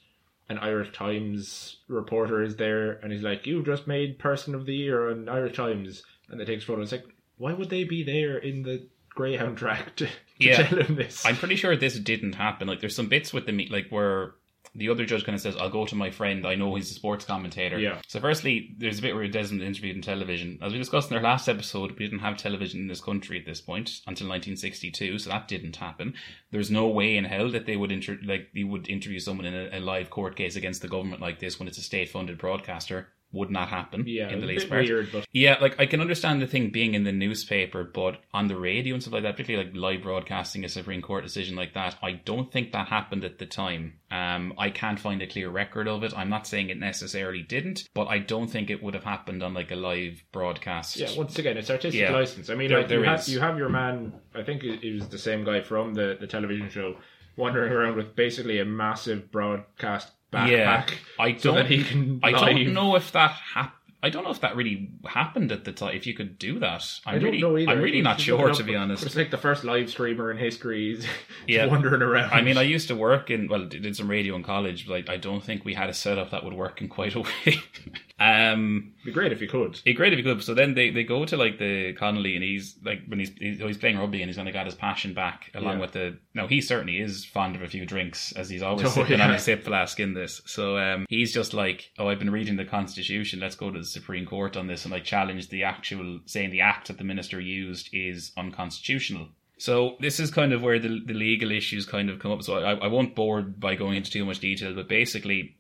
an 0.49 0.59
Irish 0.59 0.93
Times 0.93 1.77
reporter 1.89 2.43
is 2.43 2.57
there, 2.57 2.93
and 3.03 3.13
he's 3.13 3.23
like, 3.23 3.47
"You've 3.47 3.67
just 3.67 3.87
made 3.87 4.19
Person 4.19 4.55
of 4.55 4.67
the 4.67 4.75
Year 4.75 5.11
on 5.11 5.29
Irish 5.29 5.57
Times," 5.57 6.03
and 6.29 6.41
they 6.41 6.45
take 6.45 6.63
a 6.63 6.65
photo. 6.65 6.83
It's 6.83 6.93
like, 6.93 7.05
why 7.39 7.53
would 7.53 7.71
they 7.71 7.85
be 7.85 8.03
there 8.03 8.39
in 8.39 8.63
the 8.63 8.87
greyhound 9.11 9.57
track 9.59 9.95
to, 9.97 10.07
to 10.07 10.13
Yeah. 10.39 10.63
tell 10.63 10.81
him 10.83 10.97
this? 10.97 11.25
I'm 11.27 11.37
pretty 11.37 11.57
sure 11.57 11.77
this 11.77 11.99
didn't 11.99 12.35
happen. 12.35 12.67
Like, 12.69 12.81
there's 12.81 12.97
some 12.97 13.09
bits 13.09 13.33
with 13.33 13.47
the 13.47 13.53
meet, 13.53 13.71
like 13.71 13.89
where 13.91 14.35
the 14.75 14.89
other 14.89 15.05
judge 15.05 15.25
kind 15.25 15.35
of 15.35 15.41
says, 15.41 15.57
"I'll 15.57 15.71
go 15.71 15.87
to 15.87 15.95
my 15.95 16.11
friend. 16.11 16.47
I 16.47 16.55
know 16.55 16.75
he's 16.75 16.91
a 16.91 16.95
sports 16.95 17.25
commentator." 17.25 17.79
Yeah. 17.79 18.01
So, 18.09 18.21
firstly, 18.21 18.75
there's 18.79 18.99
a 18.99 19.03
bit 19.03 19.15
where 19.15 19.27
Desmond 19.29 19.63
interviewed 19.63 19.97
in 19.97 20.03
television. 20.03 20.59
As 20.63 20.73
we 20.73 20.79
discussed 20.79 21.11
in 21.11 21.17
our 21.17 21.23
last 21.23 21.49
episode, 21.49 21.93
we 21.93 22.05
didn't 22.05 22.21
have 22.21 22.37
television 22.37 22.81
in 22.81 22.89
this 22.89 23.01
country 23.01 23.39
at 23.39 23.47
this 23.47 23.61
point 23.61 24.01
until 24.07 24.29
1962, 24.29 25.19
so 25.19 25.31
that 25.31 25.49
didn't 25.49 25.77
happen. 25.77 26.15
There's 26.51 26.71
no 26.71 26.89
way 26.89 27.17
in 27.17 27.25
hell 27.25 27.51
that 27.51 27.67
they 27.67 27.77
would 27.77 27.93
inter- 27.93 28.19
like 28.25 28.51
they 28.55 28.65
would 28.65 28.89
interview 28.89 29.21
someone 29.21 29.47
in 29.47 29.55
a, 29.55 29.79
a 29.79 29.81
live 29.81 30.11
court 30.11 30.37
case 30.37 30.57
against 30.57 30.83
the 30.83 30.89
government 30.89 31.23
like 31.23 31.39
this 31.39 31.59
when 31.59 31.69
it's 31.69 31.79
a 31.79 31.83
state-funded 31.83 32.39
broadcaster. 32.39 33.09
Would 33.35 33.51
not 33.51 33.69
happen. 33.69 34.05
yeah, 34.07 34.31
in 34.31 34.41
the 34.41 34.47
least 34.47 34.69
part. 34.69 34.85
weird, 34.87 35.11
but 35.13 35.27
Yeah, 35.33 35.59
like 35.61 35.79
I 35.79 35.87
can 35.87 36.01
understand 36.01 36.41
the 36.41 36.47
thing 36.47 36.71
being 36.71 36.95
in 36.95 37.05
the 37.05 37.13
newspaper, 37.13 37.85
but 37.85 38.19
on 38.33 38.47
the 38.49 38.57
radio 38.57 38.95
and 38.95 39.03
stuff 39.03 39.13
like 39.15 39.25
that, 39.25 39.33
particularly 39.37 39.69
like 39.71 39.77
live 39.77 40.03
broadcasting 40.03 40.65
a 40.65 40.69
Supreme 40.69 41.03
Court 41.03 41.25
decision 41.25 41.57
like 41.57 41.75
that, 41.75 41.97
I 42.03 42.13
don't 42.13 42.51
think 42.53 42.73
that 42.73 42.89
happened 42.89 43.25
at 43.25 43.39
the 43.39 43.47
time. 43.47 43.95
Um, 44.11 44.55
I 44.57 44.71
can't 44.71 45.01
find 45.01 45.21
a 45.21 45.27
clear 45.27 45.51
record 45.51 45.89
of 45.89 46.05
it. 46.05 46.13
I'm 46.17 46.31
not 46.31 46.47
saying 46.47 46.71
it 46.71 46.79
necessarily 46.79 47.43
didn't, 47.43 47.89
but 47.95 48.07
I 48.07 48.19
don't 48.21 48.49
think 48.49 48.71
it 48.71 48.83
would 48.83 48.95
have 48.95 49.05
happened 49.05 49.43
on 49.43 49.53
like 49.55 49.71
a 49.73 49.77
live 49.77 50.23
broadcast. 50.33 50.97
Yeah, 50.97 51.09
once 51.17 51.39
again, 51.39 51.57
it's 51.57 51.71
artistic 51.71 52.01
Yeah. 52.01 52.13
license. 52.13 52.49
I 52.51 52.55
mean, 52.55 52.69
There- 52.69 52.79
like 52.79 52.89
there 52.89 53.01
you, 53.01 53.05
have, 53.07 53.29
you 53.29 53.41
have 53.41 53.59
your 53.59 53.69
man. 53.69 54.13
I 54.35 54.43
think 54.45 54.63
it 54.63 54.95
was 54.95 55.09
the 55.09 55.19
same 55.19 55.45
guy 55.45 55.61
from 55.63 55.95
the, 55.95 56.17
the 56.21 56.27
television 56.29 56.69
show, 56.71 56.97
wandering 57.37 57.73
around 57.73 57.97
with 57.97 58.15
basically 58.15 58.61
a 58.61 58.65
massive 58.65 59.33
broadcast 59.33 60.13
backpack. 60.35 60.49
Yeah, 60.49 60.85
I 61.19 61.33
don't. 61.33 61.55
that 61.55 61.67
he 61.67 61.85
can. 61.85 62.21
I 62.23 62.31
live. 62.31 62.41
don't 62.41 62.75
know 62.75 62.97
if 62.97 63.13
that 63.13 63.31
happened. 63.33 63.84
I 64.05 64.11
don't 64.11 64.23
know 64.25 64.31
if 64.31 64.41
that 64.43 64.55
really 64.55 64.91
happened 65.07 65.51
at 65.51 65.65
the 65.65 65.73
time. 65.73 65.97
If 65.97 66.07
you 66.07 66.15
could 66.15 66.39
do 66.39 66.59
that, 66.61 66.85
I'm 67.07 67.15
I 67.17 67.19
don't 67.19 67.25
really, 67.25 67.41
know 67.41 67.57
either. 67.59 67.73
I'm 67.73 67.81
really 67.83 68.03
not 68.03 68.21
sure 68.21 68.51
up, 68.51 68.57
to 68.59 68.63
be 68.63 68.77
honest. 68.77 69.05
It's 69.05 69.17
like 69.17 69.31
the 69.31 69.39
first 69.39 69.65
live 69.65 69.89
streamer 69.91 70.31
in 70.31 70.37
history. 70.37 71.01
Yeah. 71.47 71.67
wandering 71.67 72.01
around. 72.01 72.33
I 72.33 72.41
mean, 72.41 72.57
I 72.57 72.63
used 72.63 72.89
to 72.89 72.97
work 72.97 73.31
in 73.31 73.49
well, 73.49 73.67
did 73.67 73.95
some 73.97 74.09
radio 74.09 74.35
in 74.37 74.43
college, 74.43 74.87
but 74.89 75.09
I, 75.11 75.15
I 75.15 75.17
don't 75.19 75.43
think 75.45 75.65
we 75.65 75.75
had 75.75 75.91
a 75.91 75.93
setup 75.95 76.31
that 76.31 76.43
would 76.45 76.55
work 76.55 76.81
in 76.81 76.89
quite 76.89 77.15
a 77.15 77.21
way. 77.47 77.59
um, 78.19 78.93
It'd 79.03 79.07
be 79.07 79.13
great 79.13 79.33
if 79.33 79.41
you 79.43 79.49
could. 79.49 79.81
it 79.85 79.93
great 79.95 80.13
if 80.13 80.19
you 80.19 80.25
could. 80.25 80.43
So 80.43 80.55
then 80.55 80.75
they, 80.75 80.91
they 80.91 81.05
go 81.05 81.25
to 81.25 81.37
like 81.37 81.59
the 81.59 81.93
Connolly, 81.95 82.35
and 82.35 82.45
he's 82.45 82.77
like 82.83 83.01
when 83.07 83.19
he's 83.19 83.33
he's, 83.39 83.59
he's 83.59 83.77
playing 83.79 83.99
rugby, 83.99 84.23
and 84.23 84.29
he's 84.29 84.37
kind 84.37 84.49
of 84.49 84.55
got 84.55 84.67
his 84.67 84.75
passion 84.75 85.13
back 85.15 85.51
along 85.55 85.75
Yeah. 85.75 85.81
with 85.81 85.93
the. 85.93 86.19
Now 86.35 86.47
he 86.47 86.61
certainly 86.61 86.99
is 86.99 87.25
fond 87.25 87.57
of 87.57 87.63
a 87.63 87.69
few 87.69 87.85
drinks, 87.85 88.33
as 88.33 88.49
he's 88.49 88.63
always 88.63 88.87
Oh, 88.87 88.91
sipping 88.91 89.19
yeah. 89.19 89.29
on 89.29 89.35
a 89.35 89.39
sip 89.39 89.65
flask 89.65 90.01
in 90.01 90.15
this. 90.15 90.41
So 90.47 90.79
um, 90.79 91.07
he's 91.09 91.33
just 91.33 91.53
like, 91.55 91.91
oh, 91.99 92.09
I've 92.09 92.19
been 92.19 92.31
reading 92.33 92.57
the 92.57 92.65
Constitution. 92.65 93.41
Let's 93.41 93.57
go 93.57 93.71
to 93.71 93.79
the 93.79 93.85
Supreme 93.95 94.27
Court 94.27 94.57
on 94.57 94.67
this, 94.67 94.85
and 94.85 94.93
I 94.93 95.01
challenged 95.01 95.51
the 95.51 95.65
actual 95.65 96.21
saying 96.27 96.51
the 96.51 96.61
act 96.61 96.89
that 96.89 96.99
the 96.99 97.05
minister 97.05 97.41
used 97.41 97.89
is 97.93 98.33
unconstitutional. 98.37 99.29
So 99.59 99.97
this 100.01 100.21
is 100.21 100.31
kind 100.31 100.53
of 100.53 100.63
where 100.63 100.79
the 100.79 101.01
the 101.07 101.15
legal 101.15 101.51
issues 101.51 101.87
kind 101.87 102.11
of 102.11 102.19
come 102.19 102.33
up. 102.33 102.43
So 102.43 102.59
I, 102.59 102.75
I 102.75 102.89
won't 102.89 103.15
bore 103.15 103.43
by 103.43 103.77
going 103.77 103.97
into 103.97 104.11
too 104.11 104.25
much 104.25 104.41
detail, 104.41 104.75
but 104.75 104.89
basically, 104.89 105.57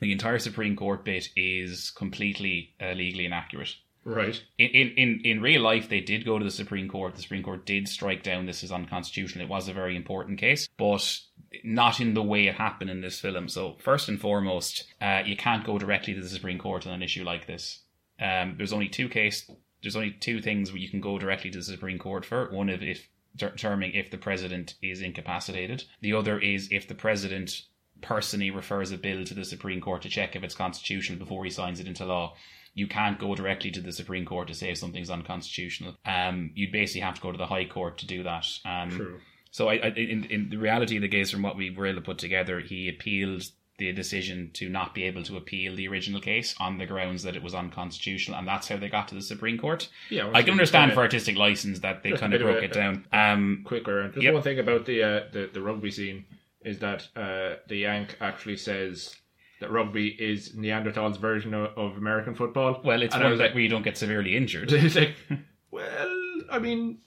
the 0.00 0.12
entire 0.12 0.38
Supreme 0.38 0.76
Court 0.76 1.04
bit 1.04 1.28
is 1.36 1.90
completely 1.90 2.74
uh, 2.80 2.92
legally 2.92 3.26
inaccurate. 3.26 3.76
Right. 4.04 4.42
In, 4.58 4.90
in 4.96 5.20
in 5.24 5.40
real 5.40 5.62
life, 5.62 5.88
they 5.88 6.00
did 6.00 6.26
go 6.26 6.38
to 6.38 6.44
the 6.44 6.50
Supreme 6.50 6.88
Court. 6.88 7.14
The 7.14 7.22
Supreme 7.22 7.42
Court 7.42 7.64
did 7.64 7.88
strike 7.88 8.22
down 8.22 8.44
this 8.44 8.62
as 8.62 8.70
unconstitutional. 8.70 9.44
It 9.46 9.50
was 9.50 9.68
a 9.68 9.72
very 9.72 9.96
important 9.96 10.38
case, 10.38 10.68
but 10.76 11.18
not 11.62 12.00
in 12.00 12.14
the 12.14 12.22
way 12.22 12.46
it 12.46 12.56
happened 12.56 12.90
in 12.90 13.00
this 13.00 13.20
film. 13.20 13.48
So 13.48 13.76
first 13.78 14.08
and 14.08 14.20
foremost, 14.20 14.84
uh, 15.00 15.22
you 15.24 15.36
can't 15.36 15.64
go 15.64 15.78
directly 15.78 16.14
to 16.14 16.20
the 16.20 16.28
Supreme 16.28 16.58
Court 16.58 16.86
on 16.86 16.92
an 16.92 17.02
issue 17.02 17.24
like 17.24 17.46
this. 17.46 17.80
Um, 18.20 18.54
there's 18.56 18.72
only 18.72 18.88
two 18.88 19.08
case. 19.08 19.50
There's 19.82 19.96
only 19.96 20.12
two 20.12 20.40
things 20.42 20.70
where 20.70 20.80
you 20.80 20.88
can 20.88 21.00
go 21.00 21.18
directly 21.18 21.50
to 21.50 21.58
the 21.58 21.64
Supreme 21.64 21.98
Court 21.98 22.24
for. 22.24 22.50
One 22.50 22.68
if, 22.68 22.82
if 22.82 23.08
determining 23.36 23.94
if 23.94 24.10
the 24.10 24.18
president 24.18 24.74
is 24.82 25.00
incapacitated. 25.00 25.84
The 26.00 26.12
other 26.12 26.38
is 26.38 26.68
if 26.70 26.86
the 26.86 26.94
president 26.94 27.62
personally 28.00 28.50
refers 28.50 28.92
a 28.92 28.98
bill 28.98 29.24
to 29.24 29.34
the 29.34 29.44
Supreme 29.44 29.80
Court 29.80 30.02
to 30.02 30.08
check 30.08 30.36
if 30.36 30.44
it's 30.44 30.54
constitutional 30.54 31.18
before 31.18 31.44
he 31.44 31.50
signs 31.50 31.80
it 31.80 31.86
into 31.86 32.04
law. 32.04 32.34
You 32.74 32.86
can't 32.88 33.18
go 33.18 33.34
directly 33.34 33.70
to 33.70 33.80
the 33.80 33.92
Supreme 33.92 34.24
Court 34.24 34.48
to 34.48 34.54
say 34.54 34.70
if 34.70 34.78
something's 34.78 35.10
unconstitutional. 35.10 35.96
Um, 36.04 36.50
you'd 36.54 36.72
basically 36.72 37.02
have 37.02 37.14
to 37.14 37.20
go 37.20 37.32
to 37.32 37.38
the 37.38 37.46
High 37.46 37.66
Court 37.66 37.98
to 37.98 38.06
do 38.06 38.22
that. 38.24 38.46
Um, 38.64 38.90
True. 38.90 39.20
so, 39.50 39.68
I, 39.68 39.74
I, 39.74 39.88
in, 39.96 40.24
in 40.24 40.48
the 40.50 40.56
reality 40.58 40.96
of 40.96 41.02
the 41.02 41.08
case, 41.08 41.30
from 41.30 41.42
what 41.42 41.56
we 41.56 41.70
were 41.70 41.86
able 41.86 42.00
to 42.00 42.04
put 42.04 42.18
together, 42.18 42.60
he 42.60 42.88
appealed 42.88 43.42
the 43.78 43.92
decision 43.92 44.50
to 44.54 44.68
not 44.68 44.94
be 44.94 45.02
able 45.02 45.22
to 45.24 45.36
appeal 45.36 45.74
the 45.74 45.88
original 45.88 46.20
case 46.20 46.54
on 46.60 46.78
the 46.78 46.86
grounds 46.86 47.24
that 47.24 47.34
it 47.34 47.42
was 47.42 47.54
unconstitutional, 47.56 48.38
and 48.38 48.46
that's 48.46 48.68
how 48.68 48.76
they 48.76 48.88
got 48.88 49.08
to 49.08 49.16
the 49.16 49.20
Supreme 49.22 49.58
Court. 49.58 49.88
Yeah, 50.10 50.30
I 50.32 50.42
can 50.42 50.52
understand 50.52 50.92
for 50.92 51.00
artistic 51.00 51.36
license 51.36 51.80
that 51.80 52.02
they 52.04 52.10
kind 52.12 52.32
of 52.34 52.38
bit 52.38 52.42
of 52.42 52.46
broke 52.46 52.62
a- 52.62 52.66
it 52.66 52.72
down. 52.72 53.04
Um, 53.12 53.62
quicker. 53.64 54.00
And 54.02 54.14
just 54.14 54.22
Yep. 54.24 54.34
one 54.34 54.42
thing 54.44 54.58
about 54.60 54.86
the, 54.86 55.02
uh, 55.02 55.20
the 55.32 55.50
the 55.52 55.60
rugby 55.60 55.90
scene 55.90 56.24
is 56.64 56.78
that 56.78 57.08
uh, 57.16 57.56
the 57.68 57.78
Yank 57.78 58.16
actually 58.20 58.56
says 58.56 59.16
that 59.60 59.70
rugby 59.70 60.08
is 60.08 60.52
Neanderthals' 60.54 61.18
version 61.18 61.54
of, 61.54 61.70
of 61.76 61.96
American 61.96 62.34
football. 62.34 62.80
well, 62.84 63.02
it's 63.02 63.14
one 63.14 63.22
that 63.38 63.38
like, 63.38 63.54
you 63.54 63.68
don't 63.68 63.82
get 63.82 63.96
severely 63.96 64.36
injured. 64.36 64.72
it's 64.72 64.96
like, 64.96 65.14
well, 65.70 66.10
I 66.50 66.58
mean, 66.58 66.98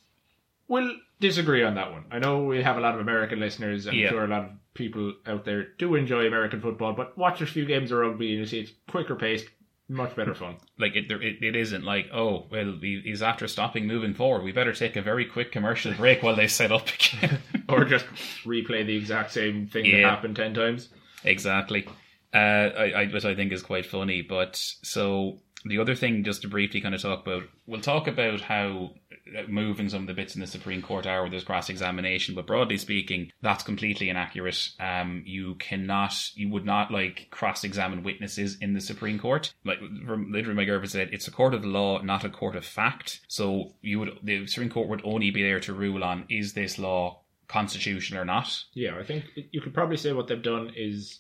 we'll 0.68 0.96
disagree 1.20 1.64
on 1.64 1.76
that 1.76 1.92
one. 1.92 2.06
I 2.12 2.20
know 2.20 2.44
we 2.44 2.62
have 2.62 2.78
a 2.78 2.82
lot 2.82 2.96
of 2.96 3.02
American 3.02 3.40
listeners, 3.40 3.86
and 3.86 3.96
Yeah. 3.98 4.08
I'm 4.08 4.12
sure 4.14 4.26
a 4.26 4.28
lot 4.28 4.44
of 4.46 4.50
people 4.74 5.14
out 5.26 5.44
there 5.46 5.70
do 5.78 5.96
enjoy 5.96 6.28
American 6.28 6.62
football, 6.62 6.94
but 6.94 7.18
watch 7.18 7.42
a 7.42 7.46
few 7.46 7.66
games 7.66 7.92
of 7.92 8.00
rugby 8.00 8.32
and 8.32 8.40
you 8.40 8.46
see 8.46 8.60
it's 8.60 8.72
quicker 8.88 9.16
paced, 9.16 9.46
much 9.90 10.16
better 10.16 10.36
fun. 10.36 10.58
like 10.78 10.96
it, 10.96 11.08
there- 11.10 11.22
it, 11.22 11.42
it 11.42 11.56
isn't 11.56 11.84
like 11.86 12.08
oh 12.14 12.46
well 12.52 12.78
he- 12.82 13.00
he's 13.06 13.24
after 13.24 13.48
stopping 13.48 13.88
moving 13.88 14.14
forward 14.14 14.44
we 14.44 14.52
better 14.52 14.74
take 14.74 14.98
a 14.98 15.02
very 15.02 15.24
quick 15.24 15.50
commercial 15.50 15.94
break 15.98 16.22
while 16.22 16.36
they 16.36 16.46
set 16.46 16.74
up 16.74 16.88
again 16.90 17.40
or 17.70 17.86
just 17.86 18.06
replay 18.44 18.86
the 18.86 18.98
exact 18.98 19.32
same 19.32 19.66
thing 19.66 19.90
that 19.90 20.02
happened 20.02 20.36
ten 20.36 20.54
times. 20.54 20.90
exactly 21.24 21.88
uh, 22.34 22.38
I, 22.38 22.92
I, 22.92 23.06
which 23.08 23.26
I 23.26 23.36
think 23.36 23.52
is 23.52 23.64
quite 23.64 23.86
funny. 23.86 24.22
But 24.22 24.56
so 24.84 25.40
the 25.66 25.80
other 25.80 25.96
thing, 25.96 26.24
just 26.24 26.42
to 26.44 26.48
briefly 26.48 26.82
kind 26.82 26.96
of 26.96 27.02
talk 27.02 27.26
about, 27.26 27.44
we'll 27.66 27.82
talk 27.82 28.08
about 28.08 28.42
how 28.42 28.92
uh, 29.38 29.44
moving 29.48 29.90
some 29.90 30.02
of 30.02 30.08
the 30.08 30.14
bits 30.14 30.36
in 30.36 30.42
the 30.42 30.48
Supreme 30.48 30.82
Court 30.82 31.06
are 31.06 31.22
where 31.22 31.30
there's 31.30 31.44
cross 31.44 31.70
examination, 31.70 32.36
but 32.36 32.48
broadly 32.48 32.78
speaking, 32.78 33.32
that's 33.42 33.64
completely 33.64 34.10
inaccurate. 34.10 34.70
Um, 34.80 35.24
you 35.26 35.56
cannot, 35.56 36.14
you 36.36 36.50
would 36.50 36.66
not 36.66 36.92
like 36.92 37.28
cross 37.32 37.64
examine 37.64 38.04
witnesses 38.04 38.58
in 38.62 38.74
the 38.74 38.82
Supreme 38.82 39.20
Court. 39.20 39.54
Like 39.66 39.80
literally, 39.82 40.66
McGurven 40.66 40.90
said, 40.90 41.10
it's 41.12 41.28
a 41.28 41.32
court 41.32 41.54
of 41.54 41.66
law, 41.66 42.02
not 42.02 42.24
a 42.24 42.30
court 42.30 42.56
of 42.56 42.66
fact. 42.66 43.22
So 43.28 43.74
you 43.82 44.00
would, 44.00 44.20
the 44.24 44.48
Supreme 44.48 44.70
Court 44.70 44.90
would 44.90 45.02
only 45.04 45.32
be 45.32 45.44
there 45.44 45.60
to 45.62 45.74
rule 45.74 46.04
on 46.04 46.26
is 46.30 46.54
this 46.54 46.78
law 46.78 47.22
constitutional 47.48 48.22
or 48.22 48.26
not. 48.26 48.64
Yeah, 48.74 48.98
I 49.00 49.04
think 49.04 49.26
you 49.52 49.62
could 49.62 49.74
probably 49.74 49.98
say 49.98 50.14
what 50.14 50.28
they've 50.28 50.42
done 50.42 50.72
is 50.76 51.20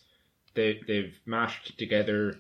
they 0.58 0.82
they've 0.88 1.18
mashed 1.26 1.78
together 1.78 2.36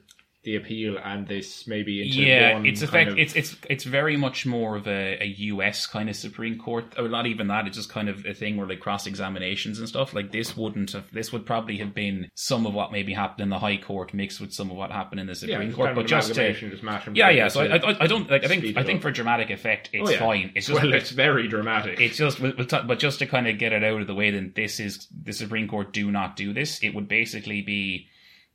the 0.47 0.55
appeal 0.55 0.97
and 1.03 1.27
this 1.27 1.67
maybe 1.67 2.01
into 2.01 2.21
yeah, 2.21 2.53
one 2.53 2.65
it's 2.65 2.81
effect. 2.81 3.09
of- 3.11 3.17
It's 3.19 3.35
it's 3.35 3.57
it's 3.69 3.83
very 3.83 4.15
much 4.15 4.45
more 4.45 4.77
of 4.77 4.87
a, 4.87 5.21
a 5.21 5.25
U.S. 5.51 5.85
kind 5.85 6.09
of 6.09 6.15
Supreme 6.15 6.57
Court, 6.57 6.85
or 6.97 7.09
not 7.09 7.27
even 7.27 7.47
that. 7.47 7.67
It's 7.67 7.75
just 7.75 7.89
kind 7.89 8.07
of 8.07 8.25
a 8.25 8.33
thing 8.33 8.55
where 8.55 8.65
like 8.65 8.79
cross 8.79 9.07
examinations 9.07 9.77
and 9.77 9.89
stuff. 9.89 10.13
Like 10.13 10.31
this 10.31 10.55
wouldn't 10.55 10.93
have. 10.93 11.11
This 11.11 11.33
would 11.33 11.45
probably 11.45 11.77
have 11.79 11.93
been 11.93 12.31
some 12.33 12.65
of 12.65 12.73
what 12.73 12.93
maybe 12.93 13.11
happened 13.13 13.41
in 13.41 13.49
the 13.49 13.59
High 13.59 13.75
Court 13.75 14.13
mixed 14.13 14.39
with 14.39 14.53
some 14.53 14.71
of 14.71 14.77
what 14.77 14.89
happened 14.89 15.19
in 15.19 15.27
the 15.27 15.35
Supreme 15.35 15.63
it's 15.67 15.75
Court. 15.75 15.93
But 15.95 16.07
just 16.07 16.33
to, 16.35 16.53
just 16.53 16.81
yeah, 17.13 17.29
yeah. 17.29 17.49
So 17.49 17.63
I, 17.63 17.75
I, 17.75 18.03
I 18.05 18.07
don't 18.07 18.31
like. 18.31 18.45
I 18.45 18.47
think 18.47 18.77
I 18.77 18.83
think 18.83 19.01
for 19.01 19.11
dramatic 19.11 19.49
effect, 19.49 19.89
it's 19.91 20.09
Oh, 20.09 20.13
yeah. 20.13 20.19
fine. 20.19 20.51
It's 20.55 20.67
just 20.67 20.81
well, 20.81 20.93
it's 20.93 21.09
very 21.11 21.49
dramatic. 21.49 21.99
it's 21.99 22.15
just, 22.15 22.39
we'll, 22.39 22.53
we'll 22.57 22.67
but 22.67 22.99
just 22.99 23.19
to 23.19 23.25
kind 23.25 23.49
of 23.49 23.57
get 23.57 23.73
it 23.73 23.83
out 23.83 23.99
of 23.99 24.07
the 24.07 24.15
way, 24.15 24.31
then 24.31 24.53
this 24.55 24.79
is 24.79 25.07
the 25.23 25.33
Supreme 25.33 25.67
Court 25.67 25.91
do 25.91 26.09
not 26.09 26.37
do 26.37 26.53
this. 26.53 26.81
It 26.81 26.95
would 26.95 27.09
basically 27.09 27.61
be 27.61 28.07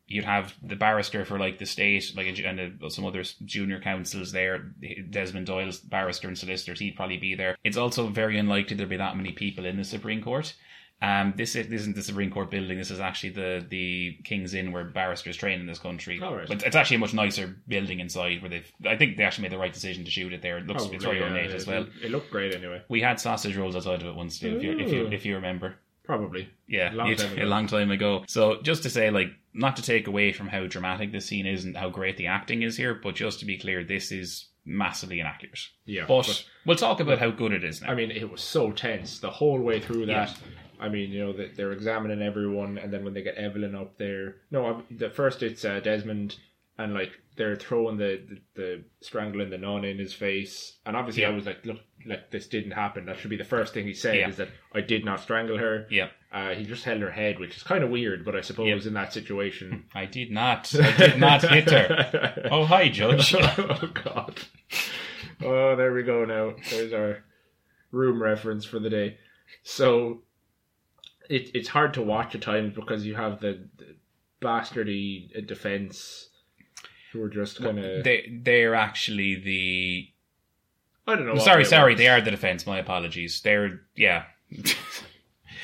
you'd 0.07 0.25
have 0.25 0.55
the 0.63 0.77
barrister 0.77 1.25
for 1.25 1.39
like 1.39 1.59
the 1.59 1.67
state, 1.67 2.13
like 2.17 2.27
a- 2.27 2.45
and 2.45 2.83
uh 2.83 2.89
some 2.89 3.05
other 3.07 3.23
junior 3.45 3.81
counsels 3.81 4.33
there. 4.33 4.73
Desmond 5.11 5.47
Doyle's 5.47 5.79
barrister 5.81 6.29
and 6.29 6.37
solicitors, 6.37 6.81
he'd 6.81 6.97
probably 6.97 7.19
be 7.19 7.35
there. 7.35 7.57
It's 7.65 7.77
also 7.77 8.09
very 8.09 8.39
unlikely 8.39 8.77
there'd 8.77 8.89
be 8.89 8.97
that 8.97 9.17
many 9.17 9.33
people 9.33 9.65
in 9.65 9.77
the 9.77 9.85
Supreme 9.85 10.23
Court. 10.23 10.55
Um, 11.01 11.35
this, 11.37 11.57
is, 11.57 11.67
this 11.67 11.81
isn't 11.81 11.97
the 11.97 12.03
Supreme 12.03 12.31
Court 12.31 12.49
building. 12.49 12.79
This 12.79 12.93
is 12.93 13.01
actually 13.01 13.31
the 13.31 13.67
the 13.69 14.19
King's 14.23 14.55
Inn 14.55 14.71
where 14.71 14.85
barristers 14.85 15.37
train 15.37 15.59
in 15.59 15.67
this 15.67 15.81
country. 15.81 16.21
All 16.23 16.37
right. 16.37 16.47
But 16.47 16.63
it's 16.63 16.77
actually 16.77 16.97
a 16.97 17.01
much 17.01 17.13
nicer 17.13 17.57
building 17.67 17.99
inside. 17.99 18.41
Where 18.41 18.49
they've, 18.51 18.73
I 18.87 18.97
think 18.97 19.17
they 19.17 19.25
actually 19.25 19.43
made 19.43 19.53
the 19.53 19.59
right 19.59 19.73
decision 19.73 20.05
to 20.05 20.13
shoot 20.13 20.33
it 20.33 20.43
there. 20.43 20.59
It 20.59 20.67
looks 20.69 20.83
Probably, 20.83 20.97
it's 20.97 21.05
very 21.05 21.19
yeah, 21.19 21.25
ornate 21.25 21.51
as 21.51 21.67
well. 21.67 21.87
It 22.05 22.13
looked 22.13 22.31
great 22.31 22.55
anyway. 22.55 22.83
We 22.89 23.01
had 23.01 23.19
sausage 23.19 23.57
rolls 23.57 23.75
outside 23.75 24.01
of 24.01 24.07
it 24.07 24.15
once 24.15 24.39
too, 24.39 24.57
if 24.57 24.63
you 24.63 24.79
if 24.79 24.93
you 24.93 25.07
if 25.09 25.27
you 25.27 25.35
remember. 25.35 25.75
Probably. 26.05 26.49
Yeah, 26.69 26.93
A 26.95 26.95
long 26.95 27.17
time 27.17 27.33
ago. 27.33 27.43
a 27.43 27.47
long 27.47 27.67
time 27.67 27.91
ago. 27.91 28.25
So 28.29 28.63
just 28.63 28.85
to 28.85 28.91
say, 28.91 29.11
like, 29.11 29.29
not 29.55 29.77
to 29.77 29.83
take 29.83 30.07
away 30.07 30.33
from 30.33 30.49
how 30.49 30.67
dramatic 30.67 31.13
the 31.13 31.21
scene 31.21 31.47
is 31.47 31.65
and 31.65 31.77
how 31.77 31.91
great 31.91 32.17
the 32.17 32.27
acting 32.27 32.63
is 32.63 32.77
here, 32.77 32.95
but 32.95 33.15
just 33.15 33.41
to 33.41 33.45
be 33.47 33.59
clear, 33.59 33.85
this 33.85 34.11
is 34.13 34.49
massively 34.65 35.21
inaccurate. 35.21 35.59
Yeah. 35.85 36.05
But, 36.07 36.45
we'll 36.65 36.77
talk 36.77 37.01
about 37.01 37.19
how 37.19 37.31
good 37.31 37.53
it 37.53 37.65
is 37.65 37.83
now. 37.83 37.89
I 37.91 37.95
mean, 37.95 38.11
it 38.11 38.31
was 38.31 38.41
so 38.41 38.71
tense 38.73 39.19
the 39.19 39.31
whole 39.31 39.61
way 39.61 39.81
through 39.81 40.07
that. 40.07 40.35
I 40.81 40.89
mean, 40.89 41.11
you 41.11 41.21
know, 41.25 41.33
that 41.35 41.57
they're 41.57 41.73
examining 41.73 42.23
everyone, 42.23 42.79
and 42.79 42.93
then 42.93 43.05
when 43.05 43.15
they 43.15 43.23
get 43.23 43.37
Evelyn 43.37 43.75
up 43.75 43.99
there, 43.99 44.37
no, 44.51 44.83
the 44.91 45.11
first 45.11 45.43
it's 45.43 45.65
uh, 45.65 45.81
Desmond, 45.81 46.37
and 46.79 46.93
like 46.95 47.11
they're 47.37 47.55
throwing 47.57 47.99
the, 47.99 48.21
the 48.29 48.41
the 48.61 48.85
strangling 49.01 49.51
the 49.51 49.59
nun 49.59 49.85
in 49.85 49.99
his 49.99 50.13
face, 50.13 50.79
and 50.87 50.97
obviously 50.97 51.25
I 51.25 51.31
was 51.31 51.47
like, 51.47 51.65
look, 51.65 51.79
like 52.07 52.31
this 52.33 52.49
didn't 52.49 52.73
happen. 52.73 53.07
That 53.07 53.19
should 53.19 53.31
be 53.31 53.37
the 53.37 53.45
first 53.45 53.75
thing 53.75 53.87
he 53.87 53.95
said 53.95 54.17
Yeah. 54.17 54.29
is 54.29 54.37
that 54.39 54.49
I 54.75 54.81
did 54.81 55.05
not 55.05 55.21
strangle 55.21 55.59
her. 55.59 55.87
yeah, 55.91 56.09
Uh, 56.33 56.55
he 56.55 56.65
just 56.65 56.85
held 56.85 57.03
her 57.03 57.11
head, 57.11 57.39
which 57.39 57.57
is 57.59 57.63
kind 57.63 57.85
of 57.85 57.91
weird, 57.91 58.25
but 58.25 58.35
I 58.35 58.41
suppose 58.41 58.67
Yep. 58.69 58.87
in 58.87 58.95
that 58.95 59.13
situation, 59.13 59.85
I 59.95 60.07
did 60.07 60.31
not. 60.31 60.75
I 60.75 60.97
did 60.97 61.19
not 61.21 61.43
hit 61.43 61.71
her. 61.71 62.49
Oh, 62.51 62.65
hi, 62.65 62.89
Judge. 62.89 63.35
oh 63.39 63.91
God. 63.93 64.41
Oh, 65.45 65.77
there 65.77 65.93
we 65.93 66.03
go. 66.03 66.25
Now 66.25 66.55
there's 66.71 66.93
our 66.95 67.23
room 67.91 68.23
reference 68.23 68.65
for 68.65 68.79
the 68.79 68.89
day. 68.89 69.19
So 69.63 70.23
it 71.29 71.51
it's 71.55 71.69
hard 71.69 71.93
to 71.95 72.03
watch 72.03 72.35
at 72.35 72.41
times 72.41 72.75
because 72.75 73.05
you 73.05 73.15
have 73.15 73.41
the, 73.41 73.69
the 73.77 73.97
bastardy 74.41 75.47
defense 75.47 76.31
who 77.13 77.23
are 77.23 77.29
just 77.29 77.61
kind 77.61 77.79
of 77.79 78.05
They 78.05 78.41
they're 78.43 78.75
actually 78.75 79.35
the. 79.35 80.09
I 81.07 81.17
don't 81.17 81.27
know. 81.27 81.37
sorry, 81.39 81.65
sorry. 81.67 81.93
were. 81.93 81.99
They 81.99 82.09
are 82.09 82.21
the 82.23 82.31
defense. 82.31 82.67
My 82.67 82.79
apologies. 82.79 83.41
They're 83.43 83.83
yeah. 83.97 84.25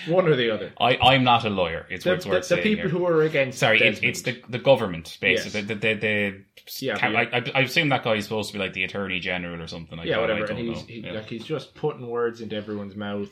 One 0.06 0.26
or 0.28 0.36
the 0.36 0.50
other. 0.50 0.72
I 0.80 0.96
I'm 0.96 1.24
not 1.24 1.44
a 1.44 1.50
lawyer. 1.50 1.86
It's 1.90 2.04
The, 2.04 2.10
what's 2.10 2.24
the, 2.24 2.30
worth 2.30 2.48
the 2.48 2.56
people 2.56 2.84
here. 2.84 2.88
who 2.88 3.06
are 3.06 3.22
against 3.22 3.58
Sorry, 3.58 3.80
it, 3.80 4.02
it's 4.02 4.22
the 4.22 4.40
the 4.48 4.58
government 4.58 5.18
basically. 5.20 5.60
Yes. 5.60 5.68
The, 5.68 5.74
the, 5.74 5.94
the, 5.94 6.44
Yeah, 6.80 6.96
Can- 6.96 7.12
but 7.12 7.34
I, 7.34 7.38
I, 7.38 7.60
I 7.60 7.62
assume 7.64 7.88
that 7.90 8.04
guy 8.04 8.14
is 8.14 8.24
supposed 8.24 8.48
to 8.50 8.52
be 8.54 8.58
like 8.58 8.72
the 8.74 8.84
attorney 8.84 9.20
general 9.20 9.60
or 9.62 9.66
something. 9.66 9.98
Like 9.98 10.06
yeah, 10.06 10.16
that. 10.16 10.20
whatever. 10.22 10.44
I 10.44 10.46
don't 10.46 10.58
And 10.58 10.68
he's 10.68 10.78
know. 10.80 10.86
he, 10.86 11.00
Yeah. 11.00 11.12
like 11.12 11.26
he's 11.28 11.44
just 11.44 11.74
putting 11.74 12.06
words 12.08 12.40
into 12.40 12.56
everyone's 12.56 12.96
mouth, 12.96 13.30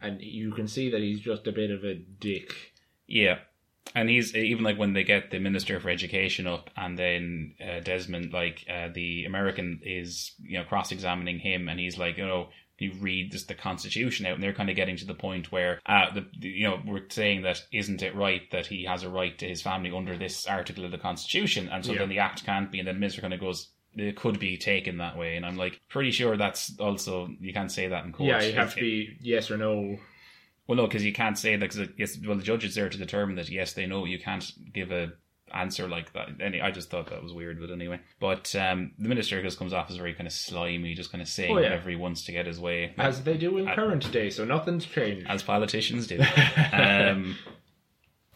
and 0.00 0.20
you 0.20 0.52
can 0.52 0.68
see 0.68 0.90
that 0.90 1.00
he's 1.00 1.20
just 1.20 1.46
a 1.46 1.52
bit 1.52 1.70
of 1.70 1.84
a 1.84 1.94
dick. 1.94 2.52
Yeah. 3.06 3.38
And 3.94 4.10
he's 4.10 4.34
even 4.36 4.64
like 4.64 4.78
when 4.78 4.92
they 4.92 5.02
get 5.02 5.30
the 5.30 5.38
Minister 5.38 5.80
for 5.80 5.88
Education 5.88 6.46
up, 6.46 6.68
and 6.76 6.98
then 6.98 7.54
uh, 7.58 7.80
Desmond, 7.80 8.34
like 8.34 8.66
uh, 8.68 8.88
the 8.92 9.24
American, 9.24 9.80
is 9.82 10.32
you 10.42 10.58
know 10.58 10.64
cross 10.64 10.92
examining 10.92 11.38
him, 11.38 11.68
and 11.70 11.80
he's 11.80 11.96
like, 11.96 12.18
you 12.18 12.26
know, 12.26 12.50
you 12.80 12.92
read 13.00 13.32
this, 13.32 13.44
the 13.44 13.54
Constitution 13.54 14.26
out, 14.26 14.34
and 14.34 14.42
they're 14.42 14.52
kind 14.52 14.70
of 14.70 14.76
getting 14.76 14.96
to 14.96 15.06
the 15.06 15.14
point 15.14 15.50
where, 15.52 15.80
uh, 15.86 16.06
the, 16.14 16.26
you 16.48 16.68
know, 16.68 16.80
we're 16.86 17.08
saying 17.08 17.42
that 17.42 17.64
isn't 17.72 18.02
it 18.02 18.14
right 18.14 18.42
that 18.52 18.66
he 18.66 18.84
has 18.84 19.02
a 19.02 19.08
right 19.08 19.36
to 19.38 19.48
his 19.48 19.62
family 19.62 19.90
under 19.90 20.16
this 20.16 20.46
article 20.46 20.84
of 20.84 20.90
the 20.90 20.98
Constitution, 20.98 21.68
and 21.68 21.84
so 21.84 21.92
Yeah. 21.92 21.98
then 22.00 22.08
the 22.08 22.18
act 22.20 22.44
can't 22.44 22.70
be, 22.70 22.78
and 22.78 22.86
then 22.88 22.94
the 22.96 23.00
minister 23.00 23.20
kind 23.22 23.34
of 23.34 23.40
goes. 23.40 23.68
It 23.94 24.16
could 24.16 24.38
be 24.38 24.56
taken 24.58 24.98
that 24.98 25.16
way, 25.16 25.36
and 25.36 25.44
I'm 25.44 25.56
like 25.56 25.80
pretty 25.88 26.10
sure 26.12 26.36
that's 26.36 26.78
also 26.78 27.30
you 27.40 27.52
can't 27.52 27.72
say 27.72 27.88
that 27.88 28.04
in 28.04 28.12
court. 28.12 28.28
Yeah, 28.28 28.42
you 28.42 28.52
have 28.52 28.68
If- 28.68 28.74
to 28.74 28.80
be 28.80 29.16
yes 29.20 29.50
or 29.50 29.56
no. 29.56 29.98
well, 30.68 30.76
no, 30.76 30.86
because 30.86 31.04
you 31.04 31.12
can't 31.12 31.38
say 31.38 31.56
that. 31.56 31.70
Cause 31.70 31.88
yes, 31.96 32.16
well, 32.24 32.36
the 32.36 32.42
judge 32.44 32.64
is 32.64 32.74
there 32.76 32.88
to 32.90 32.98
determine 32.98 33.36
that. 33.36 33.48
Yes, 33.48 33.72
they 33.72 33.86
know. 33.86 34.04
You 34.04 34.18
can't 34.20 34.48
give 34.72 34.92
a 34.92 35.12
answer 35.54 35.88
like 35.88 36.12
that. 36.12 36.28
Any, 36.40 36.60
I 36.60 36.70
just 36.70 36.90
thought 36.90 37.10
that 37.10 37.22
was 37.22 37.32
weird, 37.32 37.60
but 37.60 37.70
anyway. 37.70 38.00
But 38.20 38.54
um, 38.56 38.92
the 38.98 39.08
minister 39.08 39.42
just 39.42 39.58
comes 39.58 39.72
off 39.72 39.90
as 39.90 39.96
very 39.96 40.14
kind 40.14 40.26
of 40.26 40.32
slimy, 40.32 40.94
just 40.94 41.10
kind 41.12 41.22
of 41.22 41.28
saying 41.28 41.50
Oh, 41.52 41.58
yeah. 41.58 41.64
whatever 41.70 41.90
he 41.90 41.96
wants 41.96 42.24
to 42.24 42.32
get 42.32 42.46
his 42.46 42.58
way, 42.60 42.94
As 42.98 43.22
they 43.22 43.36
do 43.36 43.58
in 43.58 43.68
I- 43.68 43.74
current 43.74 44.10
day, 44.12 44.30
so 44.30 44.44
nothing's 44.44 44.84
changed. 44.86 45.26
as 45.28 45.42
politicians 45.42 46.06
do. 46.06 46.20
um, 46.72 47.36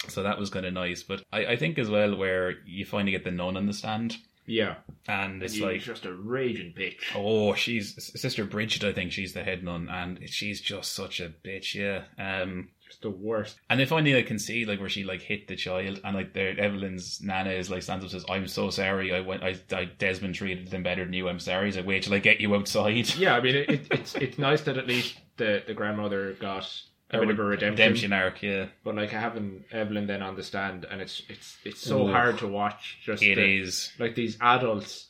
so 0.08 0.22
that 0.22 0.38
was 0.38 0.50
kind 0.50 0.66
of 0.66 0.72
nice. 0.74 1.02
But 1.02 1.22
I, 1.32 1.46
I 1.46 1.56
think 1.56 1.78
as 1.78 1.88
well, 1.88 2.16
where 2.16 2.54
you 2.66 2.84
finally 2.84 3.12
get 3.12 3.24
the 3.24 3.30
nun 3.30 3.56
on 3.56 3.66
the 3.66 3.72
stand, 3.72 4.16
yeah, 4.46 4.76
and 5.06 5.40
it's 5.42 5.54
he's 5.54 5.62
like. 5.62 5.80
just 5.82 6.04
a 6.04 6.12
raging 6.12 6.72
bitch. 6.76 6.96
Oh, 7.14 7.54
she's 7.54 7.94
Sister 8.20 8.44
Bridget. 8.44 8.82
I 8.84 8.92
think 8.92 9.12
she's 9.12 9.32
the 9.34 9.44
head 9.44 9.62
nun, 9.62 9.88
and 9.88 10.18
she's 10.28 10.60
just 10.60 10.92
such 10.92 11.20
a 11.20 11.28
bitch. 11.44 11.74
Yeah. 11.74 12.02
Um, 12.18 12.70
the 13.01 13.11
worst. 13.11 13.59
And 13.70 13.78
they 13.80 13.84
finally 13.86 14.14
like 14.14 14.26
can 14.26 14.38
see 14.38 14.64
like 14.64 14.80
where 14.80 14.88
she 14.88 15.05
like 15.05 15.22
hit 15.22 15.49
the 15.49 15.57
child, 15.57 16.01
and 16.05 16.14
like 16.16 16.32
their 16.32 16.59
Evelyn's 16.59 17.20
nana 17.22 17.51
is 17.51 17.70
like 17.70 17.82
stands 17.82 18.05
up 18.05 18.11
says, 18.11 18.24
"I'm 18.28 18.47
so 18.49 18.70
sorry. 18.70 19.14
I 19.14 19.20
went. 19.20 19.43
I, 19.43 19.57
I 19.72 19.84
Desmond 19.86 20.34
treated 20.34 20.68
them 20.68 20.82
better 20.82 21.05
than 21.05 21.12
you. 21.14 21.28
I'm 21.28 21.40
sorry." 21.40 21.66
He's 21.66 21.76
like, 21.76 21.86
"Wait 21.86 22.03
till 22.03 22.14
I 22.14 22.18
get 22.18 22.40
you 22.40 22.55
outside." 22.55 23.09
Yeah, 23.16 23.36
I 23.36 23.40
mean, 23.40 23.55
it, 23.57 23.70
it, 23.70 23.86
it's 23.90 24.14
it's 24.16 24.38
nice 24.38 24.61
that 24.62 24.76
at 24.76 24.86
least 24.86 25.18
the, 25.36 25.62
the 25.66 25.74
grandmother 25.74 26.32
got 26.34 26.68
a 27.11 27.18
bit 27.20 27.30
of 27.30 27.38
a 27.38 27.43
redemption. 27.45 27.70
redemption 27.84 28.12
arc. 28.12 28.43
Yeah, 28.43 28.66
But 28.84 28.95
like 28.97 29.11
having 29.11 29.64
Evelyn 29.70 30.07
then 30.07 30.22
on 30.22 30.34
the 30.34 30.43
stand, 30.43 30.86
and 30.90 31.01
it's 31.01 31.22
it's 31.28 31.57
it's 31.64 31.80
so 31.80 32.07
Ooh. 32.09 32.11
hard 32.12 32.38
to 32.38 32.49
watch. 32.49 32.99
Just 33.05 33.22
it 33.22 33.36
the- 33.36 33.59
is. 33.62 33.93
like 33.99 34.14
these 34.14 34.36
adults 34.40 35.09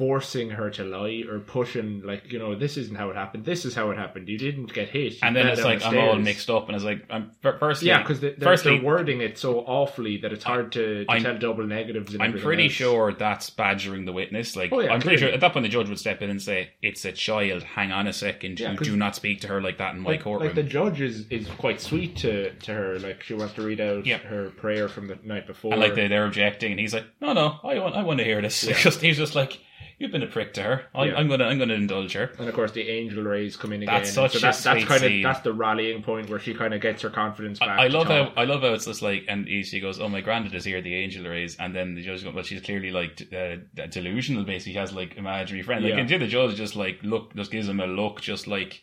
forcing 0.00 0.48
her 0.48 0.70
to 0.70 0.82
lie 0.82 1.24
or 1.30 1.40
pushing 1.40 2.00
like 2.02 2.32
you 2.32 2.38
know 2.38 2.54
this 2.54 2.78
isn't 2.78 2.96
how 2.96 3.10
it 3.10 3.16
happened. 3.16 3.44
This 3.44 3.66
is 3.66 3.74
how 3.74 3.90
it 3.90 3.98
happened. 3.98 4.30
You 4.30 4.38
didn't 4.38 4.72
get 4.72 4.88
hit. 4.88 5.12
You 5.12 5.18
And 5.22 5.36
then 5.36 5.46
it's 5.46 5.60
like 5.62 5.80
the 5.80 5.88
I'm 5.88 5.98
all 5.98 6.16
mixed 6.16 6.48
up, 6.48 6.68
and 6.68 6.74
it's 6.74 6.84
like 6.86 7.04
I'm 7.10 7.32
fir- 7.42 7.58
firstly, 7.58 7.88
Yeah, 7.88 7.98
because 8.00 8.20
they, 8.20 8.30
they're, 8.30 8.48
firstly, 8.48 8.76
they're 8.78 8.86
wording 8.86 9.20
it 9.20 9.36
so 9.36 9.60
awfully 9.60 10.16
that 10.22 10.32
it's 10.32 10.42
hard 10.44 10.72
to, 10.72 11.04
to 11.04 11.20
tell 11.20 11.36
double 11.38 11.66
negatives. 11.66 12.16
I'm 12.18 12.32
pretty 12.40 12.64
else. 12.64 12.72
sure 12.72 13.12
that's 13.12 13.50
badgering 13.50 14.06
the 14.06 14.12
witness. 14.12 14.56
Like, 14.56 14.72
Oh, 14.72 14.80
yeah, 14.80 14.92
I'm 14.94 15.00
pretty 15.02 15.18
sure 15.18 15.28
at 15.28 15.40
that 15.40 15.52
point 15.52 15.64
the 15.64 15.68
judge 15.68 15.90
would 15.90 15.98
step 15.98 16.22
in 16.22 16.30
and 16.30 16.40
say, 16.40 16.70
"It's 16.80 17.04
a 17.04 17.12
child. 17.12 17.62
Hang 17.62 17.92
on 17.92 18.06
a 18.06 18.12
second. 18.14 18.58
Yeah, 18.58 18.72
you 18.72 18.78
do 18.78 18.96
not 18.96 19.14
speak 19.16 19.42
to 19.42 19.48
her 19.48 19.60
like 19.60 19.76
that 19.78 19.94
in 19.94 20.00
my 20.00 20.12
like, 20.12 20.22
courtroom." 20.22 20.46
like 20.48 20.54
the 20.56 20.62
judge 20.62 21.02
is, 21.02 21.26
is 21.28 21.46
quite 21.58 21.78
sweet 21.80 22.16
to, 22.16 22.54
to 22.54 22.72
her. 22.72 22.98
Like 22.98 23.22
she 23.22 23.34
wants 23.34 23.52
to 23.54 23.62
read 23.62 23.80
out 23.82 24.06
Yeah. 24.06 24.16
her 24.18 24.48
prayer 24.50 24.88
from 24.88 25.08
the 25.08 25.18
night 25.22 25.46
before. 25.46 25.72
and 25.72 25.80
like 25.82 25.94
they, 25.94 26.08
they're 26.08 26.24
objecting, 26.26 26.70
and 26.72 26.80
he's 26.80 26.94
like, 26.94 27.04
"No, 27.20 27.34
no, 27.34 27.58
I 27.62 27.78
want, 27.78 27.94
I 27.96 28.02
want 28.02 28.18
to 28.20 28.24
hear 28.24 28.40
this." 28.40 28.64
Yeah. 28.64 28.74
Just 28.80 29.02
he's 29.02 29.18
just 29.18 29.34
like, 29.34 29.58
"You've 29.98 30.12
been 30.12 30.22
a 30.22 30.26
prick 30.26 30.54
to 30.54 30.62
her. 30.62 30.82
I, 30.94 31.04
Yeah. 31.06 31.14
I'm 31.16 31.28
gonna, 31.28 31.44
I'm 31.44 31.58
gonna 31.58 31.74
indulge 31.74 32.12
her." 32.14 32.30
and 32.38 32.48
of 32.48 32.54
course 32.54 32.72
the 32.72 32.88
angel 32.88 33.22
rays 33.24 33.56
come 33.56 33.72
in 33.72 33.82
again. 33.82 33.94
That's 33.94 34.12
such 34.12 34.32
so 34.32 34.38
a 34.38 34.40
that's, 34.40 34.60
sweet 34.60 34.86
kind 34.86 35.02
of 35.04 35.08
scene. 35.10 35.22
that's 35.22 35.40
the 35.40 35.52
rallying 35.52 36.02
point 36.02 36.28
where 36.30 36.38
she 36.38 36.54
kind 36.54 36.72
of 36.74 36.80
gets 36.80 37.02
her 37.02 37.10
confidence 37.10 37.58
back. 37.58 37.78
I, 37.78 37.84
I 37.84 37.88
to 37.88 37.98
love 37.98 38.06
how 38.08 38.32
I 38.36 38.44
love 38.44 38.62
how 38.62 38.72
it's 38.74 38.86
just 38.86 39.02
like, 39.02 39.24
and 39.28 39.46
he- 39.46 39.62
she 39.62 39.80
goes, 39.80 40.00
"Oh, 40.00 40.08
my 40.08 40.20
granddad 40.20 40.54
is 40.54 40.64
here, 40.64 40.80
the 40.80 40.94
angel 40.94 41.24
rays," 41.28 41.56
and 41.58 41.74
then 41.74 41.94
the 41.94 42.02
judge 42.02 42.24
goes, 42.24 42.34
"Well, 42.34 42.44
she's 42.44 42.62
clearly 42.62 42.90
like 42.90 43.16
d- 43.16 43.36
uh, 43.36 43.86
delusional. 43.86 44.44
Basically, 44.44 44.72
she 44.72 44.78
has 44.78 44.92
like 44.92 45.16
imaginary 45.16 45.62
friend. 45.62 45.84
Like, 45.84 45.94
Yeah. 45.94 46.00
and 46.00 46.08
the 46.08 46.26
judge 46.26 46.56
just 46.56 46.76
like 46.76 46.98
look, 47.02 47.34
just 47.34 47.50
gives 47.50 47.68
him 47.68 47.80
a 47.80 47.86
look, 47.86 48.20
just 48.20 48.46
like." 48.46 48.82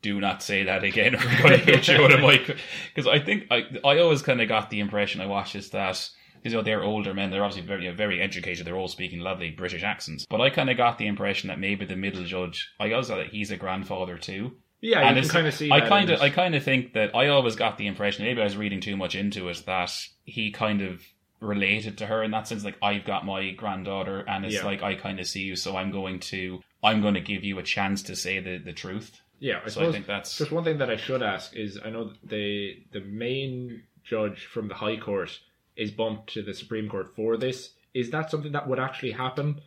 Do 0.00 0.20
not 0.20 0.44
say 0.44 0.62
that 0.62 0.84
again, 0.84 1.14
or 1.16 1.18
we're 1.18 1.42
going 1.42 1.58
to 1.58 1.64
hit 1.72 1.88
you 1.88 2.00
with 2.00 2.12
a 2.12 2.18
mic. 2.18 2.56
Because 2.94 3.08
I 3.08 3.18
think 3.18 3.46
I, 3.50 3.64
I 3.84 3.98
always 3.98 4.22
kind 4.22 4.40
of 4.40 4.46
got 4.48 4.70
the 4.70 4.78
impression 4.78 5.20
I 5.20 5.26
watched 5.26 5.54
this 5.54 5.70
that 5.70 6.08
because 6.48 6.52
you 6.66 6.72
know 6.72 6.80
they're 6.80 6.84
older 6.84 7.14
men. 7.14 7.30
They're 7.30 7.44
obviously 7.44 7.66
very 7.66 7.84
you 7.84 7.90
know, 7.90 7.96
very 7.96 8.20
educated. 8.20 8.66
They're 8.66 8.76
all 8.76 8.88
speaking 8.88 9.20
lovely 9.20 9.50
British 9.50 9.82
accents. 9.82 10.26
But 10.28 10.40
I 10.40 10.50
kind 10.50 10.70
of 10.70 10.76
got 10.76 10.98
the 10.98 11.06
impression 11.06 11.48
that 11.48 11.58
maybe 11.58 11.84
the 11.84 11.96
middle 11.96 12.24
judge, 12.24 12.70
I 12.80 12.92
also 12.92 13.16
that 13.16 13.28
he's 13.28 13.50
a 13.50 13.56
grandfather 13.56 14.18
too. 14.18 14.52
Yeah, 14.80 15.00
And 15.00 15.16
you 15.16 15.22
can 15.22 15.30
kind 15.30 15.46
of 15.48 15.54
see. 15.54 15.70
I 15.72 15.80
kind 15.80 16.08
of. 16.10 16.20
I 16.20 16.30
kind 16.30 16.54
of 16.54 16.62
think 16.62 16.92
that 16.92 17.14
I 17.14 17.28
always 17.28 17.56
got 17.56 17.78
the 17.78 17.86
impression, 17.88 18.24
maybe 18.24 18.40
I 18.40 18.44
was 18.44 18.56
reading 18.56 18.80
too 18.80 18.96
much 18.96 19.14
into 19.16 19.48
it, 19.48 19.62
that 19.66 19.90
he 20.24 20.52
kind 20.52 20.82
of 20.82 21.02
related 21.40 21.98
to 21.98 22.06
her 22.06 22.22
in 22.22 22.30
that 22.30 22.46
sense. 22.48 22.64
Like 22.64 22.76
I've 22.82 23.04
got 23.04 23.26
my 23.26 23.50
granddaughter, 23.50 24.20
and 24.28 24.44
it's 24.44 24.54
Yeah. 24.54 24.64
like 24.64 24.82
I 24.82 24.94
kind 24.94 25.18
of 25.20 25.26
see 25.26 25.42
you, 25.42 25.56
so 25.56 25.76
I'm 25.76 25.90
going 25.90 26.20
to, 26.20 26.60
I'm 26.82 27.00
going 27.00 27.14
to 27.14 27.20
give 27.20 27.42
you 27.44 27.58
a 27.58 27.62
chance 27.62 28.02
to 28.04 28.14
say 28.16 28.38
the 28.40 28.58
the 28.58 28.72
truth. 28.72 29.20
Yeah, 29.40 29.60
I 29.64 29.68
So 29.68 29.80
I 29.80 29.84
suppose 29.84 29.94
think 29.94 30.06
that's 30.06 30.38
just 30.38 30.50
one 30.52 30.64
thing 30.64 30.78
that 30.78 30.90
I 30.90 30.96
should 30.96 31.22
ask 31.22 31.54
is 31.56 31.78
I 31.84 31.90
know 31.90 32.12
the 32.24 32.76
the 32.92 33.00
main 33.00 33.82
judge 34.04 34.46
from 34.46 34.68
the 34.68 34.74
High 34.74 34.96
Court 34.96 35.38
is 35.78 35.90
bumped 35.90 36.32
to 36.34 36.42
the 36.42 36.54
Supreme 36.54 36.88
Court 36.88 37.14
for 37.14 37.36
this. 37.36 37.70
Is 37.94 38.10
that 38.10 38.30
something 38.30 38.52
that 38.52 38.68
would 38.68 38.78
actually 38.78 39.12
happen? 39.12 39.60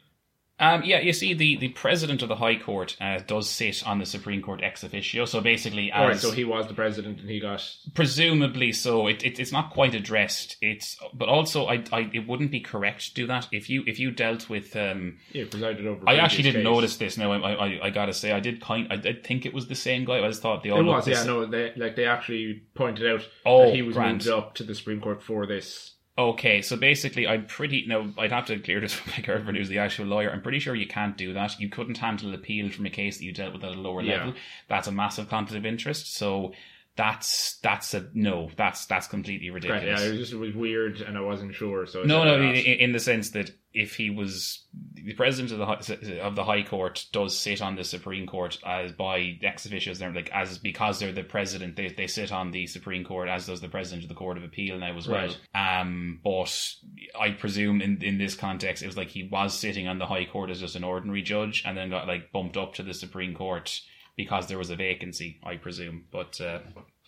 Um, 0.59 0.84
yeah, 0.86 0.99
you 0.99 1.12
see, 1.12 1.34
the, 1.34 1.57
the 1.57 1.70
president 1.70 2.22
of 2.22 2.30
the 2.30 2.36
High 2.36 2.55
Court 2.55 2.95
uh, 3.01 3.18
does 3.26 3.49
sit 3.49 3.82
on 3.88 3.97
the 3.97 4.05
Supreme 4.05 4.43
Court 4.43 4.62
ex 4.62 4.84
officio. 4.84 5.26
So 5.26 5.41
basically, 5.41 5.91
All 5.91 6.03
right, 6.05 6.12
as 6.14 6.22
so 6.22 6.30
he 6.30 6.43
was 6.43 6.68
the 6.68 6.76
president 6.76 7.20
and 7.20 7.28
he 7.28 7.39
got. 7.39 7.68
presumably 7.95 8.72
so, 8.72 9.07
it, 9.07 9.24
it 9.26 9.39
it's 9.39 9.51
not 9.51 9.72
quite 9.72 9.95
addressed. 9.95 10.57
It's 10.62 10.97
but 11.16 11.30
also, 11.30 11.66
I, 11.66 11.84
I 11.91 12.12
it 12.14 12.28
wouldn't 12.28 12.51
be 12.51 12.59
correct 12.59 13.07
to 13.07 13.14
do 13.16 13.26
that 13.26 13.47
if 13.51 13.72
you 13.72 13.84
if 13.88 13.97
you 13.97 14.12
dealt 14.12 14.49
with. 14.49 14.76
Um, 14.76 15.18
Yeah, 15.32 15.45
presided 15.49 15.88
over. 15.88 16.07
I 16.07 16.18
actually 16.18 16.43
didn't 16.43 16.62
case. 16.62 16.72
notice 16.72 16.97
this. 16.97 17.18
Now 17.18 17.32
I, 17.32 17.53
I 17.53 17.80
I 17.88 17.89
gotta 17.89 18.14
say, 18.14 18.32
I 18.32 18.39
did 18.39 18.62
kind. 18.62 18.86
I 18.91 18.97
did 18.97 19.24
think 19.26 19.47
it 19.47 19.55
was 19.55 19.66
the 19.68 19.74
same 19.74 20.05
guy. 20.05 20.20
I 20.24 20.28
just 20.28 20.43
thought 20.43 20.62
they 20.62 20.70
all 20.70 20.80
It 20.82 20.84
was, 20.84 21.07
yeah, 21.07 21.24
no, 21.24 21.45
they 21.47 21.74
like 21.76 21.95
they 21.95 22.05
actually 22.05 22.62
pointed 22.76 23.07
out 23.12 23.28
Oh, 23.47 23.66
that 23.66 23.74
he 23.74 23.82
was 23.82 23.95
grand. 23.95 24.18
moved 24.20 24.28
up 24.30 24.53
to 24.55 24.64
the 24.64 24.76
Supreme 24.76 25.01
Court 25.01 25.24
for 25.24 25.47
this. 25.47 25.91
Okay, 26.18 26.62
so 26.62 26.76
basically, 26.76 27.26
I'm 27.26 27.45
pretty. 27.45 27.86
No, 27.88 28.14
I'd 28.18 28.32
have 28.34 28.45
to 28.47 28.59
clear 28.59 28.80
this 28.82 28.99
with 29.05 29.16
my 29.18 29.24
girlfriend, 29.24 29.57
who's 29.57 29.70
the 29.70 29.80
actual 29.80 30.05
lawyer. 30.05 30.30
I'm 30.30 30.41
pretty 30.41 30.59
sure 30.59 30.76
you 30.76 30.88
can't 30.88 31.18
do 31.18 31.34
that. 31.34 31.59
You 31.59 31.70
couldn't 31.70 31.97
handle 31.99 32.28
an 32.30 32.34
appeal 32.36 32.70
from 32.70 32.86
a 32.86 32.89
case 32.89 33.18
that 33.18 33.24
you 33.24 33.32
dealt 33.32 33.53
with 33.53 33.64
at 33.64 33.72
a 33.72 33.80
lower 33.80 34.01
Yeah. 34.01 34.18
level. 34.18 34.34
That's 34.68 34.88
a 34.88 34.91
massive 34.91 35.30
conflict 35.30 35.57
of 35.57 35.66
interest. 35.66 36.14
So 36.14 36.53
that's 36.98 37.58
that's 37.64 37.94
a 37.94 38.06
no. 38.14 38.50
That's 38.58 38.86
that's 38.86 39.08
completely 39.08 39.50
Right, 39.50 39.64
ridiculous. 39.64 40.02
yeah, 40.02 40.06
it 40.08 40.10
was 40.12 40.20
just 40.20 40.34
it 40.34 40.38
was 40.38 40.54
weird, 40.54 41.02
and 41.02 41.18
I 41.18 41.22
wasn't 41.22 41.56
sure. 41.56 41.86
So 41.86 42.04
No, 42.04 42.24
no, 42.24 42.36
in, 42.42 42.56
in 42.56 42.92
the 42.92 43.00
sense 43.00 43.30
that 43.32 43.52
if 43.74 43.96
he 43.96 44.10
was 44.10 44.66
the 44.96 45.14
president 45.14 45.54
of 45.54 45.58
the 45.60 45.66
High- 45.66 46.20
of 46.20 46.36
the 46.36 46.44
High 46.44 46.64
Court 46.64 47.06
does 47.14 47.39
sit 47.39 47.62
on 47.62 47.78
the 47.78 47.86
Supreme 47.86 48.28
Court 48.28 48.58
as 48.66 48.92
by 48.92 49.38
ex 49.42 49.66
officios, 49.66 50.00
they're 50.00 50.12
like 50.14 50.30
as 50.34 50.58
because 50.58 51.00
they're 51.00 51.14
the 51.14 51.24
president, 51.24 51.78
they, 51.78 51.88
they 51.88 52.08
sit 52.08 52.34
on 52.34 52.52
the 52.52 52.68
Supreme 52.68 53.06
Court 53.06 53.30
as 53.30 53.48
does 53.48 53.62
the 53.62 53.70
president 53.70 54.04
of 54.04 54.10
the 54.10 54.16
Court 54.16 54.38
of 54.38 54.44
Appeal 54.44 54.78
now 54.78 54.98
as 54.98 55.08
well. 55.08 55.34
Um, 55.56 56.20
but 56.22 56.74
I 57.18 57.32
presume 57.32 57.82
in 57.82 58.02
in 58.04 58.18
this 58.18 58.36
context, 58.36 58.84
it 58.84 58.88
was 58.88 58.98
like 58.98 59.08
he 59.08 59.24
was 59.24 59.58
sitting 59.58 59.88
on 59.88 59.98
the 59.98 60.08
High 60.08 60.26
Court 60.26 60.50
as 60.50 60.60
just 60.60 60.76
an 60.76 60.84
ordinary 60.84 61.22
judge, 61.22 61.64
and 61.66 61.78
then 61.78 61.89
got 61.89 62.06
like 62.08 62.34
bumped 62.34 62.58
up 62.58 62.74
to 62.76 62.84
the 62.84 62.94
Supreme 62.94 63.34
Court 63.34 63.80
because 64.24 64.47
there 64.47 64.57
was 64.57 64.69
a 64.69 64.76
vacancy. 64.76 65.39
I 65.43 65.57
presume, 65.57 66.05
but. 66.11 66.39
Uh, 66.41 66.59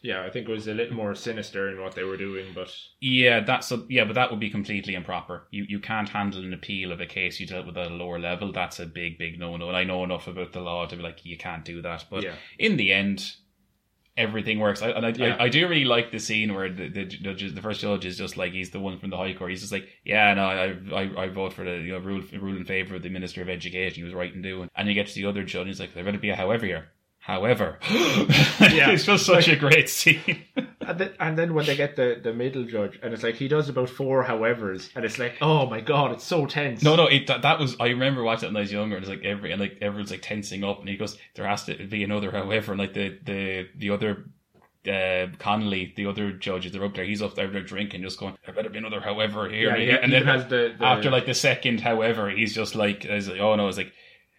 yeah, 0.06 0.22
I 0.26 0.30
think 0.30 0.50
it 0.50 0.52
was 0.52 0.68
a 0.68 0.74
little 0.74 0.98
more 0.98 1.16
sinister 1.16 1.70
in 1.70 1.82
what 1.82 1.96
they 1.96 2.04
were 2.04 2.18
doing, 2.18 2.48
but 2.54 2.76
Yeah, 3.00 3.40
that's 3.40 3.72
a, 3.72 3.86
yeah, 3.90 4.04
but 4.04 4.16
that 4.16 4.30
would 4.32 4.40
be 4.42 4.50
completely 4.50 4.96
improper. 4.96 5.48
You 5.50 5.64
you 5.70 5.80
can't 5.80 6.10
handle 6.10 6.44
an 6.44 6.54
appeal 6.54 6.92
of 6.92 7.00
a 7.00 7.06
case 7.06 7.40
you 7.40 7.48
dealt 7.48 7.66
with 7.68 7.78
at 7.78 7.88
a 7.92 7.96
lower 7.96 8.20
level. 8.20 8.52
That's 8.52 8.82
a 8.82 8.86
big 8.86 9.18
big 9.18 9.40
no 9.40 9.56
no. 9.56 9.70
And 9.70 9.78
I 9.78 9.86
know 9.86 10.04
enough 10.04 10.28
about 10.28 10.52
the 10.52 10.60
law 10.60 10.86
to 10.88 10.96
be 10.98 11.02
like 11.04 11.26
you 11.26 11.38
can't 11.38 11.64
do 11.64 11.82
that. 11.84 12.06
But 12.12 12.24
Yeah. 12.24 12.36
in 12.60 12.76
the 12.76 12.92
end, 12.92 13.32
everything 14.18 14.60
works. 14.60 14.82
I, 14.82 14.90
and 14.90 15.06
I, 15.06 15.10
Yeah. 15.10 15.38
I 15.40 15.46
I 15.46 15.50
do 15.50 15.68
really 15.70 15.86
like 15.86 16.12
the 16.12 16.20
scene 16.20 16.54
where 16.54 16.70
the 16.70 16.90
the, 16.90 17.50
the 17.56 17.62
first 17.62 17.80
judge 17.80 18.06
is 18.06 18.18
just 18.18 18.36
like 18.38 18.52
he's 18.52 18.72
the 18.72 18.80
one 18.82 19.00
from 19.00 19.10
the 19.10 19.18
high 19.18 19.34
court. 19.34 19.52
He's 19.52 19.62
just 19.62 19.72
like 19.72 19.88
yeah 20.04 20.34
no 20.34 20.44
I 20.46 21.02
I, 21.02 21.24
I 21.24 21.28
vote 21.30 21.54
for 21.54 21.64
the 21.64 21.78
you 21.78 21.94
know 21.94 22.00
rule 22.00 22.22
rule 22.42 22.58
in 22.58 22.66
favor 22.66 22.96
of 22.96 23.04
the 23.04 23.10
minister 23.10 23.42
of 23.42 23.48
education. 23.48 23.96
He 23.96 24.04
was 24.04 24.14
right 24.14 24.34
in 24.34 24.42
doing. 24.42 24.70
And 24.76 24.88
you 24.90 24.94
get 24.94 25.08
to 25.08 25.16
the 25.16 25.26
other 25.26 25.44
judge. 25.44 25.62
and 25.62 25.68
He's 25.70 25.80
like 25.80 25.94
there 25.94 26.04
better 26.04 26.18
be 26.18 26.30
a 26.30 26.36
however 26.36 26.66
here. 26.66 26.90
However, 27.26 27.80
Yeah. 27.90 28.92
it's 28.92 29.06
just 29.06 29.26
such 29.26 29.48
a 29.48 29.56
great 29.56 29.88
scene. 29.90 30.44
and 30.82 31.00
then, 31.00 31.12
and 31.22 31.38
then 31.38 31.54
when 31.54 31.66
they 31.66 31.76
get 31.76 31.96
the 31.96 32.20
the 32.22 32.34
middle 32.34 32.66
judge, 32.66 33.00
and 33.02 33.14
it's 33.14 33.24
like 33.24 33.36
he 33.36 33.48
does 33.48 33.70
about 33.70 33.90
four 33.90 34.26
howevers, 34.26 34.90
and 34.96 35.06
it's 35.06 35.18
like 35.18 35.36
oh 35.42 35.66
my 35.68 35.80
god, 35.80 36.12
it's 36.12 36.26
so 36.26 36.46
tense. 36.46 36.84
No, 36.84 36.96
no, 36.98 37.08
it, 37.08 37.28
that, 37.28 37.42
that 37.44 37.60
was. 37.60 37.78
I 37.80 37.88
remember 37.88 38.24
watching 38.24 38.48
it 38.48 38.50
when 38.50 38.58
I 38.58 38.62
was 38.62 38.74
younger. 38.74 38.98
And 38.98 39.04
it's 39.06 39.10
like 39.10 39.24
every 39.24 39.54
and 39.54 39.62
like 39.62 39.78
everyone's 39.82 40.12
like 40.12 40.22
tensing 40.22 40.66
up, 40.66 40.82
and 40.82 40.90
he 40.90 40.98
goes, 40.98 41.18
"There 41.36 41.48
has 41.48 41.64
to 41.66 41.88
be 41.88 42.04
another." 42.04 42.30
However, 42.32 42.74
and 42.74 42.80
like 42.80 42.94
the 42.94 43.18
the 43.24 43.68
the 43.78 43.90
other. 43.92 44.26
Uh, 44.86 45.28
Connolly, 45.40 45.94
the 45.96 46.08
other 46.08 46.34
judge, 46.34 46.70
they're 46.70 46.84
up 46.84 46.94
there. 46.94 47.06
He's 47.06 47.22
up 47.22 47.36
there, 47.36 47.48
they're 47.48 47.62
drinking, 47.64 48.02
just 48.02 48.20
going. 48.20 48.36
There 48.46 48.54
better 48.54 48.70
be 48.70 48.80
another. 48.80 49.00
However, 49.00 49.48
here, 49.50 49.70
Yeah, 49.70 49.76
and, 49.76 49.82
he- 49.82 49.90
and 49.92 50.12
then 50.12 50.24
has 50.26 50.46
the- 50.50 50.76
the- 50.78 50.84
after 50.86 51.10
like 51.10 51.26
the 51.26 51.34
second, 51.34 51.80
however, 51.80 52.30
he's 52.30 52.54
just 52.54 52.76
like, 52.76 53.06
like, 53.06 53.30
oh 53.40 53.56
no, 53.56 53.70
it's 53.70 53.78
like, 53.78 53.94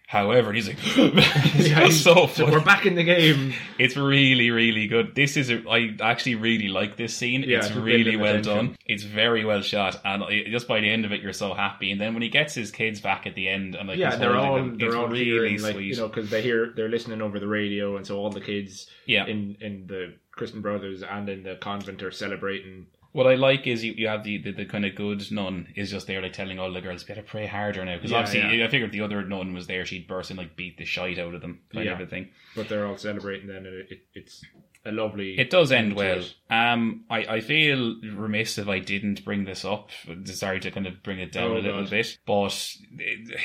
however, 0.07 0.53
he's 0.53 0.67
like, 0.67 0.77
Yeah, 0.97 1.85
just 1.87 2.03
so 2.03 2.27
funny. 2.27 2.51
we're 2.51 2.59
back 2.63 2.85
in 2.85 2.95
the 2.95 3.03
game. 3.03 3.53
It's 3.79 3.95
really, 3.97 4.51
really 4.51 4.87
good. 4.87 5.15
This 5.15 5.35
is, 5.37 5.49
a, 5.49 5.63
I 5.69 5.95
actually 6.01 6.35
really 6.35 6.67
like 6.67 6.95
this 6.97 7.15
scene. 7.15 7.43
Yeah, 7.43 7.57
it's 7.57 7.67
it's 7.67 7.75
really 7.75 8.15
well 8.15 8.35
attention. 8.35 8.65
done. 8.67 8.77
It's 8.85 9.03
very 9.03 9.43
well 9.45 9.61
shot, 9.61 9.99
and 10.05 10.23
it- 10.29 10.51
just 10.51 10.67
by 10.67 10.79
the 10.81 10.89
end 10.89 11.05
of 11.05 11.11
it, 11.11 11.21
you're 11.21 11.33
so 11.33 11.53
happy. 11.53 11.91
And 11.91 11.99
then 11.99 12.13
when 12.13 12.23
he 12.23 12.29
gets 12.29 12.53
his 12.53 12.71
kids 12.71 13.01
back 13.01 13.25
at 13.27 13.35
the 13.35 13.47
end, 13.47 13.75
and 13.75 13.87
like 13.87 13.97
yeah, 13.97 14.11
he's 14.11 14.19
they're 14.19 14.37
all 14.37 14.55
them, 14.55 14.77
they're 14.77 14.95
all 14.95 15.07
really 15.07 15.25
hearing, 15.25 15.57
sweet. 15.59 15.75
like 15.75 15.83
you 15.83 15.95
know 15.95 16.07
because 16.07 16.29
they 16.29 16.41
hear 16.41 16.71
they're 16.75 16.89
listening 16.89 17.21
over 17.21 17.39
the 17.39 17.47
radio, 17.47 17.97
and 17.97 18.05
so 18.05 18.17
all 18.17 18.29
the 18.29 18.41
kids 18.41 18.87
Yeah. 19.05 19.25
in 19.25 19.57
in 19.59 19.87
the 19.87 20.13
Christian 20.31 20.61
Brothers 20.61 21.01
and 21.01 21.27
in 21.29 21.43
the 21.43 21.55
convent 21.55 22.03
are 22.03 22.11
celebrating. 22.11 22.87
What 23.15 23.27
I 23.27 23.35
like 23.35 23.65
is 23.65 23.81
you, 23.81 23.93
you 23.93 24.07
have 24.09 24.25
the, 24.25 24.37
the, 24.39 24.51
the 24.51 24.65
kind 24.65 24.83
of 24.83 24.93
good 24.93 25.31
nun 25.31 25.69
is 25.73 25.89
just 25.89 26.05
there 26.05 26.21
like 26.21 26.33
telling 26.33 26.59
all 26.59 26.73
the 26.73 26.81
girls 26.81 27.05
better 27.05 27.21
pray 27.21 27.45
harder 27.47 27.85
now 27.85 27.95
because 27.95 28.11
Yeah, 28.11 28.17
obviously 28.17 28.57
yeah. 28.59 28.65
I 28.65 28.69
figured 28.69 28.91
the 28.91 28.99
other 29.01 29.23
nun 29.23 29.53
was 29.53 29.67
there 29.67 29.85
she'd 29.85 30.05
burst 30.05 30.31
and 30.31 30.37
like 30.37 30.57
beat 30.57 30.77
the 30.77 30.83
shite 30.83 31.17
out 31.17 31.33
of 31.33 31.39
them 31.39 31.61
kind 31.71 31.85
Yeah. 31.85 31.93
of 31.93 32.01
a 32.01 32.05
thing. 32.07 32.27
But 32.57 32.67
they're 32.67 32.85
all 32.85 32.97
celebrating 32.97 33.47
then, 33.47 33.65
and 33.65 33.67
it, 33.67 33.87
it, 33.89 33.99
it's 34.15 34.43
a 34.85 34.91
lovely. 34.91 35.39
It 35.39 35.49
does 35.49 35.71
end 35.71 35.95
well. 35.95 36.23
Um, 36.49 37.05
I, 37.09 37.19
I 37.25 37.39
feel 37.41 37.95
remiss 38.03 38.57
if 38.57 38.67
I 38.67 38.79
didn't 38.79 39.23
bring 39.23 39.45
this 39.45 39.63
up. 39.63 39.91
Sorry 40.25 40.59
to 40.59 40.69
kind 40.71 40.85
of 40.85 41.01
bring 41.01 41.19
it 41.19 41.31
down 41.31 41.51
Oh, 41.51 41.57
a 41.57 41.59
little 41.59 41.81
God. 41.83 41.89
bit, 41.91 42.17
but 42.27 42.75
it- 42.99 43.39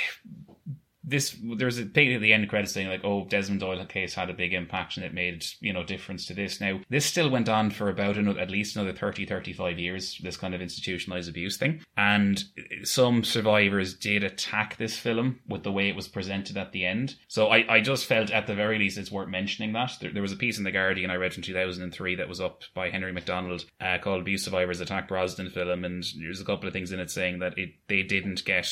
this 1.10 1.36
there's 1.56 1.78
a 1.78 1.84
thing 1.84 2.14
at 2.14 2.20
the 2.20 2.32
end 2.32 2.48
credits 2.48 2.72
saying 2.72 2.88
like, 2.88 3.04
"Oh, 3.04 3.26
Desmond 3.26 3.60
Doyle 3.60 3.84
case 3.84 4.14
had 4.14 4.30
a 4.30 4.34
big 4.34 4.54
impact 4.54 4.96
and 4.96 5.04
it 5.04 5.12
made 5.12 5.44
you 5.60 5.72
know 5.72 5.82
difference 5.82 6.26
to 6.26 6.34
this." 6.34 6.60
Now 6.60 6.80
this 6.88 7.04
still 7.04 7.28
went 7.28 7.48
on 7.48 7.70
for 7.70 7.88
about 7.88 8.16
another, 8.16 8.40
at 8.40 8.50
least 8.50 8.76
another 8.76 8.92
30, 8.92 9.26
35 9.26 9.78
years. 9.78 10.18
This 10.22 10.36
kind 10.36 10.54
of 10.54 10.60
institutionalized 10.60 11.28
abuse 11.28 11.56
thing, 11.56 11.82
and 11.96 12.42
some 12.84 13.24
survivors 13.24 13.94
did 13.94 14.24
attack 14.24 14.76
this 14.76 14.96
film 14.96 15.40
with 15.48 15.64
the 15.64 15.72
way 15.72 15.88
it 15.88 15.96
was 15.96 16.08
presented 16.08 16.56
at 16.56 16.72
the 16.72 16.84
end. 16.84 17.16
So 17.28 17.48
I, 17.48 17.64
I 17.68 17.80
just 17.80 18.06
felt 18.06 18.30
at 18.30 18.46
the 18.46 18.54
very 18.54 18.78
least 18.78 18.98
it's 18.98 19.10
worth 19.10 19.28
mentioning 19.28 19.72
that 19.72 19.92
there, 20.00 20.12
there 20.12 20.22
was 20.22 20.32
a 20.32 20.36
piece 20.36 20.58
in 20.58 20.64
the 20.64 20.72
Guardian 20.72 21.10
I 21.10 21.16
read 21.16 21.34
in 21.36 21.42
two 21.42 21.54
thousand 21.54 21.82
and 21.82 21.92
three 21.92 22.14
that 22.16 22.28
was 22.28 22.40
up 22.40 22.62
by 22.74 22.90
Henry 22.90 23.12
McDonald 23.12 23.64
uh, 23.80 23.98
called 23.98 24.20
"Abuse 24.22 24.44
Survivors 24.44 24.80
Attack 24.80 25.08
Brosnan 25.08 25.50
Film," 25.50 25.84
and 25.84 26.04
there's 26.18 26.40
a 26.40 26.44
couple 26.44 26.68
of 26.68 26.72
things 26.72 26.92
in 26.92 27.00
it 27.00 27.10
saying 27.10 27.40
that 27.40 27.58
it 27.58 27.70
they 27.88 28.02
didn't 28.02 28.44
get 28.44 28.68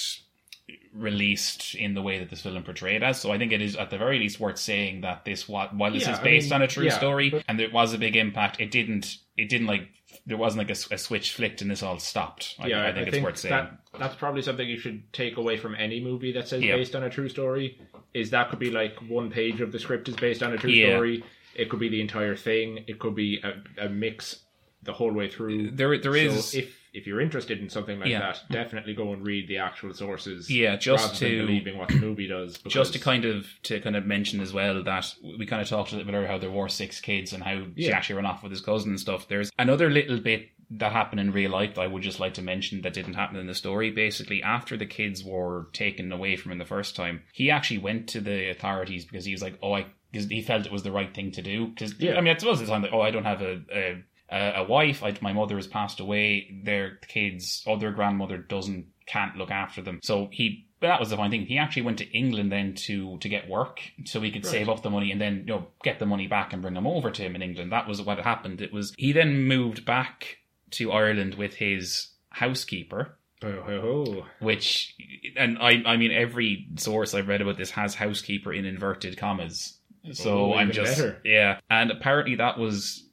released 0.94 1.74
in 1.74 1.94
the 1.94 2.02
way 2.02 2.18
that 2.18 2.30
this 2.30 2.40
film 2.42 2.62
portrayed 2.62 3.02
as. 3.02 3.20
So 3.20 3.30
I 3.32 3.38
think 3.38 3.52
it 3.52 3.62
is 3.62 3.76
at 3.76 3.90
the 3.90 3.98
very 3.98 4.18
least 4.18 4.40
worth 4.40 4.58
saying 4.58 5.02
that 5.02 5.24
this 5.24 5.48
while 5.48 5.68
this 5.92 6.02
Yeah, 6.04 6.12
is 6.14 6.18
I 6.18 6.22
based 6.22 6.46
mean, 6.46 6.52
on 6.54 6.62
a 6.62 6.66
true 6.66 6.84
yeah, 6.86 6.96
story 6.98 7.30
but- 7.30 7.44
and 7.48 7.58
there 7.58 7.70
was 7.70 7.92
a 7.94 7.98
big 7.98 8.16
impact, 8.16 8.60
it 8.60 8.70
didn't 8.70 9.18
it 9.36 9.48
didn't 9.48 9.66
like 9.66 9.88
there 10.26 10.36
wasn't 10.36 10.58
like 10.58 10.70
a 10.70 10.98
switch 10.98 11.32
flicked 11.32 11.62
and 11.62 11.70
this 11.70 11.82
all 11.82 11.98
stopped. 11.98 12.54
I, 12.58 12.66
yeah, 12.66 12.86
I 12.86 12.92
think 12.92 13.08
it's 13.08 13.18
worth 13.18 13.38
saying. 13.38 13.50
that 13.52 13.78
that's 13.98 14.14
probably 14.14 14.42
something 14.42 14.68
you 14.68 14.78
should 14.78 15.10
take 15.12 15.36
away 15.36 15.56
from 15.56 15.74
any 15.74 16.00
movie 16.00 16.32
that 16.32 16.48
says 16.48 16.62
Yeah. 16.62 16.76
based 16.76 16.94
on 16.94 17.02
a 17.02 17.10
true 17.10 17.28
story. 17.28 17.78
Is 18.14 18.30
that 18.30 18.50
could 18.50 18.58
be 18.58 18.70
like 18.70 18.96
one 19.08 19.30
page 19.30 19.60
of 19.60 19.72
the 19.72 19.78
script 19.78 20.08
is 20.08 20.16
based 20.16 20.42
on 20.42 20.52
a 20.52 20.56
true 20.58 20.74
story. 20.74 21.24
It 21.54 21.68
could 21.70 21.80
be 21.80 21.88
the 21.88 22.00
entire 22.00 22.36
thing. 22.36 22.84
It 22.86 22.98
could 22.98 23.14
be 23.14 23.42
a, 23.42 23.84
a 23.86 23.88
mix 23.88 24.40
the 24.82 24.92
whole 24.92 25.12
way 25.12 25.28
through. 25.28 25.72
There- 25.72 25.98
there 25.98 26.12
So 26.12 26.18
is- 26.18 26.54
if 26.54 26.77
if 26.92 27.06
you're 27.06 27.20
interested 27.20 27.60
in 27.60 27.68
something 27.68 27.98
like 28.00 28.08
Yeah. 28.08 28.20
that, 28.20 28.42
definitely 28.50 28.94
go 28.94 29.12
and 29.12 29.26
read 29.26 29.48
the 29.48 29.58
actual 29.58 29.92
sources. 29.94 30.50
Yeah, 30.50 30.76
just 30.76 31.04
rather 31.04 31.18
than 31.18 31.30
to- 31.30 31.46
believing 31.46 31.78
what 31.78 31.88
the 31.88 31.96
movie 31.96 32.26
does. 32.26 32.58
just 32.68 32.92
to 32.94 32.98
kind 32.98 33.24
of 33.24 33.46
to 33.64 33.80
kind 33.80 33.96
of 33.96 34.06
mention 34.06 34.40
as 34.40 34.52
well 34.52 34.82
that 34.82 35.14
we 35.38 35.46
kind 35.46 35.62
of 35.62 35.68
talked 35.68 35.92
a 35.92 35.96
little 35.96 36.10
bit 36.10 36.18
about 36.18 36.28
how 36.30 36.38
there 36.38 36.50
were 36.50 36.68
six 36.68 37.00
kids 37.00 37.32
and 37.32 37.42
how 37.42 37.64
she 37.76 37.86
Yeah. 37.86 37.96
actually 37.96 38.16
ran 38.16 38.26
off 38.26 38.42
with 38.42 38.52
his 38.52 38.60
cousin 38.60 38.90
and 38.90 39.00
stuff. 39.00 39.28
There's 39.28 39.50
another 39.58 39.90
little 39.90 40.18
bit 40.18 40.50
that 40.70 40.92
happened 40.92 41.18
in 41.20 41.32
real 41.32 41.50
life 41.50 41.74
that 41.76 41.80
I 41.80 41.86
would 41.86 42.02
just 42.02 42.20
like 42.20 42.34
to 42.34 42.42
mention 42.42 42.82
that 42.82 42.92
didn't 42.92 43.14
happen 43.14 43.38
in 43.38 43.46
the 43.46 43.54
story. 43.54 43.90
Basically, 43.90 44.42
after 44.42 44.76
the 44.76 44.84
kids 44.84 45.24
were 45.24 45.68
taken 45.72 46.12
away 46.12 46.36
from 46.36 46.52
him 46.52 46.58
the 46.58 46.66
first 46.66 46.94
time, 46.94 47.22
he 47.32 47.50
actually 47.50 47.78
went 47.78 48.06
to 48.10 48.20
the 48.20 48.50
authorities 48.50 49.06
because 49.06 49.24
he 49.24 49.32
was 49.32 49.40
like, 49.40 49.54
"Oh, 49.62 49.72
I," 49.72 49.86
because 50.12 50.28
he 50.28 50.42
felt 50.42 50.66
it 50.66 50.72
was 50.72 50.82
the 50.82 50.92
right 50.92 51.14
thing 51.14 51.30
to 51.32 51.40
do. 51.42 51.68
Because 51.68 51.98
Yeah. 51.98 52.16
I 52.18 52.20
mean, 52.20 52.36
it 52.36 52.44
was 52.44 52.60
the 52.60 52.66
time 52.66 52.82
like, 52.82 52.92
"Oh, 52.92 53.00
I 53.00 53.10
don't 53.10 53.24
have 53.24 53.40
a." 53.40 53.62
a 53.72 54.02
a 54.30 54.52
a 54.56 54.64
wife, 54.64 55.02
I, 55.02 55.16
my 55.20 55.32
mother 55.32 55.56
has 55.56 55.66
passed 55.66 56.00
away. 56.00 56.60
Their 56.64 56.96
kids, 57.08 57.62
or 57.66 57.78
their 57.78 57.92
grandmother 57.92 58.38
doesn't 58.38 58.86
can't 59.06 59.36
look 59.36 59.50
after 59.50 59.80
them. 59.80 60.00
So 60.02 60.28
he, 60.30 60.66
but 60.80 60.88
that 60.88 61.00
was 61.00 61.08
the 61.10 61.16
fine 61.16 61.30
thing. 61.30 61.46
He 61.46 61.56
actually 61.58 61.82
went 61.82 61.98
to 61.98 62.10
England 62.16 62.52
then 62.52 62.74
to 62.86 63.18
to 63.18 63.28
get 63.28 63.48
work, 63.48 63.80
so 64.04 64.20
he 64.20 64.30
could 64.30 64.44
save 64.46 64.68
up 64.68 64.82
the 64.82 64.90
money 64.90 65.10
and 65.12 65.20
then 65.20 65.38
you 65.46 65.54
know 65.54 65.66
get 65.82 65.98
the 65.98 66.06
money 66.06 66.26
back 66.26 66.52
and 66.52 66.60
bring 66.62 66.74
them 66.74 66.86
over 66.86 67.10
to 67.10 67.22
him 67.22 67.34
in 67.34 67.42
England. 67.42 67.72
That 67.72 67.88
was 67.88 68.02
what 68.02 68.18
happened. 68.18 68.60
It 68.60 68.72
was 68.72 68.94
he 68.98 69.12
then 69.12 69.44
moved 69.44 69.84
back 69.84 70.38
to 70.72 70.92
Ireland 70.92 71.34
with 71.36 71.54
his 71.54 72.08
Housekeeper, 72.30 73.16
Oh, 73.42 73.48
oh, 73.48 74.04
oh. 74.06 74.26
which 74.40 74.94
and 75.36 75.58
I 75.58 75.82
I 75.86 75.96
mean 75.96 76.12
every 76.12 76.68
source 76.76 77.14
I've 77.14 77.28
read 77.28 77.40
about 77.40 77.56
this 77.56 77.70
has 77.72 77.94
housekeeper 77.94 78.52
in 78.52 78.64
inverted 78.64 79.16
commas. 79.16 79.78
So 80.12 80.52
Oh, 80.52 80.54
I'm 80.54 80.70
just 80.70 80.96
better. 80.98 81.20
yeah, 81.24 81.58
and 81.70 81.90
apparently 81.90 82.36
that 82.36 82.58
was 82.58 83.07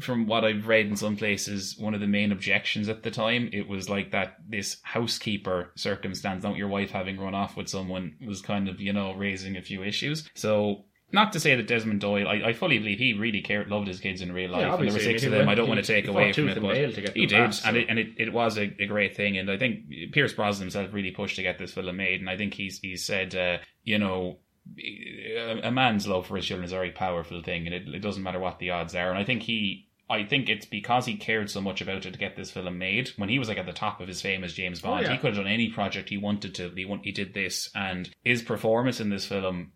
from 0.00 0.26
what 0.26 0.44
I've 0.44 0.66
read 0.66 0.86
in 0.86 0.96
some 0.96 1.16
places 1.16 1.76
one 1.78 1.94
of 1.94 2.00
the 2.00 2.06
main 2.06 2.32
objections 2.32 2.88
at 2.88 3.02
the 3.02 3.10
time. 3.10 3.50
It 3.52 3.68
was 3.68 3.88
like 3.88 4.10
that 4.12 4.36
this 4.48 4.78
housekeeper 4.82 5.72
circumstance, 5.76 6.42
not 6.42 6.56
your 6.56 6.68
wife 6.68 6.90
having 6.90 7.18
run 7.18 7.34
off 7.34 7.56
with 7.56 7.68
someone, 7.68 8.16
was 8.26 8.42
kind 8.42 8.68
of 8.68 8.80
you 8.80 8.92
know 8.92 9.14
raising 9.14 9.56
a 9.56 9.62
few 9.62 9.82
issues. 9.82 10.28
So. 10.34 10.84
Not 11.10 11.32
to 11.32 11.40
say 11.40 11.54
that 11.54 11.66
Desmond 11.66 12.02
Doyle, 12.02 12.28
I, 12.28 12.48
I 12.48 12.52
fully 12.52 12.78
believe 12.78 12.98
he 12.98 13.14
really 13.14 13.40
cared, 13.40 13.68
loved 13.68 13.88
his 13.88 13.98
kids 13.98 14.20
in 14.20 14.30
real 14.30 14.50
life, 14.50 14.60
Yeah, 14.60 14.74
and 14.74 14.86
there 14.86 14.92
were 14.92 15.00
six 15.00 15.24
of 15.24 15.30
them. 15.30 15.48
I 15.48 15.54
don't 15.54 15.66
want 15.66 15.82
to 15.82 15.86
take 15.86 16.06
away 16.06 16.34
from 16.34 16.50
it, 16.50 16.60
but 16.60 16.74
nail 16.74 16.92
to 16.92 17.00
get 17.00 17.16
he 17.16 17.24
did, 17.24 17.50
back, 17.50 17.54
and 17.64 17.76
it, 17.78 17.86
and 17.88 17.98
it, 17.98 18.08
it 18.18 18.30
was 18.30 18.58
a, 18.58 18.70
a 18.78 18.84
great 18.84 19.16
thing. 19.16 19.38
And 19.38 19.50
I 19.50 19.56
think 19.56 19.90
Pierce 20.12 20.34
Brosnan 20.34 20.66
himself 20.66 20.92
really 20.92 21.10
pushed 21.10 21.36
to 21.36 21.42
get 21.42 21.58
this 21.58 21.72
film 21.72 21.96
made. 21.96 22.20
And 22.20 22.28
I 22.28 22.36
think 22.36 22.52
he's 22.52 22.80
he 22.80 22.94
said, 22.96 23.34
uh, 23.34 23.56
you 23.84 23.98
know, 23.98 24.40
a, 24.76 25.70
man's 25.70 26.06
love 26.06 26.26
for 26.26 26.36
his 26.36 26.44
children 26.44 26.64
is 26.64 26.72
a 26.72 26.76
very 26.76 26.90
powerful 26.90 27.42
thing, 27.42 27.66
and 27.66 27.74
it, 27.74 27.88
it 27.88 28.00
doesn't 28.00 28.22
matter 28.22 28.38
what 28.38 28.58
the 28.58 28.70
odds 28.70 28.94
are. 28.94 29.10
And 29.10 29.18
I 29.18 29.24
think 29.24 29.42
he. 29.42 29.86
I 30.10 30.24
think 30.24 30.48
it's 30.48 30.64
because 30.64 31.04
he 31.04 31.16
cared 31.16 31.50
so 31.50 31.60
much 31.60 31.82
about 31.82 32.06
it 32.06 32.12
to 32.12 32.18
get 32.18 32.34
this 32.34 32.50
film 32.50 32.78
made. 32.78 33.10
When 33.18 33.28
he 33.28 33.38
was 33.38 33.48
like 33.48 33.58
at 33.58 33.66
the 33.66 33.74
top 33.74 34.00
of 34.00 34.08
his 34.08 34.22
fame 34.22 34.42
as 34.42 34.54
James 34.54 34.80
Bond, 34.80 35.04
oh, 35.04 35.08
yeah. 35.08 35.12
he 35.12 35.18
could 35.18 35.34
have 35.34 35.44
done 35.44 35.52
any 35.52 35.68
project 35.68 36.08
he 36.08 36.16
wanted 36.16 36.54
to. 36.54 36.70
He 36.70 37.00
he 37.02 37.12
did 37.12 37.34
this, 37.34 37.70
and 37.74 38.08
his 38.24 38.40
performance 38.42 39.00
in 39.00 39.10
this 39.10 39.26
film 39.26 39.72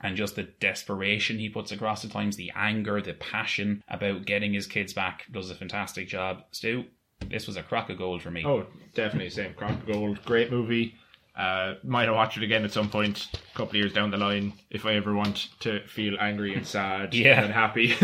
and 0.00 0.16
just 0.16 0.36
the 0.36 0.44
desperation 0.44 1.38
he 1.38 1.48
puts 1.48 1.72
across 1.72 2.04
at 2.04 2.10
times, 2.10 2.36
the 2.36 2.52
anger, 2.54 3.00
the 3.00 3.14
passion 3.14 3.82
about 3.88 4.26
getting 4.26 4.52
his 4.52 4.66
kids 4.66 4.92
back, 4.92 5.24
does 5.32 5.50
a 5.50 5.54
fantastic 5.54 6.08
job. 6.08 6.44
Stu, 6.52 6.84
this 7.28 7.46
was 7.46 7.56
a 7.56 7.62
crock 7.62 7.90
of 7.90 7.98
gold 7.98 8.22
for 8.22 8.30
me. 8.30 8.44
Oh, 8.44 8.66
definitely 8.94 9.30
same. 9.30 9.54
Crock 9.54 9.72
of 9.72 9.86
Gold, 9.86 10.24
great 10.24 10.50
movie. 10.50 10.94
Uh, 11.38 11.74
might 11.84 12.10
watch 12.10 12.36
it 12.36 12.42
again 12.42 12.64
at 12.64 12.72
some 12.72 12.90
point, 12.90 13.28
a 13.32 13.56
couple 13.56 13.70
of 13.70 13.74
years 13.76 13.92
down 13.92 14.10
the 14.10 14.16
line, 14.16 14.52
if 14.70 14.84
I 14.84 14.94
ever 14.94 15.14
want 15.14 15.48
to 15.60 15.86
feel 15.86 16.16
angry 16.18 16.52
and 16.54 16.66
sad 16.66 17.14
Yeah. 17.14 17.44
and 17.44 17.52
happy. 17.52 17.94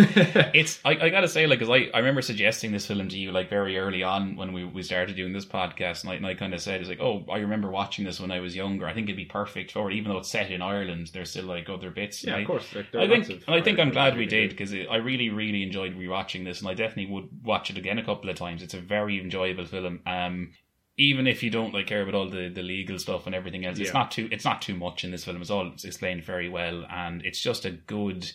It's 0.55 0.79
I, 0.85 0.91
I 0.93 1.09
gotta 1.09 1.27
say 1.27 1.47
like 1.49 1.59
because 1.59 1.71
I, 1.71 1.91
I 1.93 1.99
remember 1.99 2.23
suggesting 2.23 2.71
this 2.71 2.87
film 2.87 3.09
to 3.09 3.19
you 3.19 3.33
like 3.33 3.51
very 3.51 3.77
early 3.77 4.05
on 4.05 4.37
when 4.37 4.53
we, 4.53 4.65
we 4.65 4.85
started 4.85 5.17
doing 5.17 5.33
this 5.33 5.45
podcast 5.45 6.03
and 6.03 6.13
I, 6.13 6.15
and 6.15 6.27
I 6.27 6.35
kind 6.35 6.55
of 6.55 6.61
said 6.61 6.81
it's 6.81 6.89
like 6.89 7.01
oh 7.01 7.25
I 7.29 7.39
remember 7.39 7.71
watching 7.71 8.05
this 8.05 8.21
when 8.21 8.31
I 8.31 8.39
was 8.39 8.55
younger 8.55 8.87
I 8.87 8.95
think 8.95 9.09
it'd 9.09 9.17
be 9.17 9.25
perfect 9.25 9.73
for 9.73 9.91
it 9.91 9.97
even 9.97 10.13
though 10.13 10.19
it's 10.19 10.31
set 10.31 10.53
in 10.53 10.63
Ireland 10.63 11.11
there's 11.13 11.31
still 11.31 11.47
like 11.47 11.69
other 11.69 11.91
bits 11.91 12.23
yeah, 12.23 12.37
of 12.37 12.47
course. 12.47 12.73
Like, 12.73 12.95
I 12.95 13.09
think 13.09 13.43
I 13.49 13.61
think 13.61 13.81
I'm 13.81 13.91
glad 13.91 14.17
we 14.17 14.27
did 14.27 14.51
because 14.51 14.73
I 14.73 14.97
really 14.97 15.31
really 15.31 15.65
enjoyed 15.65 15.97
rewatching 15.99 16.45
this 16.45 16.61
and 16.61 16.69
I 16.69 16.75
definitely 16.75 17.13
would 17.13 17.29
watch 17.43 17.69
it 17.71 17.79
again 17.79 17.99
a 17.99 18.05
couple 18.05 18.31
of 18.31 18.37
times. 18.37 18.63
It's 18.63 18.75
a 18.75 18.81
very 18.81 19.21
enjoyable 19.21 19.67
film. 19.67 20.01
Um, 20.07 20.53
even 20.97 21.27
if 21.27 21.43
you 21.43 21.51
don't 21.51 21.75
like 21.75 21.87
care 21.87 22.03
about 22.03 22.15
all 22.15 22.29
the, 22.29 22.49
the 22.49 22.63
legal 22.63 22.99
stuff 22.99 23.27
and 23.27 23.35
everything 23.35 23.65
else, 23.65 23.79
it's 23.79 23.93
not 23.93 24.11
too 24.11 24.29
it's 24.31 24.45
not 24.45 24.63
too 24.63 24.75
much 24.75 25.05
in 25.05 25.11
this 25.11 25.25
film. 25.25 25.41
It's 25.41 25.51
all 25.51 25.73
explained 25.83 26.25
very 26.25 26.49
well, 26.49 26.85
and 26.91 27.25
it's 27.25 27.41
just 27.41 27.65
a 27.65 27.71
good 27.71 28.31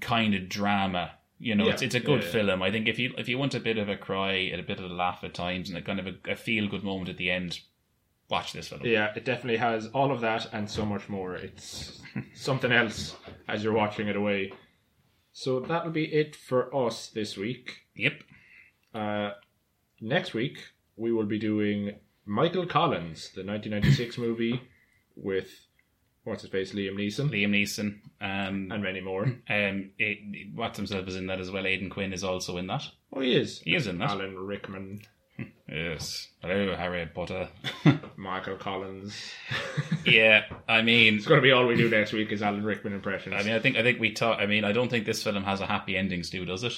kind 0.00 0.34
of 0.34 0.48
drama. 0.48 1.12
You 1.38 1.54
know, 1.54 1.66
Yeah, 1.66 1.72
it's 1.72 1.82
it's 1.82 1.94
a 1.94 2.00
good 2.00 2.20
yeah, 2.20 2.26
yeah. 2.26 2.32
film. 2.32 2.62
I 2.62 2.70
think 2.70 2.88
if 2.88 2.98
you 2.98 3.12
if 3.16 3.28
you 3.28 3.38
want 3.38 3.54
a 3.54 3.60
bit 3.60 3.78
of 3.78 3.88
a 3.88 3.96
cry 3.96 4.32
and 4.32 4.60
a 4.60 4.64
bit 4.64 4.78
of 4.78 4.84
a 4.90 4.94
laugh 4.94 5.20
at 5.24 5.34
times 5.34 5.68
and 5.68 5.78
a 5.78 5.82
kind 5.82 5.98
of 5.98 6.06
a, 6.06 6.32
a 6.32 6.36
feel 6.36 6.68
good 6.68 6.84
moment 6.84 7.08
at 7.08 7.16
the 7.16 7.30
end, 7.30 7.60
watch 8.28 8.52
this 8.52 8.68
film. 8.68 8.82
Yeah, 8.84 9.12
it 9.16 9.24
definitely 9.24 9.56
has 9.58 9.86
all 9.88 10.12
of 10.12 10.20
that 10.20 10.46
and 10.52 10.70
so 10.70 10.84
much 10.84 11.08
more. 11.08 11.34
It's 11.34 12.00
something 12.34 12.70
else 12.70 13.16
as 13.48 13.64
you're 13.64 13.72
watching 13.72 14.08
it 14.08 14.16
away. 14.16 14.52
So 15.32 15.60
that'll 15.60 15.90
be 15.90 16.04
it 16.04 16.36
for 16.36 16.74
us 16.74 17.08
this 17.08 17.36
week. 17.36 17.78
Yep. 17.96 18.12
Uh, 18.94 19.30
next 20.00 20.32
week, 20.34 20.58
we 20.96 21.12
will 21.12 21.26
be 21.26 21.38
doing 21.38 21.92
Michael 22.26 22.66
Collins, 22.66 23.30
the 23.34 23.44
1996 23.44 24.18
movie 24.18 24.60
with, 25.16 25.48
what's 26.24 26.42
his 26.42 26.50
face, 26.50 26.72
Liam 26.72 26.94
Neeson, 26.94 27.30
Liam 27.30 27.50
Neeson. 27.50 27.98
Um, 28.20 28.70
and 28.72 28.82
many 28.82 29.00
more. 29.00 29.24
um, 29.24 29.90
it, 29.98 30.54
Watts 30.54 30.78
himself 30.78 31.06
is 31.08 31.16
in 31.16 31.26
that 31.26 31.40
as 31.40 31.50
well. 31.50 31.66
Aidan 31.66 31.90
Quinn 31.90 32.12
is 32.12 32.24
also 32.24 32.56
in 32.56 32.66
that. 32.68 32.84
Oh, 33.12 33.20
he 33.20 33.36
is. 33.36 33.60
He 33.60 33.74
is 33.74 33.86
in 33.86 33.98
that. 33.98 34.10
Alan 34.10 34.38
Rickman, 34.38 35.02
Yes. 35.68 36.28
Hello, 36.40 36.74
Harry 36.76 37.06
Potter. 37.06 37.48
Michael 38.16 38.56
Collins. 38.56 39.14
yeah, 40.06 40.44
I 40.68 40.82
mean, 40.82 41.16
It's 41.16 41.26
going 41.26 41.38
to 41.38 41.42
be 41.42 41.52
all 41.52 41.66
we 41.66 41.76
do 41.76 41.88
next 41.90 42.12
week 42.12 42.30
is 42.32 42.42
Alan 42.42 42.64
Rickman 42.64 42.92
impressions. 42.92 43.34
I 43.38 43.42
mean, 43.42 43.54
I 43.54 43.58
think 43.58 43.76
I 43.76 43.82
think 43.82 43.98
we 44.00 44.12
talk. 44.12 44.38
I 44.40 44.46
mean, 44.46 44.64
I 44.64 44.72
don't 44.72 44.88
think 44.88 45.06
this 45.06 45.22
film 45.22 45.42
has 45.44 45.60
a 45.60 45.66
happy 45.66 45.96
ending, 45.96 46.22
Stu. 46.22 46.44
Does 46.44 46.64
it? 46.64 46.74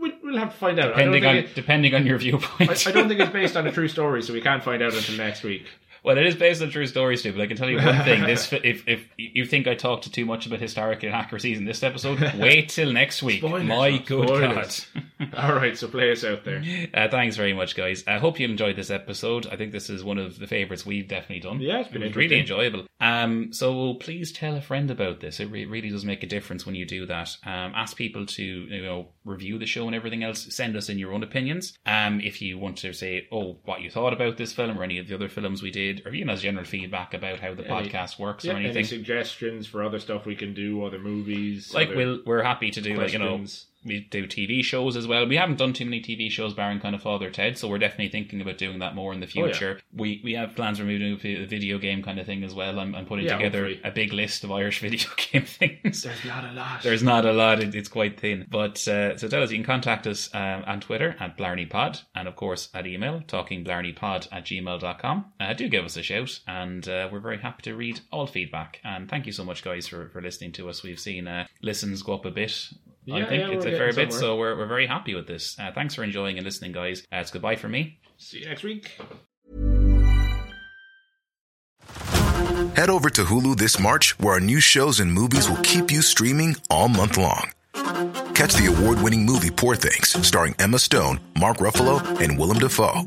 We, 0.00 0.14
we'll 0.22 0.36
have 0.38 0.50
to 0.52 0.56
find 0.56 0.78
out. 0.78 0.88
Depending 0.94 1.24
on 1.24 1.34
don't 1.36 1.54
depending 1.54 1.94
on 1.94 2.06
your 2.06 2.18
viewpoint. 2.18 2.86
I, 2.86 2.90
I 2.90 2.92
don't 2.92 3.08
think 3.08 3.20
it's 3.20 3.32
based 3.40 3.56
on 3.56 3.66
a 3.66 3.72
true 3.72 3.88
story, 3.88 4.22
so 4.22 4.32
we 4.32 4.40
can't 4.40 4.62
find 4.62 4.82
out 4.82 4.94
until 4.94 5.16
next 5.16 5.42
week. 5.42 5.66
well, 6.04 6.16
it 6.18 6.26
is 6.26 6.34
based 6.34 6.62
on 6.62 6.70
true 6.70 6.86
story, 6.86 7.16
Stu. 7.16 7.32
But 7.32 7.40
I 7.40 7.46
can 7.46 7.56
tell 7.56 7.68
you 7.70 7.78
one 7.78 8.04
thing: 8.04 8.22
this 8.24 8.52
if 8.64 8.86
if 8.86 9.08
you 9.16 9.44
think 9.46 9.66
I 9.66 9.74
talked 9.74 10.12
too 10.12 10.24
much 10.26 10.46
about 10.46 10.60
historical 10.60 11.08
inaccuracies 11.08 11.58
in 11.58 11.64
this 11.64 11.82
episode, 11.82 12.20
wait 12.38 12.68
till 12.68 12.92
next 12.92 13.22
week. 13.22 13.38
Spoilers, 13.40 13.64
My 13.64 13.98
good 13.98 14.28
spoilers. 14.28 14.86
God. 14.94 15.04
All 15.36 15.54
right, 15.54 15.76
so 15.76 15.88
play 15.88 16.12
us 16.12 16.24
out 16.24 16.44
there. 16.44 16.62
Uh, 16.92 17.08
thanks 17.08 17.36
very 17.36 17.52
much, 17.54 17.74
guys. 17.74 18.04
I 18.06 18.18
hope 18.18 18.38
you 18.38 18.46
enjoyed 18.48 18.76
this 18.76 18.90
episode. 18.90 19.46
I 19.46 19.56
think 19.56 19.72
this 19.72 19.88
is 19.88 20.04
one 20.04 20.18
of 20.18 20.38
the 20.38 20.46
favourites 20.46 20.84
we've 20.84 21.08
definitely 21.08 21.40
done. 21.40 21.60
Yeah, 21.60 21.80
it's 21.80 21.88
been 21.88 22.02
It 22.02 22.14
really 22.14 22.40
enjoyable. 22.40 22.86
Um, 23.00 23.52
so 23.52 23.94
please 23.94 24.30
tell 24.32 24.56
a 24.56 24.60
friend 24.60 24.90
about 24.90 25.20
this. 25.20 25.40
It 25.40 25.46
re- 25.46 25.64
really 25.66 25.88
does 25.90 26.04
make 26.04 26.22
a 26.22 26.26
difference 26.26 26.66
when 26.66 26.74
you 26.74 26.84
do 26.84 27.06
that. 27.06 27.34
Um, 27.44 27.72
ask 27.74 27.96
people 27.96 28.26
to 28.26 28.42
you 28.44 28.82
know 28.82 29.08
review 29.24 29.58
the 29.58 29.66
show 29.66 29.86
and 29.86 29.94
everything 29.94 30.22
else. 30.22 30.54
Send 30.54 30.76
us 30.76 30.88
in 30.88 30.98
your 30.98 31.12
own 31.12 31.22
opinions. 31.22 31.76
Um, 31.86 32.20
if 32.20 32.42
you 32.42 32.58
want 32.58 32.76
to 32.78 32.92
say, 32.92 33.26
oh, 33.32 33.56
what 33.64 33.80
you 33.80 33.90
thought 33.90 34.12
about 34.12 34.36
this 34.36 34.52
film 34.52 34.78
or 34.78 34.82
any 34.84 34.98
of 34.98 35.08
the 35.08 35.14
other 35.14 35.28
films 35.28 35.62
we 35.62 35.70
did, 35.70 36.02
or 36.06 36.12
even 36.12 36.28
as 36.30 36.42
general 36.42 36.64
feedback 36.64 37.14
about 37.14 37.40
how 37.40 37.54
the 37.54 37.64
Any- 37.66 37.88
podcast 37.88 38.18
works 38.18 38.44
Yeah, 38.44 38.52
or 38.52 38.56
any 38.56 38.66
anything. 38.66 38.84
suggestions 38.84 39.66
for 39.66 39.82
other 39.82 39.98
stuff 39.98 40.26
we 40.26 40.36
can 40.36 40.52
do, 40.54 40.84
other 40.84 40.98
movies? 40.98 41.72
like 41.74 41.88
other 41.88 41.96
we'll 41.96 42.18
we're 42.26 42.42
happy 42.42 42.70
to 42.70 42.80
do 42.82 42.96
like 42.96 43.12
you 43.12 43.18
know? 43.18 43.44
We 43.86 44.00
do 44.10 44.26
TV 44.26 44.62
shows 44.64 44.96
as 44.96 45.06
well. 45.06 45.26
We 45.26 45.36
haven't 45.36 45.58
done 45.58 45.72
too 45.72 45.84
many 45.84 46.00
TV 46.02 46.30
shows, 46.30 46.52
barring 46.54 46.80
kind 46.80 46.94
of 46.94 47.02
Father 47.02 47.30
Ted, 47.30 47.56
so 47.56 47.68
we're 47.68 47.78
definitely 47.78 48.08
thinking 48.08 48.40
about 48.40 48.58
doing 48.58 48.80
that 48.80 48.94
more 48.94 49.12
in 49.12 49.20
the 49.20 49.26
Oh, 49.26 49.30
yeah. 49.34 49.44
future. 49.52 49.80
We 49.94 50.20
we 50.24 50.32
have 50.34 50.54
plans 50.56 50.78
for 50.78 50.84
moving 50.84 51.18
to 51.18 51.42
a 51.42 51.46
video 51.46 51.78
game 51.78 52.02
kind 52.02 52.18
of 52.18 52.26
thing 52.26 52.44
as 52.44 52.54
well. 52.54 52.78
I'm, 52.78 52.94
I'm 52.94 53.06
putting 53.06 53.26
Yeah, 53.26 53.36
together 53.36 53.64
hopefully. 53.68 53.80
a 53.84 53.90
big 53.92 54.12
list 54.12 54.44
of 54.44 54.50
Irish 54.52 54.80
video 54.86 55.08
game 55.32 55.44
things. 55.44 56.02
There's 56.02 56.24
not 56.24 56.44
a 56.44 56.52
lot. 56.52 56.82
There's 56.82 57.02
not 57.02 57.24
a 57.24 57.32
lot; 57.32 57.60
it, 57.60 57.74
it's 57.74 57.88
quite 57.88 58.20
thin. 58.20 58.46
But 58.50 58.86
uh, 58.88 59.16
so 59.16 59.28
tell 59.28 59.42
us, 59.42 59.50
you 59.50 59.56
can 59.58 59.64
contact 59.64 60.06
us 60.06 60.28
um, 60.34 60.64
on 60.66 60.80
Twitter 60.80 61.16
at 61.20 61.38
BlarneyPod, 61.38 62.02
and 62.14 62.28
of 62.28 62.36
course 62.36 62.68
at 62.74 62.86
email 62.86 63.20
talkingblarneypod 63.26 64.28
at 64.32 64.44
gmail.com. 64.44 65.24
Uh, 65.40 65.52
do 65.54 65.68
give 65.68 65.84
us 65.84 65.96
a 65.96 66.02
shout, 66.02 66.40
and 66.46 66.88
uh, 66.88 67.08
we're 67.10 67.20
very 67.20 67.38
happy 67.38 67.62
to 67.62 67.74
read 67.74 68.00
all 68.10 68.26
feedback. 68.26 68.80
And 68.84 69.08
thank 69.08 69.26
you 69.26 69.32
so 69.32 69.44
much, 69.44 69.62
guys, 69.62 69.86
for, 69.86 70.08
for 70.08 70.20
listening 70.20 70.52
to 70.52 70.68
us. 70.68 70.82
We've 70.82 70.98
seen 71.00 71.28
uh, 71.28 71.46
listens 71.62 72.02
go 72.02 72.14
up 72.14 72.24
a 72.24 72.30
bit. 72.30 72.68
I 73.12 73.24
think 73.24 73.42
yeah, 73.42 73.50
it's 73.56 73.64
a 73.64 73.70
fair 73.70 73.90
getting 73.90 74.06
bit, 74.06 74.12
somewhere. 74.12 74.20
so 74.20 74.36
we're, 74.36 74.56
we're 74.58 74.66
very 74.66 74.86
happy 74.86 75.14
with 75.14 75.26
this. 75.26 75.56
Uh, 75.58 75.70
thanks 75.72 75.94
for 75.94 76.02
enjoying 76.02 76.38
and 76.38 76.44
listening, 76.44 76.72
guys. 76.72 77.02
Uh, 77.12 77.18
it's 77.18 77.30
goodbye 77.30 77.56
for 77.56 77.68
me. 77.68 78.00
See 78.18 78.40
you 78.40 78.46
next 78.46 78.62
week. 78.64 78.98
Head 82.74 82.90
over 82.90 83.08
to 83.10 83.24
Hulu 83.24 83.56
this 83.56 83.78
March, 83.78 84.18
where 84.18 84.34
our 84.34 84.40
new 84.40 84.60
shows 84.60 85.00
and 85.00 85.12
movies 85.12 85.48
will 85.48 85.60
keep 85.62 85.90
you 85.90 86.02
streaming 86.02 86.56
all 86.68 86.88
month 86.88 87.16
long. 87.16 87.50
Catch 88.34 88.54
the 88.54 88.66
award 88.66 89.00
winning 89.00 89.24
movie 89.24 89.50
Poor 89.50 89.76
Things, 89.76 90.26
starring 90.26 90.54
Emma 90.58 90.78
Stone, 90.78 91.20
Mark 91.38 91.58
Ruffalo, 91.58 92.20
and 92.20 92.38
Willem 92.38 92.58
Dafoe. 92.58 93.02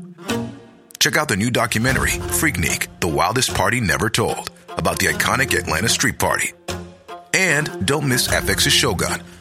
Check 0.98 1.16
out 1.16 1.28
the 1.28 1.36
new 1.36 1.50
documentary, 1.50 2.10
Freaknik 2.10 2.88
The 3.00 3.08
Wildest 3.08 3.54
Party 3.54 3.80
Never 3.80 4.10
Told, 4.10 4.50
about 4.70 4.98
the 4.98 5.06
iconic 5.06 5.56
Atlanta 5.56 5.88
Street 5.88 6.18
Party. 6.18 6.52
And 7.32 7.86
don't 7.86 8.08
miss 8.08 8.28
FX's 8.28 8.72
Shogun, 8.72 9.22